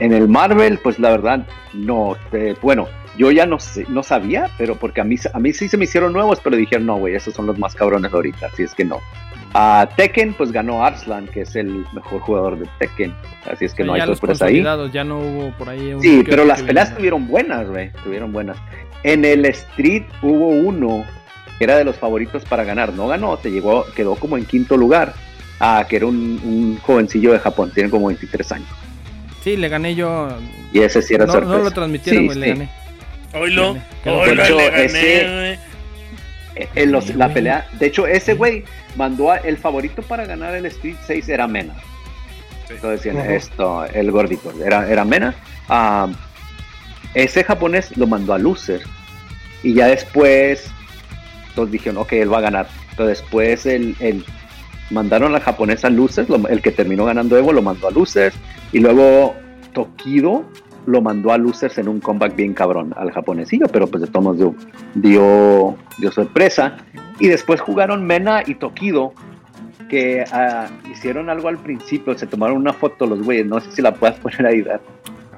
en 0.00 0.12
el 0.12 0.28
Marvel, 0.28 0.78
pues 0.82 0.98
la 0.98 1.10
verdad, 1.10 1.46
no. 1.72 2.16
eh, 2.32 2.54
bueno, 2.60 2.86
yo 3.16 3.30
ya 3.30 3.46
no, 3.46 3.58
sé- 3.58 3.86
no 3.88 4.02
sabía, 4.02 4.50
pero 4.58 4.74
porque 4.76 5.00
a 5.00 5.04
mí, 5.04 5.16
a 5.32 5.38
mí 5.38 5.52
sí 5.54 5.68
se 5.68 5.76
me 5.78 5.84
hicieron 5.84 6.12
nuevos, 6.12 6.40
pero 6.44 6.54
dijeron, 6.56 6.84
no, 6.86 6.96
güey, 6.98 7.14
esos 7.14 7.32
son 7.34 7.46
los 7.46 7.58
más 7.58 7.74
cabrones 7.74 8.12
ahorita, 8.12 8.46
así 8.48 8.62
es 8.64 8.74
que 8.74 8.84
no. 8.84 9.00
A 9.58 9.88
Tekken, 9.96 10.34
pues 10.34 10.52
ganó 10.52 10.84
Arslan, 10.84 11.28
que 11.28 11.40
es 11.42 11.56
el 11.56 11.86
mejor 11.94 12.20
jugador 12.20 12.58
de 12.58 12.68
Tekken, 12.78 13.14
así 13.50 13.64
es 13.64 13.72
que 13.72 13.84
no 13.84 13.94
hay 13.94 14.02
sorpresa 14.02 14.44
ahí. 14.46 14.62
ya 14.92 15.02
no 15.02 15.18
hubo 15.18 15.50
por 15.56 15.70
ahí 15.70 15.94
un 15.94 16.02
Sí, 16.02 16.22
pero 16.28 16.44
las 16.44 16.60
peleas 16.62 16.90
estuvieron 16.90 17.26
buenas, 17.26 17.66
güey, 17.66 17.86
estuvieron 17.86 18.32
buenas. 18.32 18.58
En 19.06 19.24
el 19.24 19.44
Street 19.46 20.02
hubo 20.20 20.48
uno 20.48 21.04
que 21.58 21.64
era 21.64 21.76
de 21.76 21.84
los 21.84 21.96
favoritos 21.96 22.44
para 22.44 22.64
ganar, 22.64 22.92
no 22.92 23.06
ganó, 23.06 23.38
se 23.40 23.50
llegó, 23.52 23.86
quedó 23.94 24.16
como 24.16 24.36
en 24.36 24.44
quinto 24.44 24.76
lugar, 24.76 25.14
ah, 25.60 25.86
que 25.88 25.94
era 25.96 26.06
un, 26.06 26.16
un 26.44 26.78
jovencillo 26.82 27.32
de 27.32 27.38
Japón, 27.38 27.70
tiene 27.72 27.88
como 27.88 28.08
23 28.08 28.50
años. 28.52 28.68
Sí, 29.44 29.56
le 29.56 29.68
gané 29.68 29.94
yo. 29.94 30.28
Y 30.72 30.80
ese 30.80 31.00
sí 31.02 31.14
era 31.14 31.24
no, 31.24 31.32
sorpresa. 31.32 31.56
no 31.56 31.62
lo 31.62 31.70
transmitieron, 31.70 32.22
Sí, 32.22 32.26
güey, 32.26 32.38
le 32.40 32.46
sí. 32.46 32.52
gané. 32.52 32.68
Oilo, 33.32 33.76
oilo, 34.06 34.42
hecho, 34.42 34.56
le 34.56 34.70
gané, 34.70 34.84
ese- 34.84 35.34
güey. 35.34 35.58
Eh, 36.56 36.68
en 36.74 36.90
los- 36.92 37.04
Sí, 37.04 37.12
la 37.12 37.32
pelea, 37.32 37.68
de 37.78 37.86
hecho, 37.86 38.06
ese 38.08 38.34
güey 38.34 38.64
mandó 38.96 39.30
a, 39.30 39.36
el 39.36 39.56
favorito 39.56 40.02
para 40.02 40.26
ganar 40.26 40.54
el 40.56 40.66
Street 40.66 40.96
6 41.06 41.28
era 41.28 41.46
Mena. 41.46 41.74
Sí. 42.66 42.74
Entonces 42.74 43.04
decían, 43.04 43.30
esto, 43.30 43.84
el 43.86 44.10
gordito, 44.10 44.52
era, 44.64 44.90
era 44.90 45.04
Mena. 45.04 45.34
Ah, 45.68 46.08
ese 47.14 47.44
japonés 47.44 47.96
lo 47.96 48.06
mandó 48.06 48.34
a 48.34 48.38
Loser. 48.38 48.82
Y 49.66 49.74
ya 49.74 49.88
después, 49.88 50.70
todos 51.56 51.72
dijeron, 51.72 51.96
ok, 51.98 52.12
él 52.12 52.32
va 52.32 52.38
a 52.38 52.42
ganar. 52.42 52.68
Pero 52.96 53.08
después 53.08 53.66
el, 53.66 53.96
el- 53.98 54.24
mandaron 54.92 55.34
al 55.34 55.40
japonés 55.40 55.84
a 55.84 55.90
lo- 56.28 56.46
el 56.46 56.62
que 56.62 56.70
terminó 56.70 57.04
ganando 57.04 57.36
Evo 57.36 57.52
lo 57.52 57.62
mandó 57.62 57.88
a 57.88 57.90
Losers. 57.90 58.36
Y 58.72 58.78
luego 58.78 59.34
Tokido 59.72 60.44
lo 60.86 61.02
mandó 61.02 61.32
a 61.32 61.38
Losers 61.38 61.78
en 61.78 61.88
un 61.88 61.98
comeback 61.98 62.36
bien 62.36 62.54
cabrón 62.54 62.94
al 62.96 63.10
japonesillo, 63.10 63.66
pero 63.66 63.88
pues 63.88 64.02
de 64.02 64.06
todos 64.08 64.38
dio, 64.38 64.54
dio, 64.94 65.76
sorpresa. 66.12 66.76
Y 67.18 67.26
después 67.26 67.60
jugaron 67.60 68.04
Mena 68.06 68.44
y 68.46 68.54
Tokido, 68.54 69.14
que 69.88 70.22
ah, 70.30 70.68
hicieron 70.92 71.28
algo 71.28 71.48
al 71.48 71.58
principio, 71.58 72.16
se 72.16 72.28
tomaron 72.28 72.56
una 72.58 72.72
foto 72.72 73.04
los 73.04 73.20
güeyes, 73.24 73.46
no 73.46 73.58
sé 73.60 73.72
si 73.72 73.82
la 73.82 73.92
puedas 73.94 74.16
poner 74.20 74.46
ahí. 74.46 74.62
¿verdad? 74.62 74.80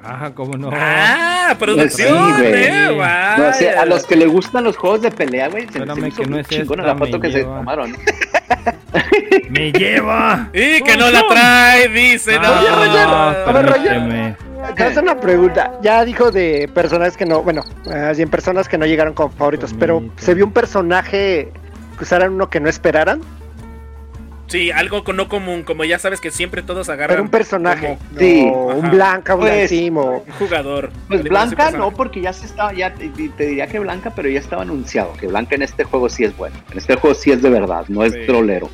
Ajá, 0.03 0.31
cómo 0.33 0.57
no. 0.57 0.69
Ah, 0.73 1.55
producción, 1.59 2.07
Sí, 2.37 2.41
güey. 2.41 2.53
eh, 2.53 2.97
No 3.37 3.79
a 3.81 3.85
los 3.85 4.05
que 4.05 4.15
les 4.15 4.27
gustan 4.29 4.63
los 4.63 4.77
juegos 4.77 5.01
de 5.01 5.11
pelea, 5.11 5.47
güey, 5.49 5.65
se, 5.67 5.73
se 5.73 5.79
Espérame 5.79 6.01
me 6.01 6.07
hizo 6.09 6.21
que 6.23 6.27
no 6.29 6.39
es 6.39 6.47
chingona 6.47 6.83
esta, 6.83 6.93
la 6.93 6.99
foto 6.99 7.17
me 7.19 7.21
que 7.27 7.31
se 7.31 7.37
lleva. 7.39 7.57
tomaron. 7.57 7.95
¡Me 9.49 9.71
lleva! 9.71 10.49
Y 10.53 10.81
que 10.81 10.97
no 10.97 11.09
la 11.09 11.27
trae, 11.27 11.87
dice, 11.89 12.39
no. 12.39 12.49
Oye, 12.59 12.69
Roger, 12.69 13.05
Ah, 13.07 13.35
a 13.47 13.51
ver, 13.51 13.65
Roger. 13.65 13.83
permíteme. 13.89 14.35
Te 14.75 14.83
hago 14.83 15.01
una 15.01 15.19
pregunta. 15.19 15.71
Ya 15.81 16.03
dijo 16.05 16.31
de 16.31 16.69
personajes 16.73 17.15
que 17.17 17.25
no, 17.25 17.41
bueno, 17.41 17.63
más 17.85 18.17
bien 18.17 18.29
personas 18.29 18.67
que 18.67 18.77
no 18.77 18.85
llegaron 18.85 19.13
como 19.13 19.29
favoritos, 19.29 19.73
pero. 19.79 20.03
¿se 20.17 20.33
vio 20.33 20.45
un 20.45 20.51
personaje 20.53 21.51
que 21.97 22.03
usaran 22.03 22.33
uno 22.33 22.49
que 22.49 22.59
no 22.59 22.69
esperaran? 22.69 23.21
Sí, 24.49 24.71
algo 24.71 25.03
con- 25.03 25.15
no 25.15 25.29
común, 25.29 25.61
como 25.63 25.83
ya 25.85 25.99
sabes 25.99 26.19
que 26.19 26.31
siempre 26.31 26.63
todos 26.63 26.89
agarran 26.89 27.09
Pero 27.15 27.23
un 27.23 27.29
personaje, 27.29 27.97
como 28.09 28.19
Sí, 28.19 28.41
un. 28.41 28.89
Blanca, 28.91 29.35
un 29.35 29.41
Pues, 29.41 29.71
un 29.71 30.21
jugador. 30.39 30.91
Pues 31.07 31.23
Blanca 31.23 31.69
no, 31.71 31.91
porque 31.91 32.19
ya 32.21 32.33
se 32.33 32.47
estaba, 32.47 32.73
ya 32.73 32.93
te, 32.93 33.09
te 33.09 33.45
diría 33.45 33.67
que 33.67 33.77
Blanca, 33.77 34.11
pero 34.15 34.27
ya 34.27 34.39
estaba 34.39 34.63
anunciado, 34.63 35.13
que 35.13 35.27
Blanca 35.27 35.53
en 35.55 35.61
este 35.61 35.83
juego 35.83 36.09
sí 36.09 36.23
es 36.23 36.35
bueno. 36.35 36.55
En 36.71 36.79
este 36.79 36.95
juego 36.95 37.13
sí 37.15 37.31
es 37.31 37.41
de 37.43 37.49
verdad, 37.51 37.85
no 37.89 38.03
es 38.03 38.13
Sí. 38.13 38.19
trolero. 38.25 38.69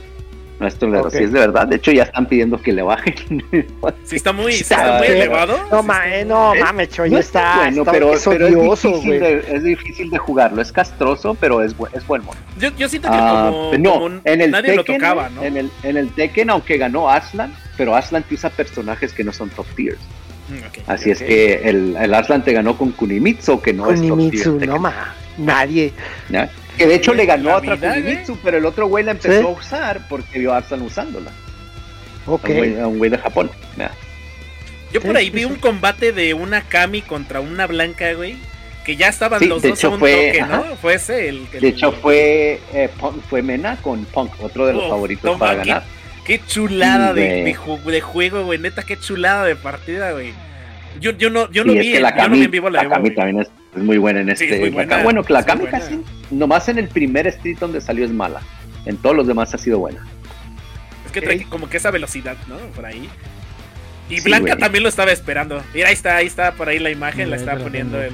No 0.60 0.68
es 0.68 0.76
trolero, 0.76 1.04
Ok. 1.08 1.12
sí 1.12 1.24
es 1.24 1.34
de 1.34 1.40
verdad. 1.40 1.68
De 1.68 1.76
hecho, 1.76 1.92
ya 1.92 2.04
están 2.04 2.28
pidiendo 2.28 2.62
que 2.62 2.72
le 2.72 2.82
bajen. 2.82 3.16
Sí, 4.06 4.16
está 4.16 4.32
muy, 4.32 4.54
Está 4.54 4.76
está 4.76 4.98
muy 5.00 5.08
elevado. 5.08 5.60
No, 5.72 5.84
ma, 5.84 6.08
eh, 6.08 6.24
no 6.24 6.54
Es- 6.54 6.62
mames, 6.62 6.90
Choy, 6.90 7.10
No 7.10 7.18
está, 7.18 7.56
bueno, 7.58 7.82
está- 7.82 7.92
pero, 7.92 8.14
es 8.14 8.24
pero 8.26 8.48
es, 8.48 8.56
odioso, 8.56 8.88
difícil 8.90 9.20
de, 9.20 9.46
es 9.52 9.64
difícil 9.64 10.10
de 10.10 10.18
jugarlo. 10.18 10.62
Es 10.62 10.72
castroso, 10.72 11.36
pero 11.40 11.62
es, 11.62 11.76
es 11.94 12.08
buen 12.08 12.24
mono. 12.24 12.40
Yo, 12.58 12.70
yo 12.78 12.88
siento 12.88 13.10
que 13.10 13.18
Ah, 13.20 13.50
como, 13.52 13.72
pero 13.72 13.84
no, 13.84 13.94
como 13.94 14.08
en 14.24 14.42
el 14.42 14.52
nadie 14.52 14.70
Tekken, 14.70 14.76
lo 14.78 14.84
tocaba, 14.86 15.30
¿no? 15.30 15.44
En 15.44 15.58
el, 15.58 15.72
en 15.84 15.98
el 15.98 16.10
Tekken, 16.12 16.50
aunque 16.50 16.78
ganó 16.78 17.10
Aslan, 17.10 17.54
pero 17.76 17.96
Aslan 17.96 18.24
te 18.24 18.36
usa 18.36 18.50
personajes 18.50 19.12
que 19.12 19.24
no 19.24 19.34
son 19.34 19.50
top 19.50 19.66
tiers. 19.76 20.00
Mm. 20.48 20.90
Así 20.90 21.10
es 21.12 21.20
que 21.20 21.68
el, 21.68 21.98
el 22.00 22.14
Aslan 22.14 22.44
te 22.44 22.54
ganó 22.54 22.78
con 22.78 22.92
Kunimitsu, 22.92 23.60
que 23.62 23.74
no 23.74 23.90
es 23.92 24.00
top 24.00 24.10
Kunimitsu, 24.12 24.58
tier. 24.58 24.70
no 24.70 24.80
ma, 24.80 25.14
nadie. 25.38 25.92
¿ya? 26.30 26.50
Que 26.78 26.88
de 26.88 26.96
hecho 26.96 27.14
le 27.14 27.26
ganó 27.26 27.52
a 27.52 27.58
otra 27.58 27.76
Navidad, 27.76 27.96
Kunimitsu, 27.96 28.38
pero 28.44 28.58
el 28.58 28.66
otro 28.66 28.88
güey 28.88 29.04
la 29.04 29.12
empezó 29.12 29.40
Sí. 29.40 29.46
a 29.46 29.50
usar 29.50 30.02
porque 30.10 30.40
vio 30.40 30.54
a 30.54 30.58
Aslan 30.58 30.82
usándola. 30.82 31.32
Ok. 32.26 32.46
A 32.46 32.48
un 32.52 32.58
güey- 32.58 32.80
a 32.82 32.88
un 32.88 32.98
güey 32.98 33.12
de 33.12 33.18
Japón. 33.18 33.52
Yo 34.92 35.02
por 35.02 35.18
ahí 35.18 35.30
vi 35.30 35.44
un 35.46 35.56
combate 35.56 36.12
de 36.14 36.34
una 36.34 36.62
Kami 36.62 37.02
contra 37.02 37.40
una 37.42 37.68
blanca, 37.68 38.14
güey. 38.14 38.38
Que 38.86 38.96
ya 38.96 39.08
estaban 39.08 39.40
Sí, 39.40 39.48
los 39.48 39.62
de 39.64 39.70
dos 39.70 39.80
hecho 39.80 39.88
a 39.88 39.92
un 39.92 40.00
fue- 40.00 40.28
toque, 40.28 40.42
ajá. 40.42 40.58
¿no? 40.58 40.76
Fue 40.78 40.94
ese 40.94 41.28
el 41.28 41.48
que. 41.52 41.60
De 41.60 41.68
hecho 41.70 41.92
fue, 41.92 42.60
eh, 42.72 42.90
Punk- 43.00 43.20
fue 43.30 43.42
Mena 43.42 43.78
con 43.82 44.06
Punk, 44.06 44.32
otro 44.42 44.68
de 44.68 44.74
los 44.74 44.88
favoritos 44.88 45.38
para 45.40 45.56
ganar. 45.56 45.84
Qué 46.24 46.40
chulada 46.48 47.14
de, 47.14 47.44
de, 47.44 47.58
de 47.92 48.02
juego, 48.02 48.44
güey. 48.46 48.60
Neta, 48.60 48.84
qué 48.84 48.98
chulada 48.98 49.44
de 49.46 49.56
partida, 49.56 50.12
güey. 50.12 50.34
Yo, 51.00 51.12
yo 51.12 51.30
no, 51.30 51.52
yo 51.52 51.64
no 51.64 51.74
es 51.74 51.80
vi, 51.80 51.92
que 51.94 52.00
la 52.00 52.16
yo 52.18 52.30
no 52.30 52.50
vivo 52.50 52.70
la, 52.70 52.80
la 52.80 52.84
Evo, 52.86 52.94
Kami 52.94 53.02
güey. 53.10 53.16
también 53.16 53.40
es, 53.42 53.50
es 53.76 53.84
muy 53.84 53.98
buena 53.98 54.22
en 54.22 54.28
Sí, 54.38 54.46
este. 54.46 54.68
es 54.68 54.74
buena, 54.74 55.04
bueno, 55.04 55.24
que 55.24 55.34
la 55.34 55.42
buena. 55.42 55.70
casi, 55.72 56.02
nomás 56.32 56.70
en 56.70 56.78
el 56.80 56.88
primer 56.88 57.28
street 57.28 57.58
donde 57.60 57.82
salió 57.82 58.06
es 58.06 58.12
mala. 58.12 58.42
En 58.86 58.98
todos 58.98 59.16
los 59.16 59.28
demás 59.28 59.54
ha 59.54 59.58
sido 59.58 59.80
buena. 59.80 60.06
Es 61.06 61.12
que 61.12 61.22
trae 61.22 61.44
como 61.46 61.70
que 61.70 61.78
esa 61.78 61.92
velocidad, 61.92 62.38
¿no? 62.48 62.58
Por 62.76 62.86
ahí. 62.86 63.10
Y 64.10 64.18
Sí, 64.20 64.24
Blanca 64.26 64.56
también 64.58 64.84
lo 64.84 64.90
estaba 64.90 65.12
esperando. 65.12 65.62
Mira, 65.74 65.88
ahí 65.88 65.94
está, 65.94 66.18
ahí 66.18 66.28
está 66.28 66.52
por 66.54 66.70
ahí 66.70 66.78
la 66.80 66.92
imagen, 66.92 67.30
la 67.30 67.38
está 67.38 67.58
poniendo 67.58 68.02
el. 68.02 68.14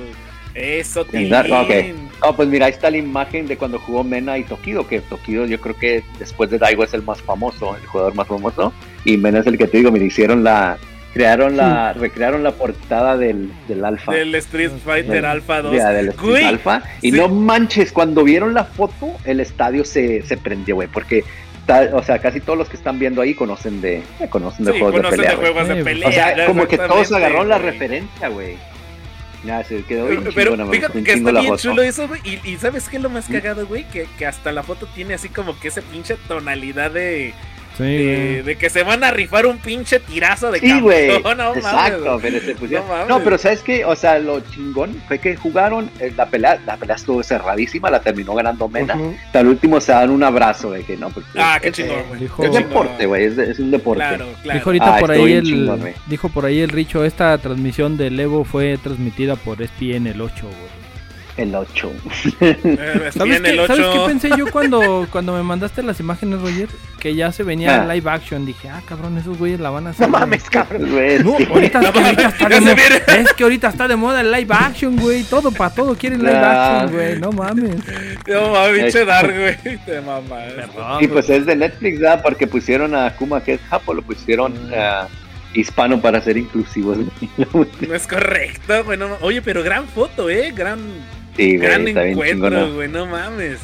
Eso, 0.53 1.05
En 1.13 1.29
dar- 1.29 1.49
ok. 1.49 1.67
Tilín. 1.67 2.09
No, 2.21 2.35
pues 2.35 2.49
mira, 2.49 2.65
ahí 2.65 2.73
está 2.73 2.91
la 2.91 2.97
imagen 2.97 3.47
de 3.47 3.57
cuando 3.57 3.79
jugó 3.79 4.03
Mena 4.03 4.37
y 4.37 4.43
Tokido, 4.43 4.85
que 4.87 4.99
Tokido 4.99 5.45
yo 5.45 5.59
creo 5.61 5.75
que 5.77 6.03
después 6.19 6.49
de 6.49 6.57
Daigo 6.59 6.83
es 6.83 6.93
el 6.93 7.03
más 7.03 7.21
famoso, 7.21 7.75
el 7.77 7.85
jugador 7.87 8.13
más 8.15 8.27
famoso, 8.27 8.73
y 9.05 9.15
Mena 9.17 9.39
es 9.39 9.47
el 9.47 9.57
que 9.57 9.67
te 9.67 9.77
digo, 9.77 9.91
me 9.91 10.03
hicieron 10.03 10.43
la, 10.43 10.77
crearon 11.13 11.57
la, 11.57 11.93
recrearon 11.93 12.43
la 12.43 12.51
portada 12.51 13.17
del, 13.17 13.51
del 13.67 13.83
Alfa. 13.85 14.13
Del 14.13 14.33
Street 14.35 14.71
Fighter 14.83 15.11
Del- 15.11 15.25
Alpha 15.25 15.61
2. 15.61 15.75
Ya, 15.75 15.89
del 15.89 16.09
Street 16.09 16.29
Güey, 16.29 16.43
Alpha. 16.45 16.83
Y 17.01 17.11
sí. 17.11 17.17
no 17.17 17.27
manches, 17.27 17.91
cuando 17.91 18.23
vieron 18.23 18.53
la 18.53 18.63
foto, 18.65 19.11
el 19.25 19.39
estadio 19.39 19.83
se, 19.85 20.21
se 20.23 20.37
prendió, 20.37 20.75
güey, 20.75 20.87
porque 20.87 21.23
ta- 21.65 21.89
o 21.93 22.01
sea, 22.03 22.19
casi 22.19 22.39
todos 22.39 22.57
los 22.57 22.69
que 22.69 22.77
están 22.77 22.97
viendo 22.99 23.21
ahí 23.21 23.33
conocen 23.33 23.81
de, 23.81 24.03
conocen 24.29 24.65
de 24.65 24.73
Sí, 24.73 24.79
juegos 24.79 25.01
de 25.03 25.09
pelea. 25.09 25.29
de 25.31 25.35
güey. 25.35 25.51
juegos 25.51 25.67
de 25.69 25.75
Sí, 25.77 25.83
pelea. 25.83 26.09
O 26.09 26.11
sea, 26.11 26.45
como 26.45 26.67
que 26.67 26.77
todos 26.77 27.11
agarraron 27.11 27.49
la 27.49 27.57
güey. 27.59 27.71
referencia, 27.71 28.27
güey. 28.29 28.55
Ya, 29.43 29.63
se 29.63 29.83
quedó 29.85 30.05
bien 30.05 30.23
Pero 30.35 30.51
chingona, 30.51 30.65
me 30.69 30.75
fíjate 30.77 30.93
que 30.93 30.99
un 30.99 31.05
chingo 31.05 31.29
está 31.29 31.31
la 31.31 31.39
bien 31.41 31.51
foto. 31.53 31.63
chulo 31.63 31.81
eso, 31.81 32.07
güey. 32.07 32.21
Y, 32.23 32.47
y 32.51 32.57
¿sabes 32.57 32.87
qué 32.87 32.97
es 32.97 33.01
lo 33.03 33.09
más 33.09 33.25
cagado, 33.27 33.65
güey? 33.65 33.85
Que, 33.85 34.05
que 34.17 34.27
hasta 34.27 34.51
la 34.51 34.61
foto 34.61 34.85
tiene 34.93 35.15
así 35.15 35.29
como 35.29 35.59
que 35.59 35.69
ese 35.69 35.81
pinche 35.81 36.15
tonalidad 36.27 36.91
de, 36.91 37.33
Sí, 37.89 37.97
de, 37.97 38.15
güey. 38.15 38.41
de 38.43 38.55
que 38.57 38.69
se 38.69 38.83
van 38.83 39.03
a 39.03 39.11
rifar 39.11 39.45
un 39.45 39.57
pinche 39.57 39.99
tirazo 39.99 40.51
de 40.51 40.59
Sí, 40.59 40.79
güey. 40.79 41.09
no 41.23 41.53
Exacto, 41.55 42.19
güey. 42.19 42.19
pero 42.21 42.39
se 42.45 42.55
pusieron- 42.55 43.07
No 43.07 43.19
pero 43.23 43.37
¿sabes 43.37 43.61
qué? 43.61 43.85
O 43.85 43.95
sea, 43.95 44.19
lo 44.19 44.39
chingón 44.41 45.01
fue 45.07 45.19
que 45.19 45.35
jugaron 45.35 45.89
eh, 45.99 46.11
la 46.15 46.25
pelea, 46.27 46.59
la 46.65 46.77
pelea 46.77 46.95
estuvo 46.95 47.23
cerradísima, 47.23 47.89
la 47.89 48.01
terminó 48.01 48.33
ganando 48.35 48.67
Mena. 48.67 48.95
Ujú. 48.95 49.15
Hasta 49.25 49.39
el 49.41 49.47
último 49.47 49.79
se 49.81 49.91
dan 49.91 50.09
un 50.09 50.23
abrazo 50.23 50.71
de 50.71 50.83
que 50.83 50.97
no, 50.97 51.09
pues, 51.09 51.25
Ah, 51.37 51.59
qué 51.61 51.69
es, 51.69 51.73
chingón, 51.75 52.03
güey. 52.09 52.19
dijo- 52.21 52.43
es 52.43 52.53
deporte, 52.53 53.05
güey, 53.05 53.25
es, 53.25 53.37
es 53.37 53.59
un 53.59 53.71
deporte. 53.71 53.99
Claro, 54.03 54.25
claro. 54.43 54.57
Dijo 54.59 54.69
ahorita 54.69 54.95
Ah, 54.95 54.99
por 54.99 55.11
ahí 55.11 55.31
el 55.33 55.43
chingón, 55.43 55.79
güey. 55.79 55.93
dijo 56.07 56.29
por 56.29 56.45
ahí 56.45 56.59
el 56.61 56.69
Richo, 56.69 57.03
esta 57.05 57.37
transmisión 57.37 57.97
del 57.97 58.19
Evo 58.19 58.43
fue 58.43 58.77
transmitida 58.81 59.35
por 59.35 59.61
ESPN 59.61 60.07
el 60.07 60.21
8, 60.21 60.43
güey. 60.47 60.80
El 61.37 61.55
8. 61.55 61.91
Eh, 62.41 63.09
¿Sabes 63.15 63.41
qué, 63.41 63.49
el 63.49 63.67
¿Sabes 63.67 63.85
8. 63.85 63.93
qué 63.93 63.99
pensé 64.07 64.29
yo 64.37 64.51
cuando, 64.51 65.07
cuando 65.11 65.33
me 65.33 65.41
mandaste 65.43 65.81
las 65.81 65.99
imágenes, 65.99 66.41
Roger? 66.41 66.67
Que 66.99 67.15
ya 67.15 67.31
se 67.31 67.43
venía 67.43 67.81
Ah. 67.81 67.93
live 67.93 68.09
action. 68.09 68.45
Dije, 68.45 68.67
ah, 68.69 68.81
cabrón, 68.85 69.17
esos 69.17 69.37
güeyes 69.37 69.59
la 69.59 69.69
van 69.69 69.87
a 69.87 69.89
hacer. 69.91 70.07
No 70.07 70.11
güey". 70.11 70.19
mames, 70.21 70.43
cabrón. 70.49 70.91
Güey, 70.91 71.19
No, 71.23 71.37
es 71.37 71.47
que 71.71 71.79
No 71.79 71.87
ahorita 71.95 72.27
está 72.27 72.49
de 72.49 72.59
moda. 72.61 72.73
viene. 72.75 73.01
Es 73.21 73.33
que 73.33 73.43
ahorita 73.43 73.67
está 73.69 73.87
de 73.87 73.95
moda 73.95 74.21
el 74.21 74.31
live 74.31 74.53
action, 74.53 74.95
güey. 74.97 75.23
Todo 75.23 75.51
para 75.51 75.73
todo 75.73 75.95
quieren 75.95 76.19
live 76.19 76.35
action, 76.37 76.91
güey. 76.91 77.19
No 77.19 77.31
mames. 77.31 77.75
No 78.27 78.49
mames, 78.51 78.81
pinche 78.83 79.01
Es- 79.01 79.07
Dark, 79.07 79.33
güey. 79.33 79.77
Te 79.85 80.01
mamas. 80.01 80.43
Y 80.99 81.07
pues 81.07 81.29
es 81.29 81.45
de 81.45 81.55
Netflix, 81.55 81.99
¿verdad? 81.99 82.21
Porque 82.21 82.45
pusieron 82.45 82.93
a 82.93 83.15
Kuma, 83.15 83.41
que 83.41 83.53
es 83.53 83.61
Japo, 83.69 83.93
lo 83.93 84.01
pusieron 84.01 84.53
a 84.75 85.07
hispano 85.53 85.99
para 86.01 86.21
ser 86.21 86.37
inclusivos. 86.37 86.97
No 87.39 87.93
es 87.95 88.07
correcto, 88.07 88.83
güey. 88.83 88.97
no 88.97 89.09
ma- 89.09 89.17
Oye, 89.21 89.41
pero 89.41 89.63
gran 89.63 89.87
foto, 89.87 90.29
eh. 90.29 90.53
Gran, 90.55 90.79
Sí, 91.41 91.57
güey, 91.57 91.67
gran 91.67 91.87
está 91.87 92.05
encuentro, 92.07 92.73
güey. 92.75 92.87
No 92.89 93.05
mames. 93.05 93.59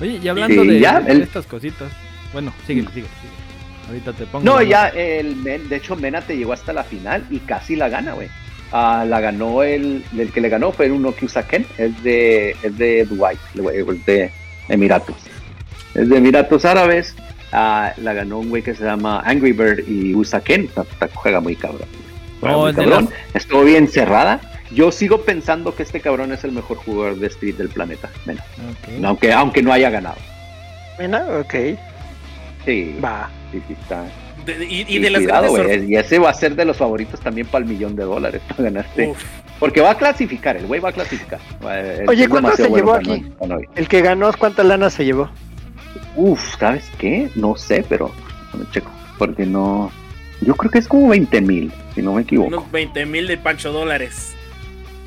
Oye, 0.00 0.18
y 0.22 0.28
hablando 0.28 0.62
Sí, 0.62 0.68
de, 0.68 0.80
ya, 0.80 1.00
de 1.00 1.12
el- 1.12 1.22
estas 1.22 1.46
cositas. 1.46 1.92
Bueno, 2.32 2.52
síguele, 2.66 2.88
síguele, 2.88 3.08
síguele. 3.20 3.42
Ahorita 3.88 4.12
te 4.12 4.26
pongo. 4.26 4.44
No, 4.44 4.62
ya, 4.62 4.88
el 4.88 5.36
Men- 5.36 5.68
de 5.68 5.76
hecho, 5.76 5.96
Mena 5.96 6.20
te 6.22 6.36
llegó 6.36 6.52
hasta 6.52 6.72
la 6.72 6.82
final 6.84 7.24
y 7.30 7.38
casi 7.40 7.76
la 7.76 7.88
gana, 7.88 8.12
güey. 8.14 8.28
Ah, 8.72 9.04
la 9.06 9.20
ganó 9.20 9.62
el, 9.62 10.02
el 10.16 10.32
que 10.32 10.40
le 10.40 10.48
ganó 10.48 10.72
fue 10.72 10.90
uno 10.90 11.14
que 11.14 11.26
usa 11.26 11.46
Ken, 11.46 11.66
es 11.76 12.02
de, 12.02 12.56
es 12.62 12.78
de 12.78 13.04
Dubai, 13.04 13.36
güey, 13.54 13.80
es 13.80 14.06
de 14.06 14.30
Emiratos. 14.68 15.16
Es 15.94 16.08
de 16.08 16.16
Emiratos 16.16 16.64
Árabes. 16.64 17.14
Ah, 17.52 17.92
la 17.98 18.14
ganó 18.14 18.38
un 18.38 18.48
güey 18.48 18.62
que 18.62 18.74
se 18.74 18.82
llama 18.84 19.20
Angry 19.26 19.52
Bird 19.52 19.86
y 19.86 20.14
usa 20.14 20.40
Ken. 20.40 20.70
Juega 21.14 21.40
muy 21.40 21.54
cabrón. 21.54 21.86
Juega 22.40 22.56
No, 22.56 22.62
muy 22.62 22.72
cabrón. 22.72 23.10
Estuvo 23.34 23.62
bien 23.62 23.88
cerrada. 23.88 24.40
Yo 24.74 24.90
sigo 24.92 25.20
pensando 25.22 25.74
que 25.74 25.82
este 25.82 26.00
cabrón 26.00 26.32
es 26.32 26.44
el 26.44 26.52
mejor 26.52 26.78
jugador 26.78 27.16
de 27.16 27.26
Street 27.28 27.56
del 27.56 27.68
planeta. 27.68 28.10
Mena. 28.26 28.42
Ok. 28.70 29.04
Aunque, 29.04 29.32
aunque 29.32 29.62
no 29.62 29.72
haya 29.72 29.90
ganado. 29.90 30.16
Mena, 30.98 31.24
ok, 31.40 31.54
Sí, 32.64 32.96
va. 33.04 33.28
sí, 33.50 33.60
sí 33.66 33.72
está. 33.80 34.04
De- 34.46 34.64
y, 34.64 34.82
y 34.88 34.96
Y 34.96 34.98
de 34.98 35.10
las 35.10 35.22
cuidado, 35.22 35.52
grandes 35.52 35.88
y 35.88 35.94
ese 35.96 36.18
va 36.18 36.30
a 36.30 36.34
ser 36.34 36.54
de 36.56 36.64
los 36.64 36.76
favoritos 36.76 37.20
también 37.20 37.46
para 37.46 37.64
el 37.64 37.70
millón 37.70 37.94
de 37.96 38.04
dólares 38.04 38.40
para 38.48 38.64
ganarte. 38.64 39.08
Uf, 39.08 39.22
Porque 39.58 39.80
va 39.80 39.90
a 39.92 39.96
clasificar, 39.96 40.56
el 40.56 40.66
güey 40.66 40.80
va 40.80 40.88
a 40.90 40.92
clasificar. 40.92 41.38
Oye, 42.08 42.28
¿cuánto 42.28 42.56
se 42.56 42.68
llevó 42.68 42.94
aquí? 42.94 43.24
El 43.76 43.88
que 43.88 44.00
ganó, 44.00 44.30
¿cuánta 44.38 44.62
lana 44.64 44.90
se 44.90 45.04
llevó? 45.04 45.28
Uf, 46.16 46.56
¿sabes 46.58 46.90
qué? 46.98 47.30
No 47.34 47.56
sé, 47.56 47.84
pero 47.88 48.10
no 48.54 48.64
checo. 48.72 48.90
Porque 49.18 49.46
no. 49.46 49.90
Yo 50.40 50.54
creo 50.56 50.70
que 50.70 50.78
es 50.78 50.88
como 50.88 51.08
20 51.08 51.40
mil, 51.40 51.72
si 51.94 52.02
no 52.02 52.14
me 52.14 52.22
equivoco. 52.22 52.48
unos 52.48 52.70
20 52.72 53.06
mil 53.06 53.26
de 53.28 53.36
pancho 53.38 53.70
dólares. 53.72 54.34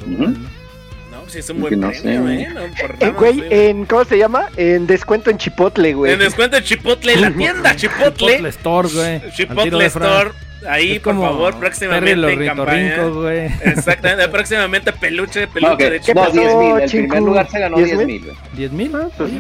No, 0.06 1.22
pues 1.22 1.34
sí 1.34 1.40
es 1.40 1.50
un 1.50 1.62
buen 1.62 1.80
no 1.80 1.90
premio, 1.90 2.28
sé. 2.28 2.42
eh. 2.44 2.48
No, 2.54 2.62
Eh, 2.62 2.72
más, 3.02 3.14
güey, 3.16 3.44
en, 3.50 3.86
¿cómo 3.86 4.04
se 4.06 4.18
llama? 4.18 4.48
En 4.58 4.86
descuento 4.88 5.30
en 5.30 5.38
Chipotle, 5.38 5.94
güey. 5.94 6.14
En 6.14 6.20
descuento 6.20 6.56
de 6.58 6.64
Chipotle, 6.64 7.16
la 7.16 7.32
tienda 7.38 7.76
Chipotle 7.76 8.12
Chipotle. 8.38 8.50
Store, 8.50 8.90
güey. 8.94 9.32
Chipotle. 9.32 9.86
Store. 9.86 10.32
Ahí, 10.68 10.94
Es 10.94 11.00
por 11.00 11.14
favor, 11.14 11.56
próximamente 11.60 12.16
los 12.16 12.32
en 12.32 12.46
campaña. 12.46 13.04
güey. 13.06 13.46
Exactamente, 13.64 14.28
próximamente 14.32 14.92
peluche, 14.94 15.48
peluche 15.48 15.72
No, 15.72 15.78
que- 15.78 15.90
de 15.92 16.00
¿Qué 16.02 16.14
no, 16.14 16.22
Chipotle. 16.26 16.42
pasó, 16.44 16.60
10 16.60 16.74
mil. 16.74 16.82
El 16.82 16.90
primer 16.90 17.22
lugar 17.22 17.50
se 17.52 17.60
ganó 17.60 17.78
10 17.78 17.88
10 17.90 17.98
mil? 18.00 18.08
mil, 18.08 18.24
güey. 18.24 18.68
¿10 18.70 18.72
mil? 18.72 18.96
Ah, 18.96 19.08
pues 19.18 19.32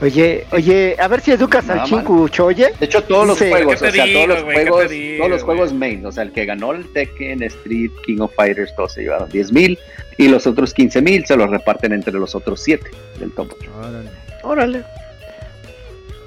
Oye. 0.00 0.46
Oye, 0.52 0.96
a 0.98 1.08
ver 1.08 1.20
si 1.20 1.32
educas 1.32 1.66
Nada 1.66 1.82
al. 1.82 1.88
Chinku, 1.88 2.28
Choye. 2.28 2.72
De 2.78 2.86
hecho, 2.86 3.02
todos 3.02 3.26
los 3.26 3.38
Sí. 3.38 3.48
juegos, 3.50 3.74
¿Qué 3.74 3.80
te 3.80 3.88
o 3.88 3.92
sea, 3.92 4.04
digo, 4.04 4.16
todos 4.18 4.28
los 4.28 4.42
juegos, 4.54 4.90
digo, 4.90 5.16
todos 5.18 5.30
los 5.30 5.42
juegos 5.42 5.72
main, 5.72 6.06
o 6.06 6.12
sea, 6.12 6.22
el 6.22 6.32
que 6.32 6.44
ganó 6.44 6.72
el 6.72 6.86
Tekken, 6.92 7.42
Street, 7.42 7.90
King 8.06 8.20
of 8.20 8.32
Fighters, 8.36 8.74
todos 8.76 8.92
se 8.92 9.02
llevaron 9.02 9.28
10 9.28 9.52
mil 9.52 9.76
y 10.16 10.28
los 10.28 10.46
otros 10.46 10.72
15 10.72 11.02
mil 11.02 11.26
se 11.26 11.36
los 11.36 11.50
reparten 11.50 11.92
entre 11.92 12.12
los 12.14 12.34
otros 12.34 12.62
7 12.62 12.88
del 13.18 13.32
top 13.32 13.52
8. 13.60 13.70
Órale. 13.78 14.10
Órale. 14.44 14.84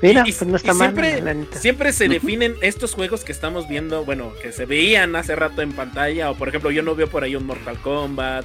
Mira, 0.02 0.24
Y- 0.26 0.32
pues 0.32 0.42
no 0.48 0.54
y 0.54 0.56
está 0.56 0.74
mal, 0.74 0.94
siempre, 0.96 1.46
siempre 1.60 1.94
se 1.94 2.10
definen 2.10 2.56
estos 2.62 2.96
juegos 2.96 3.24
que 3.24 3.32
estamos 3.32 3.70
viendo, 3.70 4.04
bueno, 4.04 4.34
que 4.42 4.52
se 4.52 4.66
veían 4.66 5.16
hace 5.16 5.36
rato 5.36 5.62
en 5.62 5.74
pantalla, 5.74 6.32
o 6.32 6.36
por 6.36 6.50
ejemplo, 6.50 6.72
yo 6.72 6.82
no 6.82 6.96
veo 6.96 7.08
por 7.08 7.24
ahí 7.24 7.36
un 7.36 7.46
Mortal 7.46 7.78
Kombat, 7.78 8.44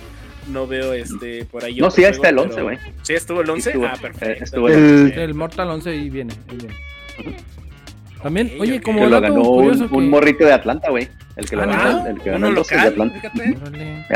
no 0.48 0.66
veo 0.66 0.92
este 0.92 1.44
por 1.44 1.64
ahí 1.64 1.76
No, 1.78 1.90
sí, 1.90 2.04
ahí 2.04 2.12
juego, 2.12 2.16
está 2.16 2.28
el 2.28 2.34
pero- 2.36 2.48
11, 2.48 2.62
güey. 2.62 2.78
Sí, 3.02 3.14
estuvo 3.14 3.40
el 3.42 3.50
11. 3.50 3.70
Estuvo- 3.70 3.86
ah, 3.86 3.96
perfecto. 4.00 4.26
eh, 4.26 4.38
estuvo 4.40 4.68
el- 4.68 5.12
El 5.16 5.34
Mortal 5.34 5.68
11 5.70 5.90
ahí 5.90 6.10
viene. 6.10 6.34
Ahí 6.48 6.56
viene. 6.56 6.74
También, 8.22 8.46
Ok, 8.56 8.60
oye, 8.62 8.76
ok. 8.78 8.82
como 8.82 9.00
Que 9.00 9.06
lo 9.08 9.20
ganó 9.20 9.42
un, 9.50 9.88
que... 9.88 9.94
un 9.94 10.10
morrito 10.10 10.44
de 10.44 10.52
Atlanta, 10.52 10.90
güey. 10.90 11.08
El 11.36 11.48
que 11.48 11.54
lo 11.56 11.62
Ah, 11.62 11.66
ganó, 11.66 11.98
¿neta? 11.98 12.10
el 12.10 12.20
que 12.20 12.30
ganó 12.30 12.48
el 12.48 12.54
12 12.54 12.74
de 12.74 12.80
local, 12.90 12.92
Atlanta. 13.12 13.30
fíjate, 13.30 13.56
Órale. 13.60 14.06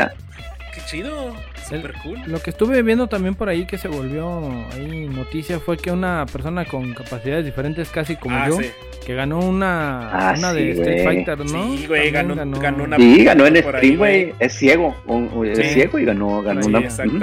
Chido, 0.91 1.33
super 1.69 1.93
cool. 2.03 2.19
Lo 2.27 2.39
que 2.39 2.49
estuve 2.49 2.81
viendo 2.83 3.07
también 3.07 3.33
por 3.35 3.47
ahí 3.49 3.65
que 3.65 3.77
se 3.77 3.87
volvió 3.87 4.41
ahí 4.73 5.07
noticia 5.07 5.59
fue 5.59 5.77
que 5.77 5.89
una 5.91 6.25
persona 6.31 6.65
con 6.65 6.93
capacidades 6.93 7.45
diferentes 7.45 7.89
casi 7.89 8.15
como 8.17 8.35
Ah, 8.35 8.49
yo, 8.49 8.57
sí. 8.59 8.69
que 9.05 9.15
ganó 9.15 9.39
una, 9.39 10.09
Ah, 10.11 10.35
una 10.37 10.51
sí, 10.51 10.57
de 10.57 10.71
Street 10.71 11.03
güey. 11.03 11.05
Fighter, 11.05 11.37
¿no? 11.39 11.45
Sí, 11.45 11.85
güey, 11.87 12.11
También 12.11 12.37
ganó- 12.37 12.59
ganó 12.59 12.83
una- 12.83 12.97
Sí, 12.97 13.23
ganó 13.23 13.45
en 13.47 13.55
stream, 13.57 13.97
güey. 13.97 14.33
Es 14.39 14.53
ciego. 14.53 14.95
un- 15.07 15.29
un- 15.33 15.47
Es 15.47 15.57
Sí. 15.59 15.63
ciego 15.75 15.97
y 15.99 16.05
ganó, 16.05 16.41
ganó 16.41 16.61
Sí, 16.61 16.69
una. 16.69 16.79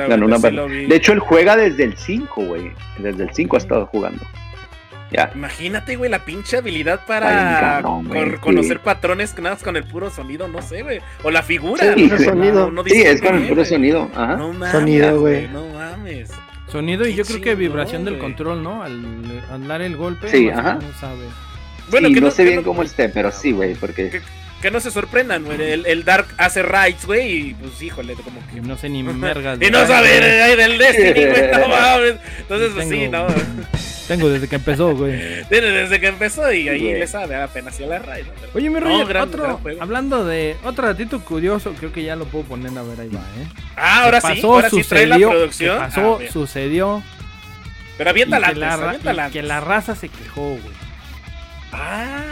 ganó 0.07 0.27
una 0.27 0.39
sí 0.39 0.49
de 0.89 0.97
hecho, 0.97 1.13
él 1.13 1.19
juega 1.19 1.57
desde 1.57 1.85
el 1.85 1.97
5, 1.97 2.43
güey. 2.45 2.73
Desde 2.99 3.25
el 3.25 3.31
5 3.35 3.57
ha 3.57 3.59
estado 3.59 3.87
jugando. 3.87 4.25
Ya. 5.11 5.31
Imagínate, 5.35 5.97
güey, 5.97 6.11
la 6.11 6.25
pinche 6.25 6.59
habilidad 6.59 7.01
para 7.07 7.81
cabrón, 7.81 8.09
güey, 8.09 8.37
conocer 8.37 8.77
sí. 8.77 8.83
patrones 8.85 9.35
nada 9.39 9.55
más 9.55 9.63
con 9.63 9.77
el 9.77 9.85
puro 9.85 10.11
sonido, 10.11 10.49
no 10.49 10.61
sé, 10.61 10.83
güey. 10.83 11.01
O 11.23 11.31
la 11.31 11.43
figura. 11.43 11.95
Sí, 11.95 12.07
¿no? 12.07 12.15
el 12.17 12.25
sonido. 12.25 12.71
No 12.71 12.85
Sí, 12.85 13.01
es 13.03 13.23
con 13.23 13.37
el 13.37 13.43
puro 13.45 13.55
güey. 13.57 13.67
sonido. 13.67 14.11
Ajá. 14.15 14.37
No 14.37 14.53
mames, 14.53 14.73
Sonido, 14.73 15.21
güey. 15.21 15.49
No 15.49 15.67
mames. 15.69 16.31
Sonido 16.71 17.07
y 17.07 17.13
Qué 17.13 17.17
yo 17.17 17.25
creo 17.25 17.41
que 17.41 17.55
vibración 17.55 18.05
del 18.05 18.15
güey. 18.15 18.23
control, 18.23 18.63
¿no? 18.63 18.83
Al, 18.83 19.43
al 19.51 19.67
dar 19.67 19.81
el 19.81 19.97
golpe. 19.97 20.29
Sí, 20.29 20.47
no 20.47 20.59
ajá. 20.59 20.75
cómo 20.77 20.93
sabe. 21.01 21.25
Bueno, 21.91 22.09
Sí, 22.09 22.15
que 22.15 22.21
no, 22.21 22.31
sé 22.31 22.45
que 22.45 22.51
bien 22.51 22.63
cómo 22.63 22.83
esté, 22.83 23.09
pero 23.09 23.33
sí, 23.33 23.53
güey, 23.53 23.75
porque... 23.77 24.11
Que, 24.11 24.21
que 24.61 24.71
no 24.71 24.79
se 24.81 24.91
sorprendan, 24.91 25.45
güey. 25.45 25.59
El, 25.63 25.87
el 25.87 26.05
Dark 26.05 26.27
hace 26.37 26.63
raids, 26.63 27.07
güey, 27.07 27.33
y 27.51 27.55
pues 27.55 27.81
híjole, 27.81 28.13
como 28.15 28.41
que. 28.53 28.61
No 28.61 28.77
sé 28.77 28.91
ni 28.91 29.03
mergas. 29.05 29.59
Y 29.63 29.71
no 29.71 29.79
ay, 29.79 30.57
del 30.57 30.77
Destiny, 30.77 31.27
güey, 31.27 31.51
no 31.53 31.69
mames. 31.69 32.17
Entonces, 32.41 32.73
pues 32.75 32.89
sí, 32.91 33.09
no. 33.09 33.27
Tengo 34.09 34.29
desde 34.31 34.49
que 34.49 34.57
empezó, 34.57 34.97
güey. 34.97 35.13
Desde, 35.13 35.71
desde 35.71 36.01
que 36.01 36.09
empezó 36.09 36.51
y 36.53 36.69
ahí 36.69 36.81
Güey. 36.81 36.99
le 36.99 37.07
sabe, 37.07 37.37
apenas 37.37 37.75
hacía 37.75 37.87
la 37.87 37.99
raid. 37.99 38.25
¿no? 38.25 38.33
Pero- 38.41 38.53
Oye, 38.55 38.71
mi 38.71 38.81
No, 38.81 38.87
Roger, 38.87 39.07
gran- 39.07 39.23
otro, 39.29 39.61
gran 39.63 39.81
hablando 39.83 40.25
de 40.25 40.57
otro 40.65 40.87
ratito 40.87 41.21
curioso, 41.21 41.75
creo 41.79 41.93
que 41.93 42.03
ya 42.03 42.17
lo 42.17 42.25
puedo 42.25 42.45
poner 42.47 42.77
a 42.77 42.83
ver, 42.83 43.01
ahí 43.01 43.09
va, 43.09 43.21
¿eh? 43.21 43.47
Ah, 43.77 44.05
ahora 44.05 44.21
sí, 44.23 44.41
ahora 44.43 44.71
sí 44.71 44.83
trae 44.83 45.07
la 45.07 45.17
sucedió, 45.17 45.31
producción. 45.31 45.79
pasó, 45.79 46.19
Ah, 46.23 46.33
sucedió, 46.33 47.03
Pero 47.99 48.11
aviéntala 48.11 48.49
que, 48.49 48.55
la, 49.15 49.31
que 49.31 49.43
la 49.43 49.61
raza 49.61 49.95
se 49.95 50.09
quejó, 50.09 50.49
güey. 50.51 50.75
Ah. 51.73 52.23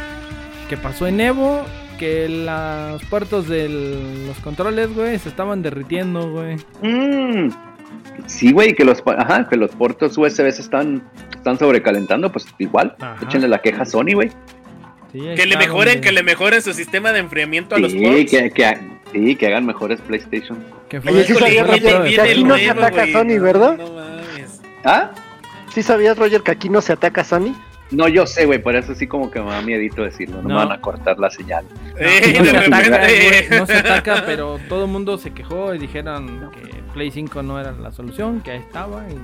Que 0.68 0.76
pasó 0.76 1.06
en 1.06 1.20
Evo, 1.20 1.64
que 1.98 2.28
los 2.28 3.02
puertos 3.04 3.48
de 3.48 3.68
los 4.26 4.36
controles, 4.38 4.92
güey, 4.94 5.18
se 5.18 5.28
estaban 5.28 5.62
derritiendo, 5.62 6.30
güey. 6.30 6.56
Mm, 6.82 7.50
sí, 8.26 8.52
güey, 8.52 8.74
que 8.74 8.84
los, 8.84 9.02
ajá, 9.06 9.48
que 9.48 9.56
los 9.56 9.70
puertos 9.72 10.16
USB 10.18 10.50
se 10.50 10.62
están, 10.62 11.02
están 11.34 11.58
sobrecalentando, 11.58 12.30
pues 12.32 12.46
igual. 12.58 12.94
Ajá. 13.00 13.16
Échenle 13.24 13.48
la 13.48 13.58
queja 13.60 13.82
a 13.82 13.86
Sony, 13.86 14.14
güey. 14.14 14.30
Sí, 15.12 15.20
Que 15.36 15.46
le 15.46 15.56
mejoren, 15.56 16.00
que 16.00 16.12
le 16.12 16.22
mejoren 16.22 16.60
su 16.62 16.72
sistema 16.74 17.12
de 17.12 17.20
enfriamiento 17.20 17.74
a 17.74 17.78
los 17.78 17.92
Sí 17.92 18.00
ports. 18.00 18.30
que, 18.30 18.50
que, 18.50 18.66
ha- 18.66 18.80
sí, 19.12 19.36
que 19.36 19.46
hagan 19.46 19.64
mejores 19.64 20.00
PlayStation. 20.00 20.58
que 20.88 20.98
Oye, 20.98 21.24
sí 21.24 21.34
que 21.34 21.44
aquí 22.20 22.44
no 22.44 22.56
se 22.56 22.70
ataca 22.70 23.02
güey. 23.02 23.12
Sony, 23.12 23.40
¿verdad? 23.40 23.76
No 23.78 23.92
mames. 23.92 24.60
¿Ah? 24.84 25.10
¿Sí 25.72 25.82
sabías, 25.82 26.16
Roger, 26.18 26.42
que 26.42 26.50
aquí 26.50 26.68
no 26.68 26.80
se 26.80 26.92
ataca 26.92 27.22
Sony? 27.24 27.54
No, 27.92 28.08
yo 28.08 28.26
sé, 28.26 28.46
güey, 28.46 28.58
por 28.60 28.74
eso 28.74 28.94
sí 28.96 29.06
como 29.06 29.30
que 29.30 29.40
me 29.40 29.50
da 29.50 29.62
miedito 29.62 30.02
decirlo. 30.02 30.42
No, 30.42 30.48
No. 30.48 30.48
me 30.48 30.54
van 30.66 30.72
a 30.72 30.80
cortar 30.80 31.18
la 31.20 31.30
señal. 31.30 31.64
Eh, 31.98 32.34
no, 32.36 32.44
de 32.44 32.50
se 32.50 32.56
ataca, 32.56 32.80
repente. 32.98 33.46
güey, 33.48 33.60
no 33.60 33.66
se 33.66 33.74
ataca, 33.76 34.22
pero 34.26 34.58
todo 34.68 34.84
el 34.86 34.90
mundo 34.90 35.16
se 35.18 35.32
quejó 35.32 35.72
y 35.74 35.78
dijeron 35.78 36.50
que 36.52 36.82
Play 36.92 37.10
5 37.12 37.42
no 37.44 37.60
era 37.60 37.72
la 37.72 37.92
solución, 37.92 38.40
que 38.40 38.50
ahí 38.52 38.58
estaba 38.58 39.04
y 39.08 39.14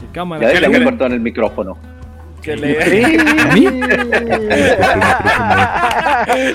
que 0.00 0.06
cámara. 0.12 0.52
Ya 0.52 0.60
le- 0.60 0.68
le- 0.78 0.84
cortaron 0.84 1.12
el 1.12 1.20
micrófono. 1.20 1.76
Que 2.40 2.56
le- 2.56 2.78
¿A 3.42 3.54
mí? 3.54 3.64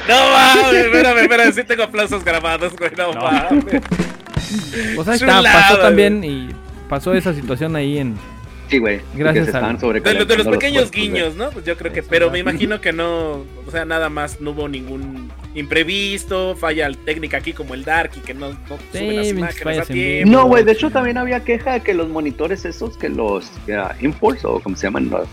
No 0.07 0.15
mames, 0.31 0.73
espérame, 0.85 1.17
espérame, 1.19 1.51
sí 1.53 1.63
tengo 1.63 1.83
aplausos 1.83 2.23
grabados, 2.23 2.73
güey, 2.75 2.91
no, 2.97 3.13
No. 3.13 3.21
mames. 3.21 3.81
Pues 4.95 5.07
ahí 5.07 5.15
está, 5.15 5.41
pasó 5.41 5.77
también 5.79 6.23
y 6.23 6.49
pasó 6.89 7.13
esa 7.13 7.33
situación 7.33 7.75
ahí 7.75 7.97
en... 7.99 8.15
Sí, 8.69 8.77
güey. 8.79 9.01
Gracias 9.15 9.45
se 9.51 9.57
a- 9.57 9.61
De, 10.13 10.13
los- 10.19 10.27
de 10.27 10.37
los 10.37 10.47
pequeños 10.47 10.91
güey. 10.91 11.01
guiños, 11.09 11.35
¿no? 11.35 11.49
Pues 11.51 11.65
yo 11.65 11.77
creo 11.77 11.91
que, 11.93 12.01
pero 12.01 12.31
me 12.31 12.39
imagino 12.39 12.81
que 12.81 12.91
no, 12.91 13.43
o 13.67 13.71
sea, 13.71 13.85
nada 13.85 14.09
más 14.09 14.41
no 14.41 14.51
hubo 14.51 14.67
ningún 14.67 15.29
imprevisto, 15.53 16.55
falla 16.55 16.89
técnica 17.05 17.37
aquí 17.37 17.53
como 17.53 17.73
el 17.73 17.83
Dark 17.83 18.11
y 18.15 18.19
que 18.21 18.33
no, 18.33 18.49
no 18.49 18.57
Sí, 18.91 18.99
suben 18.99 19.35
tiempo. 19.93 20.31
No, 20.31 20.45
güey, 20.47 20.63
de 20.63 20.71
hecho 20.71 20.89
también 20.91 21.17
había 21.17 21.43
queja 21.43 21.73
de 21.73 21.81
que 21.81 21.93
los 21.93 22.09
monitores 22.09 22.65
esos, 22.65 22.97
que 22.97 23.09
los 23.09 23.49
que 23.65 23.73
era 23.73 23.95
Impulse 24.01 24.47
o 24.47 24.59
como 24.59 24.75
se 24.75 24.87
llaman, 24.87 25.09
los- 25.09 25.27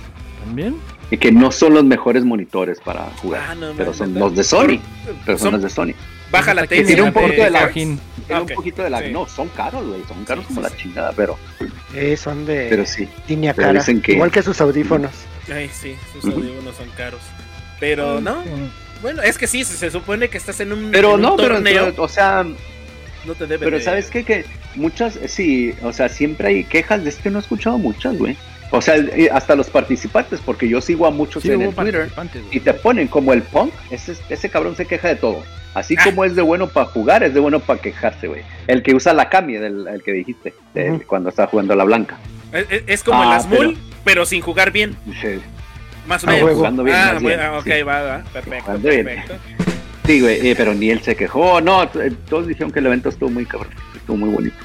¿También? 0.44 0.76
y 1.10 1.16
que 1.16 1.32
no 1.32 1.50
son 1.52 1.74
los 1.74 1.84
mejores 1.84 2.24
monitores 2.24 2.80
para 2.80 3.04
jugar, 3.22 3.42
Ah, 3.50 3.54
no, 3.54 3.72
pero 3.76 3.92
son 3.92 4.14
no. 4.14 4.20
los 4.20 4.36
de 4.36 4.44
Sony, 4.44 4.80
pero 5.26 5.38
son 5.38 5.46
Son- 5.46 5.52
los 5.54 5.62
de 5.62 5.70
Sony. 5.70 5.94
Baja 6.30 6.54
la 6.54 6.62
Aquí 6.62 6.74
latencia. 6.76 6.86
tiene 6.86 7.02
un 7.02 7.14
de- 7.14 7.20
poquito 7.20 7.42
de 7.42 7.50
lag. 7.50 7.62
Joaquín. 7.62 8.00
Tiene 8.26 8.42
un 8.42 8.48
poquito 8.48 8.82
de 8.84 8.90
lag, 8.90 9.04
sí. 9.06 9.10
no, 9.12 9.26
son 9.28 9.48
caros, 9.48 9.86
güey, 9.86 10.02
son 10.06 10.24
caros 10.24 10.44
Sí, 10.46 10.54
como 10.54 10.66
sí, 10.66 10.72
la 10.72 10.76
chingada, 10.80 11.12
pero, 11.16 11.38
Eh, 11.94 12.16
son 12.16 12.46
de 12.46 12.66
pero 12.70 12.86
sí. 12.86 13.08
línea 13.28 13.52
cara. 13.54 13.72
dicen 13.80 14.00
que- 14.00 14.12
Igual 14.12 14.30
que 14.30 14.42
sus 14.42 14.60
audífonos. 14.60 15.10
Ay, 15.52 15.68
sí, 15.72 15.96
sus 16.12 16.24
audífonos 16.32 16.76
son 16.76 16.88
caros. 16.96 17.20
Pero 17.80 18.20
no, 18.20 18.44
bueno, 19.02 19.22
es 19.22 19.36
que 19.38 19.46
sí, 19.46 19.64
se, 19.64 19.74
se 19.76 19.90
supone 19.90 20.28
que 20.28 20.36
estás 20.38 20.60
en 20.60 20.72
un, 20.72 20.90
Pero 20.92 21.08
en 21.10 21.14
un 21.16 21.22
no, 21.22 21.36
pero, 21.36 21.54
torneo, 21.54 21.90
pero, 21.90 22.02
o 22.04 22.08
sea, 22.08 22.44
no 23.24 23.34
te 23.34 23.46
debe 23.46 23.64
pero 23.64 23.78
de- 23.78 23.82
sabes 23.84 24.10
qué? 24.10 24.22
que 24.24 24.44
muchas, 24.76 25.18
sí, 25.26 25.74
o 25.82 25.92
sea, 25.92 26.08
siempre 26.08 26.48
hay 26.48 26.64
quejas 26.64 27.02
de 27.02 27.08
este, 27.10 27.30
no 27.30 27.38
he 27.38 27.42
escuchado 27.42 27.78
muchas, 27.78 28.16
güey. 28.16 28.36
O 28.72 28.80
sea, 28.80 28.96
eh, 28.96 29.28
hasta 29.32 29.56
los 29.56 29.68
participantes, 29.68 30.40
porque 30.44 30.68
yo 30.68 30.80
sigo 30.80 31.06
a 31.06 31.10
muchos 31.10 31.42
Sí, 31.42 31.50
en 31.50 31.62
el 31.62 31.74
Twitter. 31.74 32.08
y 32.52 32.60
te 32.60 32.72
ponen 32.72 33.08
como 33.08 33.32
el 33.32 33.42
punk, 33.42 33.72
ese, 33.90 34.14
ese 34.28 34.48
cabrón 34.48 34.76
se 34.76 34.86
queja 34.86 35.08
de 35.08 35.16
todo. 35.16 35.42
Así 35.74 35.94
Ah. 35.98 36.02
como 36.04 36.24
es 36.24 36.34
de 36.36 36.42
bueno 36.42 36.68
para 36.68 36.86
jugar, 36.86 37.22
es 37.24 37.34
de 37.34 37.40
bueno 37.40 37.58
para 37.60 37.80
quejarse, 37.80 38.28
güey. 38.28 38.42
El 38.68 38.82
que 38.82 38.94
usa 38.94 39.12
la 39.12 39.28
Kami, 39.28 39.54
del, 39.54 39.86
el 39.88 40.02
que 40.02 40.12
dijiste, 40.12 40.54
de- 40.74 41.00
cuando 41.06 41.28
está 41.30 41.46
jugando 41.48 41.74
la 41.74 41.84
blanca. 41.84 42.16
Es, 42.86 43.02
como 43.02 43.20
Ah, 43.22 43.26
el 43.26 43.32
Asmul, 43.32 43.78
pero... 44.04 44.24
sin 44.26 44.40
jugar 44.40 44.70
bien, 44.72 44.96
Dice, 45.04 45.40
más 46.06 46.22
o 46.24 46.28
Ah, 46.28 46.30
menos. 46.32 46.44
huevo. 46.46 46.56
jugando 46.58 46.82
bien, 46.84 46.96
ah, 46.96 47.12
más 47.14 47.22
bien, 47.22 47.40
ah, 47.40 47.58
ok, 47.58 47.64
sí. 47.64 47.82
va, 47.82 48.02
va, 48.02 48.24
perfecto, 48.32 48.72
bien. 48.78 49.04
perfecto. 49.04 49.34
Sí, 50.06 50.20
güey, 50.20 50.48
eh, 50.48 50.54
pero 50.56 50.74
ni 50.74 50.90
él 50.90 51.00
se 51.02 51.14
quejó. 51.14 51.60
No, 51.60 51.84
eh, 51.84 52.12
todos 52.28 52.48
dijeron 52.48 52.72
que 52.72 52.80
el 52.80 52.86
evento 52.86 53.08
estuvo 53.08 53.30
muy 53.30 53.46
cabrón, 53.46 53.72
estuvo 53.94 54.16
muy 54.16 54.30
bonito. 54.30 54.56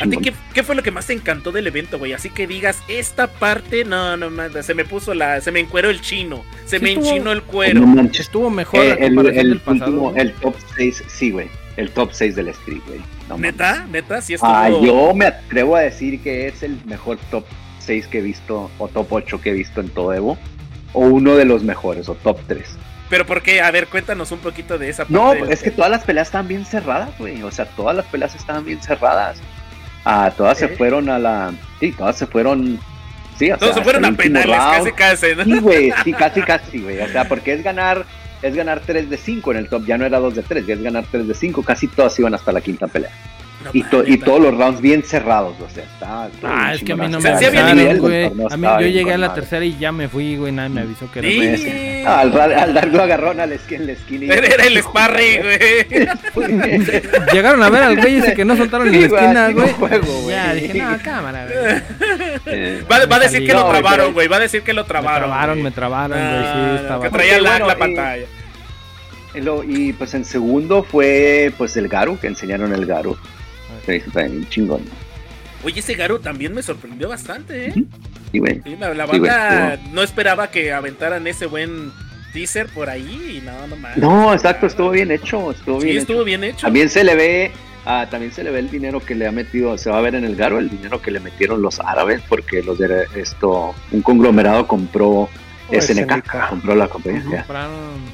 ¿A 0.00 0.06
ti 0.08 0.16
qué, 0.18 0.32
qué 0.54 0.62
fue 0.62 0.74
lo 0.74 0.82
que 0.82 0.90
más 0.90 1.06
te 1.06 1.12
encantó 1.12 1.52
del 1.52 1.66
evento, 1.66 1.98
güey? 1.98 2.12
Así 2.12 2.30
que 2.30 2.46
digas, 2.46 2.82
esta 2.88 3.26
parte, 3.28 3.84
no, 3.84 4.16
no, 4.16 4.30
man, 4.30 4.50
se 4.62 4.74
me 4.74 4.84
puso 4.84 5.14
la, 5.14 5.40
se 5.40 5.52
me 5.52 5.60
encueró 5.60 5.90
el 5.90 6.00
chino, 6.00 6.44
se 6.64 6.78
Sí 6.78 6.82
me 6.84 6.92
estuvo- 6.92 7.08
enchinó 7.10 7.32
el 7.32 7.38
No 7.38 7.44
cuero. 7.44 7.80
manches. 7.82 8.20
Estuvo 8.26 8.50
mejor 8.50 8.80
Eh, 8.84 8.96
el, 9.00 9.18
el 9.36 9.58
pasado. 9.60 9.90
último, 9.92 10.12
el 10.16 10.32
top 10.34 10.54
6, 10.76 11.04
sí, 11.08 11.30
güey. 11.30 11.48
El 11.76 11.90
top 11.90 12.10
6 12.12 12.34
del 12.36 12.48
street, 12.48 12.80
güey. 12.86 13.00
No. 13.28 13.36
¿Neta? 13.38 13.86
¿Neta? 13.90 14.20
Sí 14.22 14.34
estuvo... 14.34 14.50
Ah, 14.50 14.70
yo 14.70 15.12
me 15.14 15.26
atrevo 15.26 15.76
a 15.76 15.80
decir 15.80 16.20
que 16.22 16.46
es 16.48 16.62
el 16.62 16.78
mejor 16.86 17.18
top 17.30 17.44
6 17.80 18.06
que 18.06 18.18
he 18.18 18.22
visto, 18.22 18.70
o 18.78 18.88
top 18.88 19.12
8 19.12 19.40
que 19.40 19.50
he 19.50 19.52
visto 19.52 19.80
en 19.80 19.88
todo 19.90 20.14
Evo, 20.14 20.38
o 20.94 21.00
uno 21.00 21.36
de 21.36 21.44
los 21.44 21.62
mejores, 21.62 22.08
o 22.08 22.14
top 22.14 22.38
3. 22.46 22.64
¿Pero 23.10 23.24
por 23.26 23.42
qué? 23.42 23.60
A 23.60 23.70
ver, 23.70 23.86
cuéntanos 23.86 24.32
un 24.32 24.38
poquito 24.40 24.78
de 24.78 24.88
esa 24.88 25.04
parte. 25.04 25.12
No, 25.14 25.32
es 25.34 25.62
que 25.62 25.70
todas 25.70 25.90
las 25.90 26.02
peleas 26.02 26.26
estaban 26.28 26.48
bien 26.48 26.64
cerradas, 26.64 27.10
güey. 27.18 27.40
O 27.42 27.50
sea, 27.52 27.66
todas 27.66 27.94
las 27.94 28.06
peleas 28.06 28.34
estaban 28.34 28.64
bien 28.64 28.82
cerradas. 28.82 29.38
Ah, 30.08 30.32
todas 30.36 30.56
se 30.56 30.66
¿Eh? 30.66 30.68
fueron 30.68 31.10
a 31.10 31.18
la. 31.18 31.52
Sí, 31.80 31.90
todas 31.90 32.16
se 32.16 32.28
fueron. 32.28 32.78
Sí, 33.36 33.50
o 33.50 33.58
sea, 33.58 33.74
se 33.74 33.82
fueron 33.82 34.04
a 34.04 34.12
penales, 34.12 34.56
casi, 34.56 34.78
round. 34.78 34.94
casi, 34.94 35.26
¿no? 35.34 35.44
Sí, 35.44 35.58
güey, 35.58 35.92
sí, 36.04 36.12
casi, 36.12 36.40
casi, 36.42 36.78
güey. 36.78 37.00
O 37.00 37.08
sea, 37.08 37.26
porque 37.28 37.52
es 37.52 37.62
ganar. 37.64 38.06
Es 38.42 38.54
ganar 38.54 38.80
3 38.84 39.08
de 39.10 39.16
5 39.16 39.50
en 39.50 39.56
el 39.56 39.68
top, 39.68 39.86
ya 39.86 39.96
no 39.96 40.04
era 40.04 40.18
2 40.20 40.36
de 40.36 40.42
3, 40.42 40.66
ya 40.66 40.74
es 40.74 40.82
ganar 40.82 41.04
3 41.10 41.26
de 41.26 41.34
5, 41.34 41.62
casi 41.62 41.88
todas 41.88 42.16
iban 42.18 42.34
hasta 42.34 42.52
la 42.52 42.60
quinta 42.60 42.86
pelea. 42.86 43.10
No 43.66 43.70
Y, 43.72 43.82
to- 43.82 44.04
y 44.06 44.16
todos 44.18 44.40
los 44.40 44.56
rounds 44.56 44.80
bien 44.80 45.02
cerrados, 45.02 45.56
o 45.60 45.68
sea, 45.68 45.82
está. 45.84 46.28
Ah, 46.44 46.72
es 46.74 46.82
que 46.84 46.92
a 46.92 46.96
mí 46.96 47.08
no 47.08 47.18
me 47.20 47.28
avisaron, 47.30 47.98
güey. 47.98 48.28
torneo 48.28 48.46
A 48.50 48.56
mí 48.56 48.64
estaba 48.66 48.80
yo 48.80 48.86
llegué 48.88 49.12
a 49.12 49.18
la 49.18 49.28
madre. 49.28 49.40
tercera 49.42 49.64
y 49.64 49.76
ya 49.78 49.92
me 49.92 50.08
fui, 50.08 50.36
güey. 50.36 50.52
Nadie 50.52 50.68
me 50.68 50.80
avisó 50.82 51.10
que 51.10 51.18
era 51.18 51.56
Sí. 51.56 52.02
Ah, 52.06 52.20
al, 52.20 52.40
al 52.40 52.74
dar 52.74 52.86
lo 52.88 53.02
agarrón 53.02 53.40
al 53.40 53.52
en 53.52 53.86
la 53.86 53.92
esquina. 53.92 54.24
y- 54.26 54.30
Era, 54.30 54.46
era 54.46 54.64
el 54.64 54.78
sparring, 54.82 55.40
güey. 55.42 56.08
Llegaron 57.32 57.62
a 57.62 57.70
ver 57.70 57.82
al 57.82 57.96
güey 57.96 58.16
ese 58.18 58.34
que 58.34 58.44
no 58.44 58.56
soltaron 58.56 58.86
en 58.88 58.92
la 58.92 58.98
Sí, 59.08 59.14
esquina, 59.14 59.50
güey. 59.50 59.72
juego, 59.72 60.20
güey. 60.22 60.36
ya, 60.36 60.54
dije, 60.54 60.74
no, 60.82 60.98
cámara, 61.02 61.46
güey. 61.46 61.82
Eh, 62.46 62.84
Va, 62.90 63.04
va 63.06 63.16
a 63.16 63.20
decir 63.20 63.44
que 63.46 63.52
lo 63.52 63.68
trabaron, 63.68 64.12
güey. 64.12 64.28
Va 64.28 64.36
a 64.36 64.40
decir 64.40 64.62
que 64.62 64.72
lo 64.72 64.82
Me 64.82 64.88
trabaron. 64.88 65.28
trabaron, 65.28 65.54
güey. 65.56 65.64
me 65.64 65.70
trabaron, 65.72 66.18
güey. 66.18 66.30
Ah, 66.30 66.76
Sí, 66.76 66.82
estaba. 66.82 67.02
que 67.04 67.10
traía 67.10 67.40
lag 67.40 67.66
la 67.66 67.76
pantalla. 67.76 68.26
Y 69.68 69.92
pues 69.92 70.14
en 70.14 70.24
segundo 70.24 70.82
fue 70.82 71.52
pues 71.58 71.76
el 71.76 71.88
Garu, 71.88 72.18
que 72.18 72.26
enseñaron 72.26 72.72
el 72.72 72.86
Garu. 72.86 73.18
Chingón. 74.48 74.82
Oye, 75.64 75.80
ese 75.80 75.94
Garu 75.94 76.18
también 76.18 76.54
me 76.54 76.62
sorprendió 76.62 77.08
bastante, 77.08 77.68
¿eh? 77.68 77.72
Sí, 78.32 78.38
güey. 78.38 78.60
Sí, 78.62 78.76
la, 78.78 78.92
la 78.94 79.06
Sí, 79.06 79.18
güey, 79.18 79.30
banda 79.30 79.78
no 79.92 80.02
esperaba 80.02 80.50
que 80.50 80.72
aventaran 80.72 81.26
ese 81.26 81.46
buen 81.46 81.90
teaser 82.32 82.66
por 82.66 82.90
ahí 82.90 83.38
y 83.42 83.44
no, 83.44 83.66
no 83.66 83.76
mames. 83.76 83.96
No, 83.98 84.32
exacto, 84.34 84.66
estuvo 84.66 84.90
bien 84.90 85.10
hecho, 85.10 85.50
estuvo 85.50 85.80
Sí, 85.80 85.86
bien 85.86 85.98
estuvo 85.98 86.18
hecho. 86.18 86.24
bien 86.24 86.44
hecho. 86.44 86.66
También 86.66 86.88
se 86.90 87.02
le 87.02 87.14
ve, 87.16 87.50
ah, 87.86 88.06
también 88.10 88.32
se 88.32 88.44
le 88.44 88.50
ve 88.50 88.58
el 88.60 88.70
dinero 88.70 89.00
que 89.00 89.14
le 89.14 89.26
ha 89.26 89.32
metido, 89.32 89.76
se 89.78 89.90
va 89.90 89.98
a 89.98 90.02
ver 90.02 90.14
en 90.14 90.24
el 90.24 90.36
Garo, 90.36 90.58
el 90.58 90.68
dinero 90.68 91.00
que 91.00 91.10
le 91.10 91.20
metieron 91.20 91.62
los 91.62 91.80
árabes, 91.80 92.20
porque 92.28 92.62
los 92.62 92.78
de 92.78 93.06
esto, 93.16 93.74
un 93.90 94.02
conglomerado 94.02 94.66
compró 94.68 95.28
SNK, 95.70 96.12
SNK. 96.12 96.48
compró 96.50 96.74
la 96.74 96.88
compañía. 96.88 97.22
ya. 97.30 97.38
Compraron, 97.38 97.72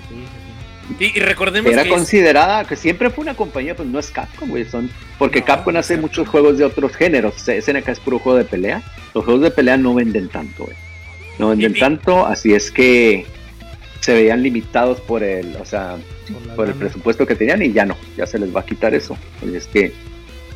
sí, 0.08 0.14
sí, 0.14 0.20
sí. 0.24 0.51
Y, 0.98 1.16
y 1.16 1.20
recordemos 1.20 1.72
Era 1.72 1.82
que 1.82 1.88
es- 1.88 1.94
considerada, 1.94 2.64
que 2.64 2.76
siempre 2.76 3.08
fue 3.10 3.22
una 3.22 3.34
compañía, 3.34 3.74
pues 3.76 3.88
no 3.88 3.98
es 3.98 4.10
Capcom, 4.10 4.48
güey, 4.50 4.64
son, 4.64 4.90
porque 5.18 5.40
No, 5.40 5.46
Capcom 5.46 5.76
hace 5.76 5.96
muchos 5.96 6.28
juegos 6.28 6.58
de 6.58 6.64
otros 6.64 6.94
géneros, 6.96 7.34
SNK 7.46 7.88
es 7.88 8.00
puro 8.00 8.18
juego 8.18 8.38
de 8.38 8.44
pelea, 8.44 8.82
los 9.14 9.24
juegos 9.24 9.42
de 9.42 9.50
pelea 9.50 9.76
no 9.76 9.94
venden 9.94 10.28
tanto, 10.28 10.64
güey, 10.64 10.76
no 11.38 11.48
venden 11.50 11.72
Y- 11.72 11.76
y- 11.76 11.80
tanto, 11.80 12.26
así 12.26 12.52
es 12.52 12.70
que 12.70 13.26
se 14.00 14.12
veían 14.14 14.42
limitados 14.42 15.00
por 15.00 15.22
el, 15.22 15.56
o 15.56 15.64
sea, 15.64 15.96
Por 16.56 16.68
el 16.68 16.74
presupuesto 16.74 17.26
que 17.26 17.34
tenían 17.34 17.62
y 17.62 17.72
ya 17.72 17.84
no, 17.84 17.96
ya 18.16 18.26
se 18.26 18.38
les 18.38 18.54
va 18.54 18.60
a 18.60 18.64
quitar 18.66 18.94
eso, 18.94 19.16
así 19.42 19.54
es 19.56 19.66
que 19.66 19.92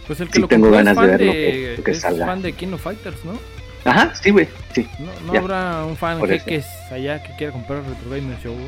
Pues 0.06 0.20
el 0.20 0.28
que 0.28 0.34
Sí 0.34 0.40
lo 0.40 0.48
tengo 0.48 0.70
ganas 0.70 0.96
de 0.96 1.00
fan 1.02 1.10
verlo, 1.10 1.32
de, 1.32 1.74
que- 1.76 1.82
que 1.84 1.90
es 1.90 2.00
salga. 2.00 2.26
fan 2.26 2.42
de 2.42 2.52
King 2.52 2.72
of 2.72 2.82
Fighters, 2.82 3.24
¿no? 3.24 3.38
Ajá, 3.84 4.12
sí, 4.20 4.30
güey, 4.30 4.48
sí. 4.74 4.86
No, 5.26 5.38
habrá 5.38 5.84
un 5.84 5.96
fan 5.96 6.20
que 6.26 6.56
es 6.56 6.66
allá 6.90 7.22
que 7.22 7.30
quiera 7.36 7.52
comprar 7.52 7.82
Retro 7.84 8.10
Gamer 8.10 8.36
Show. 8.42 8.52
güey? 8.54 8.66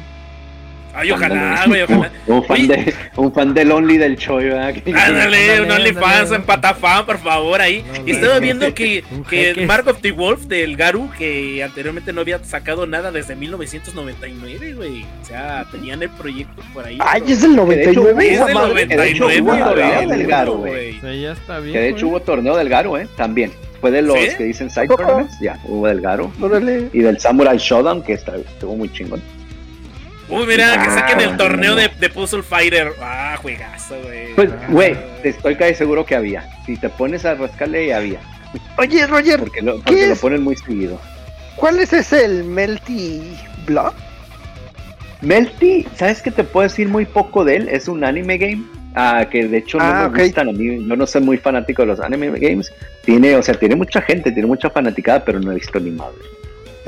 Ay, 0.99 1.13
ojalá, 1.13 1.65
güey, 1.67 1.83
ojalá. 1.83 2.11
Un 2.27 2.45
fan, 2.45 2.67
de, 2.67 2.95
un 3.17 3.33
fan 3.33 3.55
del 3.55 3.71
Only 3.71 3.99
del 3.99 4.17
Choi, 4.17 4.47
¿verdad? 4.47 4.75
Ándale, 4.95 5.63
un 5.63 6.35
en 6.35 6.43
Patafan, 6.43 7.07
por 7.07 7.19
favor, 7.19 7.61
ahí. 7.61 7.85
Y 8.05 8.11
estaba 8.11 8.41
viendo 8.41 8.75
que, 8.75 9.05
que. 9.31 9.65
Mark 9.65 9.87
of 9.87 10.01
the 10.01 10.11
Wolf 10.11 10.43
del 10.47 10.77
Garu, 10.77 11.09
que 11.17 11.63
anteriormente 11.63 12.13
no 12.13 12.21
había 12.23 12.43
sacado 12.43 12.87
nada 12.87 13.13
desde 13.13 13.37
1999, 13.37 14.75
güey. 14.75 15.05
O 15.23 15.25
sea, 15.25 15.65
tenían 15.71 16.03
el 16.03 16.11
proyecto 16.11 16.63
por 16.75 16.85
ahí. 16.85 16.99
Ay, 17.01 17.23
es 17.29 17.43
del 17.43 17.53
de 17.53 17.57
99. 17.57 18.27
es 18.27 18.41
hecho, 18.41 18.53
99, 18.53 19.41
hubo 19.41 19.49
güey. 19.51 19.61
torneo 19.63 20.09
del 20.09 20.27
Garo, 20.27 20.57
güey. 20.57 21.01
Ya 21.23 21.33
está 21.33 21.61
bien. 21.61 21.73
Que 21.75 21.81
de 21.81 21.89
hecho 21.91 22.09
hubo 22.09 22.21
torneo 22.21 22.57
del 22.57 22.69
Garo, 22.69 22.99
¿eh? 22.99 23.07
También. 23.17 23.53
Fue 23.81 23.93
de 23.93 24.03
los 24.03 24.19
¿Sí? 24.19 24.31
que 24.37 24.45
dicen 24.45 24.69
Side. 24.71 24.89
Tournaments, 24.89 25.39
ya, 25.41 25.57
hubo 25.65 25.87
del 25.87 26.01
Garo. 26.01 26.33
Órale. 26.41 26.89
Y 26.93 26.99
del 26.99 27.21
Samurai 27.21 27.57
Shodown, 27.59 28.03
que 28.03 28.15
está- 28.15 28.35
estuvo 28.37 28.75
muy 28.75 28.93
chingón. 28.93 29.23
Uy, 30.29 30.47
mira, 30.47 30.73
que 30.83 30.89
Ah, 30.91 30.95
saquen 30.95 31.21
el 31.21 31.37
torneo 31.37 31.75
de, 31.75 31.89
de 31.99 32.11
Puzzle 32.11 32.43
Fighter. 32.43 32.93
Ah, 33.01 33.37
juegazo, 33.41 33.97
güey. 34.03 34.35
Pues, 34.35 34.51
Ah. 34.51 34.67
güey, 34.69 34.97
te 35.23 35.31
estoy 35.31 35.57
casi 35.57 35.75
seguro 35.75 36.05
que 36.05 36.15
había. 36.15 36.49
Si 36.67 36.77
te 36.77 36.89
pones 36.91 37.25
a 37.25 37.35
rascarle, 37.35 37.95
había. 37.95 38.21
Oye, 38.77 39.07
Roger, 39.07 39.41
Porque 39.41 39.63
lo, 39.63 39.77
porque 39.81 40.07
lo 40.07 40.13
es? 40.13 40.19
ponen 40.19 40.43
muy 40.43 40.57
seguido. 40.57 41.01
¿cuál 41.57 41.81
es 41.81 41.93
ese 41.93 42.25
el 42.25 42.45
Melty 42.45 43.21
Blood? 43.67 43.93
Melty, 45.21 45.87
¿sabes 45.97 46.23
que 46.23 46.31
te 46.31 46.45
puedo 46.45 46.63
decir 46.69 46.89
muy 46.89 47.05
poco 47.05 47.45
de 47.45 47.57
él? 47.57 47.69
Es 47.69 47.89
un 47.89 48.05
anime 48.05 48.39
game. 48.39 48.63
Ah, 48.95 49.27
que 49.31 49.47
de 49.49 49.59
hecho 49.59 49.79
no 49.79 49.85
Ah, 49.85 50.01
me 50.03 50.07
ok. 50.07 50.19
gustan 50.27 50.49
a 50.49 50.53
mí. 50.53 50.87
Yo 50.89 50.97
no 50.97 51.07
soy 51.07 51.23
muy 51.23 51.37
fanático 51.39 51.83
de 51.83 51.87
los 51.89 52.01
anime 52.01 52.31
games. 52.39 52.73
Tiene, 53.05 53.35
o 53.37 53.43
sea, 53.43 53.55
tiene 53.55 53.75
mucha 53.77 54.01
gente, 54.03 54.31
tiene 54.33 54.47
mucha 54.47 54.71
fanaticada, 54.71 55.25
pero 55.25 55.41
no 55.41 55.51
he 55.53 55.57
visto 55.57 55.79
ni 55.81 55.91
madre. 55.91 56.19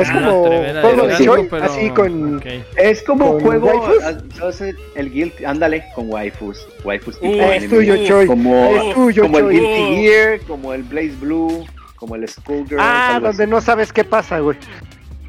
Es 0.02 0.08
Ah, 0.10 0.14
como 0.14 0.30
juego 0.42 1.02
de 1.02 1.08
decir 1.08 1.28
algo, 1.30 1.36
Choi, 1.36 1.48
pero- 1.50 1.64
así 1.64 1.90
con... 1.90 2.36
ok. 2.38 2.46
Es 2.76 3.02
como 3.02 3.32
¿Con 3.32 3.40
juego, 3.40 3.66
waifus? 3.66 4.04
ah. 4.62 4.64
El 4.94 5.10
Guild, 5.10 5.32
ándale, 5.46 5.84
con 5.94 6.10
waifus. 6.12 6.66
Waifus 6.84 7.18
tipo 7.20 7.32
Uy, 7.32 7.40
Es 7.40 7.68
tuyo, 7.68 7.94
uh, 7.94 8.06
Choi. 8.06 8.26
Como, 8.26 8.66
Es 8.76 8.94
tuyo, 8.94 9.22
como 9.22 9.38
el. 9.38 9.48
Guilty 9.50 9.96
Gear, 10.02 10.40
como 10.46 10.72
el 10.74 10.82
Blaze 10.82 11.14
Blue, 11.20 11.64
como 11.96 12.14
el 12.16 12.28
Schoolgirl. 12.28 12.78
Ah, 12.80 13.18
donde 13.22 13.44
así. 13.44 13.50
no 13.50 13.60
sabes 13.60 13.92
qué 13.92 14.04
pasa, 14.04 14.38
güey. 14.40 14.56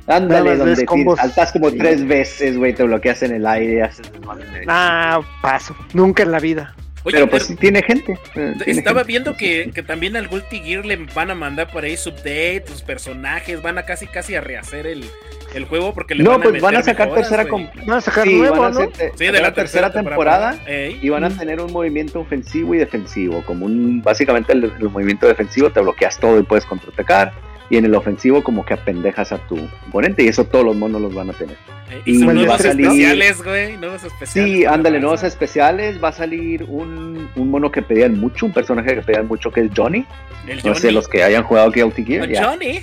Ándale, 0.07 0.57
donde 0.57 0.85
combos. 0.85 1.19
saltas 1.19 1.51
como 1.51 1.69
Sí. 1.69 1.77
tres 1.77 2.05
veces, 2.05 2.57
güey, 2.57 2.73
te 2.73 2.83
bloqueas 2.83 3.21
en 3.23 3.33
el 3.35 3.45
aire, 3.45 3.83
haces. 3.83 4.11
Ah, 4.67 5.21
paso. 5.41 5.75
Nunca 5.93 6.23
en 6.23 6.31
la 6.31 6.39
vida. 6.39 6.75
Oye, 7.03 7.13
Pero 7.15 7.29
pues 7.29 7.43
pero 7.43 7.47
sí 7.47 7.55
tiene 7.55 7.81
gente. 7.81 8.13
eh, 8.35 8.53
tiene 8.63 8.79
estaba 8.79 8.99
gente. 8.99 9.07
viendo 9.07 9.35
que, 9.35 9.71
que 9.73 9.81
también 9.81 10.15
al 10.15 10.27
Guilty 10.29 10.59
Gear 10.59 10.85
le 10.85 10.97
van 11.15 11.31
a 11.31 11.35
mandar 11.35 11.71
por 11.71 11.83
ahí 11.83 11.97
subdates, 11.97 12.63
sus 12.67 12.81
personajes, 12.83 13.61
van 13.61 13.77
a 13.79 13.83
casi 13.85 14.05
casi 14.05 14.35
a 14.35 14.41
rehacer 14.41 14.85
el, 14.85 15.03
el 15.55 15.65
juego 15.65 15.95
porque 15.95 16.13
le 16.13 16.23
No, 16.23 16.31
van 16.31 16.41
a 16.41 16.43
pues 16.43 16.61
van 16.61 16.75
a 16.75 16.83
sacar 16.83 17.07
mejoras, 17.07 17.29
tercera 17.29 17.49
Van 17.87 17.97
a 17.97 18.01
sacar 18.01 18.23
sí, 18.27 18.35
nuevo, 18.35 18.55
van 18.57 18.65
a 18.65 18.69
¿no? 18.69 18.79
hacer 18.81 18.91
te- 18.91 19.11
Sí, 19.17 19.31
de 19.31 19.41
la 19.41 19.51
tercera, 19.53 19.91
temporada 19.91 20.59
y 21.01 21.09
van 21.09 21.23
a 21.23 21.29
tener 21.31 21.59
un 21.59 21.71
movimiento 21.71 22.19
ofensivo 22.19 22.75
y 22.75 22.77
defensivo. 22.77 23.43
Como 23.45 23.65
un, 23.65 24.03
básicamente 24.03 24.53
el, 24.53 24.65
el 24.65 24.89
movimiento 24.89 25.27
defensivo 25.27 25.71
te 25.71 25.79
bloqueas 25.79 26.19
todo 26.19 26.39
y 26.39 26.43
puedes 26.43 26.65
contraatacar. 26.67 27.33
Y 27.71 27.77
en 27.77 27.85
el 27.85 27.95
ofensivo 27.95 28.43
como 28.43 28.63
que 28.65 28.73
apendejas 28.75 29.31
a 29.31 29.37
tu 29.47 29.57
oponente 29.87 30.23
y 30.23 30.27
eso 30.27 30.43
todos 30.43 30.63
los 30.65 30.75
monos 30.75 31.01
los 31.01 31.13
van 31.15 31.29
a 31.29 31.33
tener. 31.33 31.55
Eh, 31.89 32.01
y 32.05 32.11
Y 32.11 32.19
son 32.19 32.27
va 32.27 32.31
a 32.31 32.33
nuevos 32.35 32.65
especiales, 32.65 33.43
güey. 33.43 33.77
Nuevos 33.77 34.03
especiales. 34.03 34.51
Sí, 34.53 34.65
ándale, 34.65 34.99
nuevos 34.99 35.23
especiales. 35.23 36.03
Va 36.03 36.09
a 36.09 36.11
salir 36.11 36.63
un, 36.67 37.29
un 37.35 37.49
mono 37.49 37.71
que 37.71 37.81
pedían 37.81 38.19
mucho, 38.19 38.45
un 38.45 38.51
personaje 38.51 38.93
que 38.95 39.01
pedían 39.01 39.27
mucho 39.27 39.51
que 39.51 39.61
es 39.61 39.71
Johnny. 39.75 40.05
El 40.47 40.57
No 40.57 40.61
Johnny. 40.63 40.75
sé, 40.79 40.91
los 40.91 41.07
que 41.07 41.23
hayan 41.23 41.43
jugado 41.43 41.71
Guilty 41.71 42.03
Gear. 42.03 42.29
Ya. 42.29 42.43
Johnny. 42.45 42.81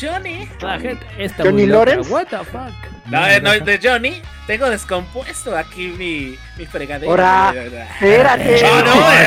Johnny. 0.00 0.48
La 0.60 0.78
gente 0.78 1.06
está 1.18 1.44
Johnny. 1.44 1.66
Lawrence. 1.66 2.10
What 2.10 2.26
the 2.26 2.38
fuck. 2.38 2.72
No, 3.06 3.20
no, 3.40 3.58
de 3.58 3.80
Johnny. 3.82 4.22
Tengo 4.46 4.70
descompuesto 4.70 5.56
aquí 5.56 5.88
mi, 5.88 6.36
mi 6.56 6.66
fregadera. 6.66 7.10
Ora. 7.12 7.54
Espérate. 8.00 8.62
No, 8.62 8.82
No, 8.82 9.12
eh. 9.12 9.26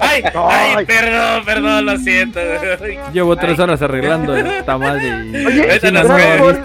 ay, 0.00 0.22
ay, 0.34 0.74
Ay. 0.76 0.86
perdón, 0.86 1.44
perdón, 1.44 1.86
lo 1.86 1.98
siento. 1.98 2.40
Llevo 3.12 3.36
tres 3.36 3.58
horas 3.58 3.80
arreglando 3.82 4.36
esta 4.36 4.76
madre 4.78 5.08
y... 5.08 5.46
Oye, 5.46 5.80
no. 5.92 6.00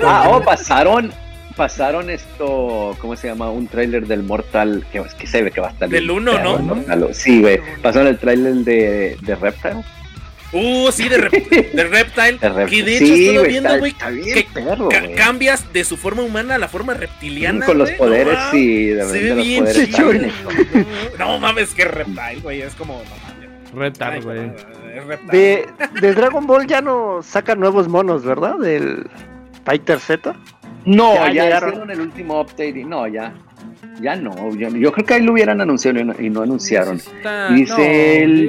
Ah, 0.07 0.29
oh, 0.29 0.41
pasaron, 0.41 1.11
pasaron 1.55 2.09
esto, 2.09 2.97
¿cómo 2.99 3.15
se 3.15 3.27
llama? 3.27 3.49
Un 3.51 3.67
tráiler 3.67 4.07
del 4.07 4.23
Mortal, 4.23 4.83
que, 4.91 5.03
que 5.17 5.27
se 5.27 5.43
ve 5.43 5.51
que 5.51 5.61
va 5.61 5.67
a 5.67 5.71
estar 5.71 5.89
Del 5.89 6.07
bien 6.07 6.17
uno, 6.17 6.31
perro, 6.31 6.59
¿no? 6.59 6.75
Mortal. 6.75 7.09
Sí, 7.13 7.41
güey. 7.41 7.59
Pasaron 7.81 8.07
el 8.07 8.17
tráiler 8.17 8.53
de, 8.55 9.17
de 9.21 9.35
Reptile. 9.35 9.83
Uh, 10.53 10.91
sí, 10.91 11.09
de, 11.09 11.17
rep- 11.17 11.71
de 11.73 11.83
Reptile. 11.83 12.37
De 12.37 12.49
Reptile. 12.49 12.65
Que 12.69 12.83
de 12.83 12.97
hecho 12.97 13.05
sí, 13.07 13.27
estuve 13.29 13.47
viendo, 13.47 13.77
güey, 13.79 13.91
que 13.93 14.47
perro, 14.53 14.87
ca- 14.89 15.03
cambias 15.15 15.73
de 15.73 15.83
su 15.83 15.97
forma 15.97 16.21
humana 16.21 16.55
a 16.55 16.57
la 16.59 16.67
forma 16.67 16.93
reptiliana. 16.93 17.65
Con 17.65 17.79
los 17.79 17.89
poderes, 17.91 18.33
no, 18.37 18.51
sí, 18.51 18.85
de, 18.87 19.03
Se 19.05 19.19
ve 19.19 19.29
los 19.35 19.45
bien 19.45 19.65
chido. 19.73 20.11
No 21.19 21.39
mames, 21.39 21.73
que 21.73 21.85
Reptile, 21.85 22.39
güey. 22.41 22.61
Es 22.61 22.75
como. 22.75 23.01
No 23.73 23.83
Ay, 23.99 24.21
güey. 24.21 24.51
Es 24.95 25.03
Reptile. 25.05 25.31
De, 25.31 25.67
de 26.01 26.13
Dragon 26.13 26.45
Ball 26.45 26.67
ya 26.67 26.81
no 26.81 27.21
sacan 27.23 27.59
nuevos 27.59 27.87
monos, 27.87 28.23
¿verdad? 28.23 28.57
Del 28.59 29.09
Fighter 29.65 29.99
Z. 29.99 30.35
No, 30.85 31.15
Ya 31.15 31.31
ya, 31.31 31.43
llegaron. 31.45 31.69
hicieron 31.69 31.91
el 31.91 32.01
último 32.01 32.41
update 32.41 32.79
y 32.79 32.83
no, 32.83 33.07
ya. 33.07 33.33
Ya 34.01 34.15
no, 34.15 34.53
yo, 34.55 34.69
yo 34.69 34.91
creo 34.91 35.05
que 35.05 35.13
ahí 35.13 35.21
lo 35.21 35.33
hubieran 35.33 35.61
anunciado 35.61 35.99
y 35.99 36.03
no, 36.03 36.13
y 36.19 36.29
no 36.29 36.41
anunciaron. 36.41 36.97
Necesita- 36.97 37.49
Dice 37.49 37.73
no, 37.77 37.83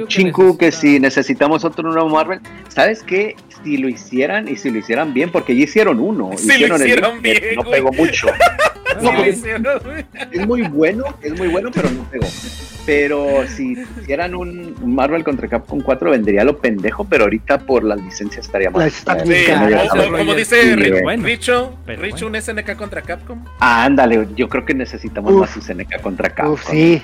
el 0.01 0.07
Chinku 0.07 0.57
que 0.57 0.71
si 0.71 0.99
necesitamos 0.99 1.63
otro 1.63 1.91
nuevo 1.91 2.09
Marvel, 2.09 2.39
¿sabes 2.67 3.03
qué? 3.03 3.35
Si 3.63 3.77
lo 3.77 3.87
hicieran 3.87 4.47
y 4.47 4.55
si 4.57 4.69
lo 4.71 4.79
hicieran 4.79 5.13
bien, 5.13 5.31
porque 5.31 5.55
ya 5.55 5.63
hicieron 5.63 5.99
uno. 5.99 6.29
Lo 6.29 6.33
hicieron 6.35 6.81
el- 6.81 7.55
No 7.55 7.63
pegó 7.63 7.91
mucho. 7.93 8.27
Ah, 8.29 8.71
No, 9.01 9.09
Sí, 9.09 9.15
porque- 9.17 9.33
sí, 9.33 9.47
¿no, 9.59 9.79
güey? 9.81 10.05
es 10.31 10.47
muy 10.47 10.61
bueno, 10.63 11.03
es 11.21 11.37
muy 11.37 11.47
bueno, 11.49 11.69
pero 11.73 11.89
no 11.91 12.03
pegó. 12.09 12.25
Pero 12.85 13.45
si 13.47 13.75
hicieran 14.01 14.35
un 14.35 14.75
un 14.81 14.93
Marvel 14.95 15.23
contra 15.23 15.47
Capcom 15.47 15.81
4, 15.81 16.11
vendría 16.11 16.43
lo 16.43 16.57
pendejo, 16.59 17.05
pero 17.05 17.23
ahorita 17.23 17.59
por 17.59 17.83
las 17.83 17.99
licencias 18.01 18.45
estaría 18.45 18.69
más. 18.69 18.85
está 18.85 19.19
Sí, 19.25 19.45
como, 20.17 20.35
dice 20.35 20.61
Sí, 20.61 20.69
Ri- 20.75 21.01
bueno. 21.03 21.23
Richo, 21.25 21.75
Richo, 21.87 22.27
un 22.27 22.35
SNK 22.39 22.75
contra 22.75 23.01
Capcom. 23.01 23.43
Ah, 23.59 23.85
ándale, 23.85 24.27
yo 24.35 24.47
creo 24.49 24.65
que 24.65 24.73
necesitamos 24.73 25.33
Uf. 25.33 25.39
más 25.55 25.65
Seneca 25.65 25.97
contra 25.99 26.29
Capcom. 26.29 26.53
Uf, 26.53 26.69
sí. 26.69 27.01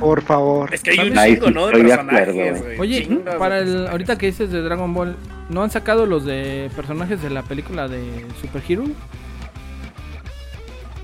Por 0.00 0.22
favor. 0.22 0.72
Es 0.74 0.82
que 0.82 0.90
hay 0.90 1.10
un 1.10 1.18
Ahí 1.18 1.34
chingo, 1.34 1.50
¿no? 1.50 1.66
De 1.66 1.72
estoy 1.72 1.82
de 1.82 1.88
personajes, 1.96 2.28
acuerdo. 2.58 2.80
Oye, 2.82 3.02
Chingos 3.06 3.34
para 3.36 3.58
el 3.58 3.64
personajes. 3.64 3.90
ahorita 3.92 4.18
que 4.18 4.26
dices 4.26 4.50
de 4.50 4.62
Dragon 4.62 4.92
Ball, 4.94 5.16
¿no 5.50 5.62
han 5.62 5.70
sacado 5.70 6.06
los 6.06 6.24
de 6.24 6.70
personajes 6.74 7.22
de 7.22 7.30
la 7.30 7.42
película 7.42 7.86
de 7.88 8.02
Super 8.40 8.62
Hero? 8.68 8.84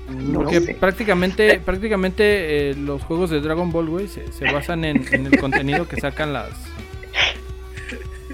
No 0.09 0.39
Porque 0.41 0.61
sé. 0.61 0.73
prácticamente, 0.75 1.59
prácticamente 1.59 2.71
eh, 2.71 2.75
los 2.75 3.01
juegos 3.03 3.29
de 3.29 3.39
Dragon 3.41 3.71
Ball, 3.71 3.87
güey, 3.89 4.07
se, 4.07 4.31
se 4.31 4.45
basan 4.51 4.85
en, 4.85 5.05
en 5.13 5.25
el 5.27 5.39
contenido 5.39 5.87
que 5.87 5.99
sacan 6.01 6.33
las. 6.33 6.49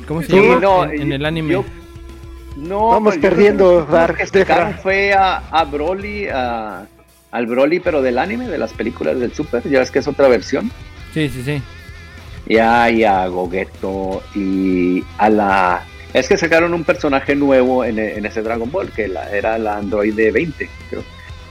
¿Cómo 0.08 0.22
se 0.22 0.28
Sí, 0.28 0.34
llama? 0.36 0.60
no, 0.62 0.84
en, 0.86 1.02
en 1.02 1.12
el 1.14 1.26
anime. 1.26 1.54
yo- 1.54 1.66
No, 2.58 2.90
Vamos 2.90 3.16
yo 3.16 3.22
perdiendo, 3.22 3.80
lo 3.82 3.86
Dark, 3.86 4.18
que 4.18 4.76
fue 4.82 5.14
a, 5.14 5.38
a 5.50 5.64
Broly, 5.66 6.28
a- 6.30 6.86
al 7.32 7.48
Broly, 7.48 7.80
pero 7.80 8.02
del 8.02 8.18
anime, 8.18 8.48
de 8.48 8.58
las 8.58 8.72
películas 8.74 9.20
del 9.20 9.34
Super. 9.34 9.68
Ya 9.68 9.80
ves 9.80 9.92
que 9.92 10.00
es 10.00 10.08
otra 10.08 10.28
versión. 10.28 10.72
Sí, 11.14 11.28
sí, 11.30 11.42
sí. 11.44 11.62
Ya, 12.48 12.90
y 12.92 13.04
a 13.04 13.28
Gogeto 13.28 14.22
y 14.36 15.04
a 15.18 15.30
la. 15.30 15.84
Es 16.14 16.30
que 16.30 16.38
sacaron 16.38 16.74
un 16.74 16.84
personaje 16.86 17.36
nuevo 17.36 17.84
en, 17.84 18.00
en 18.00 18.26
ese 18.26 18.42
Dragon 18.42 18.72
Ball, 18.72 18.90
que 18.92 19.08
la- 19.08 19.30
era 19.36 19.58
la 19.58 19.78
Android 19.78 20.14
20, 20.16 20.70
creo. 20.90 21.04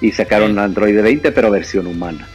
Y 0.04 0.12
sacaron 0.12 0.58
Android 0.58 1.00
20, 1.00 1.32
pero 1.32 1.50
versión 1.50 1.86
humana. 1.86 2.26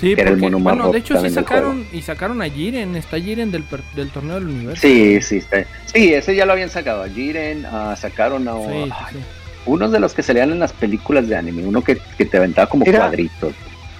Sí, 0.00 0.14
Que 0.14 0.20
era 0.20 0.30
el 0.30 0.36
porque, 0.36 0.42
mono 0.50 0.58
más 0.58 0.74
bueno, 0.74 0.92
de 0.92 0.98
hecho 0.98 1.18
sí 1.20 1.30
sacaron 1.30 1.86
y 1.92 2.02
sacaron 2.02 2.42
a 2.42 2.48
Jiren, 2.50 2.96
está 2.96 3.18
Jiren 3.18 3.50
del, 3.50 3.62
per- 3.62 3.82
del 3.94 4.10
torneo 4.10 4.34
del 4.34 4.48
universo. 4.48 4.82
Sí, 4.82 5.22
sí, 5.22 5.38
está. 5.38 5.64
Sí, 5.86 6.12
ese 6.12 6.34
ya 6.34 6.44
lo 6.44 6.52
habían 6.52 6.68
sacado. 6.68 7.02
A 7.04 7.08
Jiren, 7.08 7.64
ah, 7.64 7.94
sacaron 7.98 8.46
a. 8.48 8.52
Sí, 8.56 8.66
sí, 8.66 8.90
ay, 8.92 9.14
sí. 9.14 9.18
unos 9.66 9.92
de 9.92 10.00
los 10.00 10.12
que 10.12 10.22
salían 10.22 10.50
en 10.50 10.58
las 10.58 10.72
películas 10.74 11.28
de 11.28 11.36
anime, 11.36 11.64
uno 11.64 11.82
que, 11.82 11.96
que 12.18 12.26
te 12.26 12.36
aventaba 12.36 12.68
como 12.68 12.84
Mira, 12.84 12.98
cuadritos. 12.98 13.54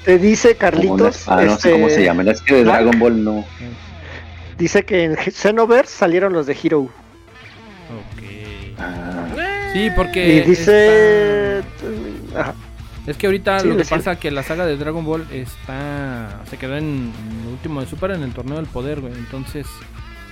Te 0.04 0.18
dice 0.18 0.56
Carlitos. 0.56 1.16
espada, 1.16 1.44
no 1.44 1.50
sé 1.52 1.54
este, 1.54 1.70
cómo 1.70 1.88
se 1.88 2.04
llaman. 2.04 2.28
Es 2.28 2.42
que 2.42 2.56
de. 2.56 2.64
Dragon 2.64 2.98
Ball 2.98 3.24
no. 3.24 3.44
Dice 4.58 4.82
que 4.84 5.04
en 5.04 5.16
Xenoverse 5.16 5.96
salieron 5.96 6.34
los 6.34 6.46
de 6.46 6.54
Hero. 6.62 6.80
Ok. 6.80 8.22
Ah, 8.78 9.70
Sí, 9.72 9.88
porque 9.96 10.36
Y 10.36 10.40
dice. 10.42 11.58
está- 11.58 11.86
Ajá. 12.36 12.55
Es 13.06 13.19
que 13.19 13.27
ahorita 13.27 13.61
Sí, 13.61 13.69
lo 13.69 13.77
que 13.77 13.85
pasa 13.85 14.16
que 14.19 14.31
la 14.31 14.43
saga 14.43 14.65
de 14.65 14.77
Dragon 14.78 15.05
Ball 15.05 15.27
está 15.31 16.40
se 16.48 16.56
quedó 16.56 16.77
en 16.77 17.12
el 17.43 17.52
último 17.52 17.81
de 17.81 17.86
Super 17.86 18.12
en 18.12 18.23
el 18.23 18.32
torneo 18.32 18.56
del 18.56 18.66
poder, 18.66 19.01
güey. 19.01 19.12
Entonces, 19.12 19.66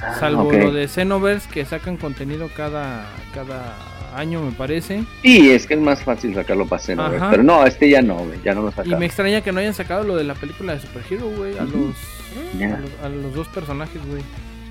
ah, 0.00 0.14
salvo 0.18 0.50
lo 0.50 0.72
de 0.72 0.88
Xenoverse 0.88 1.48
que 1.50 1.64
sacan 1.66 1.98
contenido 1.98 2.48
cada 2.56 3.06
cada 3.34 3.76
año, 4.16 4.42
me 4.42 4.52
parece. 4.52 5.04
Sí, 5.22 5.50
es 5.50 5.66
que 5.66 5.74
es 5.74 5.80
más 5.80 6.02
fácil 6.02 6.34
sacarlo 6.34 6.66
para 6.66 6.82
Xenoverse, 6.82 7.16
Ajá. 7.18 7.30
Pero 7.30 7.42
no, 7.42 7.64
este 7.66 7.90
ya 7.90 8.00
no, 8.00 8.16
güey, 8.16 8.40
ya 8.42 8.54
no 8.54 8.62
lo 8.62 8.68
Y 8.68 8.72
sacaron. 8.72 8.98
me 8.98 9.06
extraña 9.06 9.40
que 9.42 9.52
no 9.52 9.60
hayan 9.60 9.74
sacado 9.74 10.04
lo 10.04 10.16
de 10.16 10.24
la 10.24 10.34
película 10.34 10.72
de 10.74 10.80
Super 10.80 11.02
Hero, 11.10 11.28
güey, 11.36 11.58
a 11.58 11.64
los 11.64 11.74
a 11.74 12.78
los, 12.78 12.90
a 13.04 13.08
los 13.10 13.34
dos 13.34 13.48
personajes, 13.48 14.00
güey. 14.06 14.22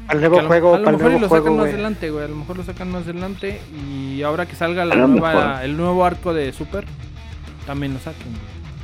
Al 0.07 0.19
nuevo 0.19 0.39
a 0.39 0.41
lo, 0.41 0.47
juego, 0.47 0.73
a 0.75 0.79
lo 0.79 0.91
mejor 0.91 1.11
y 1.11 1.19
lo 1.19 1.29
sacan 1.29 1.29
juego, 1.29 1.55
más 1.57 1.67
adelante, 1.67 2.09
güey. 2.09 2.25
A 2.25 2.27
lo 2.27 2.35
mejor 2.35 2.57
lo 2.57 2.63
sacan 2.63 2.91
más 2.91 3.03
adelante. 3.03 3.61
Y 3.87 4.23
ahora 4.23 4.47
que 4.47 4.55
salga 4.55 4.83
la 4.85 4.95
nueva, 4.95 5.63
el 5.63 5.77
nuevo 5.77 6.03
arco 6.03 6.33
de 6.33 6.51
Super, 6.51 6.85
también 7.65 7.93
lo 7.93 7.99
saquen. 7.99 8.27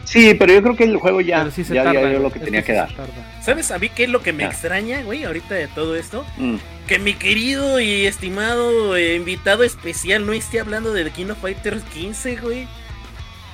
Sí, 0.06 0.34
pero 0.36 0.54
yo 0.54 0.64
creo 0.64 0.76
que 0.78 0.86
el 0.86 0.96
juego 0.98 1.20
ya, 1.20 1.52
sí 1.52 1.66
se 1.66 1.74
ya 1.76 1.84
tarda, 1.84 2.08
dio 2.10 2.20
lo 2.20 2.32
que 2.32 2.40
tenía 2.40 2.62
que 2.64 2.72
dar. 2.74 2.90
¿Sabes 3.44 3.72
a 3.72 3.78
mí 3.78 3.90
qué 3.90 4.06
es 4.06 4.10
lo 4.10 4.22
que 4.24 4.32
me 4.32 4.44
Ya. 4.44 4.50
extraña, 4.50 5.02
güey, 5.04 5.26
ahorita 5.26 5.54
de 5.56 5.68
todo 5.68 5.98
esto? 5.98 6.26
Mm. 6.38 6.56
Que 6.88 6.98
mi 6.98 7.14
querido 7.14 7.82
y 7.82 8.06
estimado 8.06 8.96
eh, 8.96 9.16
invitado 9.16 9.64
especial 9.64 10.26
no 10.26 10.32
esté 10.32 10.62
hablando 10.62 10.94
de 10.94 11.04
The 11.04 11.12
King 11.12 11.32
of 11.32 11.40
Fighters 11.42 11.84
15, 11.94 12.38
güey. 12.38 12.68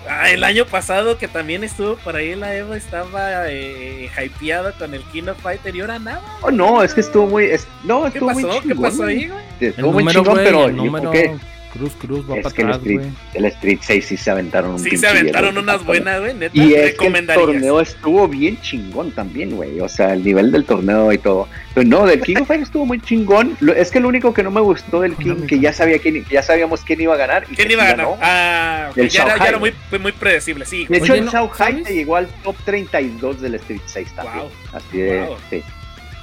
Ah, 0.08 0.30
el 0.30 0.44
año 0.44 0.66
pasado 0.66 1.18
que 1.18 1.28
también 1.30 1.64
estuvo 1.64 1.96
por 1.96 2.18
ahí 2.18 2.36
la 2.36 2.54
Evo 2.56 2.76
estaba 2.76 3.50
eh, 3.50 4.10
hypeado 4.22 4.74
con 4.78 4.94
el 4.94 5.02
King 5.06 5.30
of 5.30 5.42
Fighter 5.42 5.74
y 5.76 5.82
ahora 5.82 5.98
nada. 5.98 6.22
Oh, 6.42 6.52
no, 6.52 6.84
es 6.84 6.94
que 6.94 7.00
estuvo 7.02 7.26
muy. 7.26 7.46
es- 7.46 7.68
no, 7.86 8.02
¿Qué 8.04 8.10
estuvo 8.20 8.30
muy 8.32 8.44
pasó? 8.44 8.60
chingón. 8.62 8.78
¿Qué 8.78 8.82
pasó 8.82 9.04
ahí, 9.06 9.28
güey? 9.30 9.44
Estuvo 9.62 9.88
El 9.88 9.94
muy 9.94 10.04
número, 10.04 10.20
chingón, 10.22 10.34
güey, 10.36 10.46
pero 10.46 10.66
el 10.66 10.76
número 10.76 11.10
creo 11.12 11.40
Cruz 11.74 11.92
Cruz 12.00 12.30
va 12.30 12.38
es 12.38 12.44
para 12.44 12.56
que 12.56 12.62
el 12.62 12.68
atrás, 12.68 12.82
Street, 12.82 13.00
güey. 13.00 13.12
el 13.34 13.46
Street 13.46 13.80
6 13.82 14.06
sí 14.06 14.18
se 14.18 14.32
aventaron 14.32 14.72
un 14.72 14.80
Sí, 14.80 14.96
se 14.96 15.08
aventaron 15.08 15.58
unas 15.58 15.84
buenas, 15.84 16.20
güey, 16.22 16.34
neta. 16.36 16.56
Y 16.56 16.74
es 16.76 16.94
que 16.94 17.08
el 17.08 17.26
torneo 17.28 17.82
estuvo 17.82 18.28
bien 18.28 18.62
chingón 18.62 19.12
también, 19.12 19.56
güey. 19.56 19.80
O 19.82 19.90
sea, 19.90 20.14
el 20.14 20.24
nivel 20.24 20.52
del 20.52 20.64
torneo 20.66 21.12
y 21.12 21.18
todo. 21.18 21.48
Pero 21.74 21.88
no, 21.88 22.06
del 22.06 22.22
King 22.22 22.36
of 22.42 22.48
Fighters 22.48 22.70
estuvo 22.70 22.86
muy 22.86 23.02
chingón. 23.02 23.58
Lo- 23.60 23.74
Es 23.74 23.90
que 23.92 24.00
lo 24.00 24.08
único 24.08 24.34
que 24.34 24.44
no 24.44 24.52
me 24.52 24.62
gustó 24.62 25.02
del 25.02 25.16
King, 25.16 25.48
que 25.48 25.60
ya 25.60 25.74
sabía 25.74 25.98
quién, 26.00 26.24
ya 26.30 26.44
sabíamos 26.44 26.82
quién 26.82 27.02
iba 27.02 27.16
a 27.16 27.18
ganar. 27.18 27.46
y 27.50 27.56
¿Quién 27.56 27.72
iba 27.72 27.84
a 27.84 27.88
ganar? 27.88 28.06
ganó. 28.06 28.18
Ah, 28.22 28.88
ok, 28.92 28.98
El 28.98 29.10
ya, 29.10 29.24
era, 29.24 29.38
ya 29.40 29.46
era 29.46 29.58
muy, 29.58 29.74
fue 29.90 29.98
muy 30.00 30.12
predecible, 30.12 30.66
sí. 30.66 30.86
De 30.88 30.98
hecho, 30.98 31.14
Oye, 31.14 31.20
el 31.20 31.26
no, 31.26 31.32
Shanghai 31.32 31.84
te 31.84 31.94
llegó 31.96 32.16
al 32.18 32.28
top 32.44 32.56
32 32.66 33.42
del 33.42 33.56
Street 33.56 33.82
6 33.86 34.08
también. 34.16 34.38
Wow. 34.44 34.52
Así 34.74 34.98
de. 35.00 35.20
Wow. 35.26 35.38
Sí. 35.50 35.64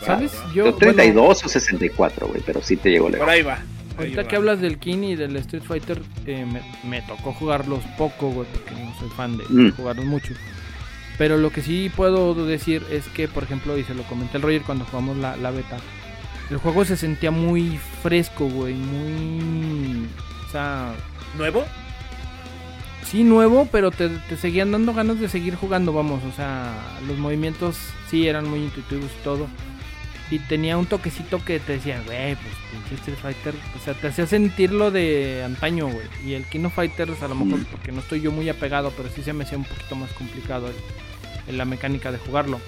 ¿Sabes? 0.06 0.32
Yo, 0.54 0.64
Top 0.64 0.74
bueno, 0.80 0.94
32 0.94 1.44
o 1.44 1.48
64, 1.48 2.28
güey. 2.28 2.40
Pero 2.46 2.62
sí 2.62 2.76
te 2.76 2.90
llegó 2.90 3.08
lejos. 3.10 3.24
Por 3.26 3.34
ahí 3.34 3.42
va. 3.42 3.58
Ahorita 4.00 4.28
que 4.28 4.36
hablas 4.36 4.60
del 4.60 4.78
King 4.78 4.98
y 5.04 5.16
del 5.16 5.36
Street 5.36 5.62
Fighter, 5.62 6.02
eh, 6.26 6.44
me, 6.46 6.62
me 6.88 7.02
tocó 7.02 7.32
jugarlos 7.32 7.80
poco, 7.98 8.30
güey, 8.30 8.48
porque 8.52 8.70
no 8.72 8.92
soy 8.98 9.08
fan 9.10 9.36
de 9.38 9.44
Mm. 9.48 9.72
jugarlos 9.76 10.04
mucho. 10.06 10.34
Pero 11.18 11.36
lo 11.36 11.50
que 11.50 11.60
sí 11.62 11.90
puedo 11.94 12.34
decir 12.46 12.82
es 12.90 13.06
que, 13.08 13.28
por 13.28 13.42
ejemplo, 13.42 13.76
y 13.76 13.84
se 13.84 13.94
lo 13.94 14.02
comenté 14.04 14.36
al 14.38 14.42
Roger 14.42 14.62
cuando 14.62 14.84
jugamos 14.86 15.16
la, 15.18 15.36
la 15.36 15.50
beta, 15.50 15.76
el 16.50 16.56
juego 16.56 16.84
se 16.84 16.96
sentía 16.96 17.30
muy 17.30 17.78
fresco, 18.02 18.46
güey, 18.48 18.74
muy... 18.74 20.06
O 20.46 20.50
sea, 20.50 20.94
¿Nuevo? 21.36 21.64
sí 23.04 23.24
nuevo, 23.24 23.68
pero 23.72 23.90
te, 23.90 24.08
te 24.08 24.36
seguían 24.36 24.70
dando 24.72 24.94
ganas 24.94 25.18
de 25.20 25.28
seguir 25.28 25.56
jugando, 25.56 25.92
vamos, 25.92 26.22
o 26.24 26.32
sea, 26.36 26.72
los 27.08 27.18
movimientos 27.18 27.76
sí 28.08 28.28
eran 28.28 28.48
muy 28.48 28.60
intuitivos 28.60 29.10
y 29.20 29.24
todo. 29.24 29.46
Y 30.30 30.38
tenía 30.38 30.78
un 30.78 30.86
toquecito 30.86 31.44
que 31.44 31.58
te 31.58 31.72
decía, 31.72 32.00
güey, 32.06 32.36
pues 32.36 32.54
pinche 32.70 32.94
Street 32.94 33.18
Fighter, 33.20 33.54
o 33.76 33.84
sea, 33.84 33.94
te 33.94 34.08
hacía 34.08 34.26
sentir 34.26 34.70
lo 34.72 34.92
de 34.92 35.42
antaño, 35.44 35.88
güey. 35.88 36.06
Y 36.24 36.34
el 36.34 36.44
King 36.44 36.66
of 36.66 36.74
Fighters, 36.74 37.20
a 37.22 37.28
lo 37.28 37.34
mejor, 37.34 37.66
porque 37.66 37.90
no 37.90 37.98
estoy 37.98 38.20
yo 38.20 38.30
muy 38.30 38.48
apegado, 38.48 38.92
pero 38.96 39.08
sí 39.08 39.22
se 39.22 39.32
me 39.32 39.42
hacía 39.42 39.58
un 39.58 39.64
poquito 39.64 39.96
más 39.96 40.12
complicado 40.12 40.68
en 41.48 41.58
la 41.58 41.64
mecánica 41.64 42.12
de 42.12 42.18
jugarlo. 42.18 42.60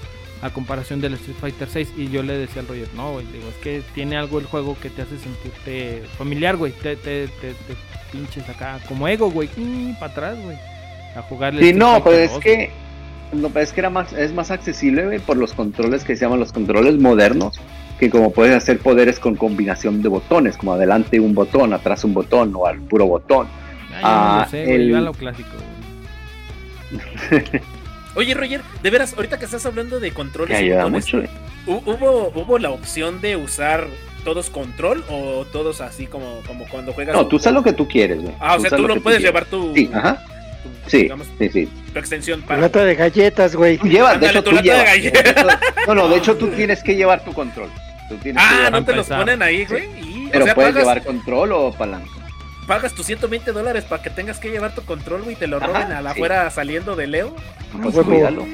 A 0.43 0.51
comparación 0.51 1.01
del 1.01 1.15
Street 1.15 1.37
Fighter 1.41 1.69
6. 1.71 1.93
Y 1.97 2.09
yo 2.09 2.25
le 2.25 2.37
decía 2.37 2.63
al 2.63 2.69
Roger, 2.69 2.89
no, 2.97 3.13
güey, 3.13 3.27
digo, 3.27 3.49
es 3.49 3.55
que 3.63 3.81
tiene 3.95 4.17
algo 4.17 4.41
el 4.41 4.47
juego 4.47 4.77
que 4.81 4.91
te 4.91 5.03
hace 5.03 5.17
sentirte 5.17 6.03
familiar, 6.19 6.57
güey. 6.57 6.73
Te, 6.73 6.97
te, 6.97 7.29
te, 7.29 7.53
te 7.53 7.77
pinches 8.11 8.49
acá 8.49 8.81
como 8.89 9.07
ego, 9.07 9.31
güey. 9.31 9.49
Para 10.01 10.11
atrás, 10.11 10.39
güey. 10.43 10.57
A 11.15 11.23
jugarle. 11.23 11.61
Sí, 11.61 11.69
Street 11.69 11.79
no, 11.81 11.93
Fighter 11.93 12.03
pues 12.03 12.19
es 12.25 12.33
2, 12.33 12.41
que. 12.41 12.71
No, 13.33 13.51
es 13.59 13.73
que 13.73 13.81
era 13.81 13.91
más, 13.91 14.13
es 14.13 14.33
más 14.35 14.51
accesible, 14.51 15.05
güey, 15.07 15.19
por 15.19 15.37
los 15.37 15.53
controles 15.55 16.05
que 16.05 16.17
se 16.17 16.25
llaman 16.25 16.41
los 16.41 16.53
controles 16.53 16.99
modernos. 16.99 17.59
Que 17.99 18.11
como 18.11 18.33
puedes 18.33 18.55
hacer 18.57 18.79
poderes 18.81 19.19
con 19.21 19.37
combinación 19.37 20.03
de 20.03 20.09
botones, 20.09 20.57
como 20.57 20.73
adelante 20.73 21.21
un 21.21 21.35
botón, 21.35 21.73
atrás 21.73 22.05
un 22.05 22.15
botón 22.15 22.53
o 22.57 22.67
al 22.67 22.81
puro 22.81 23.07
botón. 23.07 23.47
Ah, 23.95 24.01
no 24.03 24.09
ah, 24.09 24.43
lo 24.45 24.51
sé, 24.51 24.75
el- 24.75 24.89
Yo 24.89 24.99
a 24.99 25.01
lo 25.01 25.13
clásico. 25.13 25.51
Oye, 28.15 28.35
Roger, 28.35 28.61
de 28.83 28.91
veras, 28.91 29.15
ahorita 29.15 29.39
que 29.39 29.47
estás 29.47 29.65
hablando 29.65 29.99
de 30.01 30.11
controles 30.13 30.61
y 30.61 30.65
ayuda 30.65 30.85
botones, 30.85 31.05
mucho, 31.07 31.19
güey. 31.19 31.31
¿hu- 31.67 31.83
¿hubo, 31.87 32.33
¿hubo 32.35 32.59
la 32.59 32.71
opción 32.71 33.21
de 33.23 33.37
usar 33.37 33.87
todos 34.25 34.51
control 34.51 35.03
o 35.09 35.47
todos 35.51 35.81
así 35.81 36.07
como, 36.07 36.41
como 36.47 36.67
cuando 36.69 36.93
juegas? 36.93 37.15
No, 37.17 37.27
tú 37.27 37.39
sabes 37.39 37.55
lo 37.55 37.63
que 37.63 37.73
tú 37.73 37.89
quieres, 37.89 38.21
güey. 38.21 38.35
Ah, 38.39 38.57
o 38.57 38.61
sea, 38.61 38.71
tú 38.71 38.87
lo 38.87 39.01
puedes 39.01 39.21
llevar 39.23 39.47
tu, 39.47 39.73
Sí, 39.75 39.89
ajá. 39.95 40.23
Tu, 40.85 40.91
Sí, 40.91 40.99
digamos, 41.03 41.27
sí, 41.39 41.49
sí. 41.49 41.69
tu 41.93 41.99
extensión 41.99 42.41
Tu 42.43 42.47
para... 42.49 42.61
lata 42.63 42.85
de 42.85 42.95
galletas, 42.95 43.55
güey. 43.57 43.79
Llevas, 43.79 44.21
de 44.21 44.27
hecho 44.29 44.43
tu 44.45 44.51
tú 44.51 44.57
lata 44.57 44.85
de 44.85 45.01
llevas. 45.01 45.13
de 45.49 45.57
No, 45.87 45.95
no, 45.95 46.09
de 46.09 46.17
hecho 46.17 46.37
tú 46.37 46.49
tienes 46.49 46.83
que 46.83 46.95
llevar 46.97 47.25
tu 47.25 47.33
control. 47.33 47.69
Tú 48.09 48.17
tienes 48.17 48.43
que 48.43 48.49
Ah, 48.49 48.57
llevar 48.57 48.73
no 48.73 48.79
tu 48.81 48.85
te 48.85 48.97
los 48.97 49.07
ponen 49.07 49.43
ahí, 49.43 49.65
güey. 49.65 49.85
Y, 50.01 50.29
Pero 50.31 50.45
o 50.45 50.47
sea, 50.47 50.55
puedes 50.55 50.73
pagas, 50.73 50.85
llevar 50.87 51.03
control 51.05 51.53
o 51.53 51.73
palanca. 51.73 52.11
pagas 52.67 52.93
tus 52.95 53.07
120 53.07 53.53
dólares 53.53 53.85
para 53.85 54.03
que 54.03 54.11
tengas 54.11 54.39
que 54.39 54.51
llevar 54.51 54.75
tu 54.75 54.83
control, 54.83 55.23
güey, 55.23 55.35
y 55.35 55.39
te 55.39 55.47
lo 55.47 55.57
Ajá, 55.59 55.67
roben 55.67 55.93
a 55.93 56.03
la 56.03 56.13
sí. 56.13 56.19
afuera 56.19 56.51
saliendo 56.51 56.97
de 56.97 57.07
Leo. 57.07 57.35
Pues 57.83 57.95
huevo. 57.95 58.11
cuídalo. 58.11 58.47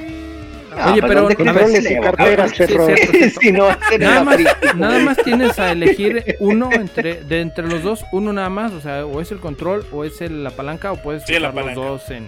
Oye, 0.93 1.01
pero- 1.03 1.23
¿dónde 1.29 1.53
ver, 1.53 1.93
y 1.93 2.01
carteras, 2.01 2.51
Sí, 2.51 2.57
perro. 2.59 2.87
cierto, 2.87 3.13
cierto. 3.13 3.41
Si 3.41 3.53
no, 3.53 3.69
en 3.93 4.01
Nada 4.01 4.25
más, 4.25 4.35
fría. 4.37 4.57
nada 4.77 4.99
más 5.01 5.17
tienes 5.19 5.59
a 5.59 5.73
elegir 5.73 6.37
uno 6.41 6.71
entre 6.73 7.23
de 7.25 7.41
entre 7.41 7.67
los 7.67 7.83
dos, 7.83 8.05
uno 8.13 8.33
nada 8.33 8.51
más, 8.51 8.73
o 8.73 8.81
sea, 8.81 9.05
o 9.07 9.21
es 9.21 9.33
el 9.33 9.39
control 9.39 9.87
o 9.93 10.05
es 10.05 10.21
el- 10.21 10.45
la 10.45 10.51
palanca 10.51 10.93
o 10.93 10.97
puedes 11.03 11.25
Sí, 11.25 11.37
usar 11.37 11.55
los 11.55 11.75
dos 11.75 12.11
en 12.11 12.27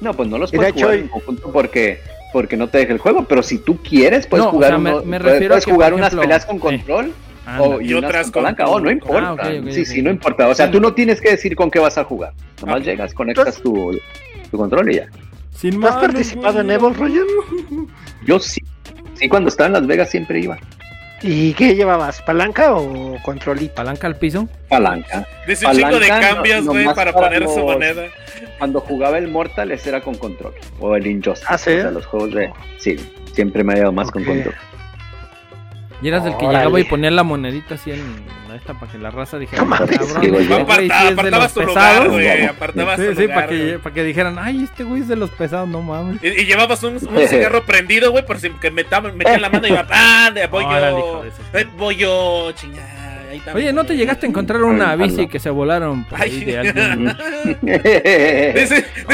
No, 0.00 0.12
pues 0.14 0.28
no 0.28 0.38
los 0.38 0.50
Y 0.50 0.52
de 0.52 0.58
puedes 0.58 0.72
hecho, 0.74 0.84
jugar 0.86 0.98
en 0.98 1.08
conjunto 1.08 1.52
porque, 1.52 2.00
porque 2.32 2.56
no 2.56 2.68
te 2.68 2.78
deja 2.78 2.92
el 2.92 2.98
juego, 2.98 3.24
pero 3.24 3.42
si 3.42 3.58
tú 3.58 3.78
quieres, 3.82 4.26
puedes 4.26 4.44
No, 4.44 4.50
o 4.50 4.52
jugar, 4.52 4.70
sea, 4.70 4.78
me- 4.78 4.90
uno- 4.94 5.02
me 5.04 5.20
puedes- 5.20 5.64
que, 5.64 5.70
jugar 5.72 5.94
unas 5.94 6.14
peleas 6.14 6.44
con 6.44 6.58
control 6.58 7.12
o, 7.58 7.80
Y 7.80 7.90
y, 7.90 7.94
otras 7.94 8.24
con 8.26 8.32
con- 8.32 8.42
palanca. 8.42 8.66
Oh, 8.66 8.78
no 8.80 8.90
importa. 8.90 9.36
Ah, 9.38 9.50
sí, 9.70 9.86
sí, 9.86 10.02
no 10.02 10.10
importa. 10.10 10.48
O 10.48 10.54
sea, 10.54 10.66
Sí. 10.66 10.72
tú 10.72 10.80
no 10.80 10.92
tienes 10.92 11.20
que 11.20 11.30
decir 11.30 11.56
con 11.56 11.70
qué 11.70 11.78
vas 11.78 11.96
a 11.96 12.04
jugar. 12.04 12.32
Nomás 12.60 12.84
llegas, 12.84 13.14
conectas 13.14 13.56
tu, 13.62 13.90
tu 14.50 14.56
control 14.58 14.90
y 14.90 14.96
ya. 14.96 15.06
Sin 15.56 15.80
¿Tú 15.80 15.86
has 15.86 15.96
participado 15.96 16.60
en. 16.60 16.70
Evo, 16.70 16.90
Roger? 16.90 17.22
Yo 18.24 18.38
sí. 18.38 18.60
Sí, 19.14 19.28
cuando 19.28 19.48
estaba 19.48 19.68
en 19.68 19.72
Las 19.74 19.86
Vegas 19.86 20.10
siempre 20.10 20.40
iba. 20.40 20.58
¿Y 21.22 21.54
qué 21.54 21.74
llevabas? 21.74 22.20
¿Palanca 22.22 22.74
o 22.74 23.16
controlito? 23.22 23.74
Palanca 23.74 24.06
al 24.06 24.16
piso. 24.16 24.46
Palanca. 24.68 25.26
Dice 25.46 25.66
un 25.66 25.72
chico 25.72 25.98
de 25.98 26.08
Palanca, 26.08 26.28
no- 26.28 26.34
cambios, 26.34 26.64
güey, 26.66 26.78
nomás 26.84 26.94
para 26.94 27.12
para 27.12 27.26
poner 27.28 27.48
su 27.48 27.60
moneda. 27.60 28.02
Cuando 28.58 28.80
jugaba 28.80 29.16
el 29.16 29.28
Mortal, 29.28 29.72
ese 29.72 29.88
era 29.88 30.02
con 30.02 30.14
control. 30.16 30.52
O 30.78 30.94
el 30.94 31.06
Injustice. 31.06 31.46
¿Ah, 31.48 31.56
sí? 31.56 31.70
O 31.70 31.80
sea, 31.80 31.90
los 31.90 32.04
juegos 32.04 32.34
de. 32.34 32.50
Sí, 32.78 32.96
siempre 33.32 33.64
me 33.64 33.72
ha 33.74 33.78
ido 33.78 33.92
más 33.92 34.10
con 34.10 34.24
control. 34.24 34.54
Y 36.02 36.08
eras 36.08 36.26
el 36.26 36.36
que 36.36 36.46
llegaba 36.46 36.78
y 36.78 36.84
ponía 36.84 37.10
la 37.10 37.22
monedita 37.22 37.74
así 37.76 37.90
en 37.92 38.02
esta 38.54 38.74
para 38.74 38.92
que 38.92 38.98
la 38.98 39.10
raza 39.10 39.38
dijera, 39.38 39.62
No 39.62 39.68
mames, 39.68 39.98
cabrón, 39.98 40.24
este 40.24 40.30
yo. 40.30 40.38
sí 40.56 40.62
apartabas 40.62 41.40
los 41.40 41.54
tu 41.54 41.62
lugar, 41.62 42.08
güey. 42.10 42.44
Apartabas 42.44 43.00
Sí, 43.00 43.06
tu 43.06 43.14
sí, 43.14 43.22
lugar, 43.22 43.34
para 43.34 43.46
que, 43.48 43.58
güey. 43.64 43.78
para 43.78 43.94
que 43.94 44.04
dijeran, 44.04 44.36
ay, 44.38 44.62
este 44.64 44.84
güey 44.84 45.02
es 45.02 45.08
de 45.08 45.16
los 45.16 45.30
pesados, 45.30 45.68
no 45.68 45.80
mames. 45.82 46.22
Y, 46.22 46.28
y 46.28 46.44
llevabas 46.46 46.82
un, 46.82 46.94
un 46.96 47.00
cigarro 47.28 47.62
prendido, 47.64 48.10
güey, 48.10 48.24
por 48.26 48.38
si 48.38 48.50
que 48.50 48.70
metaban, 48.70 49.16
metían 49.16 49.40
la 49.40 49.48
mano 49.50 49.66
y 49.66 49.70
iba, 49.70 49.86
¡ah! 49.90 50.30
De, 50.34 50.46
voy 50.48 50.64
Órale, 50.64 50.90
yo. 50.98 51.24
Eh, 51.54 51.66
voy 51.76 51.96
yo, 51.96 52.52
chingada. 52.52 53.04
Oye, 53.54 53.70
¿no 53.72 53.84
te 53.84 53.96
llegaste 53.96 54.24
a 54.24 54.28
encontrar 54.30 54.62
una 54.62 54.92
Ay, 54.92 54.98
bici 54.98 55.26
que 55.28 55.38
se 55.38 55.50
volaron 55.50 56.04
por 56.04 56.20
ahí 56.22 56.42
de 56.44 56.58
alguien? 56.58 57.04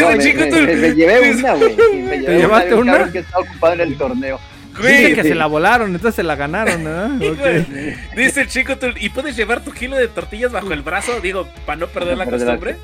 No, 0.00 0.08
me, 0.10 0.18
chico, 0.18 0.40
me- 0.40 0.46
tú. 0.50 0.56
me- 0.56 0.74
me 0.76 0.94
llevé 0.94 1.32
una, 1.32 1.54
güey. 1.54 1.74
Sí, 1.74 1.96
me 1.98 2.18
llevé 2.18 2.38
llevaste 2.38 2.74
una? 2.74 3.10
que 3.12 3.18
estaba 3.20 3.42
ocupado 3.42 3.74
en 3.74 3.80
el 3.80 3.96
torneo. 3.96 4.38
Dice 4.76 5.14
que 5.14 5.22
se 5.22 5.34
la 5.34 5.46
volaron, 5.46 5.94
entonces 5.94 6.14
se 6.16 6.22
la 6.22 6.34
ganaron, 6.36 6.84
de- 7.18 7.96
dice 8.16 8.40
el 8.42 8.48
chico, 8.48 8.76
tú, 8.78 8.86
¿y 8.98 9.08
puedes 9.10 9.36
llevar 9.36 9.62
tu 9.62 9.70
kilo 9.72 9.96
de 9.96 10.08
tortillas 10.08 10.50
bajo 10.52 10.72
el 10.72 10.82
brazo? 10.82 11.20
Digo, 11.20 11.46
para 11.66 11.76
no 11.80 11.86
perder 11.88 12.16
la 12.18 12.24
costumbre. 12.26 12.76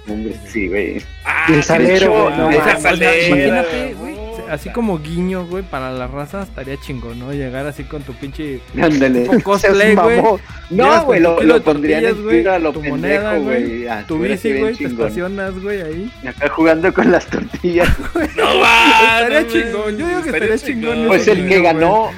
Sí, 0.47 0.69
güey. 0.69 1.03
Ah, 1.25 1.47
el 1.49 1.63
salero, 1.63 2.31
no 2.31 2.51
el 2.51 2.79
salero, 2.81 3.27
imagínate, 3.37 3.95
güey. 3.95 4.28
Así 4.51 4.71
como 4.71 4.99
guiño, 4.99 5.47
güey, 5.47 5.63
para 5.63 5.93
la 5.93 6.07
raza 6.07 6.43
estaría 6.43 6.77
chingón, 6.79 7.19
¿no? 7.19 7.33
Llegar 7.33 7.67
así 7.67 7.85
con 7.85 8.03
tu 8.03 8.13
pinche 8.15 8.61
Ándale. 8.81 9.27
cosplay, 9.43 9.95
güey. 9.95 10.23
No, 10.71 11.05
güey, 11.05 11.21
lo, 11.21 11.43
lo 11.43 11.63
pondrían 11.63 12.05
en 12.05 12.29
tira, 12.29 12.59
lo 12.59 12.73
tu 12.73 12.81
pendejo, 12.81 12.97
moneda, 12.97 13.39
güey. 13.39 13.87
Ah, 13.87 14.05
Tu 14.07 14.19
bici, 14.19 14.59
güey, 14.59 14.75
te 14.77 14.85
estacionas, 14.85 15.61
güey, 15.61 15.83
ahí. 15.83 16.13
Y 16.23 16.27
Acá 16.27 16.49
jugando 16.49 16.93
con 16.93 17.11
las 17.11 17.27
tortillas. 17.27 17.89
No 18.37 18.61
va. 18.61 19.21
Estaría 19.23 19.43
no, 19.43 19.49
chingón, 19.49 19.97
yo 19.99 20.09
digo 20.09 20.23
que 20.23 20.31
estaría 20.31 20.59
chingón 20.59 21.07
Pues 21.07 21.27
el 21.29 21.39
güey, 21.39 21.49
que 21.49 21.63
ganó, 21.63 22.11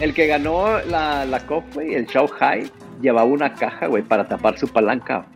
el 0.00 0.14
que 0.14 0.26
ganó 0.26 0.78
la, 0.88 1.24
la 1.24 1.40
COP, 1.40 1.74
güey, 1.74 1.94
el 1.94 2.06
Shao 2.06 2.28
Hai, 2.38 2.70
llevaba 3.00 3.24
una 3.24 3.54
caja, 3.54 3.86
güey, 3.86 4.02
para 4.02 4.26
tapar 4.28 4.58
su 4.58 4.68
palanca. 4.68 5.26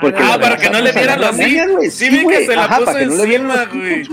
Porque 0.00 0.18
Ah, 0.22 0.28
las 0.30 0.38
para 0.38 0.56
que 0.56 0.70
no 0.70 0.80
le 0.80 0.92
vieran 0.92 1.18
eran 1.20 1.24
así. 1.24 1.42
mañas, 1.42 1.70
güey. 1.70 1.90
Sí, 1.90 2.10
vi 2.10 2.16
que 2.18 2.22
güey. 2.24 2.46
se 2.46 2.56
la 2.56 2.64
Ajá, 2.64 2.74
puso 2.78 2.86
para 2.86 2.98
que 3.00 3.06
no 3.06 3.14
le 3.16 3.26
vieran 3.26 3.48
los 3.48 3.68
güey. 3.68 4.04
Sí, 4.04 4.12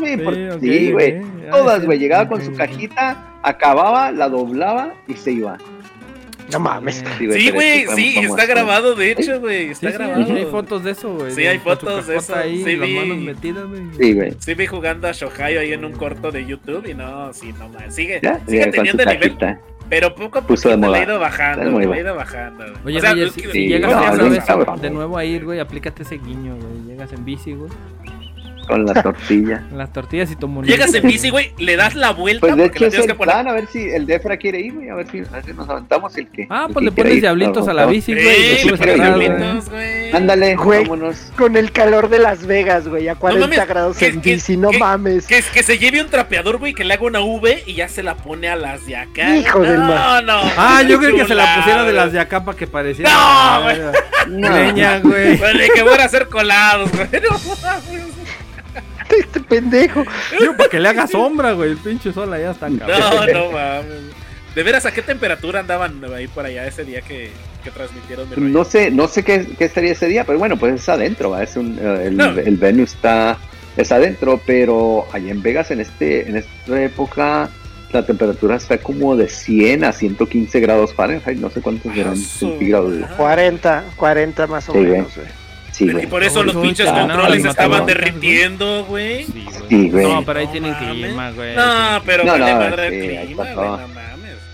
Sí, 0.62 0.92
güey. 0.92 1.22
Todas, 1.52 1.80
sí, 1.82 1.86
güey. 1.86 2.00
Llegaba 2.00 2.28
con 2.30 2.42
su 2.44 2.54
cajita, 2.54 3.34
acababa, 3.44 4.12
la 4.12 4.30
doblaba 4.30 4.94
y 5.08 5.14
se 5.16 5.32
iba. 5.32 5.58
No 6.52 6.60
mames. 6.60 7.04
Sí, 7.18 7.50
güey, 7.52 7.88
sí, 7.96 8.18
está 8.20 8.46
grabado, 8.46 8.96
de 8.96 9.12
hecho, 9.12 9.40
güey, 9.40 9.68
Sí, 9.68 9.72
está 9.72 9.92
sí, 9.92 9.94
grabado. 9.98 10.26
sí, 10.26 10.32
hay 10.34 10.46
fotos 10.46 10.84
de 10.84 10.92
eso, 10.92 11.14
güey. 11.16 11.32
Sí, 11.34 11.48
hay 11.48 11.58
fotos 11.58 12.06
de 12.06 12.18
eso, 12.18 12.36
ahí, 12.36 12.64
sí, 12.64 12.76
las 12.76 12.88
vi. 12.90 12.96
manos 12.96 13.18
metidas, 13.18 13.66
güey. 13.68 13.82
Sí, 13.98 14.14
güey. 14.14 14.34
Sí 14.40 14.54
vi 14.54 14.68
jugando 14.68 15.08
a 15.08 15.14
Shohai 15.14 15.58
ahí 15.58 15.74
en 15.74 15.86
un 15.86 15.94
corto 15.94 16.32
de 16.32 16.46
YouTube 16.46 16.86
y 16.88 16.94
no, 16.94 17.34
sí, 17.34 17.54
no 17.58 17.70
más. 17.70 17.96
Sigue, 17.96 18.20
Ya, 18.22 18.40
sigue 18.46 18.68
teniendo 18.68 19.04
el 19.04 19.10
nivel. 19.10 19.58
Pero 19.90 20.16
poco 20.16 20.40
a 20.40 20.42
Puso 20.42 20.70
de 20.70 20.76
poco 20.78 20.92
le 20.92 20.98
ha 20.98 21.02
moda. 21.02 21.04
ido 21.12 21.20
bajando, 21.20 21.80
le 21.80 21.94
ha 21.96 22.00
ido 22.00 22.16
bajando. 22.16 22.64
Oye, 22.86 22.98
O 22.98 23.02
sea, 23.02 23.12
Roger, 23.12 23.28
es 23.28 23.34
si, 23.34 23.42
que- 23.42 23.48
si 23.48 23.52
sí, 23.54 23.68
llegas 23.68 23.92
no, 23.92 24.00
vez 24.30 24.82
de 24.82 24.90
nuevo 24.90 25.18
a 25.18 25.26
ir, 25.26 25.44
güey, 25.46 25.60
aplícate 25.60 26.04
ese 26.04 26.18
guiño, 26.18 26.56
güey. 26.56 26.84
Llegas 26.88 27.12
en 27.14 27.24
bici, 27.26 27.54
güey. 27.54 27.70
Con 28.68 28.86
la 28.86 29.02
tortilla. 29.02 29.64
Las 29.74 29.92
tortillas 29.94 30.32
y 30.32 30.36
tu. 30.36 30.64
Llegas 30.64 30.94
en 30.94 31.04
bici, 31.08 31.30
güey, 31.30 31.52
le 31.58 31.76
das 31.76 31.96
la 31.96 32.12
vuelta 32.12 32.42
Pues 32.42 32.56
de 32.58 32.66
hecho 32.66 32.86
es 32.86 32.94
el 32.96 33.08
que 33.08 33.16
poner. 33.16 33.34
plan, 33.36 33.48
a 33.48 33.54
ver 33.54 33.68
si 33.68 33.90
el 33.90 34.06
Defra 34.06 34.38
quiere 34.38 34.60
ir, 34.62 34.74
güey, 34.74 34.90
a 34.90 34.96
ver 34.96 35.08
si, 35.10 35.20
a 35.20 35.24
ver 35.36 35.46
si 35.46 35.54
nos 35.54 35.68
aventamos 35.70 36.16
el 36.18 36.28
que. 36.30 36.48
Ah, 36.50 36.66
el 36.68 36.74
pues 36.74 36.84
que 36.84 36.86
le 36.86 36.92
pones 36.96 37.14
ir, 37.16 37.22
diablitos 37.22 37.68
a 37.68 37.74
la 37.74 37.86
bici, 37.86 38.14
güey. 38.14 38.64
le 38.66 38.78
pones 38.78 38.96
diablitos. 38.96 39.66
Ándale, 40.14 40.56
Güey. 40.56 40.82
vámonos. 40.84 41.32
Con 41.38 41.58
el 41.58 41.72
calor 41.72 42.10
de 42.10 42.20
Las 42.20 42.46
Vegas, 42.46 42.88
güey, 42.88 43.08
a 43.08 43.16
40 43.16 43.48
mames, 43.48 43.68
grados 43.68 43.98
¿qué- 43.98 44.08
en 44.08 44.22
qué- 44.22 44.34
bici, 44.36 44.58
no 44.58 44.72
mames. 44.72 45.26
Que, 45.28 45.42
que 45.54 45.64
se 45.64 45.78
lleve 45.80 46.02
un 46.02 46.10
trapeador, 46.10 46.58
güey, 46.60 46.74
que 46.74 46.84
le 46.84 46.94
haga 46.94 47.04
una 47.06 47.22
V 47.22 47.64
y 47.66 47.74
ya 47.74 47.88
se 47.90 48.04
la 48.04 48.16
pone 48.16 48.48
a 48.48 48.56
las 48.56 48.86
de 48.86 48.96
acá. 48.96 49.36
Hijo 49.36 49.60
no, 49.60 49.66
del 49.70 49.80
mal. 49.80 50.26
no. 50.26 50.40
Ah, 50.58 50.84
yo 50.88 51.00
creo 51.00 51.16
que 51.16 51.26
se 51.26 51.36
la 51.36 51.56
pusiera 51.56 51.84
de 51.84 51.94
las 51.94 52.12
de 52.12 52.20
acá 52.20 52.44
para 52.46 52.58
que 52.58 52.68
pareciera. 52.68 53.12
No, 53.12 53.64
güey. 53.64 53.78
No. 54.30 54.48
Greña, 54.56 55.00
güey. 55.00 55.38
Vale, 55.38 55.70
que 55.74 55.82
van 55.84 56.00
a 56.00 56.08
ser 56.08 56.28
colados, 56.28 56.92
güey. 56.92 57.08
No 57.24 57.38
mames. 57.62 58.13
Este 59.10 59.40
pendejo. 59.42 60.04
Yo, 60.42 60.56
para 60.58 60.70
que 60.70 60.80
le 60.80 60.90
haga 60.90 61.08
sombra, 61.08 61.52
güey. 61.54 61.72
El 61.72 61.78
pinche 61.78 62.12
sol 62.14 62.34
allá 62.34 62.52
está 62.52 62.68
cabrón. 62.68 63.00
No, 63.00 63.28
no 63.28 63.52
mames. 63.52 63.86
De 64.56 64.62
veras, 64.64 64.86
¿a 64.86 64.92
qué 64.92 65.02
temperatura 65.02 65.62
andaban 65.62 66.00
ahí 66.14 66.28
por 66.28 66.46
allá 66.46 66.68
ese 66.68 66.84
día 66.86 67.02
que, 67.02 67.32
que 67.64 67.72
transmitieron 67.72 68.30
mi? 68.30 68.52
No 68.52 68.64
sé, 68.64 68.92
no 68.92 69.08
sé 69.08 69.24
qué, 69.24 69.48
qué 69.58 69.66
estaría 69.66 69.94
ese 69.94 70.08
día, 70.08 70.26
pero 70.26 70.38
bueno, 70.38 70.58
pues 70.58 70.76
es 70.76 70.88
adentro, 70.90 71.32
¿va? 71.32 71.42
es 71.42 71.56
un, 71.56 71.78
eh, 71.82 72.04
el, 72.08 72.18
No. 72.18 72.26
el 72.38 72.58
venue 72.58 72.84
está 72.84 73.38
es 73.78 73.92
adentro, 73.92 74.40
pero 74.46 75.08
allá 75.12 75.32
en 75.32 75.42
Vegas 75.42 75.72
en 75.72 75.80
este 75.82 76.30
en 76.30 76.38
esta 76.38 76.84
época 76.84 77.50
la 77.92 78.06
temperatura 78.06 78.56
está 78.58 78.78
como 78.78 79.16
de 79.16 79.28
100 79.28 79.84
a 79.86 79.92
115 79.92 80.60
grados 80.60 80.94
Fahrenheit, 80.94 81.40
no 81.40 81.50
sé 81.50 81.62
cuántos 81.62 81.92
Ah, 81.92 82.16
su 82.16 82.50
centígrados. 82.50 82.90
güey. 82.90 83.02
madre. 83.02 83.16
40, 83.18 83.84
40 83.96 84.48
más 84.48 84.70
o 84.70 84.74
Sí, 84.74 84.80
menos, 84.80 85.16
güey. 85.16 85.28
Sí, 85.74 85.86
Y 85.90 86.06
por 86.08 86.24
eso 86.24 86.44
los 86.44 86.56
pinches 86.56 86.90
controles 86.90 87.44
el 87.44 87.50
estaban 87.50 87.86
derritiendo, 87.86 88.86
güey. 88.86 89.26
Sí, 89.70 89.90
güey. 89.90 90.08
No, 90.08 90.24
pero 90.24 90.40
ahí 90.40 90.46
No 90.46 90.78
tienen 90.78 91.16
más, 91.16 91.36
güey. 91.36 91.56
No, 91.56 92.02
pero 92.06 92.24
No, 92.24 92.38
no, 92.38 92.46
clima, 92.46 92.70
güey, 92.70 93.56
no. 93.56 93.80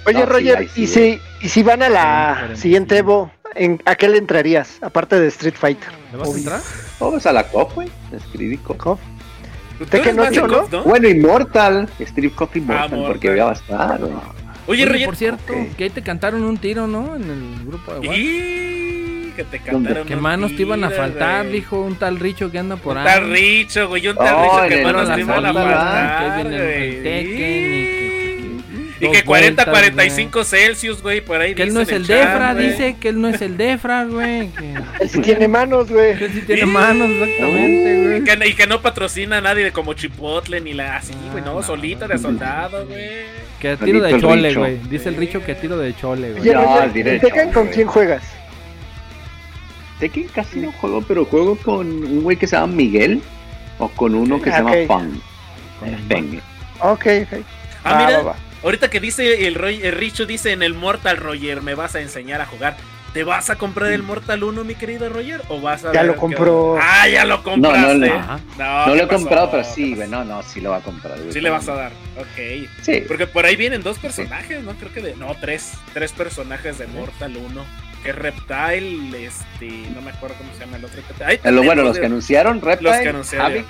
Oye, 0.06 0.20
No, 0.20 0.26
Roger, 0.26 0.68
y, 0.76 0.88
si, 0.88 1.20
y 1.42 1.50
si 1.50 1.62
van 1.62 1.84
a 1.84 1.90
la 1.90 2.48
Sí, 2.56 2.62
siguiente 2.62 3.04
45. 3.04 3.04
Evo, 3.04 3.32
¿en, 3.56 3.82
¿a 3.86 3.96
qué 3.96 4.08
le 4.08 4.18
entrarías? 4.18 4.78
Aparte 4.82 5.20
de 5.20 5.28
Street 5.28 5.56
Fighter. 5.58 5.90
¿Le 6.12 6.18
vas 6.18 6.34
a 6.34 6.38
entrar? 6.38 6.62
Vamos 7.00 7.26
a 7.26 7.34
la 7.34 7.44
COP, 7.44 7.74
güey. 7.76 7.90
Street 8.14 8.60
Cop. 8.78 9.00
Tekken 9.90 10.02
eres 10.02 10.16
más 10.18 10.32
de 10.32 10.42
8, 10.42 10.68
¿no? 10.72 10.78
¿no? 10.80 10.84
Bueno, 10.86 11.08
Immortal, 11.08 11.90
Street 12.00 12.32
Cop 12.36 12.56
Immortal, 12.56 12.86
Ah, 12.86 12.96
Mortal. 12.96 13.12
porque 13.14 13.36
ya 13.36 13.46
va 13.46 13.52
a 13.52 13.54
estar, 13.54 14.00
güey. 14.00 14.12
Oye, 14.68 14.86
Roger. 14.86 15.06
por 15.06 15.16
cierto, 15.16 15.54
que 15.78 15.84
ahí 15.86 15.90
te 15.90 16.02
cantaron 16.02 16.44
un 16.44 16.58
tiro, 16.58 16.86
¿no? 16.88 17.16
En 17.16 17.24
el 17.24 17.66
grupo 17.66 17.94
de 17.94 18.00
WhatsApp. 18.00 18.16
Y 18.18 18.99
que 19.40 19.58
te 19.58 19.60
cantaron. 19.60 20.06
Que 20.08 20.16
un 20.16 20.22
manos 20.22 20.56
te 20.56 20.62
iban 20.64 20.84
a 20.84 20.90
faltar, 20.90 21.44
güey. 21.44 21.54
dijo 21.60 21.80
un 21.82 21.96
tal 21.96 22.20
Richo 22.20 22.52
que 22.52 22.60
anda 22.60 22.76
por 22.76 22.94
Un 22.98 23.00
ahí. 23.00 23.06
tal 23.06 23.30
Richo, 23.32 23.88
güey, 23.88 24.08
un 24.08 24.16
tal 24.16 24.36
Oh, 24.36 24.42
Richo 24.62 24.76
que 24.76 24.84
manos 24.84 25.16
te 25.16 25.22
iban 25.22 25.46
a 25.46 25.54
faltar. 25.54 26.36
que 26.36 26.42
el 26.42 26.58
güey. 26.58 27.00
Y 27.00 27.02
que- 27.04 28.10
Y 29.02 29.10
que 29.12 29.24
40, 29.24 29.64
vueltas, 29.64 29.66
45 29.70 30.44
Celsius, 30.44 31.02
güey, 31.02 31.22
por 31.22 31.38
ahí 31.40 31.54
güey. 31.54 31.56
Que 31.56 31.64
él 31.64 31.74
no 31.74 31.80
es 31.80 31.90
el 31.90 32.06
chat, 32.06 32.18
Defra, 32.18 32.54
güey. 32.54 32.70
dice 32.70 32.98
que 33.00 33.08
él 33.10 33.22
no 33.22 33.30
es 33.30 33.42
el 33.42 33.56
Defra, 33.56 34.04
güey. 34.04 34.50
Que 34.50 35.08
sí 35.08 35.22
tiene 35.22 35.48
manos, 35.48 35.90
güey. 35.90 36.18
que 36.18 36.28
sí 36.28 36.42
tiene 36.42 36.66
manos, 36.66 37.08
exactamente, 37.10 37.96
Y 37.96 38.08
güey. 38.08 38.24
que, 38.26 38.48
y 38.50 38.54
que 38.56 38.68
no 38.68 38.82
patrocina 38.82 39.38
a 39.38 39.42
nadie 39.42 39.64
de 39.64 39.72
como 39.72 39.94
Chipotle 39.94 40.60
ni 40.60 40.74
la 40.74 40.98
así, 40.98 41.14
güey, 41.32 41.42
Ah, 41.44 41.46
no, 41.48 41.54
no. 41.56 41.64
solita 41.64 42.10
de 42.10 42.18
soldado, 42.18 42.86
güey. 42.88 43.40
Que 43.62 43.76
tiro 43.78 44.02
de 44.02 44.10
Solito 44.12 44.28
chole, 44.30 44.54
güey. 44.54 44.78
Dice 44.90 45.10
el 45.10 45.16
Richo 45.16 45.44
que 45.46 45.54
tiro 45.56 45.78
de 45.78 45.94
chole, 45.96 46.32
güey. 46.32 46.42
Oye, 46.42 46.52
Ya, 46.52 46.62
Roger, 46.62 46.94
diré, 46.94 47.14
¿en 47.16 47.20
Tekken 47.22 47.52
con 47.52 47.64
güey. 47.64 47.76
quién 47.76 47.88
juegas? 47.88 48.24
Tekken 50.00 50.28
casi 50.30 50.60
no 50.60 50.72
juego, 50.72 51.02
pero 51.08 51.26
juego 51.26 51.56
con 51.58 51.88
un 51.88 52.24
güey 52.24 52.38
que 52.38 52.48
se 52.48 52.56
llama 52.56 52.74
Miguel 52.74 53.22
o 53.80 53.90
con 53.90 54.16
uno 54.16 54.42
que 54.42 54.50
Ah, 54.50 54.54
se 54.54 54.60
llama 54.60 54.72
ok. 54.72 54.88
Fang. 54.88 55.20
Ok, 56.82 57.06
ok. 57.24 57.40
Ah, 57.84 57.94
Va, 57.94 57.98
mira, 58.06 58.18
va, 58.20 58.24
va. 58.24 58.36
ahorita 58.64 58.90
que 58.90 59.00
dice 59.00 59.48
el, 59.48 59.56
Roy- 59.56 59.82
el 59.84 59.94
Richo, 59.94 60.26
dice 60.26 60.52
en 60.52 60.64
el 60.64 60.74
Mortal 60.74 61.18
Roger, 61.18 61.62
me 61.62 61.76
vas 61.76 61.96
a 61.96 62.02
enseñar 62.02 62.42
a 62.42 62.46
jugar. 62.46 62.78
¿Te 63.14 63.24
vas 63.24 63.50
a 63.50 63.56
comprar 63.56 63.92
el 63.92 64.04
Mortal 64.04 64.44
1, 64.44 64.64
mi 64.64 64.76
querido 64.76 65.10
Roger? 65.10 65.42
¿O 65.50 65.60
vas 65.60 65.84
a 65.84 65.92
Ya 65.92 66.04
lo 66.04 66.16
compró. 66.16 66.78
Ah, 66.80 67.08
ya 67.08 67.26
lo 67.26 67.38
No, 67.38 67.44
compraste. 67.44 68.08
no, 68.08 68.20
no. 68.20 68.40
No, 68.60 68.86
No 68.86 68.92
¿qué 68.92 68.98
lo 69.00 69.04
he 69.04 69.08
pasó? 69.08 69.18
comprado, 69.20 69.52
pero 69.52 69.64
¿Qué 69.64 69.70
sí, 69.70 69.96
güey. 69.96 70.08
No, 70.08 70.24
no, 70.24 70.44
sí 70.44 70.62
lo 70.62 70.70
va 70.70 70.78
a 70.78 70.82
comprar. 70.82 71.18
Sí 71.32 71.42
le 71.42 71.50
vas 71.50 71.68
a 71.70 71.74
dar, 71.74 71.92
ok. 72.18 72.68
Sí. 72.84 73.04
Porque 73.08 73.26
por 73.26 73.46
ahí 73.48 73.56
vienen 73.56 73.82
dos 73.82 73.98
personajes, 73.98 74.64
¿no? 74.64 74.74
Creo 74.74 74.94
que 74.94 75.02
de. 75.02 75.16
No, 75.16 75.36
tres. 75.42 75.72
Tres 75.94 76.12
personajes 76.14 76.78
de 76.78 76.86
Mortal 76.86 77.36
1. 77.36 77.66
Que 78.04 78.12
es 78.12 78.16
Reptile, 78.16 79.26
este. 79.26 79.68
No 79.94 80.02
me 80.02 80.12
acuerdo 80.12 80.36
cómo 80.38 80.52
se 80.54 80.60
llama 80.62 80.78
el 80.78 80.86
otro. 80.86 81.02
Ahí 81.26 81.40
Eh, 81.44 81.52
lo- 81.52 81.64
bueno, 81.64 81.84
los 81.84 81.96
que 81.96 82.02
de- 82.02 82.06
anunciaron, 82.08 82.62
Reptile, 82.62 82.92
los 82.92 83.00
que 83.02 83.10
anunciaron. 83.10 83.52
Havik, 83.52 83.66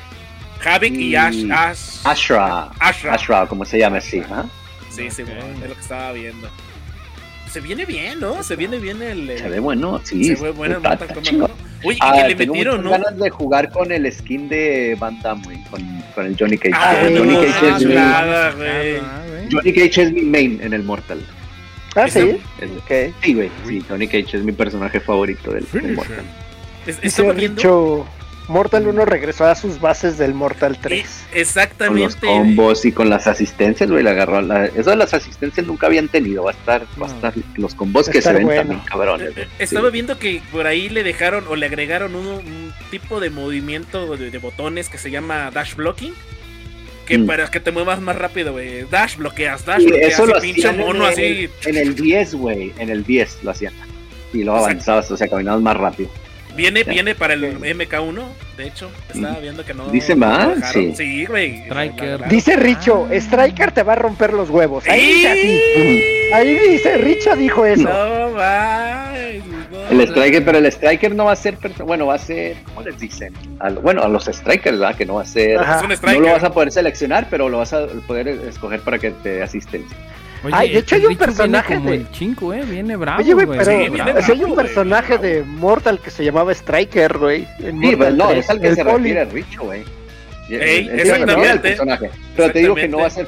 Havik 0.65 0.93
y, 0.93 1.03
y 1.07 1.15
Ash. 1.15 1.45
Ash. 1.51 1.79
Ashra. 2.03 2.69
Ashra. 2.79 3.13
Ashra, 3.13 3.45
como 3.47 3.65
se 3.65 3.79
llama, 3.79 3.99
sí. 4.01 4.21
¿ah? 4.29 4.45
Sí, 4.91 5.09
sí, 5.09 5.23
Ok. 5.23 5.29
bueno, 5.29 5.45
es 5.63 5.69
lo 5.69 5.75
que 5.75 5.81
estaba 5.81 6.11
viendo. 6.11 6.49
Se 7.51 7.61
viene 7.61 7.85
bien, 7.85 8.19
¿no? 8.19 8.43
Se 8.43 8.55
viene 8.55 8.77
bien 8.77 9.01
el. 9.01 9.27
el- 9.31 9.39
Se 9.39 9.49
ve 9.49 9.59
bueno, 9.59 9.99
sí. 10.03 10.23
se 10.35 10.43
ve 10.43 10.51
bueno 10.51 10.73
el 10.75 10.77
está- 10.77 10.89
Mortal 10.89 11.07
está 11.09 11.13
Kombat 11.15 11.29
chingón. 11.31 11.51
1. 11.51 11.69
Oye, 11.87 11.95
y 11.95 11.99
Ah, 12.01 12.13
que 12.21 12.27
le 12.27 12.35
tengo 12.35 12.53
metieron, 12.53 12.83
¿no? 12.83 12.89
ganas 12.91 13.17
de 13.17 13.29
jugar 13.31 13.69
con 13.71 13.91
el 13.91 14.11
skin 14.11 14.49
de 14.49 14.95
Van 14.99 15.19
Damme, 15.21 15.63
con, 15.71 15.81
con 16.13 16.25
el 16.25 16.35
Johnny 16.37 16.57
Cage. 16.57 16.75
Ah, 16.77 17.01
El 17.01 17.13
no, 17.15 17.19
Johnny, 17.21 17.35
Cage 17.51 17.69
es 17.69 17.85
mi. 17.85 17.95
Ah. 17.97 18.51
Johnny 19.51 19.73
Cage 19.73 20.01
es 20.03 20.11
mi 20.11 20.21
main 20.21 20.59
en 20.61 20.73
el 20.73 20.83
Mortal. 20.83 21.25
Ah, 21.95 22.07
sí. 22.07 22.39
Es- 22.59 22.69
Ok. 22.71 23.15
Sí, 23.23 23.33
güey. 23.33 23.49
Sí, 23.67 23.83
Johnny 23.87 24.07
Cage 24.07 24.37
es 24.37 24.43
mi 24.43 24.51
personaje 24.51 24.99
favorito 24.99 25.51
del, 25.51 25.65
del 25.71 25.93
Mortal. 25.95 26.23
Es- 26.85 26.99
viendo. 27.17 27.33
dicho, 27.33 28.07
Mortal 28.47 28.87
1 28.87 29.05
regresó 29.05 29.45
a 29.45 29.53
sus 29.53 29.79
bases 29.79 30.17
del 30.17 30.33
Mortal 30.33 30.79
3. 30.81 30.99
Eh, 30.99 31.03
Con 31.03 31.11
los 31.29 31.37
Exactamente. 31.39 32.25
combos 32.27 32.83
y 32.85 32.91
con 32.91 33.07
las 33.09 33.27
asistencias, 33.27 33.91
güey, 33.91 34.03
le 34.03 34.09
agarró. 34.09 34.41
La, 34.41 34.65
eso 34.65 34.89
de 34.89 34.95
las 34.95 35.13
asistencias 35.13 35.67
nunca 35.67 35.85
habían 35.85 36.07
tenido. 36.07 36.43
Va 36.45 36.51
a 36.51 36.53
estar, 36.53 36.83
va 36.99 37.05
a 37.07 37.09
estar 37.11 37.33
los 37.57 37.75
combos 37.75 38.09
que 38.09 38.21
se 38.23 38.33
ven 38.33 38.45
bueno. 38.45 38.61
también, 38.61 38.81
cabrones. 38.85 39.29
Eh, 39.37 39.41
eh, 39.43 39.47
Estaba 39.59 39.89
Sí. 39.89 39.93
viendo 39.93 40.17
que 40.17 40.41
por 40.51 40.65
ahí 40.65 40.89
le 40.89 41.03
dejaron 41.03 41.45
o 41.47 41.55
le 41.55 41.67
agregaron 41.67 42.15
un, 42.15 42.25
un 42.25 42.73
tipo 42.89 43.19
de 43.19 43.29
movimiento 43.29 44.15
de, 44.17 44.31
de 44.31 44.37
botones 44.39 44.89
que 44.89 44.97
se 44.97 45.11
llama 45.11 45.51
dash 45.51 45.75
blocking. 45.75 46.13
Que 47.09 47.17
Mm. 47.17 47.25
para 47.25 47.49
que 47.51 47.59
te 47.59 47.71
muevas 47.71 47.99
más 47.99 48.15
rápido, 48.15 48.53
güey. 48.53 48.85
Dash 48.89 49.17
bloqueas, 49.17 49.65
dash 49.65 49.81
Y 49.81 49.87
bloqueas. 49.87 50.13
eso 50.13 50.25
lo 50.27 50.39
pinche 50.39 50.71
mono 50.71 51.05
en, 51.07 51.11
así. 51.13 51.21
el, 51.23 51.49
en 51.65 51.77
el 51.77 51.95
10, 51.95 52.35
güey. 52.35 52.71
En 52.79 52.89
el 52.89 53.03
10 53.03 53.39
lo 53.43 53.51
hacían. 53.51 53.73
Y 54.31 54.43
luego 54.43 54.59
Exacto. 54.59 54.71
avanzabas, 54.91 55.11
o 55.11 55.17
sea, 55.17 55.27
caminabas 55.27 55.61
más 55.61 55.75
rápido. 55.75 56.09
Viene, 56.55 56.83
Ya. 56.83 56.91
viene 56.91 57.15
para 57.15 57.33
el 57.35 57.43
Ok. 57.45 57.63
MK1, 57.63 58.23
de 58.57 58.67
hecho. 58.67 58.91
Estaba 59.13 59.39
viendo 59.39 59.63
que 59.63 59.73
no. 59.73 59.87
Dice 59.89 60.13
no 60.15 60.27
más, 60.27 60.71
sí. 60.73 60.93
Sí, 60.95 61.25
güey. 61.25 61.63
Striker. 61.63 62.27
Dice 62.27 62.55
Richo, 62.57 63.07
Ah. 63.09 63.13
Striker 63.15 63.71
te 63.71 63.83
va 63.83 63.93
a 63.93 63.95
romper 63.95 64.33
los 64.33 64.49
huevos. 64.49 64.85
Ahí 64.87 65.05
dice 65.13 65.27
así. 65.29 65.59
¡Sí! 65.75 66.03
Ahí 66.33 66.59
dice, 66.69 66.97
Richo 66.97 67.35
dijo 67.35 67.65
eso. 67.65 67.83
No, 67.83 68.33
va. 68.33 69.13
El 69.89 70.01
Striker, 70.01 70.43
pero 70.45 70.57
el 70.59 70.65
Striker 70.67 71.15
no 71.15 71.25
va 71.25 71.31
a 71.31 71.35
ser. 71.35 71.57
Bueno, 71.85 72.05
va 72.07 72.15
a 72.15 72.19
ser. 72.19 72.57
¿Cómo 72.65 72.81
les 72.81 72.99
dicen? 72.99 73.33
Al- 73.59 73.75
bueno, 73.79 74.03
a 74.03 74.07
los 74.07 74.25
Strikers, 74.25 74.77
¿verdad? 74.79 74.95
Que 74.95 75.05
no 75.05 75.15
va 75.15 75.21
a 75.23 75.25
ser. 75.25 75.57
Ajá. 75.57 75.81
No 76.03 76.19
lo 76.19 76.31
vas 76.31 76.43
a 76.43 76.51
poder 76.51 76.71
seleccionar, 76.71 77.27
pero 77.29 77.49
lo 77.49 77.57
vas 77.59 77.73
a 77.73 77.87
poder 78.07 78.27
escoger 78.27 78.81
para 78.81 78.99
que 78.99 79.11
te 79.11 79.29
dé 79.35 79.43
asistencia. 79.43 79.97
Oye, 80.43 80.53
Ay, 80.55 80.69
de 80.71 80.79
hecho 80.79 80.95
hay 80.95 81.05
un 81.05 81.15
personaje 81.17 81.67
viene 81.77 81.79
como 81.81 81.89
de- 81.91 81.95
el 81.97 82.11
chinco, 82.11 82.53
eh. 82.53 82.63
Viene 82.63 82.95
bravo, 82.95 83.21
Oye, 83.21 83.33
güey, 83.33 83.45
güey. 83.45 83.59
pero 83.59 83.71
Sí, 83.71 83.87
o 83.87 83.91
viene 83.91 84.21
sea, 84.21 84.35
hay 84.35 84.43
un 84.43 84.55
personaje 84.55 85.17
de 85.17 85.43
Mortal 85.43 85.99
que 85.99 86.09
se 86.11 86.23
llamaba 86.23 86.51
Striker, 86.53 87.17
güey. 87.17 87.47
en 87.59 87.65
Sí, 87.65 87.71
Mortal 87.73 87.97
pero 87.99 88.11
no, 88.15 88.27
3, 88.29 88.43
es 88.45 88.49
al 88.49 88.61
que 88.61 88.75
se 88.75 88.83
poli. 88.85 88.93
refiere 89.13 89.25
Richo, 89.25 89.63
güey. 89.63 89.83
Ey, 90.49 90.89
exactamente. 90.93 91.59
personaje. 91.69 92.09
Pero 92.35 92.51
te 92.53 92.59
digo 92.59 92.75
que 92.75 92.87
no 92.87 92.97
va 92.99 93.07
a 93.07 93.09
ser 93.09 93.27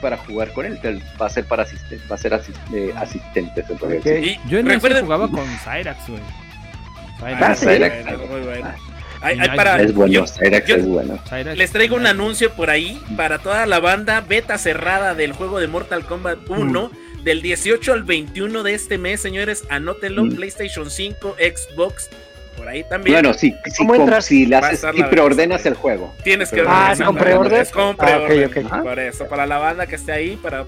para 0.00 0.16
jugar 0.16 0.52
con 0.52 0.66
él, 0.66 0.80
va 1.20 1.26
a 1.26 1.30
ser 1.30 1.44
para 1.44 1.62
asistente, 1.62 2.04
va 2.10 2.14
a 2.16 2.18
ser 2.18 2.32
asist- 2.32 2.74
eh, 2.74 2.92
asistente, 2.96 3.62
decir. 3.62 4.38
Y 4.46 4.48
Yo 4.50 4.58
en 4.58 4.66
recuerden- 4.66 5.04
jugaba 5.04 5.28
con 5.28 5.44
Cyrax, 5.58 6.08
güey. 6.08 6.20
Ah, 7.22 7.54
Cyrax. 7.54 7.60
Cyrax. 7.60 8.18
Muy 8.30 8.40
bueno. 8.40 8.68
Ah, 9.22 9.26
Hay- 9.28 9.38
hay 9.38 9.48
Ay, 9.50 9.56
para- 9.56 9.82
Es 9.82 9.94
bueno, 9.94 10.12
yo- 10.12 10.26
Cyrax 10.26 10.66
yo- 10.66 10.76
es 10.76 10.86
bueno. 10.86 11.18
Cyrax. 11.28 11.56
Les 11.58 11.70
traigo 11.72 11.96
un 11.96 12.06
anuncio 12.06 12.50
por 12.52 12.70
ahí 12.70 13.00
para 13.16 13.38
toda 13.38 13.66
la 13.66 13.78
banda 13.80 14.20
beta 14.22 14.56
cerrada 14.58 15.14
del 15.14 15.32
juego 15.32 15.60
de 15.60 15.66
Mortal 15.68 16.04
Kombat 16.06 16.38
1 16.48 16.90
del 17.22 17.42
18 17.42 17.92
al 17.92 18.02
21 18.04 18.62
de 18.62 18.72
este 18.74 18.96
mes, 18.96 19.20
señores. 19.20 19.64
Anótenlo, 19.68 20.24
Mm. 20.24 20.36
PlayStation 20.36 20.90
5, 20.90 21.36
Xbox, 21.38 22.08
por 22.56 22.66
ahí 22.68 22.82
también. 22.88 23.16
Bueno, 23.16 23.34
sí, 23.34 23.54
si, 23.66 23.76
¿Cómo 23.76 23.92
com- 23.92 24.02
entras? 24.02 24.24
si, 24.24 24.46
le 24.46 24.56
Va 24.56 24.62
a 24.62 24.66
haces, 24.68 24.78
estar 24.78 24.94
si 24.94 25.00
la 25.00 25.10
preordenas 25.10 25.66
el 25.66 25.74
juego. 25.74 26.14
Tienes 26.24 26.50
que 26.50 26.62
Ah, 26.66 26.90
¿es 26.94 27.02
con 27.02 27.16
preorden? 27.16 27.60
Es 27.60 27.70
con 27.70 27.96
Ah, 27.98 28.18
ok, 28.22 28.26
preorden. 28.26 28.66
ok. 28.66 28.82
Por 28.82 28.98
eso, 28.98 29.26
para 29.28 29.46
la 29.46 29.58
banda 29.58 29.86
que 29.86 29.96
esté 29.96 30.12
ahí, 30.12 30.36
para 30.42 30.64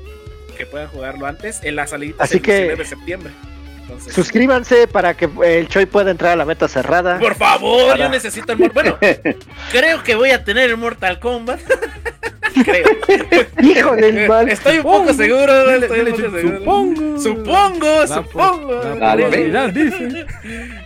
que 0.59 0.67
puedan 0.67 0.89
jugarlo 0.89 1.25
antes, 1.27 1.61
en 1.63 1.75
la 1.77 1.87
salida 1.87 2.17
Así 2.19 2.37
el 2.37 2.43
que- 2.43 2.53
19 2.53 2.83
de 2.83 2.89
septiembre. 2.89 3.33
Entonces, 3.93 4.15
Suscríbanse 4.15 4.87
para 4.89 5.15
que 5.15 5.29
el 5.45 5.69
Choi 5.69 5.87
pueda 5.87 6.11
entrar 6.11 6.33
a 6.33 6.37
la 6.37 6.45
beta 6.45 6.69
cerrada. 6.69 7.19
por 7.19 7.35
favor, 7.35 7.93
Para- 7.93 8.05
yo 8.05 8.11
necesito 8.11 8.53
el 8.53 8.59
Mortal. 8.59 8.97
Bueno, 9.01 9.35
creo 9.73 10.03
que 10.03 10.15
voy 10.15 10.31
a 10.31 10.45
tener 10.45 10.71
el 10.71 10.77
Mortal 10.77 11.19
Kombat. 11.21 11.61
creo. 12.65 12.87
Hijo 13.63 13.97
del 13.97 14.29
mal. 14.29 14.49
Estoy 14.49 14.79
un 14.79 14.83
poco 14.83 15.13
seguro, 15.15 15.71
estoy 15.71 16.01
un 16.01 16.05
dile, 16.07 16.17
poco 16.29 16.37
seguro. 16.37 16.59
supongo. 16.59 17.19
Supongo, 17.21 18.01
La 18.01 18.07
supongo. 18.09 18.75
la 18.99 19.15
probabilidad 19.15 19.69
dice. 19.71 20.27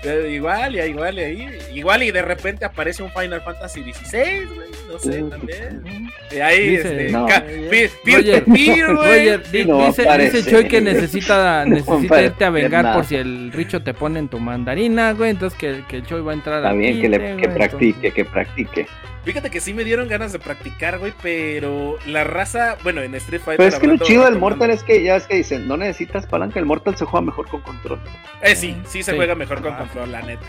Eh, 0.04 0.30
Igual, 0.36 0.76
y 0.76 0.80
igual, 0.80 1.18
y 1.18 1.22
ahí. 1.22 1.58
Igual 1.74 2.02
y 2.04 2.10
de 2.12 2.22
repente 2.22 2.64
aparece 2.64 3.02
un 3.02 3.10
Final 3.12 3.40
Fantasy 3.42 3.82
XVI, 3.82 4.44
güey. 4.44 4.68
No 4.88 4.98
sé, 5.00 5.22
también. 5.24 6.10
Y 6.30 6.38
ahí, 6.38 6.76
Dice- 6.76 7.06
este. 7.06 7.10
No. 7.10 7.26
Roger. 7.26 8.44
Roger, 8.86 9.42
dice, 9.50 10.18
dice. 10.18 10.50
Choi 10.50 10.68
que 10.68 10.80
necesita, 10.80 11.64
necesita 11.64 12.22
irte 12.22 12.44
a 12.44 12.50
vengar. 12.50 12.84
Por 12.96 13.06
si 13.06 13.16
el 13.16 13.52
Richo 13.52 13.82
te 13.82 13.94
pone 13.94 14.18
en 14.18 14.28
tu 14.28 14.38
mandarina, 14.38 15.12
güey. 15.12 15.30
Entonces 15.30 15.58
que, 15.58 15.84
que 15.88 15.96
el 15.96 16.06
Choi 16.06 16.20
va 16.22 16.32
a 16.32 16.34
entrar 16.34 16.64
al 16.64 16.78
bien 16.78 17.00
que, 17.00 17.08
le, 17.08 17.36
que 17.36 17.48
practique, 17.48 18.12
que 18.12 18.24
practique. 18.24 18.86
Fíjate 19.26 19.50
que 19.50 19.60
sí 19.60 19.74
me 19.74 19.82
dieron 19.84 20.06
ganas 20.08 20.32
de 20.32 20.38
practicar, 20.38 20.98
güey, 21.00 21.12
pero 21.20 21.98
la 22.06 22.22
raza, 22.24 22.76
bueno, 22.84 23.02
en 23.02 23.12
Street 23.16 23.40
Fighter. 23.44 23.56
Pero 23.58 23.68
es 23.68 23.78
que 23.80 23.86
lo 23.88 23.96
chido 23.98 24.24
del 24.24 24.38
Mortal 24.38 24.70
es 24.70 24.82
que 24.84 25.02
ya 25.02 25.16
es 25.16 25.26
que 25.26 25.34
dicen, 25.36 25.66
no 25.66 25.76
necesitas 25.76 26.26
palanca, 26.26 26.58
el 26.60 26.64
Mortal 26.64 26.96
se 26.96 27.04
juega 27.04 27.26
mejor 27.26 27.48
con 27.48 27.60
control. 27.60 28.00
Eh, 28.40 28.54
sí, 28.54 28.76
sí 28.86 29.02
se 29.02 29.10
Sí. 29.10 29.16
juega 29.16 29.34
mejor 29.34 29.60
con 29.62 29.74
Ah. 29.74 29.78
control, 29.78 30.12
la 30.12 30.22
neta. 30.22 30.46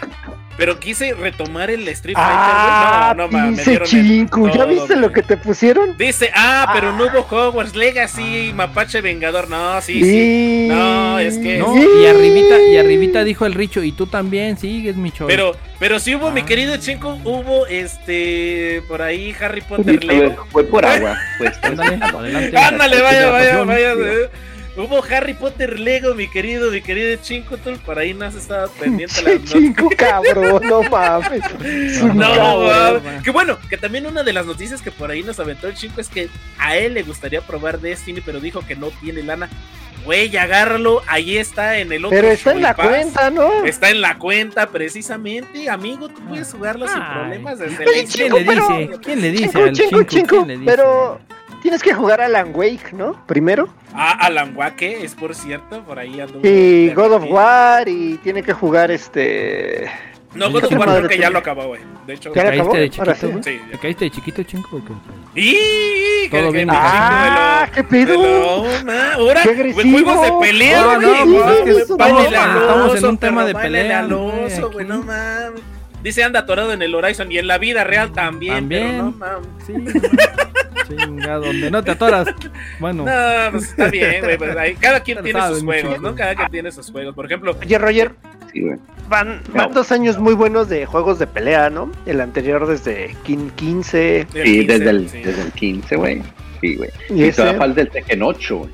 Pero 0.58 0.80
quise 0.80 1.14
retomar 1.16 1.70
el 1.72 1.88
Street 1.88 2.16
Ah, 2.18 3.16
Fighter, 3.16 3.28
güey. 3.28 3.30
No, 3.32 3.32
no, 3.32 3.32
ma, 3.32 3.52
me 3.52 3.62
el-. 3.64 4.54
¿Ya 4.58 4.66
viste 4.66 4.88
güey. 4.94 5.00
lo 5.00 5.12
que 5.12 5.24
te 5.24 5.38
pusieron? 5.38 5.98
Dice, 5.98 6.30
ah, 6.36 6.70
pero 6.74 6.92
no 6.94 7.06
Ah. 7.06 7.12
hubo 7.14 7.36
Hogwarts 7.36 7.76
Legacy, 7.76 8.54
Mapache 8.56 9.02
Vengador. 9.02 9.50
No, 9.50 9.82
sí, 9.82 10.04
sí. 10.04 10.12
Sí. 10.12 10.68
No, 10.70 11.18
es 11.20 11.38
que- 11.40 11.58
No, 11.58 11.74
Sí. 11.74 11.88
y 12.04 12.06
arribita, 12.06 12.60
y 12.62 12.78
arribita 12.78 13.24
dijo 13.24 13.46
el 13.48 13.54
Richo, 13.56 13.82
y 13.84 13.92
tú 13.92 14.06
también 14.08 14.58
sigues, 14.58 14.96
mi 14.96 15.12
Choi. 15.12 15.28
Pero, 15.28 15.56
pero 15.80 16.00
sí 16.00 16.16
hubo, 16.16 16.32
mi 16.32 16.42
Ah. 16.42 16.46
querido 16.46 16.78
Chinko, 16.78 17.20
hubo 17.24 17.68
este 17.68 18.82
por 18.88 19.02
ahí 19.02 19.36
Harry 19.40 19.62
Potter 19.62 20.04
Lego. 20.04 20.46
Fue 20.52 20.64
por 20.64 20.86
agua. 20.86 21.18
Pues, 21.38 21.58
Ándale, 21.64 22.00
adelante. 22.04 22.58
Ándale, 22.58 23.02
vaya, 23.02 23.30
vaya, 23.30 23.64
vaya. 23.64 23.94
eh. 23.94 24.30
Hubo 24.76 25.04
Harry 25.06 25.34
Potter 25.34 25.80
Lego, 25.80 26.14
mi 26.14 26.28
querido, 26.30 26.70
mi 26.70 26.82
querido 26.84 27.20
Chinko, 27.20 27.58
tú 27.58 27.76
por 27.84 27.98
ahí 27.98 28.14
no 28.14 28.26
has 28.26 28.36
estado 28.36 28.70
pendiente 28.80 29.24
la 29.24 29.44
chinco, 29.44 29.90
cabrón. 29.98 30.62
No 30.68 30.84
mames. 30.84 31.42
No, 32.14 32.62
mames. 32.68 33.24
que 33.24 33.32
bueno, 33.32 33.58
que 33.70 33.78
también 33.78 34.06
una 34.06 34.22
de 34.22 34.34
las 34.34 34.46
noticias 34.46 34.84
que 34.84 34.92
por 34.92 35.10
ahí 35.10 35.24
nos 35.24 35.40
aventó 35.40 35.68
el 35.68 35.74
Chinko 35.74 36.00
es 36.00 36.10
que 36.10 36.30
a 36.60 36.78
él 36.78 36.94
le 36.94 37.02
gustaría 37.02 37.42
probar 37.42 37.80
Destiny, 37.80 38.22
pero 38.22 38.40
dijo 38.40 38.62
que 38.68 38.76
no 38.76 38.90
tiene 39.02 39.24
lana. 39.24 39.50
Güey, 40.08 40.36
agárralo, 40.38 41.02
ahí 41.06 41.38
está 41.38 41.78
en 41.80 41.92
el 41.92 42.06
otro 42.06 42.16
Pero 42.18 42.30
está 42.32 42.52
en 42.54 42.62
la 42.62 42.76
Pass. 42.76 42.88
cuenta, 42.88 43.30
¿no? 43.30 43.66
Está 43.66 43.90
en 43.90 44.00
la 44.02 44.18
cuenta, 44.18 44.68
precisamente, 44.70 45.70
amigo, 45.70 46.08
tú 46.08 46.22
puedes 46.28 46.50
jugarlo 46.52 46.88
sin 46.88 47.02
Ay. 47.02 47.14
problemas 47.14 47.60
desde 47.60 47.86
Oye, 47.86 48.00
el 48.02 48.08
¿Quién 48.08 48.08
Chico, 48.08 48.38
le 48.40 48.46
pero- 48.46 48.68
dice? 48.78 49.00
¿Quién 49.04 49.22
le 49.22 49.32
dice 49.32 49.44
Chinco, 49.46 49.60
al 49.64 49.74
Chinco? 49.74 50.04
chinco. 50.04 50.36
¿Quién 50.38 50.48
le 50.48 50.54
dice? 50.60 50.66
Pero 50.66 51.20
tienes 51.62 51.84
que 51.84 51.94
jugar 51.94 52.22
Alan 52.22 52.52
Wake, 52.56 52.94
¿no? 52.94 53.22
Primero. 53.28 53.68
Ah, 53.94 54.18
Alan 54.22 54.56
Wake, 54.56 55.04
es 55.04 55.14
por 55.14 55.36
cierto, 55.36 55.84
por 55.84 56.00
ahí 56.00 56.20
ando. 56.22 56.40
Y 56.42 56.90
God 56.94 57.12
of 57.14 57.24
War. 57.30 57.90
Y 57.90 58.18
tiene 58.24 58.44
que 58.44 58.54
jugar 58.54 58.90
este. 58.92 59.92
No, 60.36 60.50
God 60.52 60.66
of 60.66 60.72
War 60.74 60.98
creo 61.00 61.10
que 61.10 61.18
ya 61.18 61.30
lo 61.30 61.40
acabó, 61.40 61.68
güey. 61.68 61.82
De 62.06 62.14
hecho, 62.14 62.34
¿Ya 62.34 62.44
¿Te 62.44 62.48
acabó? 62.50 62.72
caíste 62.72 62.80
de 62.80 62.90
chiquito? 62.90 63.16
sí. 63.44 63.58
Sí. 63.58 63.62
¿Te 63.72 63.78
caíste 63.80 64.06
de 64.06 64.12
chiquito, 64.12 64.44
Chinco? 64.44 64.78
o 64.78 64.82
Todo 66.30 66.52
bien, 66.52 66.70
Ah, 66.72 67.68
qué 67.74 67.84
pedo. 67.84 68.66
Ahora, 69.16 69.42
juegos 69.44 70.22
de 70.22 70.32
pelea, 70.42 70.82
No, 70.82 70.96
güey. 70.96 71.26
no, 71.26 71.46
pues 71.64 71.78
estamos- 71.90 72.96
en 72.98 73.06
un 73.06 73.18
tema 73.18 73.46
de 73.46 73.54
pelea, 73.56 74.04
güey, 74.04 74.86
no 74.88 75.04
mames. 75.04 75.62
Dice 76.04 76.24
anda 76.24 76.42
atorado 76.42 76.72
en 76.74 76.82
el 76.82 76.94
Horizon 76.94 77.32
y 77.32 77.38
en 77.40 77.48
la 77.48 77.58
vida 77.58 77.84
real 77.84 78.12
también, 78.14 78.56
También. 78.56 78.88
pero 78.92 79.04
no 79.04 79.12
mames. 79.12 79.48
Sí. 79.66 79.74
Chinga, 80.88 81.36
donde 81.36 81.70
no 81.72 81.84
te 81.84 81.92
atoras. 81.92 82.28
Bueno, 82.80 83.04
No, 83.04 83.52
pues 83.52 83.64
está 83.72 83.88
bien, 83.90 84.24
güey. 84.24 84.38
pues 84.38 84.56
cada 84.80 85.00
quien 85.02 85.16
Pero 85.18 85.24
tiene 85.26 85.40
sabe, 85.40 85.56
sus 85.56 85.64
juegos. 85.64 86.00
¿no? 86.02 86.16
Cada 86.16 86.36
quien 86.36 86.50
tiene 86.50 86.72
sus 86.72 86.90
juegos. 86.92 87.14
Por 87.16 87.26
ejemplo, 87.26 87.58
Oye, 87.60 87.78
Roger, 87.78 88.14
Sí, 88.58 88.64
güey. 88.64 88.78
van, 89.10 89.42
No. 89.54 89.54
van 89.64 89.72
dos 89.74 89.92
años 89.92 90.18
muy 90.18 90.34
buenos 90.34 90.68
de 90.68 90.86
juegos 90.86 91.20
de 91.20 91.28
pelea, 91.28 91.70
¿no? 91.70 91.92
El 92.06 92.22
anterior 92.22 92.66
desde 92.68 93.16
Kin 93.24 93.52
15 93.52 94.22
el 94.22 94.28
Sí, 94.28 94.42
15, 94.44 94.68
desde 94.80 94.90
el, 94.90 95.10
sí. 95.10 95.18
desde 95.24 95.42
el 95.44 95.52
15, 95.52 95.96
güey. 95.96 96.22
Sí, 96.62 96.76
güey. 96.76 96.90
y 97.10 97.26
Y 97.26 97.32
todavía 97.32 97.58
falta 97.60 97.82
el 97.82 97.90
Tekken 97.90 98.24
8, 98.24 98.58
güey. 98.58 98.70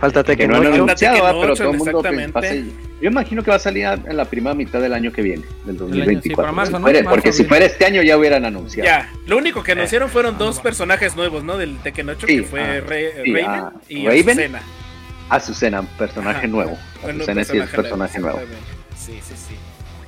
Falta 0.00 0.22
Que 0.24 0.26
Tekken 0.32 0.50
no 0.50 0.56
han 0.56 0.66
8. 0.66 0.74
anunciado, 0.74 1.14
Tekken 1.14 1.24
¿verdad? 1.26 1.40
pero 1.40 1.52
8, 1.52 1.62
todo 1.62 1.70
el 1.72 1.78
mundo 1.78 2.02
que 2.02 2.08
exactamente. 2.08 2.32
pase. 2.32 2.64
Yo 3.00 3.10
imagino 3.10 3.42
que 3.44 3.50
va 3.50 3.56
a 3.56 3.60
salir 3.60 3.84
en 3.86 4.16
la 4.16 4.24
primera 4.24 4.54
mitad 4.54 4.80
del 4.80 4.92
año 4.92 5.12
que 5.12 5.22
viene, 5.22 5.42
del 5.64 5.74
sí, 5.74 5.78
2024. 5.78 6.36
para 6.36 6.52
marzo, 6.52 6.70
Si 6.72 6.76
¿no? 6.78 6.80
fuera- 6.82 6.98
Marzo, 7.02 7.10
porque 7.10 7.32
si 7.32 7.44
fuera 7.44 7.64
este 7.66 7.84
año 7.86 8.02
ya 8.02 8.16
hubieran 8.18 8.44
anunciado. 8.44 8.86
Ya, 8.86 9.08
lo 9.26 9.36
único 9.36 9.62
que 9.62 9.72
anunciaron 9.72 10.08
fueron 10.10 10.34
Ah, 10.34 10.38
dos 10.38 10.58
personajes 10.60 11.14
nuevos, 11.14 11.44
¿no? 11.44 11.56
Del 11.56 11.76
Tekken 11.78 12.08
8, 12.08 12.26
Sí, 12.26 12.36
que 12.38 12.42
fue 12.44 12.60
ah, 12.62 12.80
Re- 12.80 13.12
sí, 13.24 13.32
Raven 13.32 13.44
ah, 13.48 13.72
y 13.88 14.06
Raven. 14.06 14.28
Azucena. 14.30 14.62
Azucena, 15.30 15.82
personaje 15.98 16.38
Ajá. 16.38 16.46
nuevo. 16.48 16.78
Bueno, 17.02 17.18
Azucena 17.18 17.44
sí 17.44 17.58
es 17.58 17.70
personaje 17.70 18.18
nuevo. 18.18 18.38
exactamente. 18.38 18.73
Sí, 18.96 19.20
sí, 19.26 19.34
sí. 19.36 19.54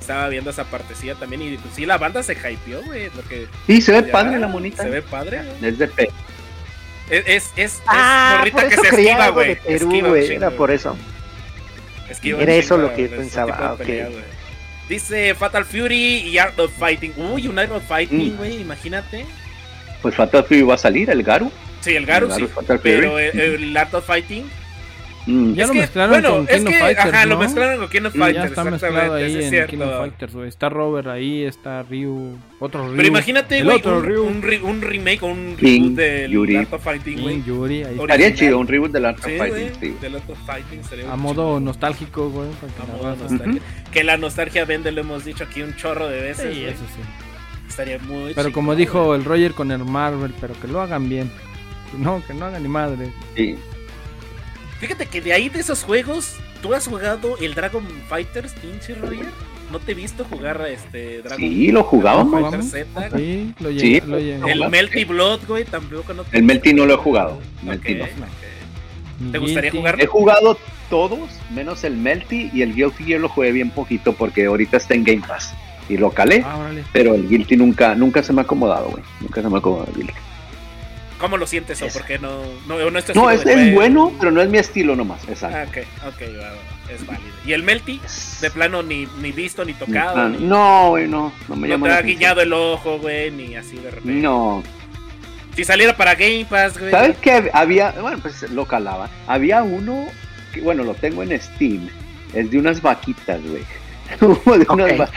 Estaba 0.01 0.29
viendo 0.29 0.51
esa 0.51 0.65
partecilla 0.65 1.15
también 1.17 1.43
y 1.43 1.57
pues, 1.57 1.75
sí, 1.75 1.85
la 1.87 1.99
banda 1.99 2.23
se 2.23 2.35
hypeó, 2.35 2.83
güey. 2.83 3.11
Porque 3.11 3.47
Y 3.67 3.81
se 3.81 3.93
ve 3.93 4.07
ya 4.07 4.13
padre 4.13 4.39
la 4.39 4.47
monita. 4.49 4.83
Se 4.83 4.89
ve 4.91 5.03
padre, 5.03 5.43
güey. 5.43 5.71
Es 5.73 5.79
de 5.79 5.89
pe. 5.89 6.11
Es, 7.11 7.25
es, 7.27 7.53
es, 7.57 7.83
Ah, 7.87 8.43
es 8.45 8.53
morrita 8.53 8.69
que 8.69 8.77
se 8.77 8.89
esquiva, 8.89 9.29
güey. 9.31 9.59
Era 10.35 10.51
por 10.51 10.71
eso. 10.71 10.97
Esquiva 12.09 12.41
Era 12.43 12.55
eso 12.55 12.77
chingo 12.77 12.89
lo 12.89 12.95
que 12.95 13.09
pensaba, 13.09 13.53
tipo 13.53 13.63
de 13.65 13.73
ok. 13.73 13.79
pelea, 13.79 14.09
güey. 14.09 14.37
Dice 14.89 15.35
Fatal 15.35 15.65
Fury 15.65 16.19
y 16.29 16.39
Art 16.39 16.57
of 16.61 16.73
Fighting. 16.79 17.13
Uy, 17.17 17.49
un 17.49 17.59
Art 17.59 17.73
of 17.73 17.85
Fighting, 17.87 18.35
Mm. 18.35 18.37
güey, 18.37 18.61
imagínate. 18.61 19.27
Pues 20.03 20.15
Fatal 20.15 20.45
Fury 20.45 20.63
va 20.63 20.75
a 20.75 20.79
salir, 20.79 21.11
el 21.11 21.25
Garu. 21.25 21.51
Sí, 21.81 21.97
el 21.97 22.07
Garou, 22.07 22.29
El 22.31 22.35
sí. 22.37 22.41
Garou 22.43 22.55
Fatal 22.55 22.79
Fury. 22.79 22.91
Pero 22.93 23.19
el, 23.19 23.41
el 23.41 23.77
Art 23.77 23.93
of 23.95 24.07
Fighting. 24.07 24.49
Mm. 25.27 25.55
Ya 25.55 25.62
es 25.62 25.69
lo 25.69 25.73
que, 25.74 25.81
mezclaron 25.81 26.11
bueno, 26.11 26.31
con 26.31 26.43
es 26.48 26.48
King 26.57 26.66
of 26.66 26.73
que, 26.73 26.78
Fighters, 26.78 27.07
Ajá, 27.15 27.27
lo 27.27 27.35
¿no? 27.35 27.40
mezclaron 27.40 27.78
con 27.78 27.89
King 27.89 28.03
of 28.03 28.15
Mm, 28.15 28.19
ya 28.19 28.24
Fighters. 28.24 28.47
está 28.47 28.65
mezclado 28.65 29.15
ahí 29.15 29.36
es 29.39 29.53
en 29.53 29.66
King 29.66 29.78
of. 29.81 29.98
Fighters, 29.98 30.35
güey. 30.35 30.48
Está 30.48 30.69
Robert 30.69 31.09
ahí, 31.09 31.43
está 31.43 31.82
Ryu, 31.82 32.39
otro 32.61 32.86
Ryu. 32.86 32.97
Pero 32.97 33.09
imagínate, 33.09 33.62
güey, 33.65 33.82
un, 33.85 34.44
un, 34.44 34.70
un 34.70 34.81
remake 34.82 35.23
o 35.23 35.27
un 35.27 35.57
King, 35.59 35.81
reboot 35.81 35.93
del 35.97 36.31
Yuri. 36.31 36.57
Art 36.57 36.73
of 36.73 36.85
Fighting, 36.85 37.23
güey. 37.23 37.43
Yuri, 37.44 37.82
ahí 37.82 37.97
Estaría 37.98 38.35
chido, 38.35 38.59
un 38.61 38.69
reboot 38.69 38.93
del 38.93 39.05
Art 39.05 39.19
of 39.19 39.24
Sí, 39.27 39.36
Fighting. 39.36 39.70
sí. 39.81 39.97
del 40.01 40.15
Art 40.15 40.31
of 40.31 40.39
Fighting 40.47 40.85
sería 40.85 41.12
A 41.12 41.16
modo 41.16 41.59
nostálgico, 41.59 42.31
güey. 42.31 42.48
A 42.48 42.86
la 42.86 42.93
modo 42.97 43.15
raza- 43.16 43.23
nostalgia. 43.35 43.62
Que 43.93 44.05
la 44.05 44.16
nostalgia 44.19 44.65
vende, 44.65 44.93
lo 44.93 45.01
hemos 45.01 45.24
dicho 45.24 45.43
aquí 45.43 45.61
un 45.62 45.74
chorro 45.74 46.09
de 46.09 46.20
veces. 46.20 46.55
Sí, 46.55 46.65
eso 46.65 46.85
sí. 46.94 47.01
Estaría 47.69 47.98
muy 47.98 48.32
Pero 48.32 48.43
chido, 48.48 48.53
como 48.53 48.77
dijo 48.77 49.07
güey. 49.07 49.19
el 49.19 49.24
Roger 49.24 49.53
con 49.55 49.73
el 49.73 49.85
Marvel, 49.85 50.32
pero 50.40 50.55
que 50.61 50.69
lo 50.69 50.81
hagan 50.81 51.09
bien. 51.09 51.31
No, 51.98 52.23
que 52.24 52.32
no 52.32 52.44
hagan 52.47 52.62
ni 52.62 52.69
madre. 52.69 53.09
Sí. 53.35 53.57
Fíjate 54.81 55.07
que 55.07 55.20
de 55.20 55.32
ahí 55.32 55.48
de 55.48 55.61
esos 55.61 55.82
juegos, 55.85 56.35
¿tú 56.62 56.74
has 56.74 56.86
jugado 56.86 57.36
el 57.39 57.55
Dragon 57.55 57.85
Fighters, 58.09 58.53
pinche 58.55 58.94
Roger? 58.94 59.27
¿No 59.73 59.81
te 59.81 59.93
he 59.93 59.94
visto 59.94 60.24
jugar 60.24 60.61
a 60.61 60.69
este 60.69 61.23
Dragon 61.23 61.39
Sí, 61.40 61.73
lo 61.73 61.82
jugábamos. 61.82 62.40
Fighter 62.40 62.62
Z? 62.62 63.09
güey? 63.11 63.24
Sí, 63.24 63.55
lo 63.59 63.70
Sí. 63.70 63.74
llegué. 63.77 64.03
Lo 64.07 64.19
llegué. 64.19 64.53
El. 64.53 64.69
Melty 64.70 65.05
Blood, 65.05 65.40
güey, 65.48 65.65
tampoco 65.65 66.12
no 66.15 66.23
te 66.24 66.36
El 66.36 66.44
Melty 66.44 66.73
no 66.74 66.86
lo 66.86 66.94
he 66.94 66.97
jugado. 66.98 67.39
Melty 67.62 67.94
no. 67.94 68.05
¿Te 69.32 69.39
gustaría 69.39 69.70
jugar? 69.70 70.01
He 70.01 70.07
jugado 70.07 70.59
todos, 70.90 71.31
menos 71.51 71.82
el 71.85 71.97
Melty 71.97 72.51
y 72.53 72.62
el 72.62 72.74
Guilty 72.74 73.05
Gear 73.05 73.20
lo 73.20 73.28
jugué 73.28 73.51
bien 73.51 73.70
poquito 73.70 74.12
porque 74.12 74.44
ahorita 74.44 74.77
está 74.77 74.94
en 74.94 75.05
Game 75.05 75.23
Pass. 75.27 75.53
Y 75.89 75.97
lo 75.97 76.11
calé, 76.11 76.43
Ah, 76.44 76.69
pero 76.93 77.15
el 77.15 77.28
Guilty 77.28 77.57
nunca, 77.57 77.94
nunca 77.94 78.23
se 78.23 78.32
me 78.32 78.40
ha 78.43 78.44
acomodado, 78.44 78.90
güey. 78.90 79.03
Nunca 79.20 79.40
se 79.40 79.48
me 79.48 79.55
ha 79.55 79.59
acomodado 79.59 79.89
el 79.90 79.97
Guilty. 79.97 80.12
¿Cómo 81.19 81.37
lo 81.39 81.47
sientes 81.47 81.81
o 81.83 81.89
por 81.89 82.05
qué 82.05 82.19
no? 82.19 82.43
No, 82.67 82.91
no, 82.91 82.99
es, 82.99 83.05
tu 83.07 83.15
No, 83.15 83.31
estilo 83.31 83.53
es, 83.59 83.75
bueno, 83.75 84.13
pero 84.19 84.31
no 84.31 84.43
es 84.43 84.49
mi 84.51 84.59
estilo 84.59 84.95
nomás. 84.95 85.21
Ah, 85.27 85.31
Exacto. 85.33 85.81
ok, 85.81 85.87
ok, 86.09 86.23
va, 86.39 86.51
va, 86.51 86.93
es 86.95 87.07
válido. 87.07 87.31
¿Y 87.47 87.53
el 87.55 87.63
Melty? 87.63 88.01
De 88.43 88.51
plano 88.51 88.83
ni, 88.83 89.09
ni 89.21 89.33
visto 89.33 89.65
ni 89.65 89.73
tocado. 89.73 90.21
Ah, 90.21 90.29
ni- 90.29 90.45
no, 90.45 90.91
güey, 90.91 91.09
no. 91.09 91.33
No 91.49 91.57
me 91.57 91.69
no 91.69 91.75
llama 91.75 91.89
te 91.89 91.95
ha 91.95 92.03
guiñado 92.03 92.41
el 92.43 92.53
ojo, 92.53 92.99
güey, 92.99 93.31
ni 93.31 93.57
así 93.57 93.77
de 93.79 93.91
repente. 93.91 94.13
No. 94.21 94.63
Si 95.55 95.65
saliera 95.65 95.97
para 95.97 96.15
Game 96.15 96.45
Pass, 96.51 96.79
güey. 96.79 96.91
¿Sabes 96.91 97.17
qué? 97.23 97.51
Había, 97.55 97.93
bueno, 97.93 98.19
pues 98.21 98.43
lo 98.51 98.67
calaba. 98.67 99.09
Había 99.27 99.63
uno, 99.63 100.07
que, 100.53 100.61
bueno, 100.61 100.85
lo 100.85 100.95
tengo 100.95 101.23
en 101.23 101.41
Steam. 101.41 101.89
Es 102.35 102.51
de 102.51 102.59
unas 102.59 102.83
vaquitas, 102.83 103.41
güey. 103.43 103.63
De 104.21 104.67
unas 104.69 104.93
Ok. 104.93 105.01
va- 105.01 105.11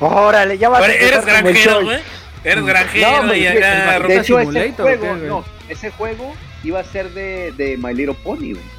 Órale, 0.00 0.58
ya 0.58 0.68
vas 0.68 0.82
Pero 0.82 0.92
a 0.92 0.96
eres 0.96 1.24
granjero, 1.24 1.84
güey. 1.84 1.98
Eres 2.46 2.64
granjero 2.64 3.24
No, 3.24 3.34
y 3.34 3.46
acá. 3.46 3.98
De 4.00 4.18
hecho, 4.18 4.38
ese 4.38 4.50
Simulator, 4.50 4.86
¿o 4.86 4.98
juego, 4.98 5.16
no, 5.16 5.44
ese 5.68 5.90
juego 5.90 6.34
iba 6.62 6.80
a 6.80 6.84
ser 6.84 7.10
de, 7.10 7.52
de 7.52 7.76
My 7.76 7.92
Little 7.92 8.14
Pony, 8.14 8.52
güey. 8.52 8.75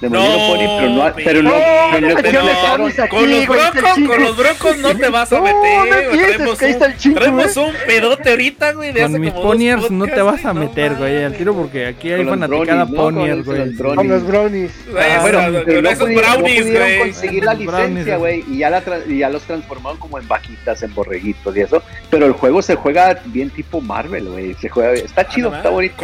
De 0.00 0.08
My 0.08 0.16
Little 0.18 0.46
Pony, 0.48 0.66
pero 0.78 0.90
no, 0.90 1.12
pero 1.16 1.42
no, 1.42 1.50
No, 1.50 1.56
pero 1.56 2.00
no 2.00 2.08
no, 2.08 2.14
completaron. 2.14 2.80
no, 2.80 2.88
no, 2.88 3.08
Con 3.08 3.30
los, 3.30 3.46
broncos, 3.48 3.92
con 4.06 4.22
los 4.22 4.36
broncos 4.36 4.78
no 4.78 4.96
te 4.96 5.08
vas 5.08 5.32
a 5.32 5.36
No, 5.38 5.42
meter, 5.42 6.04
no 6.04 6.08
güey. 6.08 6.18
Traemos, 6.18 6.62
un, 7.04 7.14
traemos 7.14 7.56
un 7.56 7.72
pedote 7.86 8.30
ahorita, 8.30 8.72
güey. 8.74 8.92
De 8.92 9.02
hace 9.02 9.12
Con 9.12 9.20
mis 9.20 9.30
como 9.32 9.42
poniers 9.42 9.90
no 9.90 10.04
te 10.04 10.10
podcasts, 10.12 10.32
vas 10.32 10.44
a 10.50 10.54
no 10.54 10.60
meter, 10.60 10.94
güey, 10.94 11.24
al 11.24 11.36
tiro 11.36 11.54
porque 11.54 11.86
aquí 11.86 12.12
hay 12.12 12.24
fanaticada 12.24 12.84
¿no? 12.84 12.94
Ponier, 12.94 13.36
los- 13.38 13.46
güey. 13.46 13.58
los 13.58 13.76
brownies. 13.76 13.96
Con 13.96 14.08
los 14.08 14.26
brownies. 14.26 14.72
Bueno, 14.90 15.38
Con 15.38 15.62
pero 15.64 15.82
no 15.82 15.88
esos 15.90 16.02
pudieron, 16.04 16.30
no 16.30 16.36
brownies, 16.38 16.72
güey. 16.78 16.98
conseguir 17.00 17.44
la 17.44 17.54
licencia, 17.54 18.16
güey. 18.16 18.44
y 18.48 18.58
ya, 18.58 19.28
los 19.30 19.42
transformaron 19.42 19.98
como 19.98 20.18
en 20.18 20.28
vaquitas, 20.28 20.82
en 20.82 20.94
borreguitos 20.94 21.56
y 21.56 21.60
eso. 21.60 21.82
Pero 22.10 22.26
el 22.26 22.32
juego 22.32 22.62
se 22.62 22.76
juega 22.76 23.18
bien 23.26 23.50
tipo 23.50 23.80
Marvel, 23.80 24.28
güey. 24.28 24.54
Se 24.54 24.68
juega, 24.68 24.92
está 24.92 25.26
chido, 25.26 25.48
Ah, 25.48 25.50
no 25.50 25.56
está 25.56 25.70
bonito. 25.70 25.94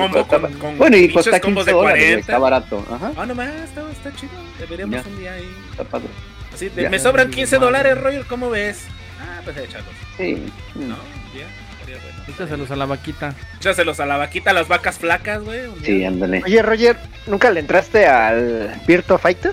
Bueno, 0.78 0.96
y 0.96 1.08
cuesta 1.10 1.40
combos 1.40 1.64
15 1.64 1.70
de 1.70 1.76
dólares, 1.76 2.00
güey, 2.02 2.10
40. 2.14 2.20
está 2.20 2.38
barato. 2.38 2.84
Ajá, 2.92 3.12
Ah, 3.16 3.26
nomás, 3.26 3.48
está, 3.64 3.82
está 3.90 4.14
chido. 4.14 4.32
Deberíamos 4.58 5.02
Ya. 5.04 5.08
un 5.10 5.18
día 5.18 5.32
ahí. 5.34 5.48
está 5.70 5.84
padre. 5.84 6.08
Así, 6.52 6.68
de- 6.68 6.82
Ya. 6.84 6.90
me 6.90 6.98
sobran 6.98 7.30
15 7.30 7.58
dólares, 7.58 8.00
Roger, 8.00 8.24
¿cómo 8.26 8.50
ves? 8.50 8.84
Ah, 9.20 9.40
pues 9.44 9.56
échalos. 9.56 9.86
Sí. 10.16 10.34
¿No? 10.74 10.80
Un 10.96 11.32
día, 11.34 11.46
estaría 11.72 11.96
bueno. 12.02 12.22
Échaselos 12.28 12.70
a 12.70 12.76
la 12.76 12.86
vaquita. 12.86 13.34
Échaselos 13.56 14.00
a 14.00 14.06
la 14.06 14.16
vaquita, 14.16 14.50
a 14.50 14.52
las 14.54 14.68
vacas 14.68 14.98
flacas, 14.98 15.42
güey. 15.42 15.62
Sí, 15.82 16.04
ándale. 16.04 16.42
Oye, 16.44 16.62
Roger, 16.62 16.96
¿nunca 17.26 17.50
le 17.50 17.60
entraste 17.60 18.06
al 18.06 18.80
Virtua 18.86 19.18
Fighter? 19.18 19.52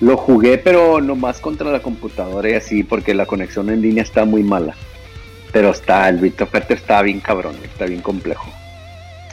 Lo 0.00 0.16
jugué, 0.16 0.58
pero 0.58 1.00
nomás 1.00 1.38
contra 1.40 1.70
la 1.70 1.80
computadora 1.80 2.50
y 2.50 2.54
así, 2.54 2.82
porque 2.82 3.14
la 3.14 3.26
conexión 3.26 3.70
en 3.70 3.80
línea 3.80 4.02
está 4.02 4.24
muy 4.24 4.42
mala. 4.42 4.74
Pero 5.52 5.70
está, 5.70 6.08
el 6.08 6.16
Virtua 6.18 6.46
Fighter 6.48 6.76
está 6.76 7.00
bien 7.02 7.20
cabrón, 7.20 7.56
está 7.62 7.86
bien 7.86 8.00
complejo. 8.02 8.52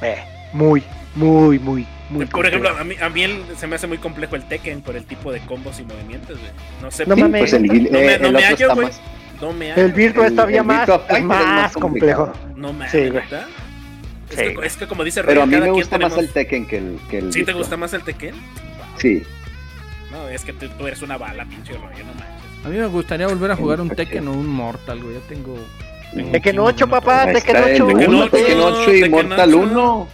Eh, 0.01 0.23
muy, 0.53 0.83
muy, 1.15 1.57
muy, 1.59 1.85
muy. 2.11 2.25
Por 2.25 2.45
ejemplo, 2.45 2.69
a 2.69 2.83
mí, 2.83 2.95
a 3.01 3.09
mí 3.09 3.23
el- 3.23 3.43
se 3.57 3.67
me 3.67 3.75
hace 3.75 3.87
muy 3.87 3.97
complejo 3.97 4.35
el 4.35 4.43
Tekken 4.43 4.81
por 4.81 4.95
el 4.95 5.05
tipo 5.05 5.31
de 5.31 5.39
combos 5.41 5.79
y 5.79 5.83
movimientos, 5.83 6.37
güey. 6.39 6.51
No 6.81 6.91
sé, 6.91 7.05
No 7.05 7.15
Sí, 7.15 7.21
mames. 7.23 7.41
pues 7.41 7.53
el, 7.53 7.63
No 7.65 7.73
eh, 7.73 7.79
me- 7.91 8.17
no 8.19 8.27
el 8.27 8.33
me 8.33 8.43
hallo, 8.43 8.73
güey. 8.75 8.87
más. 8.87 9.01
no 9.41 9.53
me 9.53 9.71
hallo, 9.71 9.85
el 9.85 9.91
Virtua 9.93 10.27
es 10.27 10.35
todavía 10.35 10.63
más, 10.63 10.87
es 10.87 11.17
es 11.17 11.23
más 11.23 11.45
más 11.45 11.73
complejo. 11.73 12.31
No 12.55 12.73
me 12.73 12.89
Sí, 12.89 12.97
hallo. 12.99 13.13
¿neta? 13.13 13.47
Es, 14.29 14.35
Sí, 14.37 14.43
que, 14.43 14.53
güey. 14.53 14.67
es 14.67 14.77
que 14.77 14.87
como 14.87 15.03
dice 15.03 15.23
Pero 15.23 15.41
a 15.41 15.45
mí 15.45 15.51
cada 15.53 15.65
me 15.65 15.71
quien 15.71 15.81
gusta 15.81 15.97
más 15.97 16.09
tenemos- 16.11 16.25
el 16.29 16.33
Tekken 16.33 16.65
que 16.67 16.77
el, 16.77 16.99
que 17.09 17.17
el 17.17 17.25
¿Sí 17.33 17.39
te 17.39 17.45
Virtua. 17.45 17.53
gusta 17.55 17.77
más 17.77 17.93
el 17.93 18.03
Tekken? 18.03 18.35
Sí. 18.97 19.23
No, 20.11 20.27
es 20.29 20.43
que 20.45 20.53
tú, 20.53 20.67
tú 20.77 20.87
eres 20.87 21.01
una 21.01 21.17
bala, 21.17 21.45
pinche 21.45 21.73
Roger, 21.73 22.05
no 22.05 22.13
manches. 22.13 22.65
A 22.65 22.69
mí 22.69 22.77
me 22.77 22.85
gustaría 22.87 23.27
volver 23.27 23.51
a 23.51 23.55
jugar 23.55 23.81
un 23.81 23.89
Tekken 23.89 24.27
o 24.27 24.33
un 24.33 24.47
Mortal, 24.47 25.01
güey. 25.01 25.15
Ya 25.15 25.21
tengo. 25.27 25.55
tengo 26.13 26.31
Tekken 26.31 26.51
chingo 26.53 26.63
8, 26.65 26.85
no 26.85 26.91
papá. 26.91 27.25
Tekken 27.31 27.55
Está 27.55 27.69
el 27.69 27.73
8. 27.81 27.85
uno, 27.85 27.97
Tekken 27.97 28.13
8, 28.15 28.29
Tekken 28.31 28.59
8 28.61 28.93
y 28.95 29.09
Mortal 29.09 29.49
8. 29.55 29.57
1. 29.57 30.07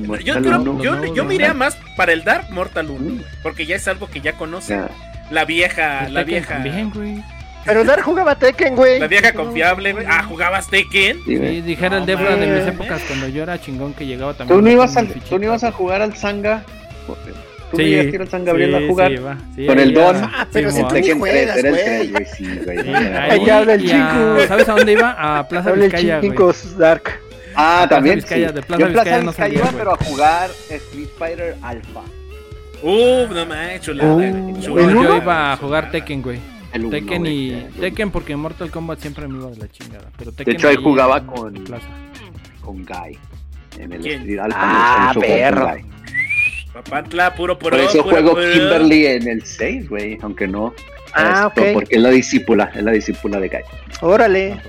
Yo, 0.00 0.34
Mortal 0.34 0.42
creo, 0.42 0.60
1. 0.60 0.82
yo, 0.82 0.96
no, 0.96 1.14
yo 1.14 1.32
iría 1.32 1.48
no. 1.48 1.54
más 1.54 1.76
para 1.96 2.12
el 2.12 2.24
Dark 2.24 2.50
Mortal 2.50 2.90
1, 2.90 3.14
Mm. 3.14 3.20
porque 3.42 3.66
ya 3.66 3.76
es 3.76 3.86
algo 3.88 4.08
que 4.08 4.20
ya 4.20 4.32
conoce. 4.34 4.74
Ya. 4.74 4.88
La 5.30 5.44
vieja, 5.44 6.06
El 6.06 6.14
la 6.14 6.24
vieja, 6.24 6.54
También, 6.54 6.90
güey. 6.90 7.22
Pero 7.64 7.82
Dar 7.82 8.02
jugaba 8.02 8.34
Tekken, 8.38 8.76
güey. 8.76 8.98
la 9.00 9.06
vieja 9.06 9.32
confiable, 9.32 9.92
güey. 9.94 10.04
Ah, 10.06 10.22
jugabas 10.22 10.68
Tekken. 10.68 11.16
Sí. 11.24 11.38
Sí, 11.38 11.60
dijera 11.62 11.90
No 11.96 11.96
el 11.98 12.06
Debra 12.06 12.36
de 12.36 12.46
mis 12.46 12.66
épocas 12.66 13.00
cuando 13.08 13.26
yo 13.28 13.42
era 13.42 13.58
chingón 13.58 13.94
que 13.94 14.04
llegaba 14.06 14.34
también. 14.34 14.58
¿Tú 14.58 14.62
no, 14.62 14.70
ibas 14.70 14.94
al. 14.98 15.08
¿Tú 15.08 15.38
no 15.38 15.44
ibas 15.46 15.64
a 15.64 15.72
jugar 15.72 16.02
al 16.02 16.14
Zanga? 16.14 16.62
¿Tú 17.06 17.78
no 17.78 17.84
Sí, 17.84 17.90
ibas 17.90 18.04
a 18.04 18.08
ir 18.10 18.20
al 18.20 18.28
San 18.28 18.44
Gabriel 18.44 18.70
sí, 18.76 18.84
a 18.84 18.86
jugar? 18.86 19.12
sí, 19.56 19.66
Con 19.66 19.78
el 19.80 19.94
ya- 19.94 20.00
Don. 20.12 20.16
Ah, 20.24 20.46
pero 20.52 20.70
sí, 20.70 20.76
si 20.76 20.82
tú 20.82 20.94
ni 20.94 21.00
Tekken 21.00 21.20
3, 21.22 21.32
juegas, 21.32 21.62
güey. 21.62 21.72
3, 21.72 22.12
güey, 22.12 22.26
sí, 22.26 22.60
güey. 22.64 22.78
Sí, 22.78 22.84
no, 22.90 23.00
no, 23.00 23.10
no. 23.10 23.18
ahí- 23.18 23.30
Ahí 23.30 23.50
habla 23.50 23.74
el 23.74 23.80
a- 23.80 23.84
chico. 24.38 24.46
¿Sabes 24.48 24.68
a 24.68 24.72
dónde 24.74 24.92
iba? 24.92 25.38
A 25.38 25.48
Plaza 25.48 25.70
Habla 25.70 25.84
el 25.86 25.90
Vizcaya, 25.90 26.18
güey. 26.18 26.30
chingos, 26.30 26.78
Dark. 26.78 27.20
Ah, 27.56 27.86
también 27.88 28.20
sí. 28.22 28.34
De 28.40 28.62
Plaza 28.62 28.80
Yo 28.80 28.86
en 28.86 28.92
Plaza 28.92 29.04
Vizcaya 29.04 29.22
no 29.22 29.30
Vizcaya 29.30 29.46
salía, 29.46 29.58
iba, 29.58 29.66
güey. 29.70 29.78
pero 29.78 29.92
a 29.92 29.96
jugar 30.04 30.50
Street 30.70 31.08
Fighter 31.18 31.56
Alpha. 31.62 32.02
Uh, 32.82 33.26
no 33.32 33.46
manches, 33.46 33.80
chulada, 33.82 34.10
Uh, 34.10 34.14
güey, 34.14 34.28
¿el 34.28 34.60
chulada. 34.62 34.92
Yo 34.92 35.16
iba 35.16 35.52
a 35.52 35.56
jugar. 35.56 35.90
Tekken, 35.90 36.22
güey. 36.22 36.38
El 36.72 36.90
Tekken 36.90 37.26
y. 37.26 37.66
Tekken 37.80 38.10
porque 38.10 38.34
Mortal 38.36 38.70
Kombat 38.70 38.98
siempre 39.00 39.28
me 39.28 39.38
iba 39.38 39.50
de 39.50 39.56
la 39.58 39.68
chingada. 39.70 40.10
Pero 40.18 40.32
Tekken 40.32 40.54
hecho, 40.56 40.68
ahí 40.68 40.76
jugaba 40.76 41.18
en 41.18 41.26
con- 41.26 41.54
Plaza. 41.64 41.86
Con 42.60 42.84
Guy. 42.84 43.18
En 43.78 43.92
el 43.92 44.00
¿Quién? 44.00 44.20
Street 44.20 44.38
Alpha. 44.40 44.58
Ah, 44.60 45.14
perro. 45.18 45.70
Papantla, 46.72 47.34
puro 47.34 47.56
por 47.58 47.70
Por 47.70 47.80
eso 47.80 48.02
juego 48.02 48.34
Kimberly 48.34 49.06
en 49.06 49.28
el 49.28 49.44
6, 49.46 49.88
güey. 49.88 50.18
Aunque 50.22 50.48
no. 50.48 50.74
Ah, 51.14 51.48
esto, 51.54 51.62
ok. 51.62 51.72
Porque 51.74 51.94
es 51.94 52.02
la 52.02 52.10
discípula. 52.10 52.70
Es 52.74 52.82
la 52.82 52.90
discípula 52.90 53.38
de 53.38 53.48
Guy. 53.48 53.60
Órale. 54.00 54.60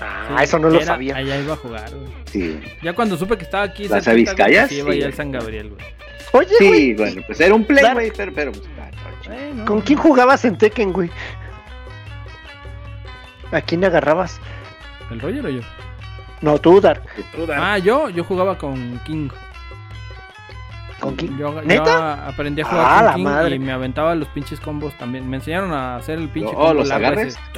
Ah, 0.00 0.40
eso 0.42 0.58
no 0.58 0.68
lo 0.70 0.76
Era- 0.76 0.86
sabía. 0.86 1.16
Allá 1.16 1.40
iba 1.40 1.54
a 1.54 1.56
jugar, 1.56 1.90
güey. 1.90 2.08
Sí. 2.26 2.60
Ya 2.82 2.92
cuando 2.92 3.16
supe 3.16 3.36
que 3.36 3.44
estaba 3.44 3.64
aquí. 3.64 3.88
¿Plaza 3.88 4.10
cerquita, 4.12 4.32
güey, 4.32 4.46
Vizcaya? 4.46 4.68
Sí, 4.68 4.76
iba 4.76 4.90
allá 4.92 5.06
al. 5.06 5.14
San 5.14 5.30
Gabriel, 5.32 5.70
güey. 5.70 5.84
Oye, 6.32 6.54
Sí, 6.58 6.66
güey, 6.68 6.94
bueno, 6.94 7.22
pues 7.26 7.40
era 7.40 7.54
un 7.54 7.64
play, 7.64 7.82
Dar- 7.82 7.94
güey. 7.94 8.12
Pero, 8.16 8.32
pero, 8.34 8.52
pues, 8.52 8.64
ah, 8.78 9.30
no. 9.54 9.64
¿con 9.64 9.80
quién 9.80 9.98
jugabas 9.98 10.44
en 10.44 10.56
Tekken, 10.58 10.92
güey? 10.92 11.10
¿A 13.50 13.60
quién 13.62 13.84
agarrabas? 13.84 14.40
¿El 15.10 15.20
Roger 15.20 15.46
o 15.46 15.48
yo? 15.48 15.60
No, 16.42 16.58
tú, 16.58 16.80
Dark. 16.80 17.02
Ah, 17.56 17.78
yo, 17.78 18.10
yo 18.10 18.22
jugaba 18.24 18.58
con 18.58 19.00
King. 19.04 19.28
¿Con 21.00 21.14
quién? 21.14 21.38
Yo, 21.38 21.48
aprendí 21.50 22.60
a 22.62 22.64
Ah, 22.66 22.68
jugar 22.70 23.04
la 23.04 23.12
con 23.12 23.14
King 23.16 23.24
madre. 23.24 23.54
y 23.56 23.58
me 23.60 23.72
aventaba 23.72 24.14
los 24.16 24.28
pinches 24.28 24.58
combos 24.60 24.96
también. 24.98 25.28
Me 25.30 25.36
enseñaron 25.36 25.72
a 25.72 25.96
hacer 25.96 26.18
el 26.18 26.28
pinche 26.28 26.50
Oh, 26.52 26.58
combo 26.58 26.74
¿los 26.74 26.88
largo 26.88 27.06
agarres? 27.06 27.38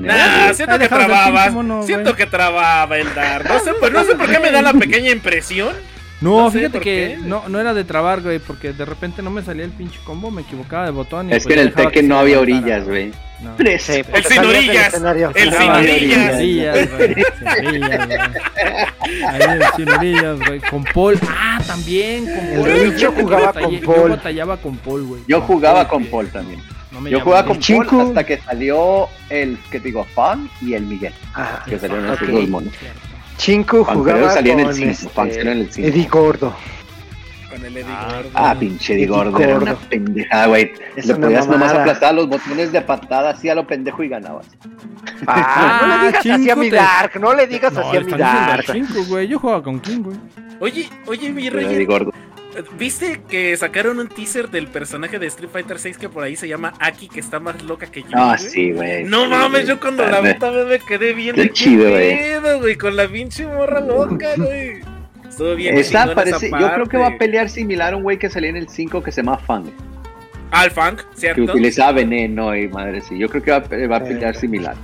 Nah, 0.00 0.52
siento 0.54 0.78
que 0.78 0.88
trababas. 0.88 1.54
siento 1.86 2.14
que 2.16 2.26
trababa 2.26 2.96
el 2.98 3.14
dar. 3.14 3.44
No 3.48 3.58
sé, 3.60 3.72
pues, 3.74 3.92
no 3.92 4.04
sé 4.04 4.14
por 4.16 4.28
qué 4.28 4.38
me 4.40 4.50
da 4.50 4.60
la 4.62 4.72
pequeña 4.72 5.10
impresión. 5.10 5.74
No, 6.20 6.42
No 6.42 6.50
sé 6.50 6.58
fíjate 6.58 6.80
que 6.80 7.16
qué. 7.16 7.18
no, 7.22 7.48
no 7.48 7.60
era 7.60 7.72
de 7.74 7.84
trabar, 7.84 8.22
güey, 8.22 8.40
porque 8.40 8.72
de 8.72 8.84
repente 8.84 9.22
no 9.22 9.30
me 9.30 9.40
salía 9.42 9.64
el 9.64 9.70
pinche 9.70 10.00
combo, 10.04 10.30
me 10.32 10.42
equivocaba 10.42 10.84
de 10.86 10.90
botón. 10.90 11.28
Y 11.28 11.32
Es 11.32 11.44
pues 11.44 11.54
que 11.54 11.60
en 11.60 11.66
el 11.68 11.72
Tekken 11.74 11.90
que 11.92 12.02
no 12.02 12.18
había 12.18 12.40
orillas, 12.40 12.86
güey. 12.88 13.12
No. 13.40 13.56
Sí, 13.78 14.02
porque 14.02 14.22
sin 14.24 14.36
salías 14.36 14.92
del 14.92 15.06
orillas. 15.06 15.36
El 15.36 15.52
sin 15.52 15.70
orillas. 15.70 16.18
Sin 16.18 16.34
orillas, 16.34 16.90
güey. 16.90 17.14
Sin 17.14 17.66
orillas, 17.68 18.06
güey. 18.06 18.18
Ahí 19.28 19.40
el 19.42 19.62
sin 19.76 19.88
orillas, 19.90 20.38
güey. 20.46 20.60
Con 20.60 20.84
Paul. 20.84 21.18
Ah, 21.28 21.60
también 21.64 22.24
con 22.26 22.34
El 22.46 22.60
Paul. 22.60 22.70
Richo 22.72 22.96
Fíjate 22.96 23.16
que 23.16 23.22
jugaba 23.22 23.52
batallé- 23.54 23.62
con 23.62 23.70
Yo 23.80 23.94
Paul. 23.94 24.10
batallaba 24.10 24.56
con 24.56 24.76
Paul, 24.78 25.02
güey. 25.04 25.22
Yo 25.28 25.40
jugaba 25.42 25.86
con 25.88 26.04
Paul 26.06 26.28
también. 26.30 26.60
no 26.90 27.08
Yo 27.08 27.20
jugaba 27.20 27.44
con 27.46 27.60
Chico. 27.60 27.84
Paul 27.88 28.08
hasta 28.08 28.24
que 28.26 28.38
salió 28.38 29.08
el, 29.30 29.56
que 29.70 29.78
te 29.78 29.86
digo, 29.86 30.04
Fan 30.14 30.50
y 30.60 30.74
el 30.74 30.82
Miguel. 30.82 31.12
Ah, 31.34 31.62
Que 31.64 31.78
salieron 31.78 32.10
ok. 32.10 32.20
dos 32.22 32.48
monos. 32.48 32.72
Pan, 33.84 33.96
jugaba 33.98 34.30
salía 34.30 34.52
en 34.54 34.60
el 34.60 34.74
cinco, 34.74 34.90
este, 34.90 35.08
Pan 35.08 35.28
salía 35.32 35.52
en 35.52 35.58
el 35.58 35.72
cinco. 35.72 35.88
Eddie 35.88 36.08
Gordo. 36.08 36.54
Con 37.50 37.64
el 37.64 37.76
Eddie 37.76 37.84
Ah, 37.88 38.12
Gordo. 38.14 38.30
Ah, 38.34 38.56
pinche 38.58 38.92
Eddie 38.94 39.04
Eddie 39.04 39.14
Gordo, 39.14 39.38
era 39.40 39.56
una 39.58 39.74
pendejada, 39.76 40.46
güey. 40.48 40.72
Le 40.96 41.14
podías 41.14 41.48
nomás 41.48 41.72
aplastar 41.72 42.14
los 42.14 42.28
botones 42.28 42.72
de 42.72 42.80
patada 42.82 43.30
así 43.30 43.48
a 43.48 43.54
lo 43.54 43.66
pendejo 43.66 44.02
y 44.02 44.08
ganabas. 44.08 44.46
Ah, 45.26 45.80
no 45.82 45.88
le 45.88 46.06
digas 46.06 46.26
así 46.40 46.50
a 46.50 46.56
mi 46.56 46.70
te- 46.70 46.76
Dark, 46.76 47.20
no 47.20 47.34
le 47.34 47.46
digas 47.48 47.72
No, 47.72 47.80
así 47.80 47.96
a 47.96 48.00
mi 48.00 48.12
Dark. 48.12 48.64
cinco, 48.70 49.04
güey. 49.08 49.26
Yo 49.26 49.38
jugaba 49.38 49.62
con 49.62 49.80
King, 49.80 50.00
güey. 50.02 50.16
Oye, 50.60 50.88
oye, 51.06 51.30
mi 51.32 51.46
Era 51.48 51.60
Eddie 51.62 51.84
Gordo. 51.86 52.12
¿Viste 52.78 53.20
que 53.28 53.56
sacaron 53.56 53.98
un 53.98 54.08
teaser 54.08 54.48
del 54.50 54.66
personaje 54.68 55.18
de 55.18 55.26
Street 55.26 55.50
Fighter 55.52 55.78
6 55.78 55.98
que 55.98 56.08
por 56.08 56.24
ahí 56.24 56.36
se 56.36 56.48
llama 56.48 56.74
Aki, 56.80 57.08
que 57.08 57.20
está 57.20 57.40
más 57.40 57.62
loca 57.62 57.86
que 57.86 58.02
yo? 58.02 58.08
Ah, 58.14 58.36
güey? 58.38 58.50
sí, 58.50 58.72
güey. 58.72 59.04
No 59.04 59.24
sí, 59.24 59.30
mames, 59.30 59.50
güey. 59.50 59.66
yo 59.66 59.80
cuando 59.80 60.06
la 60.06 60.20
vi 60.20 60.34
también 60.38 60.68
me 60.68 60.78
quedé 60.78 61.12
bien 61.14 61.34
Qué 61.34 61.42
de 61.42 61.50
chido, 61.52 61.90
güey. 61.90 62.76
con 62.76 62.96
la 62.96 63.08
pinche 63.08 63.46
morra 63.46 63.80
loca, 63.80 64.28
güey. 64.36 64.80
Estuvo 65.28 65.54
bien 65.54 65.76
Esa 65.78 66.14
parece, 66.14 66.46
esa 66.48 66.58
yo 66.60 66.72
creo 66.72 66.86
que 66.86 66.96
va 66.96 67.08
a 67.08 67.18
pelear 67.18 67.48
similar 67.48 67.92
a 67.92 67.96
un 67.96 68.02
güey 68.02 68.18
que 68.18 68.28
salía 68.30 68.50
en 68.50 68.56
el 68.56 68.68
5 68.68 69.02
que 69.02 69.12
se 69.12 69.22
llama 69.22 69.38
Fang, 69.38 69.66
Al 70.50 70.70
funk, 70.70 71.02
que 71.14 71.20
¿cierto? 71.20 71.42
utilizaba 71.42 71.92
veneno 71.92 72.56
y 72.56 72.66
madre 72.68 73.00
sí. 73.02 73.18
Yo 73.18 73.28
creo 73.28 73.42
que 73.42 73.50
va, 73.50 73.58
a- 73.58 73.86
va 73.88 73.96
a 73.96 74.04
pelear 74.04 74.34
similar. 74.34 74.74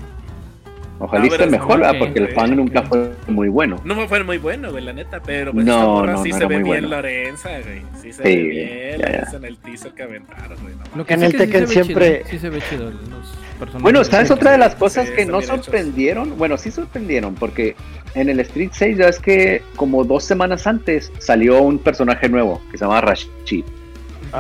Ojalá 1.01 1.25
esté 1.25 1.39
pero 1.39 1.51
mejor, 1.51 1.81
¿verdad? 1.81 1.95
porque 1.99 2.19
el. 2.21 2.29
Fang 2.29 2.55
nunca 2.57 2.83
fue 2.83 3.11
muy 3.27 3.49
bueno. 3.49 3.81
No 3.85 3.95
me 3.95 4.07
fue 4.09 4.23
muy 4.23 4.39
bueno, 4.39 4.71
güey, 4.71 4.85
la 4.85 4.93
neta, 4.93 5.21
pero 5.21 5.53
pues 5.53 5.67
No, 5.67 5.73
esta 5.75 5.87
morra 5.87 6.13
no, 6.13 6.23
sí 6.23 6.29
no 6.31 6.39
se 6.39 6.47
ve 6.47 6.55
bien 6.57 6.67
bueno. 6.67 6.89
Lorenza, 6.89 7.49
güey. 7.61 7.83
Sí 8.01 8.13
se 8.13 8.23
Sí, 8.23 8.37
ve 8.37 8.43
bien 8.45 8.69
ya, 8.69 8.97
ya. 8.99 9.07
Lorenza 9.13 9.37
en 9.39 9.45
el 9.45 9.59
teaser 9.59 9.93
que 9.93 10.03
aventaron, 10.05 10.59
güey. 10.63 10.75
Lo 10.95 11.05
que 11.05 11.15
En 11.15 11.21
sí 11.21 11.27
el 11.27 11.33
sí 11.33 11.39
Tekken 11.39 11.61
se 11.61 11.61
ve 11.79 11.85
siempre- 11.85 12.19
chido, 12.19 12.31
Sí 12.31 12.39
se 12.39 12.51
ve 12.51 12.61
chido 12.71 12.85
los 12.91 13.29
personajes. 13.59 13.83
Bueno, 13.83 14.05
¿sabes 14.05 14.31
otra 14.31 14.53
de 14.53 14.59
las 14.59 14.75
cosas 14.77 15.09
sí, 15.09 15.15
que 15.15 15.27
no 15.27 15.41
hechos. 15.41 15.65
sorprendieron? 15.65 16.39
Bueno, 16.39 16.57
sí 16.57 16.71
sorprendieron, 16.71 17.35
porque 17.35 17.75
en 18.15 18.29
el 18.29 18.39
Street 18.41 18.71
6 18.73 18.97
ya 18.99 19.09
es 19.09 19.19
que 19.19 19.63
como 19.77 20.05
dos 20.05 20.23
semanas 20.25 20.67
antes 20.67 21.11
salió 21.19 21.61
un 21.61 21.79
personaje 21.79 22.29
nuevo 22.29 22.63
que 22.71 22.79
se 22.79 22.85
llama 22.85 23.01
Rashid. 23.01 23.65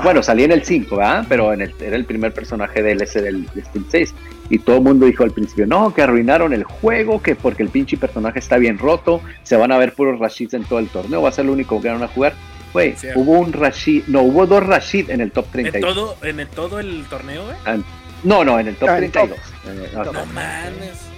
Bueno, 0.02 0.22
salía 0.22 0.46
en 0.46 0.52
el 0.52 0.64
5, 0.64 0.96
¿verdad? 0.96 1.24
Pero 1.28 1.52
en 1.52 1.62
el, 1.62 1.74
era 1.80 1.96
el 1.96 2.04
primer 2.04 2.32
personaje 2.32 2.82
del 2.82 3.00
ese 3.02 3.22
del 3.22 3.46
Street 3.54 3.86
6. 3.88 4.14
Y 4.50 4.58
todo 4.58 4.76
el 4.76 4.82
mundo 4.82 5.06
dijo 5.06 5.24
al 5.24 5.30
principio, 5.30 5.66
no, 5.66 5.94
que 5.94 6.02
arruinaron 6.02 6.52
el 6.52 6.64
juego, 6.64 7.22
que 7.22 7.34
porque 7.34 7.62
el 7.62 7.68
pinche 7.68 7.96
personaje 7.96 8.38
está 8.38 8.58
bien 8.58 8.78
roto, 8.78 9.22
se 9.42 9.56
van 9.56 9.72
a 9.72 9.78
ver 9.78 9.94
puros 9.94 10.18
Rashids 10.18 10.54
en 10.54 10.64
todo 10.64 10.78
el 10.78 10.88
torneo, 10.88 11.22
va 11.22 11.28
a 11.30 11.32
ser 11.32 11.46
lo 11.46 11.52
único 11.52 11.80
que 11.80 11.88
van 11.88 12.02
a 12.02 12.08
jugar. 12.08 12.34
Güey, 12.72 12.96
hubo 13.14 13.38
un 13.38 13.52
Rashid, 13.52 14.02
no, 14.08 14.22
hubo 14.22 14.46
dos 14.46 14.66
Rashid 14.66 15.08
en 15.10 15.20
el 15.20 15.30
top 15.30 15.46
En 15.54 15.70
32. 15.70 15.94
todo, 15.94 16.16
en 16.22 16.40
el, 16.40 16.48
todo 16.48 16.80
el 16.80 17.04
torneo, 17.08 17.44
güey. 17.44 17.84
No, 18.24 18.44
no, 18.44 18.58
en 18.58 18.66
el 18.66 18.74
top 18.74 18.88
Ah, 18.88 18.98
en 18.98 19.12
32. 19.12 19.38
Eh, 19.38 19.90
ah, 19.96 20.02
No 20.12 20.26
mames. 20.26 21.14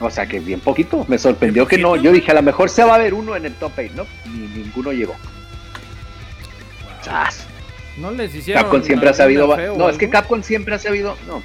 O 0.00 0.10
sea 0.10 0.26
que 0.26 0.40
bien 0.40 0.58
poquito. 0.60 1.04
Me 1.08 1.16
sorprendió 1.16 1.66
que 1.66 1.78
no. 1.78 1.96
Yo 1.96 2.10
dije, 2.12 2.32
a 2.32 2.34
lo 2.34 2.42
mejor 2.42 2.68
se 2.68 2.82
va 2.82 2.96
a 2.96 2.98
ver 2.98 3.14
uno 3.14 3.36
en 3.36 3.46
el 3.46 3.54
top 3.54 3.72
8, 3.78 3.92
¿no? 3.94 4.06
Ni 4.30 4.62
ninguno 4.62 4.92
llegó. 4.92 5.14
Chas. 7.02 7.46
No 7.98 8.10
les 8.10 8.34
hicieron. 8.34 8.62
Capcom 8.62 8.82
siempre 8.82 9.08
ha 9.08 9.14
sabido. 9.14 9.46
No, 9.76 9.88
es 9.88 9.96
que 9.98 10.04
algo? 10.06 10.12
Capcom 10.12 10.42
siempre 10.42 10.74
ha 10.74 10.78
sabido. 10.78 11.16
No, 11.26 11.42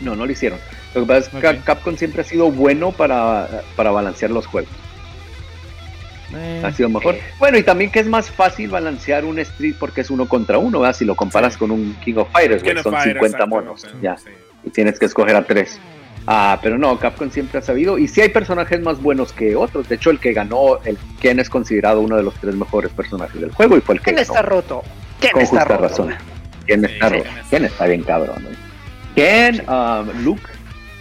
no, 0.00 0.16
no 0.16 0.26
lo 0.26 0.32
hicieron. 0.32 0.58
Lo 0.94 1.02
que 1.02 1.06
pasa 1.06 1.18
es 1.20 1.28
que. 1.56 1.60
Capcom 1.64 1.96
siempre 1.96 2.22
ha 2.22 2.24
sido 2.24 2.50
bueno 2.50 2.92
para, 2.92 3.62
para 3.76 3.90
balancear 3.90 4.30
los 4.30 4.46
juegos. 4.46 4.70
Eh, 6.34 6.62
Ha 6.64 6.72
sido 6.72 6.88
mejor. 6.88 7.14
Eh. 7.16 7.22
Bueno, 7.38 7.58
y 7.58 7.62
también 7.62 7.90
que 7.90 7.98
es 8.00 8.06
más 8.06 8.30
fácil 8.30 8.70
balancear 8.70 9.24
un 9.24 9.38
Street 9.40 9.74
porque 9.78 10.02
es 10.02 10.10
uno 10.10 10.28
contra 10.28 10.58
uno, 10.58 10.80
¿verdad? 10.80 10.94
Si 10.96 11.04
lo 11.04 11.16
comparas 11.16 11.54
Sí. 11.54 11.58
con 11.58 11.70
un 11.72 11.94
King 12.04 12.14
of 12.16 12.30
Fighters, 12.30 12.62
King 12.62 12.76
of 12.76 12.82
son 12.82 12.92
Fighters, 12.92 13.14
50 13.14 13.36
exacto, 13.36 13.46
monos. 13.48 13.86
Ya. 14.00 14.16
sí. 14.16 14.30
y 14.64 14.70
tienes 14.70 14.98
que 14.98 15.06
escoger 15.06 15.34
a 15.34 15.42
tres. 15.42 15.80
Ah, 16.26 16.58
pero 16.62 16.78
no, 16.78 16.98
Capcom 16.98 17.30
siempre 17.30 17.58
ha 17.58 17.62
sabido. 17.62 17.98
Y 17.98 18.06
sí 18.06 18.20
hay 18.20 18.28
personajes 18.28 18.80
más 18.80 19.00
buenos 19.02 19.32
que 19.32 19.56
otros. 19.56 19.88
De 19.88 19.96
hecho, 19.96 20.10
el 20.10 20.20
que 20.20 20.32
ganó, 20.32 20.78
el 20.84 20.98
Ken 21.20 21.40
es 21.40 21.48
considerado 21.50 22.00
uno 22.00 22.16
de 22.16 22.22
los 22.22 22.34
tres 22.34 22.54
mejores 22.54 22.92
personajes 22.92 23.40
del 23.40 23.50
juego 23.50 23.76
y 23.76 23.80
fue 23.80 23.94
el 23.96 24.00
que 24.00 24.12
¿Quién 24.12 24.16
ganó. 24.16 24.22
está 24.34 24.42
roto? 24.42 24.82
¿Quién 25.20 25.32
Con 25.32 25.42
está 25.42 25.60
justa 25.60 25.76
roto? 25.76 25.88
razón. 25.88 26.14
Ken 26.66 26.84
está, 26.84 27.08
Sí, 27.10 27.16
Ken 27.50 27.64
está- 27.64 27.86
bien 27.86 28.02
cabrón. 28.02 28.42
güey. 28.42 28.54
Ken, 29.16 29.62
um, 29.68 30.24
Luke, 30.24 30.42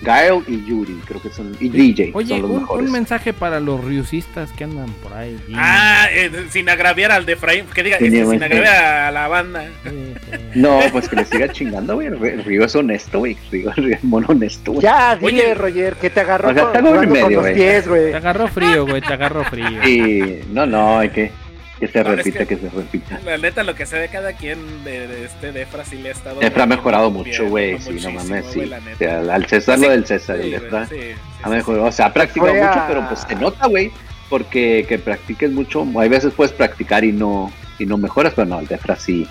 Guile 0.01 0.41
y 0.47 0.65
Yuri, 0.65 0.93
creo 1.05 1.21
que 1.21 1.29
son. 1.29 1.55
Y 1.59 1.67
DJ 1.69 2.11
Oye, 2.13 2.29
son 2.29 2.41
los 2.41 2.51
un, 2.51 2.59
mejores. 2.61 2.85
un 2.85 2.91
mensaje 2.91 3.33
para 3.33 3.59
los 3.59 3.83
riusistas 3.83 4.49
que 4.53 4.63
andan 4.63 4.89
por 5.03 5.13
ahí. 5.13 5.37
Ah, 5.55 6.07
eh, 6.11 6.31
sin 6.49 6.69
agraviar 6.69 7.11
al 7.11 7.25
de 7.25 7.33
Efraín, 7.33 7.65
que 7.73 7.83
diga, 7.83 7.97
Sí, 7.99 8.05
este, 8.05 8.21
sin 8.25 8.39
me- 8.39 8.45
agraviar 8.45 8.75
a 8.83 9.11
la 9.11 9.27
banda. 9.27 9.65
Sí, 9.83 9.89
sí. 9.89 10.37
No, 10.55 10.79
pues 10.91 11.07
que 11.09 11.17
le 11.17 11.25
siga 11.25 11.49
chingando, 11.49 11.95
güey. 11.95 12.09
Río 12.09 12.65
es 12.65 12.75
honesto, 12.75 13.19
güey. 13.19 13.37
Río 13.51 13.71
Río 13.75 13.93
es 13.95 14.03
mono 14.03 14.27
honesto, 14.29 14.71
güey. 14.71 14.83
Ya, 14.83 15.15
dile, 15.17 15.43
Oye. 15.43 15.53
Roger, 15.53 15.95
que 15.95 16.09
te 16.09 16.21
agarró 16.21 16.49
O 16.49 16.53
sea, 16.53 16.71
con, 16.71 16.83
los 16.83 17.05
pies, 17.53 17.87
güey. 17.87 18.11
Te 18.11 18.17
agarró 18.17 18.47
frío, 18.47 18.87
güey, 18.87 19.01
te 19.01 19.13
agarró 19.13 19.43
frío. 19.43 19.87
Y 19.87 20.39
no, 20.51 20.65
no, 20.65 20.97
hay 20.99 21.09
que 21.09 21.31
que 21.79 21.87
se 21.87 22.03
No, 22.03 22.11
es 22.11 22.17
repita, 22.17 22.39
que- 22.39 22.47
que... 22.47 22.57
se 22.57 22.69
repita. 22.69 23.19
La 23.25 23.37
neta, 23.37 23.63
lo 23.63 23.75
que 23.75 23.85
sé 23.85 23.97
de 23.97 24.09
cada 24.09 24.33
quien 24.33 24.83
de, 24.83 25.07
de 25.07 25.25
este 25.25 25.51
de 25.51 25.61
Efra 25.63 25.85
sí 25.85 25.97
le 25.97 26.09
ha 26.09 26.11
estado. 26.11 26.41
Efra 26.41 26.63
ha 26.63 26.67
mejorado 26.67 27.09
mucho, 27.11 27.47
güey. 27.47 27.79
Sí, 27.79 27.99
no 28.03 28.11
mames, 28.11 28.45
sí. 28.51 28.59
neta. 28.59 28.79
O 28.93 28.97
sea, 28.97 29.19
al- 29.35 29.45
César 29.47 29.77
Sí, 29.77 29.85
lo 29.85 29.89
del 29.91 30.05
César, 30.05 30.37
Sí, 30.41 30.47
el 30.47 30.53
Efra 30.55 30.85
sí, 30.87 30.95
sí, 30.95 31.11
ha 31.41 31.43
sí, 31.45 31.49
mejorado. 31.49 31.85
O 31.85 31.91
sea, 31.91 32.05
ha 32.07 32.13
practicado 32.13 32.53
mucho, 32.53 32.83
pero 32.87 33.07
pues 33.07 33.21
se 33.27 33.35
nota, 33.35 33.67
güey. 33.67 33.91
Porque 34.29 34.85
que 34.87 34.99
practiques 34.99 35.49
mucho, 35.51 35.85
hay 35.99 36.07
veces 36.09 36.33
puedes 36.35 36.53
practicar 36.53 37.03
y 37.03 37.11
no 37.11 37.51
y 37.79 37.85
no 37.87 37.97
mejoras, 37.97 38.33
pero 38.35 38.45
no, 38.45 38.59
el 38.59 38.67
de 38.67 38.75
Efra 38.75 38.95
sí, 38.95 39.25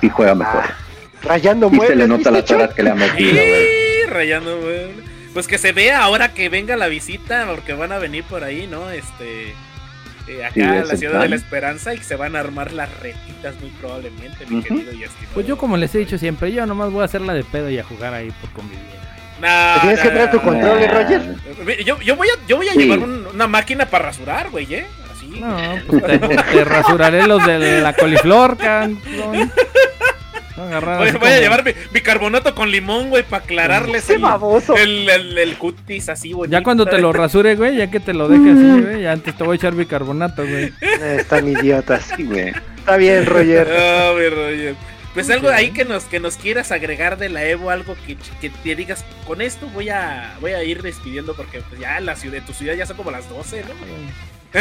sí 0.00 0.08
juega 0.08 0.34
mejor. 0.36 0.62
Ah, 0.64 0.76
Rayando 1.22 1.70
y 1.72 1.80
se 1.80 1.96
le 1.96 2.06
nota 2.06 2.30
¿viste, 2.30 2.42
las 2.42 2.50
horas 2.50 2.74
que 2.74 2.82
le 2.82 2.90
ha 2.90 2.94
metido, 2.94 3.32
güey. 3.32 4.06
Rayando, 4.08 4.60
güey. 4.60 5.12
Pues 5.32 5.46
que 5.48 5.56
se 5.58 5.72
vea 5.72 6.02
ahora 6.02 6.34
que 6.34 6.48
venga 6.50 6.76
la 6.76 6.88
visita, 6.88 7.46
porque 7.48 7.72
van 7.72 7.90
a 7.92 7.98
venir 7.98 8.22
por 8.24 8.44
ahí, 8.44 8.66
¿no? 8.66 8.90
Este. 8.90 9.54
Eh, 10.28 10.44
acá 10.44 10.54
Sí, 10.54 10.60
a 10.62 10.84
la 10.84 10.96
ciudad 10.96 11.20
de 11.22 11.28
la 11.28 11.36
esperanza 11.36 11.94
y 11.94 11.98
que 11.98 12.04
se 12.04 12.16
van 12.16 12.36
a 12.36 12.40
armar 12.40 12.72
las 12.72 12.88
retitas 13.00 13.54
muy 13.60 13.70
probablemente, 13.70 14.46
mi 14.46 14.58
Ujú. 14.58 14.68
querido 14.68 14.92
y 14.92 15.02
estimado. 15.04 15.34
Pues 15.34 15.46
yo 15.46 15.56
como 15.58 15.76
les 15.76 15.94
he 15.94 15.98
dicho 15.98 16.18
siempre, 16.18 16.52
yo 16.52 16.64
nomás 16.66 16.90
voy 16.90 17.02
a 17.02 17.04
hacerla 17.06 17.34
de 17.34 17.44
pedo 17.44 17.68
y 17.70 17.78
a 17.78 17.84
jugar 17.84 18.14
ahí 18.14 18.30
por 18.40 18.50
convivir. 18.50 18.80
Nah, 19.40 19.74
¿Te 19.74 19.80
tienes 19.80 20.00
que 20.00 20.08
traer 20.10 20.30
tu 20.30 20.36
nah. 20.36 20.42
control, 20.44 20.88
Roger? 20.88 21.84
Yo, 21.84 21.98
yo 22.00 22.14
voy 22.16 22.28
a, 22.28 22.46
yo 22.46 22.56
voy 22.56 22.68
a 22.68 22.72
Sí. 22.72 22.78
llevar 22.78 23.00
un- 23.00 23.26
una 23.34 23.46
máquina 23.48 23.86
para 23.86 24.04
rasurar, 24.06 24.50
güey, 24.50 24.72
¿eh? 24.72 24.86
Así. 25.12 25.26
No, 25.40 25.56
pues 25.88 26.04
te, 26.04 26.18
te 26.18 26.64
rasuraré 26.64 27.26
los 27.26 27.44
de 27.44 27.80
la 27.80 27.92
coliflor, 27.94 28.56
can. 28.56 29.00
agarrar 30.56 31.18
Voy, 31.18 31.30
a 31.30 31.40
llevar 31.40 31.64
mi 31.64 31.72
bicarbonato 31.92 32.54
con 32.54 32.70
limón, 32.70 33.10
güey, 33.10 33.22
para 33.22 33.44
aclararles 33.44 34.04
Ese 34.04 34.14
el, 34.14 34.22
baboso. 34.22 34.76
el, 34.76 35.08
el, 35.08 35.38
el 35.38 35.58
cutis 35.58 36.08
así, 36.08 36.32
güey. 36.32 36.50
Ya 36.50 36.62
cuando 36.62 36.86
te 36.86 36.98
lo 36.98 37.12
rasure, 37.12 37.54
güey, 37.56 37.76
ya 37.76 37.90
que 37.90 38.00
te 38.00 38.12
lo 38.12 38.28
deje 38.28 38.50
así, 38.50 38.82
güey, 38.82 39.02
ya 39.02 39.12
antes 39.12 39.36
te 39.36 39.44
voy 39.44 39.54
a 39.54 39.56
echar 39.56 39.74
bicarbonato, 39.74 40.46
güey. 40.46 40.72
Eh, 40.80 41.16
Están 41.20 41.48
idiotas. 41.48 42.12
Sí, 42.16 42.24
güey. 42.24 42.52
Está 42.78 42.96
bien, 42.96 43.26
Roger. 43.26 43.68
Ah, 43.78 44.12
mi 44.16 44.28
Roger. 44.28 44.74
Pues 45.14 45.28
algo 45.28 45.50
ahí 45.50 45.72
que 45.72 45.84
nos 45.84 46.04
que 46.04 46.20
nos 46.20 46.36
quieras 46.36 46.72
agregar 46.72 47.18
de 47.18 47.28
la 47.28 47.44
Evo, 47.44 47.68
algo 47.68 47.94
que, 48.06 48.16
que 48.40 48.48
te 48.48 48.74
digas, 48.74 49.04
con 49.26 49.42
esto 49.42 49.68
voy 49.68 49.90
a 49.90 50.36
voy 50.40 50.52
a 50.52 50.64
ir 50.64 50.80
despidiendo 50.82 51.34
porque 51.34 51.60
pues 51.68 51.78
ya 51.78 52.00
la 52.00 52.16
ciudad, 52.16 52.42
tu 52.46 52.54
ciudad 52.54 52.74
ya 52.74 52.86
son 52.86 52.96
como 52.96 53.10
las 53.10 53.28
12, 53.28 53.62
¿no? 53.64 53.74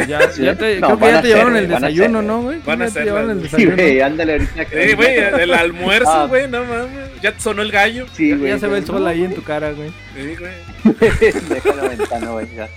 Ya, 0.07 0.31
ya 0.37 0.55
te, 0.55 0.79
No, 0.79 0.87
creo 0.87 0.99
que 0.99 1.05
ya 1.11 1.21
te 1.21 1.27
llevaron 1.27 1.55
el 1.57 1.67
desayuno, 1.67 2.19
ser, 2.19 2.27
¿no, 2.27 2.41
güey? 2.43 2.59
Van 2.65 2.81
a 2.81 2.85
Ya 2.85 2.87
te 2.87 2.93
ser 2.93 3.03
llevaron 3.05 3.27
las- 3.27 3.37
el 3.37 3.43
Sí, 3.43 3.49
desayuno. 3.65 3.75
güey, 3.75 4.01
ándale 4.01 4.31
ahorita 4.33 4.65
que 4.65 4.87
Sí, 4.89 4.93
güey, 4.95 5.15
el 5.41 5.53
almuerzo, 5.53 6.11
Ah. 6.11 6.25
güey, 6.27 6.47
no 6.49 6.63
mames. 6.63 7.21
Ya 7.21 7.33
sonó 7.39 7.61
el 7.61 7.71
gallo. 7.71 8.05
Sí, 8.13 8.29
Ya- 8.29 8.35
güey. 8.37 8.49
ya 8.51 8.59
se 8.59 8.67
ve 8.67 8.77
el 8.77 8.85
sol 8.85 9.05
ahí 9.07 9.23
en 9.25 9.35
tu 9.35 9.43
cara, 9.43 9.71
güey. 9.71 9.89
Sí, 10.15 10.35
güey. 10.39 10.53
Deja 11.49 11.75
la 11.75 11.89
ventana, 11.89 12.29
güey. 12.31 12.47
ya. 12.55 12.69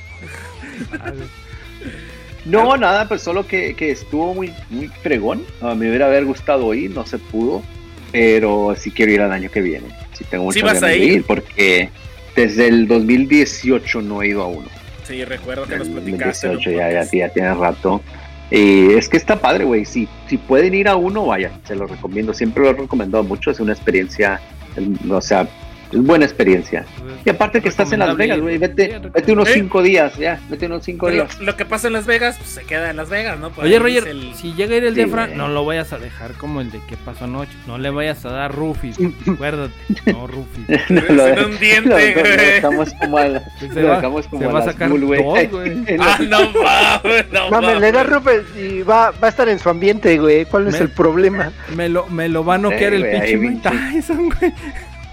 No, 2.44 2.76
nada, 2.76 3.08
pues 3.08 3.22
solo 3.22 3.46
que, 3.46 3.74
que 3.74 3.90
estuvo 3.90 4.34
muy, 4.34 4.52
muy 4.68 4.88
fregón. 5.02 5.44
A 5.62 5.74
me 5.74 5.88
hubiera 5.88 6.06
haber 6.06 6.24
gustado 6.26 6.74
ir, 6.74 6.90
no 6.90 7.06
se 7.06 7.18
pudo. 7.18 7.62
Pero 8.12 8.74
sí 8.78 8.90
quiero 8.90 9.12
ir 9.12 9.22
al 9.22 9.32
año 9.32 9.50
que 9.50 9.60
viene. 9.60 9.86
Sí 10.12 10.24
tengo 10.30 10.52
¿Sí 10.52 10.60
vas 10.62 10.82
a 10.82 10.86
de 10.88 10.98
ir 10.98 11.24
porque 11.24 11.88
desde 12.36 12.68
el 12.68 12.86
2018 12.86 14.02
no 14.02 14.22
he 14.22 14.28
ido 14.28 14.42
a 14.42 14.46
uno. 14.46 14.68
Sí, 15.04 15.24
recuerdo 15.24 15.66
que 15.66 15.76
nos 15.76 15.88
platicaste. 15.88 16.46
en 16.46 16.52
un 16.52 16.56
2018 16.56 16.70
ya, 16.70 16.90
ya, 16.90 17.10
ya 17.10 17.28
tiene 17.28 17.54
rato. 17.54 18.00
Y 18.50 18.92
es 18.94 19.08
que 19.08 19.16
está 19.16 19.36
padre, 19.36 19.64
güey. 19.64 19.84
Si, 19.84 20.08
si 20.26 20.36
pueden 20.36 20.74
ir 20.74 20.88
a 20.88 20.96
uno, 20.96 21.26
vayan. 21.26 21.52
Se 21.64 21.74
lo 21.74 21.86
recomiendo. 21.86 22.34
Siempre 22.34 22.62
lo 22.62 22.70
he 22.70 22.74
recomendado 22.74 23.24
mucho. 23.24 23.50
Es 23.50 23.60
una 23.60 23.72
experiencia, 23.72 24.40
o 25.10 25.20
sea, 25.20 25.48
buena 25.94 26.24
experiencia. 26.24 26.84
Y 27.24 27.30
aparte 27.30 27.60
que 27.62 27.68
estás 27.68 27.90
en 27.92 28.00
Las 28.00 28.16
Vegas, 28.16 28.38
güey. 28.40 28.58
Vete, 28.58 29.00
vete 29.12 29.32
unos 29.32 29.48
¿Eh? 29.48 29.52
cinco 29.54 29.82
días, 29.82 30.16
ya. 30.16 30.38
Vete 30.48 30.66
unos 30.66 30.84
cinco 30.84 31.06
Pero 31.06 31.24
días. 31.24 31.38
Lo, 31.38 31.46
lo 31.46 31.56
que 31.56 31.64
pasa 31.64 31.86
en 31.86 31.94
Las 31.94 32.06
Vegas, 32.06 32.36
pues 32.36 32.50
se 32.50 32.64
queda 32.64 32.90
en 32.90 32.96
Las 32.96 33.08
Vegas, 33.08 33.38
¿no? 33.38 33.50
Por 33.50 33.64
Oye, 33.64 33.78
Roger, 33.78 34.08
el- 34.08 34.34
si 34.34 34.52
llega 34.54 34.74
a 34.74 34.76
ir 34.78 34.84
el 34.84 34.94
Sí, 34.94 35.00
Defra, 35.02 35.26
güey. 35.26 35.38
no 35.38 35.48
lo 35.48 35.64
vayas 35.64 35.92
a 35.92 35.98
dejar 35.98 36.32
como 36.32 36.60
el 36.60 36.70
de 36.70 36.80
que 36.88 36.96
pasó 36.98 37.24
anoche. 37.24 37.52
No 37.66 37.78
le 37.78 37.90
vayas 37.90 38.24
a 38.26 38.30
dar 38.30 38.54
Rufis, 38.54 38.96
acuérdate. 39.32 39.72
No, 40.06 40.26
Rufis. 40.26 40.66
Lo 40.90 41.00
sin 41.00 41.34
de- 41.34 41.44
un 41.44 41.58
diente, 41.58 41.88
lo- 42.14 42.22
lo- 42.22 42.28
lo 42.30 42.42
dejamos 42.42 42.94
como 43.00 43.18
Se 43.58 43.80
lo 43.80 43.88
va- 43.88 43.96
dejamos 43.96 44.26
como 44.28 44.42
se 44.42 44.48
a 44.48 44.52
va 44.52 44.58
a 44.60 44.64
sacar 44.64 44.88
Bull, 44.90 45.04
güey. 45.04 45.22
dos, 45.22 45.50
güey. 45.50 45.70
En 45.86 46.00
Ah, 46.00 46.16
la- 46.20 46.26
no 46.26 46.50
mames, 46.52 47.26
no 47.32 47.50
Mames, 47.50 47.80
le 47.80 47.92
da. 47.92 48.02
Rupert 48.04 48.44
y 48.56 48.82
va, 48.82 49.10
va 49.12 49.28
a 49.28 49.30
estar 49.30 49.48
en 49.48 49.58
su 49.58 49.68
ambiente, 49.70 50.18
güey. 50.18 50.44
¿Cuál 50.44 50.68
es 50.68 50.80
el 50.80 50.90
problema? 50.90 51.52
Me 51.74 51.88
lo, 51.88 52.06
me 52.08 52.28
lo 52.28 52.44
va 52.44 52.56
a 52.56 52.58
noquear 52.58 52.92
Sí, 52.94 53.02
el 53.02 53.40
pinche. 53.40 53.70
Tyson, 53.70 54.28
güey. 54.38 54.52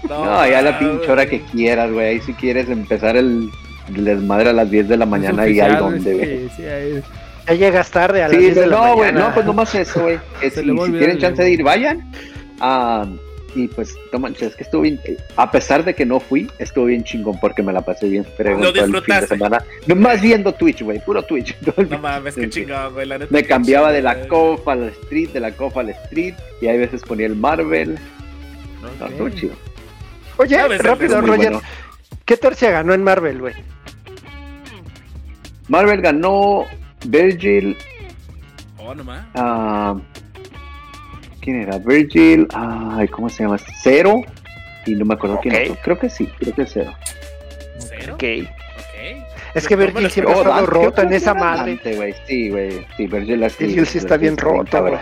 No, 0.08 0.46
ya 0.48 0.62
la 0.62 0.78
pinche 0.78 1.10
hora 1.10 1.26
que 1.26 1.40
quieras, 1.42 1.90
güey. 1.92 2.06
Ahí 2.06 2.20
si 2.20 2.32
quieres 2.34 2.68
empezar 2.68 3.16
el 3.16 3.48
desmadre 3.88 4.50
a 4.50 4.52
las 4.52 4.70
10 4.70 4.88
de 4.88 4.96
la 4.96 5.06
mañana 5.06 5.46
y 5.46 5.60
hay 5.60 5.76
donde, 5.76 6.14
güey. 6.14 6.48
sí, 6.48 6.50
sí, 6.56 6.62
ahí. 6.66 7.02
Ya 7.46 7.54
llegas 7.54 7.90
tarde 7.90 8.22
a 8.22 8.28
las 8.28 8.36
Sí, 8.36 8.42
10 8.42 8.54
de 8.54 8.66
la 8.66 8.76
no, 8.76 8.94
güey, 8.94 9.12
mañana. 9.12 9.28
no, 9.28 9.34
pues 9.34 9.46
nomás 9.46 9.74
eso, 9.74 10.00
güey. 10.02 10.18
Si, 10.40 10.62
tienen 10.62 11.18
chance 11.18 11.42
de 11.42 11.50
ir, 11.50 11.62
vayan. 11.62 12.10
Ah, 12.60 13.06
y 13.54 13.68
pues, 13.68 13.94
no 14.12 14.18
manches, 14.18 14.48
es 14.50 14.56
que 14.56 14.62
estuvo 14.62 14.82
bien. 14.82 14.98
A 15.36 15.50
pesar 15.50 15.84
de 15.84 15.94
que 15.94 16.06
no 16.06 16.20
fui, 16.20 16.48
estuvo 16.58 16.86
bien 16.86 17.04
chingón 17.04 17.38
porque 17.40 17.62
me 17.62 17.72
la 17.72 17.82
pasé 17.82 18.08
bien 18.08 18.24
fregón 18.24 18.62
Lo 18.62 18.72
todo 18.72 18.84
el 18.84 18.84
fin 18.86 18.92
de 18.92 18.98
disfrutaste. 19.00 19.26
semana. 19.36 19.64
Nomás 19.86 20.22
viendo 20.22 20.52
Twitch, 20.54 20.82
güey, 20.82 21.04
puro 21.04 21.22
Twitch. 21.22 21.54
todo 21.64 21.74
el 21.78 21.90
No 21.90 21.98
mames, 21.98 22.34
qué 22.34 22.48
chingado, 22.48 22.92
güey. 22.94 23.06
La 23.06 23.18
neta, 23.18 23.30
Me 23.32 23.44
cambiaba 23.44 23.92
de 23.92 24.02
la 24.02 24.14
güey. 24.14 24.28
COF 24.28 24.68
a 24.68 24.74
la 24.76 24.86
Street, 24.88 25.28
de 25.30 25.40
la 25.40 25.50
COF 25.52 25.76
a 25.76 25.82
la 25.82 25.90
Street, 25.92 26.34
y 26.60 26.66
hay 26.68 26.78
veces 26.78 27.02
ponía 27.02 27.26
el 27.26 27.34
Marvel. 27.36 27.98
No, 29.00 29.06
estuvo 29.06 29.28
chido. 29.30 29.52
Oye, 30.38 30.56
Sabes, 30.56 30.80
rápido, 30.82 31.20
Roger. 31.20 31.36
bueno. 31.36 31.62
¿Qué 32.24 32.36
tercia 32.36 32.70
ganó 32.70 32.94
en 32.94 33.02
Marvel, 33.04 33.40
güey? 33.40 33.54
Marvel 35.68 36.00
ganó 36.00 36.64
Virgil. 37.06 37.76
Oh, 38.78 38.94
no 38.94 39.04
mames. 39.04 39.24
ah, 39.34 39.94
¿Quién 41.40 41.62
era? 41.62 41.78
Virgil. 41.78 42.46
Ay, 42.54 43.08
¿cómo 43.08 43.28
se 43.28 43.42
llama? 43.44 43.56
Cero. 43.82 44.22
Y 44.86 44.94
no 44.94 45.04
me 45.04 45.14
acuerdo 45.14 45.38
quién 45.40 45.54
otro. 45.54 45.76
Creo 45.82 45.98
que 45.98 46.10
sí, 46.10 46.26
creo 46.38 46.54
que 46.54 46.62
es 46.62 46.70
cero. 46.72 46.92
¿Cero? 47.78 48.14
Ok. 48.14 48.22
Ok. 48.48 49.26
Es 49.54 49.68
que 49.68 49.76
Virgil 49.76 50.10
siempre 50.10 50.32
ha 50.34 50.36
Oh, 50.36 50.40
estado 50.40 50.56
Dante, 50.56 50.70
roto 50.70 51.02
en 51.02 51.12
esa 51.12 51.30
era 51.32 51.40
madre. 51.40 51.74
Dante, 51.74 51.96
güey. 51.96 52.14
Sí, 52.26 52.50
güey. 52.50 52.86
Sí, 52.96 53.06
Virgil 53.06 53.44
así. 53.44 53.64
Virgil 53.66 53.86
sí 53.86 53.98
está 53.98 54.16
bien 54.16 54.36
roto, 54.36 54.80
güey. 54.80 54.94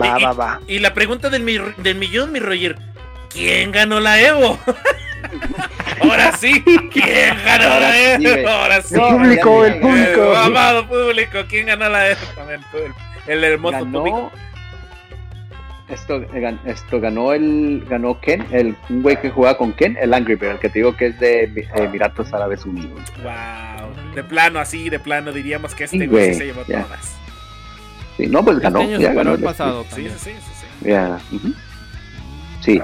Va, 0.00 0.18
Y- 0.18 0.22
va, 0.24 0.32
va. 0.32 0.60
Y 0.68 0.78
la 0.78 0.94
pregunta 0.94 1.28
del, 1.30 1.42
mi- 1.42 1.58
del 1.78 1.96
millón, 1.96 2.32
mi 2.32 2.38
Roger. 2.38 2.76
¿Quién 3.32 3.72
ganó 3.72 4.00
la 4.00 4.20
Evo? 4.20 4.58
Ahora 6.02 6.32
sí, 6.36 6.62
¿quién 6.92 7.36
ganó 7.44 7.64
Ahora 7.64 7.80
la 7.80 8.14
Evo? 8.14 8.48
Ahora 8.48 8.82
sí. 8.82 8.94
El 8.94 9.00
público, 9.00 9.64
el 9.64 9.80
público. 9.80 10.20
Eh, 10.32 10.36
amado 10.44 10.86
público, 10.88 11.38
¿quién 11.48 11.66
ganó 11.66 11.88
la 11.88 12.10
Evo? 12.10 12.20
También, 12.34 12.60
El, 13.26 13.32
el 13.38 13.44
hermoso 13.44 13.78
público. 13.80 14.30
Ganó. 14.34 14.52
Esto, 15.88 16.22
eh, 16.22 16.56
esto 16.64 17.00
ganó 17.00 17.32
el 17.34 17.84
ganó 17.88 18.18
Ken, 18.18 18.46
el 18.50 18.74
un 18.88 19.02
güey 19.02 19.20
que 19.20 19.28
juega 19.30 19.58
con 19.58 19.72
Ken, 19.74 19.98
el 20.00 20.14
Angry 20.14 20.36
Bird, 20.36 20.52
el 20.52 20.58
que 20.58 20.70
te 20.70 20.78
digo 20.78 20.96
que 20.96 21.08
es 21.08 21.20
de 21.20 21.44
eh, 21.44 21.68
Emiratos 21.74 22.32
Árabes 22.32 22.64
Unidos. 22.64 23.00
Wow. 23.22 24.14
De 24.14 24.24
plano, 24.24 24.58
así, 24.58 24.88
de 24.88 24.98
plano, 24.98 25.32
diríamos 25.32 25.74
que 25.74 25.84
este 25.84 25.98
Sí, 25.98 26.06
güey 26.06 26.34
se 26.34 26.46
llevó 26.46 26.62
todas. 26.62 27.16
Sí, 28.16 28.26
no, 28.26 28.42
pues 28.42 28.56
Este 28.56 28.64
ganó. 28.64 28.80
año 28.80 28.90
ya 28.98 29.08
superó 29.08 29.14
ganó 29.16 29.30
el 29.32 29.38
el- 29.38 29.44
pasado 29.44 29.84
Sí, 29.94 30.08
sí, 30.08 30.14
sí, 30.18 30.30
sí. 30.30 30.66
sí. 30.82 30.88
Ya. 30.88 31.18
Sí, 32.62 32.80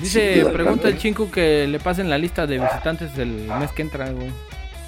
Dice, 0.00 0.44
pregunta 0.52 0.88
el 0.88 0.98
chinco 0.98 1.30
que 1.30 1.66
le 1.66 1.78
pasen 1.78 2.08
la 2.10 2.18
lista 2.18 2.46
de 2.46 2.58
visitantes 2.58 3.14
del 3.16 3.28
mes 3.58 3.70
que 3.72 3.82
entra, 3.82 4.10
güey. 4.10 4.30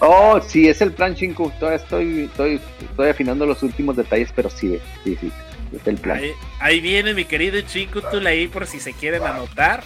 Oh, 0.00 0.40
sí, 0.46 0.68
es 0.68 0.80
el 0.82 0.92
plan 0.92 1.16
5. 1.16 1.52
Todavía 1.58 1.82
estoy, 1.82 2.24
estoy, 2.24 2.60
estoy 2.90 3.08
afinando 3.10 3.46
los 3.46 3.62
últimos 3.62 3.96
detalles, 3.96 4.30
pero 4.34 4.50
sí, 4.50 4.78
sí, 5.04 5.16
sí. 5.20 5.30
Es 5.74 5.86
el 5.86 5.96
plan. 5.96 6.18
Ahí, 6.18 6.32
ahí 6.60 6.80
viene 6.80 7.14
mi 7.14 7.24
querido 7.24 7.60
Chincutul 7.62 8.26
ahí 8.26 8.46
por 8.48 8.66
si 8.66 8.80
se 8.80 8.92
quieren 8.92 9.22
anotar. 9.24 9.82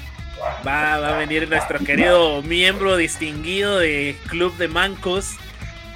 Va, 0.66 0.98
va 0.98 1.14
a 1.14 1.18
venir 1.18 1.48
nuestro 1.48 1.78
querido 1.80 2.42
miembro 2.42 2.96
distinguido 2.96 3.78
de 3.78 4.16
Club 4.28 4.56
de 4.56 4.68
Mancos, 4.68 5.32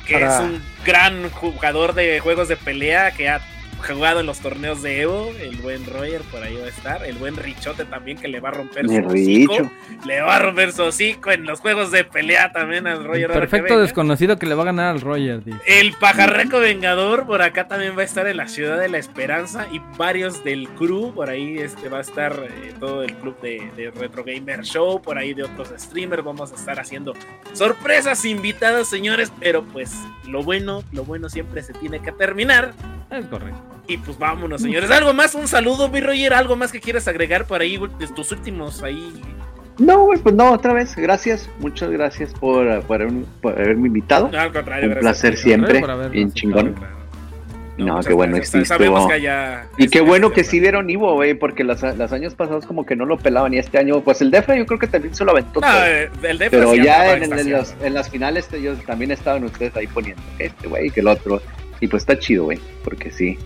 que 0.07 0.15
Para- 0.15 0.35
es 0.35 0.41
un 0.41 0.63
gran 0.85 1.31
jugador 1.31 1.95
de 1.95 2.19
juegos 2.21 2.49
de 2.49 2.57
pelea 2.57 3.13
que 3.13 3.29
ha 3.29 3.41
jugado 3.83 4.21
en 4.21 4.27
los 4.27 4.41
torneos 4.41 4.83
de 4.83 5.03
Evo. 5.03 5.33
El 5.41 5.57
buen 5.57 5.85
Roger 5.87 6.23
por 6.31 6.43
ahí 6.43 6.57
va 6.57 6.67
a 6.67 6.69
estar. 6.69 7.05
El 7.05 7.17
buen 7.17 7.37
Richote 7.37 7.85
también 7.85 8.19
que 8.19 8.29
le 8.29 8.41
va 8.41 8.51
a 8.51 8.53
romper 8.53 8.89
Mi 8.89 8.97
su 8.97 9.07
hocico. 9.07 9.59
Richo. 9.59 9.71
Le 10.07 10.21
va 10.21 10.37
a 10.37 10.39
romper 10.39 10.73
su 10.73 10.83
hocico 10.83 11.31
en 11.31 11.45
los 11.45 11.61
juegos 11.61 11.91
de 11.91 12.05
pelea 12.05 12.53
también 12.53 12.87
al 12.87 13.05
Roger. 13.05 13.29
que 13.29 13.35
Perfecto 13.35 13.81
desconocido 13.81 14.39
que 14.39 14.47
le 14.47 14.55
va 14.55 14.63
a 14.63 14.67
ganar 14.67 14.95
al 14.95 15.01
Roger, 15.01 15.45
dice. 15.45 15.59
El 15.67 15.93
pajarraco 15.95 16.61
vengador 16.61 17.27
por 17.27 17.43
acá 17.43 17.69
también 17.69 17.97
va 17.97 18.03
a 18.03 18.05
estar 18.05 18.27
en 18.27 18.37
la 18.37 18.49
ciudad 18.49 18.79
de 18.79 18.89
la 18.89 18.99
esperanza 18.99 19.67
y 19.71 19.81
varios 19.97 20.45
del 20.45 20.69
crew 20.71 21.13
por 21.15 21.31
ahí 21.31 21.59
este 21.59 21.89
va 21.89 21.99
a 21.99 22.01
estar 22.01 22.33
eh, 22.33 22.73
todo 22.79 23.03
el 23.03 23.15
club 23.17 23.41
de, 23.41 23.71
de 23.77 23.91
Retro 23.91 24.25
Gamer 24.25 24.63
Show 24.63 25.01
por 25.03 25.19
ahí 25.19 25.35
de 25.35 25.45
otros 25.45 25.73
streamers 25.79 26.25
vamos 26.25 26.53
a 26.53 26.55
estar 26.55 26.79
haciendo 26.81 27.15
sorpresas 27.53 28.25
invitadas 28.25 28.89
señores 28.89 29.33
pero 29.41 29.65
pues 29.65 29.95
lo 30.27 30.43
bueno 30.43 30.83
lo 30.93 31.05
bueno 31.05 31.29
siempre 31.29 31.63
se 31.63 31.73
tiene 31.73 32.01
que 32.01 32.13
terminar 32.13 32.73
Es 33.13 33.27
correcto. 33.27 33.61
y 33.89 33.97
pues 33.99 34.19
vámonos 34.19 34.63
señores 34.63 34.91
algo 34.91 35.13
más 35.13 35.35
un 35.35 35.47
saludo 35.47 35.89
mi 35.89 36.01
Roger 36.01 36.33
algo 36.35 36.57
más 36.57 36.73
que 36.73 36.81
quieras 36.81 37.07
agregar 37.09 37.47
por 37.47 37.61
ahí 37.61 37.79
de 37.99 38.09
tus 38.09 38.33
últimos 38.33 38.83
ahí 38.83 39.13
No, 39.79 40.05
güey, 40.05 40.19
pues 40.21 40.35
no, 40.35 40.53
otra 40.53 40.75
vez. 40.75 40.95
Gracias, 40.97 41.49
muchas 41.59 41.91
gracias 41.91 42.33
por, 42.35 42.83
por, 42.85 43.01
haberme- 43.01 43.25
por 43.41 43.53
haberme 43.55 43.89
invitado. 43.89 44.29
No, 44.31 44.39
al 44.39 44.53
contrario 44.53 44.89
Un 44.89 44.95
gracias 44.95 45.21
placer 45.33 45.37
siempre. 45.39 45.83
Bien 46.11 46.31
chingón. 46.33 46.75
No, 47.79 47.95
muchas 47.95 48.07
qué 48.07 48.13
bueno 48.13 48.37
sí 48.43 48.65
sabemos 48.67 49.07
que 49.09 49.15
haya 49.15 49.65
Y 49.79 49.89
qué 49.89 49.99
este, 49.99 50.01
bueno 50.03 50.31
que 50.31 50.45
sí 50.45 50.61
vieron 50.61 50.91
Ivo, 50.91 51.15
güey, 51.15 51.33
porque 51.33 51.65
los, 51.65 51.83
los 51.83 52.13
años 52.13 52.35
pasados 52.35 52.67
como 52.67 52.85
que 52.85 52.95
no 52.95 53.07
lo 53.07 53.17
pelaban 53.17 53.55
y 53.55 53.59
este 53.59 53.79
año, 53.79 54.03
pues 54.03 54.21
el 54.21 54.31
Defra 54.31 54.57
yo 54.57 54.67
creo 54.67 54.79
que 54.79 54.87
también 54.89 55.15
se 55.15 55.25
lo 55.25 55.31
aventó 55.33 55.59
No, 55.61 55.67
todo. 55.67 55.87
eh, 55.87 56.11
el 56.23 56.37
Defra 56.39 56.59
Pero 56.61 56.73
sí 56.75 56.83
ya 56.83 57.15
en, 57.17 57.33
en 57.39 57.51
los- 57.51 57.75
en 57.83 57.95
las 57.95 58.11
finales 58.11 58.53
ellos 58.53 58.79
también 58.85 59.11
estaban 59.11 59.43
ustedes 59.45 59.75
ahí 59.75 59.87
poniendo 59.87 60.23
que 60.37 60.47
este 60.47 60.69
güey, 60.69 60.91
que 60.91 61.01
el 61.01 61.09
otro. 61.09 61.41
Y 61.83 61.89
pues 61.89 62.05
está 62.05 62.17
chido, 62.17 62.45
güey, 62.45 62.61
porque 62.85 63.11
sí. 63.11 63.37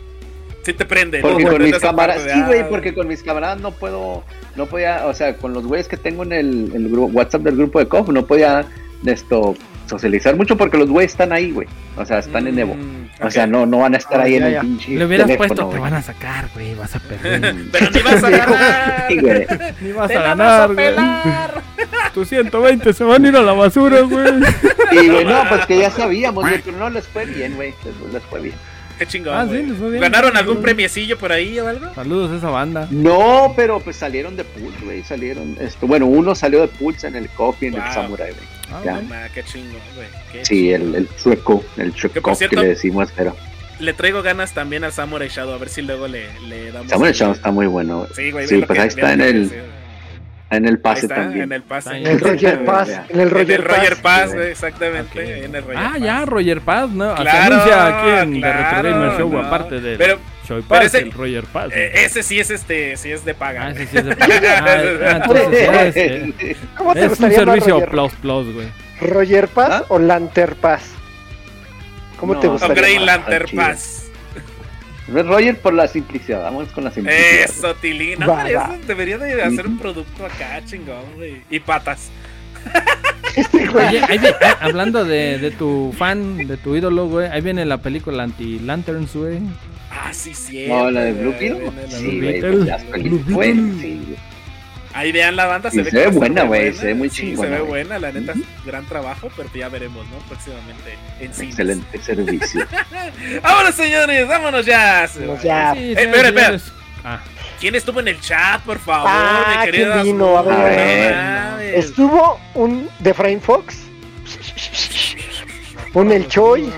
Sí 0.62 0.74
te 0.74 0.84
prende. 0.84 1.20
Porque 1.20 1.44
¿no? 1.44 1.52
con 1.52 1.62
mis 1.62 1.72
de, 1.72 1.80
sí, 1.80 2.42
güey, 2.46 2.68
porque 2.68 2.94
con 2.94 3.08
mis 3.08 3.22
camaradas 3.22 3.60
no 3.60 3.70
puedo, 3.70 4.24
no 4.56 4.66
podía, 4.66 5.06
o 5.06 5.14
sea, 5.14 5.38
con 5.38 5.54
los 5.54 5.66
güeyes 5.66 5.88
que 5.88 5.96
tengo 5.96 6.22
en 6.22 6.32
el, 6.32 6.70
el 6.74 6.88
grupo, 6.90 7.12
WhatsApp 7.14 7.42
del 7.42 7.56
grupo 7.56 7.78
de 7.78 7.88
COF, 7.88 8.10
no 8.10 8.26
podía 8.26 8.66
esto 9.06 9.54
socializar 9.86 10.36
mucho 10.36 10.56
porque 10.56 10.76
los 10.78 10.88
güeyes 10.88 11.12
están 11.12 11.32
ahí, 11.32 11.50
güey. 11.50 11.66
O 11.96 12.04
sea, 12.04 12.18
están 12.18 12.46
en 12.46 12.58
Evo. 12.58 12.74
mm, 12.74 13.24
O 13.24 13.30
sea, 13.30 13.46
no, 13.46 13.64
no 13.66 13.78
van 13.78 13.94
a 13.94 13.98
estar 13.98 14.20
Ah, 14.20 14.24
ahí 14.24 14.34
en 14.34 14.40
ya, 14.50 14.60
el 14.60 14.66
pinche 14.66 14.90
Le 14.94 15.04
hubieras 15.06 15.26
teléfono, 15.26 15.48
puesto, 15.48 15.68
te 15.74 15.78
van 15.78 15.94
a 15.94 16.02
sacar, 16.02 16.48
güey, 16.54 16.74
vas 16.74 16.94
a 16.96 16.98
perder. 17.00 17.54
Pero 17.72 17.90
ni 17.94 18.00
vas 18.02 18.24
a 18.24 18.30
ganar. 18.30 19.04
Sí, 19.08 19.18
güey. 19.20 19.46
Ni 19.80 19.92
vas 19.92 20.08
Te 20.08 20.16
a 20.16 20.22
ganar, 20.22 20.74
güey. 20.74 20.94
Tus 22.14 22.28
120 22.28 22.92
se 22.92 23.04
van 23.04 23.24
a 23.24 23.28
ir 23.28 23.36
a 23.36 23.42
la 23.42 23.52
basura, 23.52 24.00
güey. 24.02 24.32
Y, 24.92 25.08
güey, 25.08 25.24
no, 25.24 25.42
pues 25.48 25.66
que 25.66 25.78
ya 25.78 25.90
sabíamos, 25.90 26.44
güey, 26.48 26.60
pero 26.64 26.76
no 26.78 26.90
les 26.90 27.06
fue 27.06 27.26
bien, 27.26 27.54
güey. 27.56 27.74
Les, 27.84 28.12
les 28.12 28.22
fue 28.24 28.40
bien. 28.40 28.54
Qué 28.98 29.04
chingón. 29.06 29.34
Ah, 29.34 29.42
sí, 29.44 29.48
güey. 29.50 29.66
les 29.66 29.76
fue 29.78 29.90
bien. 29.90 30.00
¿Ganaron 30.02 30.36
algún 30.36 30.56
Sí. 30.56 30.62
premiecillo 30.62 31.18
por 31.18 31.30
ahí 31.32 31.58
o 31.60 31.68
algo? 31.68 31.94
Saludos 31.94 32.30
a 32.32 32.36
esa 32.36 32.48
banda. 32.48 32.88
No, 32.90 33.52
pero 33.54 33.80
pues 33.80 33.96
salieron 33.96 34.36
de 34.36 34.44
Pulse, 34.44 34.78
güey. 34.84 35.02
Salieron, 35.04 35.56
esto, 35.60 35.86
bueno, 35.86 36.06
uno 36.06 36.34
salió 36.34 36.60
de 36.62 36.68
Pulse 36.68 37.06
en 37.06 37.16
el 37.16 37.28
Coffee, 37.28 37.68
en 37.68 37.74
Wow. 37.74 37.82
el 37.86 37.92
Samurai, 37.92 38.30
güey. 38.32 38.55
Ah, 38.72 38.82
Ya. 38.84 38.92
bueno. 38.94 39.08
Ma, 39.08 39.28
qué 39.28 39.42
chingón, 39.44 39.80
güey. 39.94 40.08
Qué 40.32 40.44
Sí, 40.44 40.72
el, 40.72 40.94
el 40.94 41.08
chueco, 41.16 41.64
el 41.76 41.92
Que 41.92 41.98
chueco 41.98 42.30
que 42.30 42.36
cierto- 42.36 42.62
le 42.62 42.68
decimos, 42.68 43.08
pero 43.16 43.36
Le 43.78 43.92
traigo 43.92 44.22
ganas 44.22 44.52
también 44.54 44.84
al 44.84 44.92
Samurai 44.92 45.28
Shadow, 45.28 45.54
a 45.54 45.58
ver 45.58 45.68
si 45.68 45.82
luego 45.82 46.08
le, 46.08 46.28
le 46.48 46.72
damos. 46.72 46.90
Samurai 46.90 47.12
Shadow 47.12 47.34
está 47.34 47.50
muy 47.50 47.66
bueno, 47.66 47.98
güey. 48.00 48.10
Sí, 48.14 48.30
güey, 48.30 48.48
Sí, 48.48 48.56
pues 48.66 48.70
que- 48.76 48.80
ahí 48.82 48.88
está 48.88 49.12
en 49.12 49.18
que 49.20 49.28
el. 49.28 49.52
En 50.50 50.66
el 50.66 50.78
pase 50.78 51.02
está, 51.06 51.14
también. 51.16 51.44
en 51.44 51.52
el 51.52 51.62
pase. 51.62 51.96
En 51.96 52.06
el 52.06 52.20
Roger 52.20 52.64
Paz, 52.64 52.88
en 52.88 53.20
el 53.20 53.28
En 53.28 53.30
Roger 53.30 53.50
el 53.60 53.64
Roger 53.64 53.96
Paz. 53.96 54.30
Paz, 54.30 54.34
exactamente. 54.34 55.18
Ok. 55.20 55.44
En 55.44 55.54
el 55.54 55.62
Roger 55.62 55.76
Ah, 55.78 55.90
Paz. 55.94 56.00
ya, 56.02 56.24
Roger 56.24 56.60
Paz, 56.60 56.90
¿no? 56.90 57.16
Se 57.16 57.22
Claro, 57.22 57.54
anuncia 57.54 57.86
aquí 57.86 58.08
en 58.22 58.34
The 58.34 58.40
claro, 58.40 58.82
Retro 58.82 58.90
Gamer 59.00 59.18
Show, 59.18 59.32
no. 59.32 59.40
aparte 59.40 59.80
de 59.80 59.96
Pero- 59.96 60.18
Show 60.46 60.62
Paz, 60.62 60.84
ese- 60.84 60.98
el 61.00 61.12
Roger 61.12 61.44
Paz. 61.44 61.70
Eh, 61.74 61.92
ese 62.04 62.22
sí 62.22 62.38
es 62.38 62.50
este, 62.50 62.96
sí 62.96 63.10
es 63.10 63.24
de 63.24 63.34
paga. 63.34 63.66
Ah, 63.66 63.70
güey. 63.72 63.82
ese 63.82 63.90
sí 63.90 63.96
es 63.98 64.04
de 64.04 64.12
Ah, 64.22 64.64
ah, 64.64 65.10
entonces 65.16 65.96
es, 65.96 66.56
¿Cómo 66.76 66.92
te 66.94 67.00
es 67.00 67.04
un 67.04 67.08
gustaría 67.10 67.38
servicio 67.38 67.74
Roger? 67.74 67.88
plus 67.90 68.12
plus, 68.14 68.54
güey. 68.54 68.68
¿Roger 69.00 69.48
Paz 69.48 69.70
¿Ah? 69.72 69.84
o 69.88 69.98
Lanter 69.98 70.54
Paz? 70.54 70.84
¿Cómo 72.20 72.34
No, 72.34 72.40
te 72.40 72.46
O 72.46 72.52
gustaría? 72.52 72.74
Grey 72.76 72.96
más, 72.96 73.04
Lantern 73.06 73.46
Paz. 75.06 75.26
Roger 75.26 75.56
por 75.58 75.74
la 75.74 75.86
simplicidad, 75.88 76.42
vamos 76.42 76.68
con 76.70 76.84
la 76.84 76.90
simplicidad. 76.90 77.44
Eso, 77.44 77.74
Tilín. 77.76 78.18
No, 78.20 78.26
Va, 78.28 78.34
hombre, 78.38 78.54
va. 78.54 78.74
eso 78.74 78.86
debería 78.86 79.18
de 79.18 79.42
hacer 79.42 79.66
un 79.66 79.78
producto 79.78 80.26
acá, 80.26 80.60
chingón, 80.64 81.04
güey. 81.16 81.42
Y 81.50 81.60
patas. 81.60 82.10
Este 83.36 83.66
güey. 83.66 83.86
Oye, 83.88 84.00
ahí 84.08 84.18
vi- 84.18 84.26
ah, 84.42 84.56
hablando 84.60 85.04
de, 85.04 85.38
de 85.38 85.50
tu 85.50 85.94
fan, 85.96 86.38
de 86.46 86.56
tu 86.56 86.74
ídolo, 86.74 87.06
güey, 87.06 87.28
ahí 87.28 87.40
viene 87.42 87.64
la 87.66 87.76
película 87.78 88.22
Anti-Lanterns, 88.22 89.14
güey. 89.14 89.38
Ah, 89.90 90.12
sí, 90.12 90.32
sí. 90.34 90.66
No, 90.68 90.90
la 90.90 91.02
de 91.02 91.12
Blue 91.12 91.34
Beetle. 91.38 91.70
Sí, 91.88 92.18
Beetle. 92.20 92.76
Blue 93.02 93.22
Beetle. 93.26 94.16
Ahí 94.96 95.12
vean 95.12 95.36
la 95.36 95.44
banda, 95.44 95.70
se 95.70 95.76
Y 95.80 95.82
ve, 95.82 95.90
se 95.90 95.96
ve 95.98 96.06
buena, 96.06 96.44
güey, 96.44 96.72
se 96.72 96.86
ve 96.86 96.94
muy 96.94 97.10
Sí, 97.10 97.16
chingona, 97.16 97.48
se 97.50 97.54
ve 97.56 97.60
buena, 97.60 97.98
la 97.98 98.12
neta, 98.12 98.32
gran 98.64 98.86
trabajo, 98.86 99.28
pero 99.36 99.48
ya 99.54 99.68
veremos, 99.68 100.06
¿no? 100.08 100.16
Próximamente 100.26 100.96
en 101.20 101.34
cines. 101.34 101.50
Excelente 101.50 101.98
servicio. 102.02 102.66
Vámonos, 103.42 103.74
señores, 103.74 104.26
vámonos 104.26 104.64
ya. 104.64 105.06
Vámonos 105.14 105.42
ya. 105.42 105.74
Sí, 105.74 105.80
Eh, 105.80 105.94
espera, 105.98 106.28
espera. 106.28 106.58
Ah, 107.04 107.20
¿Quién 107.60 107.74
estuvo 107.74 108.00
en 108.00 108.08
el 108.08 108.20
chat, 108.20 108.62
por 108.62 108.78
favor? 108.78 109.08
Ah, 109.12 109.56
mi 109.58 109.64
querida 109.70 109.92
¿quién 110.02 110.04
vino? 110.16 110.38
A 110.38 110.42
ver. 110.42 111.74
Estuvo 111.74 112.40
un 112.54 112.88
de 112.98 113.12
Frame 113.12 113.40
Fox, 113.40 113.76
un 115.94 116.10
El 116.12 116.26
Choi, 116.28 116.70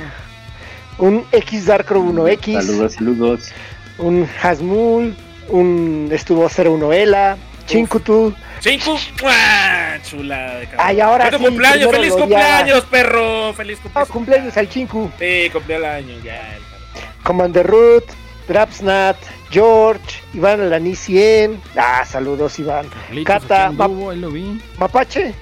un 0.99 1.25
X 1.33 1.67
Darkro 1.67 2.01
1X, 2.03 2.53
Saludos, 2.63 2.93
saludos. 2.95 3.53
un 3.99 4.29
Hasmul, 4.43 5.15
un 5.49 6.09
estuvo 6.13 6.49
01Ela, 6.49 7.37
Chinkutu. 7.37 7.58
Chinku, 7.69 8.99
¡mua! 9.23 9.99
chula 10.03 10.55
de 10.57 10.67
cabrón. 10.67 10.81
Ay, 10.87 11.01
ahora 11.01 11.25
¡Feliz 11.27 11.39
sí, 11.39 11.45
cumpleaños! 11.47 11.91
¡Feliz 11.93 12.13
cumpleaños, 12.15 12.85
perro! 12.87 13.55
¡Feliz 13.55 13.79
Ah, 13.79 13.83
cumpleaños! 13.83 14.09
cumpleaños 14.11 14.57
al 14.57 14.69
Chinku. 14.69 15.11
Sí, 15.19 15.51
cumpleaños, 15.53 16.23
ya. 16.25 16.55
el. 16.55 16.63
Commander 17.23 17.67
Root, 17.67 18.05
Drapsnat, 18.49 19.17
George, 19.51 20.23
Iván 20.35 20.61
Alaní 20.63 20.97
100. 20.97 21.61
Ah, 21.77 22.05
saludos 22.05 22.59
Iván. 22.59 22.87
Cata, 23.25 23.67
aquí 23.67 23.77
Ma- 23.77 23.85
anduvo, 23.85 24.11
ahí 24.11 24.19
lo 24.19 24.31
vi. 24.31 24.61
Mapache, 24.79 25.35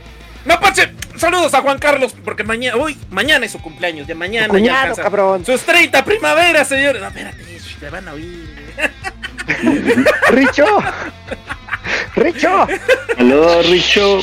Mapache, 0.45 0.93
saludos 1.17 1.55
a 1.55 1.61
Juan 1.63 1.79
Carlos, 1.79 2.15
porque 2.25 2.45
mañana, 2.45 2.77
uy, 2.77 2.97
mañana 3.11 3.47
es 3.47 3.53
su 3.53 3.61
cumpleaños, 3.61 4.07
de 4.07 4.15
mañana 4.15 4.47
ya 4.47 4.53
cuñado, 4.53 4.79
alcanza 4.81 5.03
cabrón. 5.03 5.45
Sus 5.45 5.63
30 5.63 6.05
primaveras, 6.05 6.69
señores. 6.69 7.01
No, 7.01 7.09
espérate, 7.09 7.45
te 7.81 7.91
van 7.91 8.09
a 8.09 8.13
oír. 8.13 8.49
Richo, 10.31 10.67
Richo. 12.17 12.67
Saludos, 13.17 13.71
Richo. 13.71 14.19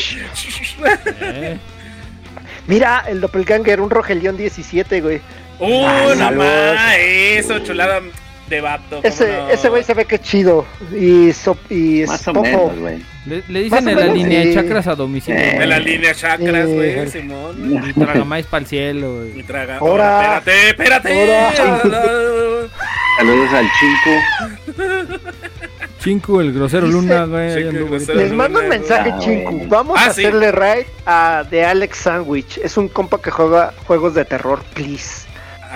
Eh, 1.22 1.58
Mira, 2.68 3.04
el 3.08 3.22
Doppelganger, 3.22 3.82
un 3.82 3.90
Rogelión 3.90 4.38
17, 4.38 5.02
güey. 5.02 5.18
Uh, 5.60 5.86
Ah, 5.86 6.14
no 6.18 6.32
más, 6.32 6.96
eso, 6.98 7.60
chulada 7.60 8.02
de 8.50 8.62
vato. 8.62 9.00
Ese, 9.04 9.28
no. 9.38 9.50
ese 9.50 9.70
güey 9.70 9.84
se 9.84 9.94
ve 9.94 10.06
que 10.06 10.16
es 10.16 10.22
chido. 10.22 10.66
Y, 10.98 11.32
so, 11.34 11.58
y 11.70 12.04
Más 12.08 12.22
es 12.22 12.28
o 12.28 12.34
popo. 12.34 12.44
menos, 12.44 12.80
güey. 12.80 12.98
le, 13.26 13.44
le 13.48 13.70
Más 13.70 13.80
dicen 13.84 13.90
en 13.90 13.96
la 13.96 14.02
menos, 14.02 14.18
línea 14.18 14.40
de 14.40 14.54
chakras 14.54 14.88
a 14.88 14.96
domicilio. 14.96 15.40
Eh. 15.40 15.46
De 15.52 15.56
güey. 15.56 15.68
la 15.68 15.80
línea 15.80 16.14
chakras, 16.16 16.66
Sí, 16.68 16.74
güey, 16.74 16.96
güey. 16.96 17.10
Simón. 17.10 17.84
Y 17.90 17.94
traga 18.00 18.26
maíz 18.26 18.46
para 18.48 18.62
el 18.62 18.68
cielo, 18.68 19.16
güey. 19.18 19.40
Y 19.40 19.44
traga. 19.44 19.78
Ahora. 19.78 20.38
Espérate, 20.38 20.70
espérate. 20.70 21.32
Saludos 23.18 23.54
al 23.54 23.66
Chinco. 23.80 24.92
Chinco, 26.04 26.42
el 26.42 26.52
grosero 26.54 26.86
Dice- 26.88 26.98
luna, 27.02 27.26
güey. 27.26 27.52
El 27.54 27.86
grosero. 27.88 28.20
Les 28.20 28.34
mando 28.34 28.60
un 28.60 28.68
mensaje, 28.68 29.12
Ah, 29.14 29.20
Chinku. 29.20 29.68
Vamos 29.70 29.98
Ah, 30.00 30.08
a 30.10 30.14
sí. 30.14 30.22
hacerle 30.26 30.52
raid 30.52 30.86
a 31.06 31.46
de 31.50 31.64
Alex 31.66 31.98
Sandwich. 31.98 32.58
Es 32.58 32.76
un 32.78 32.90
compa 32.90 33.22
que 33.22 33.32
juega 33.32 33.74
juegos 33.88 34.14
de 34.14 34.26
terror, 34.26 34.62
please. 34.74 35.26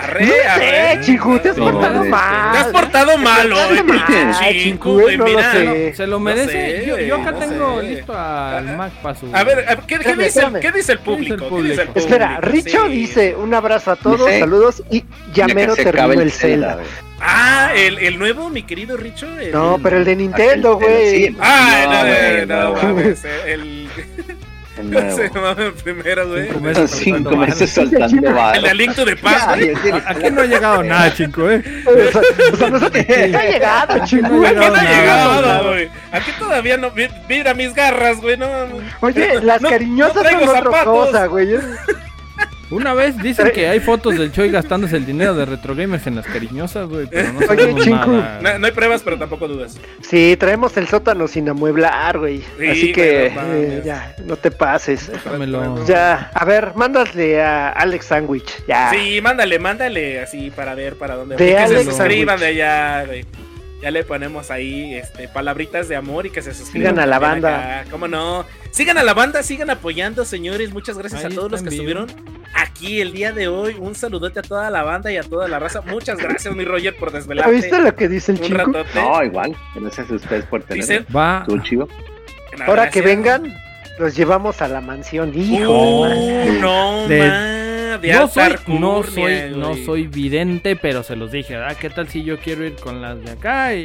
Arre, 0.00 0.26
No 0.26 0.32
sé, 0.32 0.42
arre. 0.48 1.00
chico, 1.04 1.40
te 1.40 1.48
has 1.48 1.56
No, 1.56 1.64
portado 1.72 2.04
mal. 2.04 2.52
Te 2.52 2.58
has 2.58 2.66
portado 2.68 3.12
eh, 3.12 3.18
mal, 3.18 3.52
chico, 3.52 4.52
chico, 4.52 4.92
güey, 4.92 5.16
no 5.16 5.26
lo 5.26 5.40
sé. 5.40 5.92
¿Se 5.96 6.06
lo 6.06 6.12
No 6.18 6.20
merece? 6.20 6.52
sé, 6.52 6.86
yo, 6.86 6.98
yo 7.00 7.16
acá 7.16 7.32
no 7.32 7.38
tengo 7.38 7.80
sé. 7.80 7.86
listo 7.88 8.12
al. 8.16 8.76
Mac 8.76 8.92
para 9.02 9.14
su... 9.18 9.26
A 9.34 9.42
ver, 9.44 9.58
a 9.68 9.74
ver, 9.74 9.80
¿qué, 9.86 9.98
dice, 9.98 10.40
el-. 10.44 10.60
¿qué 10.60 10.70
dice 10.72 10.92
el 10.92 10.98
¿Qué 10.98 10.98
dice 10.98 10.98
público? 10.98 11.34
el 11.34 11.40
¿Qué 11.40 11.68
dice 11.68 11.82
el 11.82 11.88
público? 11.88 11.98
Espera? 11.98 12.40
Richo 12.40 12.86
Sí. 12.86 12.92
dice 12.92 13.34
un 13.36 13.52
abrazo 13.54 13.90
a 13.90 13.96
todos, 13.96 14.26
Dice- 14.26 14.38
saludos 14.40 14.82
y 14.90 15.04
ya 15.34 15.48
mero 15.48 15.72
acabe 15.72 16.14
el 16.14 16.30
Zelda. 16.30 16.74
güey. 16.74 16.86
Ah, 17.20 17.72
el, 17.74 17.98
el 17.98 18.16
nuevo, 18.16 18.48
mi 18.48 18.62
querido 18.62 18.96
Richo. 18.96 19.26
el- 19.40 19.50
No, 19.50 19.80
pero 19.82 19.96
el 19.96 20.04
de 20.04 20.14
Nintendo, 20.14 20.78
Aquel- 20.78 20.86
güey. 20.86 21.10
sí, 21.26 21.36
Ah, 21.40 21.84
no, 21.84 22.00
güey, 22.00 22.46
no, 22.46 22.94
no, 22.94 23.00
el... 23.46 23.88
el 24.92 25.02
¿Cómo 25.04 25.10
se 25.16 25.16
nuevo. 25.16 25.34
llamaba 25.34 25.62
el 25.62 25.72
primero, 25.74 26.28
güey? 26.28 26.46
Cinco 26.48 26.60
meses 26.60 26.90
cinco 26.90 27.36
meses 27.36 27.70
soltando 27.70 28.06
El 28.16 28.20
de 28.22 28.30
varas. 28.32 28.74
Link 28.76 28.94
to 28.94 29.04
the 29.04 29.16
Past, 29.16 29.48
Ya, 29.48 29.56
güey. 29.56 30.02
Aquí 30.06 30.30
no 30.30 30.40
ha 30.42 30.46
llegado 30.46 30.82
nada, 30.82 31.14
chico, 31.14 31.50
¿eh? 31.50 31.62
O 31.86 32.56
sea, 32.56 32.70
no 32.70 32.76
ha 32.86 32.90
llegado, 32.90 34.04
chico. 34.06 34.28
no 34.28 34.46
ha 34.46 34.48
Aquí 34.50 34.56
no 34.58 34.74
ha 34.76 34.82
llegado 34.82 35.68
güey. 35.70 35.88
Aquí 36.12 36.30
todavía 36.38 36.76
no. 36.76 36.90
mi- 36.92 37.08
Mira 37.28 37.54
mis 37.54 37.74
garras, 37.74 38.20
güey. 38.20 38.36
No, 38.36 38.46
Oye, 39.00 39.40
las 39.42 39.60
No- 39.60 39.68
cariñosas 39.70 40.26
son 40.30 40.48
otra 40.48 40.84
cosa, 40.84 41.26
güey. 41.26 41.48
Una 42.70 42.92
vez 42.92 43.16
dicen 43.22 43.50
que 43.54 43.66
hay 43.68 43.80
fotos 43.80 44.18
del 44.18 44.30
Choi 44.30 44.50
gastándose 44.50 44.96
el 44.96 45.06
dinero 45.06 45.34
de 45.34 45.46
Retro 45.46 45.74
Gamers 45.74 46.06
en 46.06 46.16
las 46.16 46.26
cariñosas, 46.26 46.86
güey, 46.86 47.06
pero 47.10 47.32
no 47.32 47.38
Oye, 47.38 47.46
sabemos 47.46 47.84
Chinku. 47.84 48.10
nada. 48.10 48.40
no, 48.42 48.58
no 48.58 48.66
hay 48.66 48.72
pruebas, 48.72 49.02
pero 49.02 49.18
tampoco 49.18 49.48
dudas. 49.48 49.78
Sí, 50.02 50.36
traemos 50.38 50.76
el 50.76 50.86
sótano 50.86 51.26
sin 51.28 51.48
amueblar, 51.48 52.18
güey. 52.18 52.42
Sí, 52.58 52.66
Así 52.66 52.92
que 52.92 53.32
eh, 53.34 53.82
ya, 53.84 54.14
no 54.24 54.36
te 54.36 54.50
pases. 54.50 55.10
Dámelo. 55.24 55.86
Ya, 55.86 56.30
a 56.34 56.44
ver, 56.44 56.72
mándale 56.74 57.40
a 57.42 57.70
Alex 57.70 58.06
Sandwich. 58.06 58.52
Ya. 58.66 58.90
Sí, 58.90 59.20
mándale, 59.22 59.58
mándale 59.58 60.20
así 60.20 60.50
para 60.50 60.74
ver 60.74 60.96
para 60.96 61.16
dónde 61.16 61.36
De 61.36 61.46
que 61.46 61.52
se 61.52 61.58
Alex 61.58 61.84
suscriban 61.96 62.38
de 62.38 62.46
allá, 62.46 63.04
güey. 63.06 63.24
Ya 63.82 63.92
le 63.92 64.02
ponemos 64.02 64.50
ahí 64.50 64.94
este 64.94 65.28
palabritas 65.28 65.88
de 65.88 65.94
amor 65.94 66.26
y 66.26 66.30
que 66.30 66.42
se 66.42 66.52
suscriban. 66.52 66.94
Sigan 66.94 66.98
a 66.98 67.06
la 67.06 67.18
banda. 67.20 67.80
acá. 67.82 67.90
¿Cómo 67.92 68.08
no? 68.08 68.44
Sigan 68.72 68.98
a 68.98 69.04
la 69.04 69.14
banda, 69.14 69.42
sigan 69.44 69.70
apoyando, 69.70 70.24
señores. 70.24 70.72
Muchas 70.72 70.98
gracias 70.98 71.24
Ahí 71.24 71.32
a 71.32 71.34
todos 71.34 71.50
los 71.52 71.62
que 71.62 71.68
estuvieron 71.68 72.08
aquí 72.54 73.00
el 73.00 73.12
día 73.12 73.30
de 73.32 73.46
hoy. 73.46 73.76
Un 73.78 73.94
saludote 73.94 74.40
a 74.40 74.42
toda 74.42 74.68
la 74.70 74.82
banda 74.82 75.12
y 75.12 75.16
a 75.16 75.22
toda 75.22 75.46
la 75.46 75.60
raza. 75.60 75.80
Muchas 75.82 76.18
gracias, 76.18 76.54
mi 76.56 76.64
Roger, 76.64 76.96
por 76.96 77.10
¿Ya 77.12 77.18
desvelarte. 77.18 77.52
viste 77.52 77.78
lo 77.78 77.94
que 77.94 78.08
dice 78.08 78.32
el 78.32 78.38
un 78.38 78.44
chico? 78.44 78.58
ratote. 78.58 78.88
No, 79.00 79.22
igual. 79.22 79.56
Gracias 79.76 80.10
a 80.10 80.14
ustedes 80.14 80.44
por 80.46 80.66
Dicen, 80.66 81.04
tener. 81.04 81.16
Va. 81.16 81.46
No, 81.48 82.64
Ahora 82.66 82.90
que 82.90 83.00
vengan, 83.02 83.54
los 84.00 84.16
llevamos 84.16 84.60
a 84.60 84.66
la 84.68 84.80
mansión. 84.80 85.32
Hijo. 85.38 86.00
Uh, 86.00 86.04
de 86.08 86.10
madre. 86.10 86.60
no, 86.60 87.08
De- 87.08 87.18
ma, 87.28 87.67
de 88.00 88.12
No 88.12 88.28
soy, 88.28 88.54
no 88.66 89.02
soy, 89.02 89.52
no 89.54 89.74
soy 89.74 90.06
vidente, 90.06 90.76
pero 90.76 91.02
se 91.02 91.16
los 91.16 91.30
dije, 91.32 91.54
¿verdad? 91.56 91.76
¿Qué 91.78 91.90
tal 91.90 92.08
si 92.08 92.22
yo 92.24 92.38
quiero 92.38 92.64
ir 92.64 92.74
con 92.76 93.00
las 93.02 93.22
de 93.22 93.32
acá? 93.32 93.74
Y, 93.74 93.80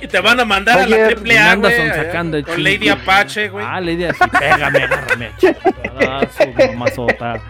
y- 0.00 0.04
Y 0.04 0.08
te 0.08 0.20
van 0.20 0.40
a 0.40 0.44
mandar 0.44 0.80
a 0.80 0.86
la 0.86 1.06
triple 1.08 1.38
A, 1.38 1.54
güey, 1.56 1.88
sacando 1.90 2.42
Con 2.42 2.56
chingo. 2.56 2.68
Lady 2.68 2.88
Apache, 2.88 3.48
güey. 3.48 3.64
Ah, 3.68 3.80
Lady 3.80 4.04
así, 4.04 4.18
pégame, 4.38 4.78
agárrame, 4.82 5.30
mamazota. 6.68 7.40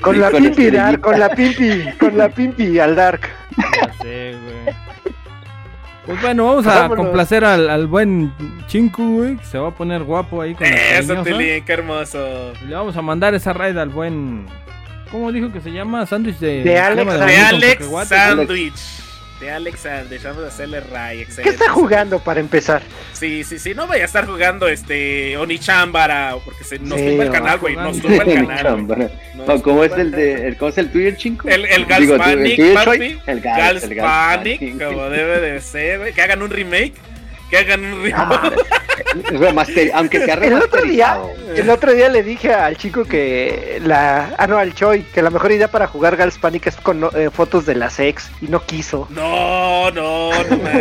Con 0.00 0.20
la 0.20 0.30
con 0.30 0.42
pimpi. 0.42 0.70
Dark, 0.70 1.00
con 1.00 1.18
la 1.20 1.28
pimpi, 1.30 1.84
con 1.98 2.16
la 2.16 2.28
pimpi 2.28 2.78
al 2.78 2.96
Dark. 2.96 3.20
Ya 3.56 3.92
sé, 4.02 4.34
güey. 4.42 4.49
Pues 6.06 6.20
bueno, 6.22 6.46
vamos 6.46 6.66
a 6.66 6.80
Vámonos. 6.80 7.04
complacer 7.06 7.44
al, 7.44 7.68
al 7.68 7.86
buen 7.86 8.32
Chinku, 8.66 9.18
güey, 9.18 9.36
que 9.36 9.44
se 9.44 9.58
va 9.58 9.68
a 9.68 9.70
poner 9.70 10.02
guapo 10.02 10.40
ahí 10.40 10.54
con 10.54 10.66
Eso. 10.66 11.22
Tilín, 11.22 11.64
qué 11.64 11.72
hermoso. 11.72 12.52
Le 12.66 12.74
vamos 12.74 12.96
a 12.96 13.02
mandar 13.02 13.34
esa 13.34 13.52
raid 13.52 13.76
al 13.76 13.90
buen. 13.90 14.46
¿Cómo 15.10 15.30
dijo 15.32 15.52
que 15.52 15.60
se 15.60 15.70
llama? 15.72 16.06
Sándwich 16.06 16.38
de. 16.38 16.62
De 16.62 16.78
Alex 16.78 17.04
De 17.12 17.18
con 17.18 17.22
Alex 17.22 17.74
cacahuate. 17.76 18.72
De 19.40 19.50
Alex 19.50 19.80
Sandwich. 19.80 20.22
Vamos 20.22 20.44
a 20.44 20.48
hacerle 20.48 20.80
ray. 20.80 21.16
¿Qué 21.18 21.22
Excelente. 21.24 21.50
está 21.56 21.70
jugando 21.72 22.18
para 22.18 22.40
empezar? 22.40 22.82
Sí, 23.14 23.42
sí, 23.42 23.58
sí. 23.58 23.74
No 23.74 23.86
vaya 23.86 24.02
a 24.02 24.06
estar 24.06 24.26
jugando 24.26 24.68
este 24.68 25.36
Onichambara. 25.38 26.34
Porque 26.44 26.62
se 26.64 26.78
nos 26.78 26.98
Sí, 27.00 27.08
tumba 27.08 27.24
el 27.24 27.30
canal, 27.32 27.58
güey. 27.58 27.74
Nos 27.76 28.00
tumba 28.00 28.22
el 28.24 28.46
canal. 28.46 29.10
No, 29.34 29.62
¿Cómo 29.62 29.82
es 29.84 29.92
el 29.92 30.10
de. 30.10 30.48
El, 30.48 30.56
¿Cómo 30.56 30.68
es 30.70 30.78
el 30.78 30.90
tuyo, 30.90 31.10
chinco? 31.16 31.48
El, 31.48 31.64
el 31.64 31.86
Digo, 31.86 32.14
¿tú- 32.14 32.18
Galspanic. 32.18 32.84
Choy? 32.84 33.20
El 33.26 33.40
Gals, 33.40 33.84
el 33.84 33.94
Galspanic, 33.94 34.60
Galspanic. 34.60 34.84
como 34.84 35.08
debe 35.08 35.40
de 35.40 35.60
ser, 35.60 35.98
güey. 36.00 36.12
Que 36.12 36.22
hagan 36.22 36.42
un 36.42 36.50
remake. 36.50 36.92
Que 37.50 37.58
hagan 37.58 37.84
un. 37.84 38.04
Remaster- 39.32 39.90
aunque 39.94 40.24
sea 40.24 40.34
El 40.34 40.54
otro 40.54 40.82
día, 40.82 41.18
el 41.56 41.68
otro 41.70 41.92
día 41.92 42.08
le 42.08 42.22
dije 42.22 42.52
al 42.52 42.76
chico 42.76 43.04
que 43.04 43.80
la, 43.84 44.34
ah 44.38 44.46
no, 44.46 44.56
al 44.56 44.72
Choi, 44.74 45.02
que 45.02 45.20
la 45.22 45.30
mejor 45.30 45.50
idea 45.50 45.68
para 45.68 45.86
jugar 45.88 46.16
Gals 46.16 46.38
Panic 46.38 46.68
es 46.68 46.76
con 46.76 47.02
eh, 47.16 47.28
fotos 47.32 47.66
de 47.66 47.74
las 47.74 47.98
ex 47.98 48.30
y 48.40 48.46
no 48.46 48.64
quiso. 48.64 49.08
No, 49.10 49.90
no, 49.90 50.30
no 50.30 50.56
más. 50.62 50.74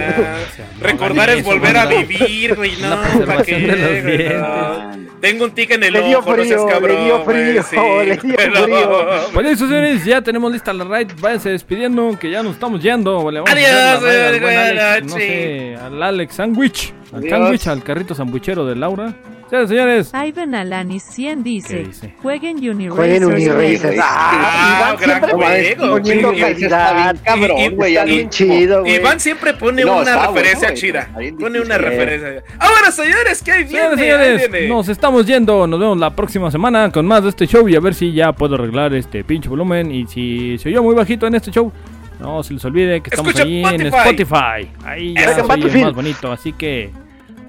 no 0.77 0.81
Recordar 0.81 1.29
es 1.31 1.39
eso, 1.39 1.45
volver 1.47 1.77
a 1.77 1.85
vivir, 1.87 2.55
güey. 2.55 2.73
No, 2.77 3.01
¿para 3.25 3.43
qué? 3.43 4.35
No. 4.39 5.09
Tengo 5.19 5.43
un 5.45 5.51
tic 5.51 5.71
en 5.71 5.83
el 5.83 5.91
Le 5.91 6.01
dio 6.03 6.19
ojo, 6.19 6.33
no 6.37 6.45
seas 6.45 6.61
frío, 6.63 6.79
le 6.87 7.03
dio 7.03 7.25
frío, 7.25 7.63
sí, 7.63 7.75
le 8.05 8.15
dio 8.17 8.35
pero- 8.37 8.63
frío. 8.63 9.05
Bueno, 9.33 9.49
eso 9.49 9.67
señores, 9.67 10.05
ya 10.05 10.21
tenemos 10.21 10.49
lista 10.51 10.71
la 10.71 10.85
raid. 10.85 11.09
Váyanse 11.19 11.49
despidiendo, 11.49 12.17
que 12.17 12.29
ya 12.31 12.41
nos 12.41 12.53
estamos 12.53 12.81
yendo. 12.81 13.29
Le 13.29 13.41
vamos 13.41 13.51
Adiós, 13.53 13.69
a 13.69 13.73
la 13.73 13.99
raid 13.99 14.19
al 14.19 14.29
buen 14.39 14.41
buenas 14.41 14.83
Alex, 14.83 15.05
no 15.07 15.11
noches. 15.15 15.27
sé, 15.27 15.75
al 15.81 16.03
Alex 16.03 16.39
Sandwich. 16.59 16.93
Al 17.11 17.19
Adiós. 17.19 17.29
Sandwich, 17.31 17.67
al 17.67 17.83
carrito 17.83 18.13
sandwichero 18.15 18.65
de 18.65 18.75
Laura. 18.75 19.13
Señores, 19.49 19.69
señores. 19.69 20.11
Ivan 20.27 20.53
Alanis 20.53 21.01
100 21.01 21.41
dice, 21.43 21.77
¿Qué 21.77 21.83
dice? 21.85 22.13
jueguen 22.21 22.57
Uniracers. 22.57 22.95
Jueguen 22.95 23.25
Uniracers. 23.25 23.81
Play". 23.81 23.99
Ah, 24.03 24.95
Iván 24.95 24.99
siempre 24.99 25.33
poniendo 25.79 26.31
calidad. 26.39 27.15
Cabrón, 27.23 27.75
güey. 27.75 28.05
Bien 28.05 28.29
chido, 28.29 28.81
güey. 28.81 28.95
Iván 28.97 29.19
siempre 29.19 29.53
pone 29.55 29.83
No, 29.83 29.97
una 30.01 30.15
bueno, 30.17 30.27
referencia 30.35 30.67
güey, 30.69 30.79
chida. 30.79 31.09
Pone 31.39 31.61
una 31.61 31.77
difícil. 31.77 31.77
referencia. 31.79 32.43
Ahora, 32.59 32.91
señores, 32.91 33.41
¿qué 33.43 33.51
hay 33.53 33.63
viene? 33.63 33.95
Señores, 33.95 34.41
Ahí 34.43 34.49
viene. 34.51 34.67
nos 34.67 34.87
estamos 34.87 35.25
yendo. 35.25 35.65
Nos 35.65 35.79
vemos 35.79 35.97
la 35.97 36.15
próxima 36.15 36.51
semana 36.51 36.91
con 36.91 37.07
más 37.07 37.23
de 37.23 37.29
este 37.29 37.47
show 37.47 37.67
y 37.67 37.75
a 37.75 37.79
ver 37.79 37.95
si 37.95 38.13
ya 38.13 38.31
puedo 38.33 38.53
arreglar 38.53 38.93
este 38.93 39.23
pinche 39.23 39.49
volumen. 39.49 39.91
Y 39.91 40.05
si 40.05 40.59
se 40.59 40.69
oyó 40.69 40.83
muy 40.83 40.93
bajito 40.93 41.25
en 41.25 41.33
este 41.33 41.49
show, 41.49 41.71
no 42.19 42.43
se 42.43 42.53
les 42.53 42.65
olvide 42.65 43.01
que 43.01 43.09
estamos 43.09 43.33
Escucha 43.33 43.47
ahí 43.47 43.63
en 43.75 43.87
Spotify. 43.87 44.71
Ahí 44.85 45.13
ya 45.15 45.35
se 45.35 45.41
oye 45.41 45.83
más 45.83 45.93
bonito. 45.93 46.31
Así 46.31 46.53
que, 46.53 46.91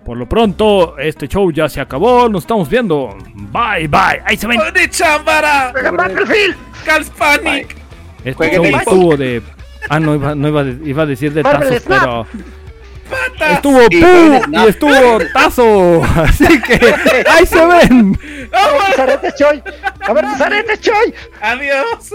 por 0.05 0.17
lo 0.17 0.29
pronto, 0.29 0.97
este 0.99 1.27
show 1.29 1.51
ya 1.51 1.69
se 1.69 1.81
acabó. 1.81 2.29
Nos 2.29 2.45
estamos 2.45 2.69
viendo. 2.69 3.17
Bye, 3.35 3.89
bye. 3.89 4.23
Ahí 4.25 4.37
se 4.37 4.47
ven. 4.47 4.61
¡Galspanic! 6.87 7.77
Este 8.19 8.33
Jueguen 8.35 8.63
show 8.63 8.65
de 8.73 8.79
estuvo 8.79 9.17
de. 9.17 9.43
Ah, 9.89 9.99
no, 9.99 10.15
iba, 10.15 10.35
no 10.35 10.49
iba, 10.49 10.65
de- 10.65 10.89
iba 10.89 11.03
a 11.03 11.07
decir 11.07 11.33
de 11.33 11.43
tazos, 11.43 11.83
pero. 11.87 12.27
¡Patas! 13.11 13.55
Estuvo 13.55 13.81
Y 13.91 13.97
y 14.57 14.69
estuvo 14.69 15.19
tazo. 15.33 16.03
Así 16.17 16.61
que, 16.63 16.95
ahí 17.29 17.45
se 17.45 17.67
ven. 17.67 18.19
A 18.53 18.69
ver 18.71 18.91
tus 18.91 19.01
aretes, 19.01 19.35
Choi. 19.35 19.63
A 20.03 20.13
ver 20.13 20.25
Choi. 20.81 21.15
¡Adiós! 21.41 22.15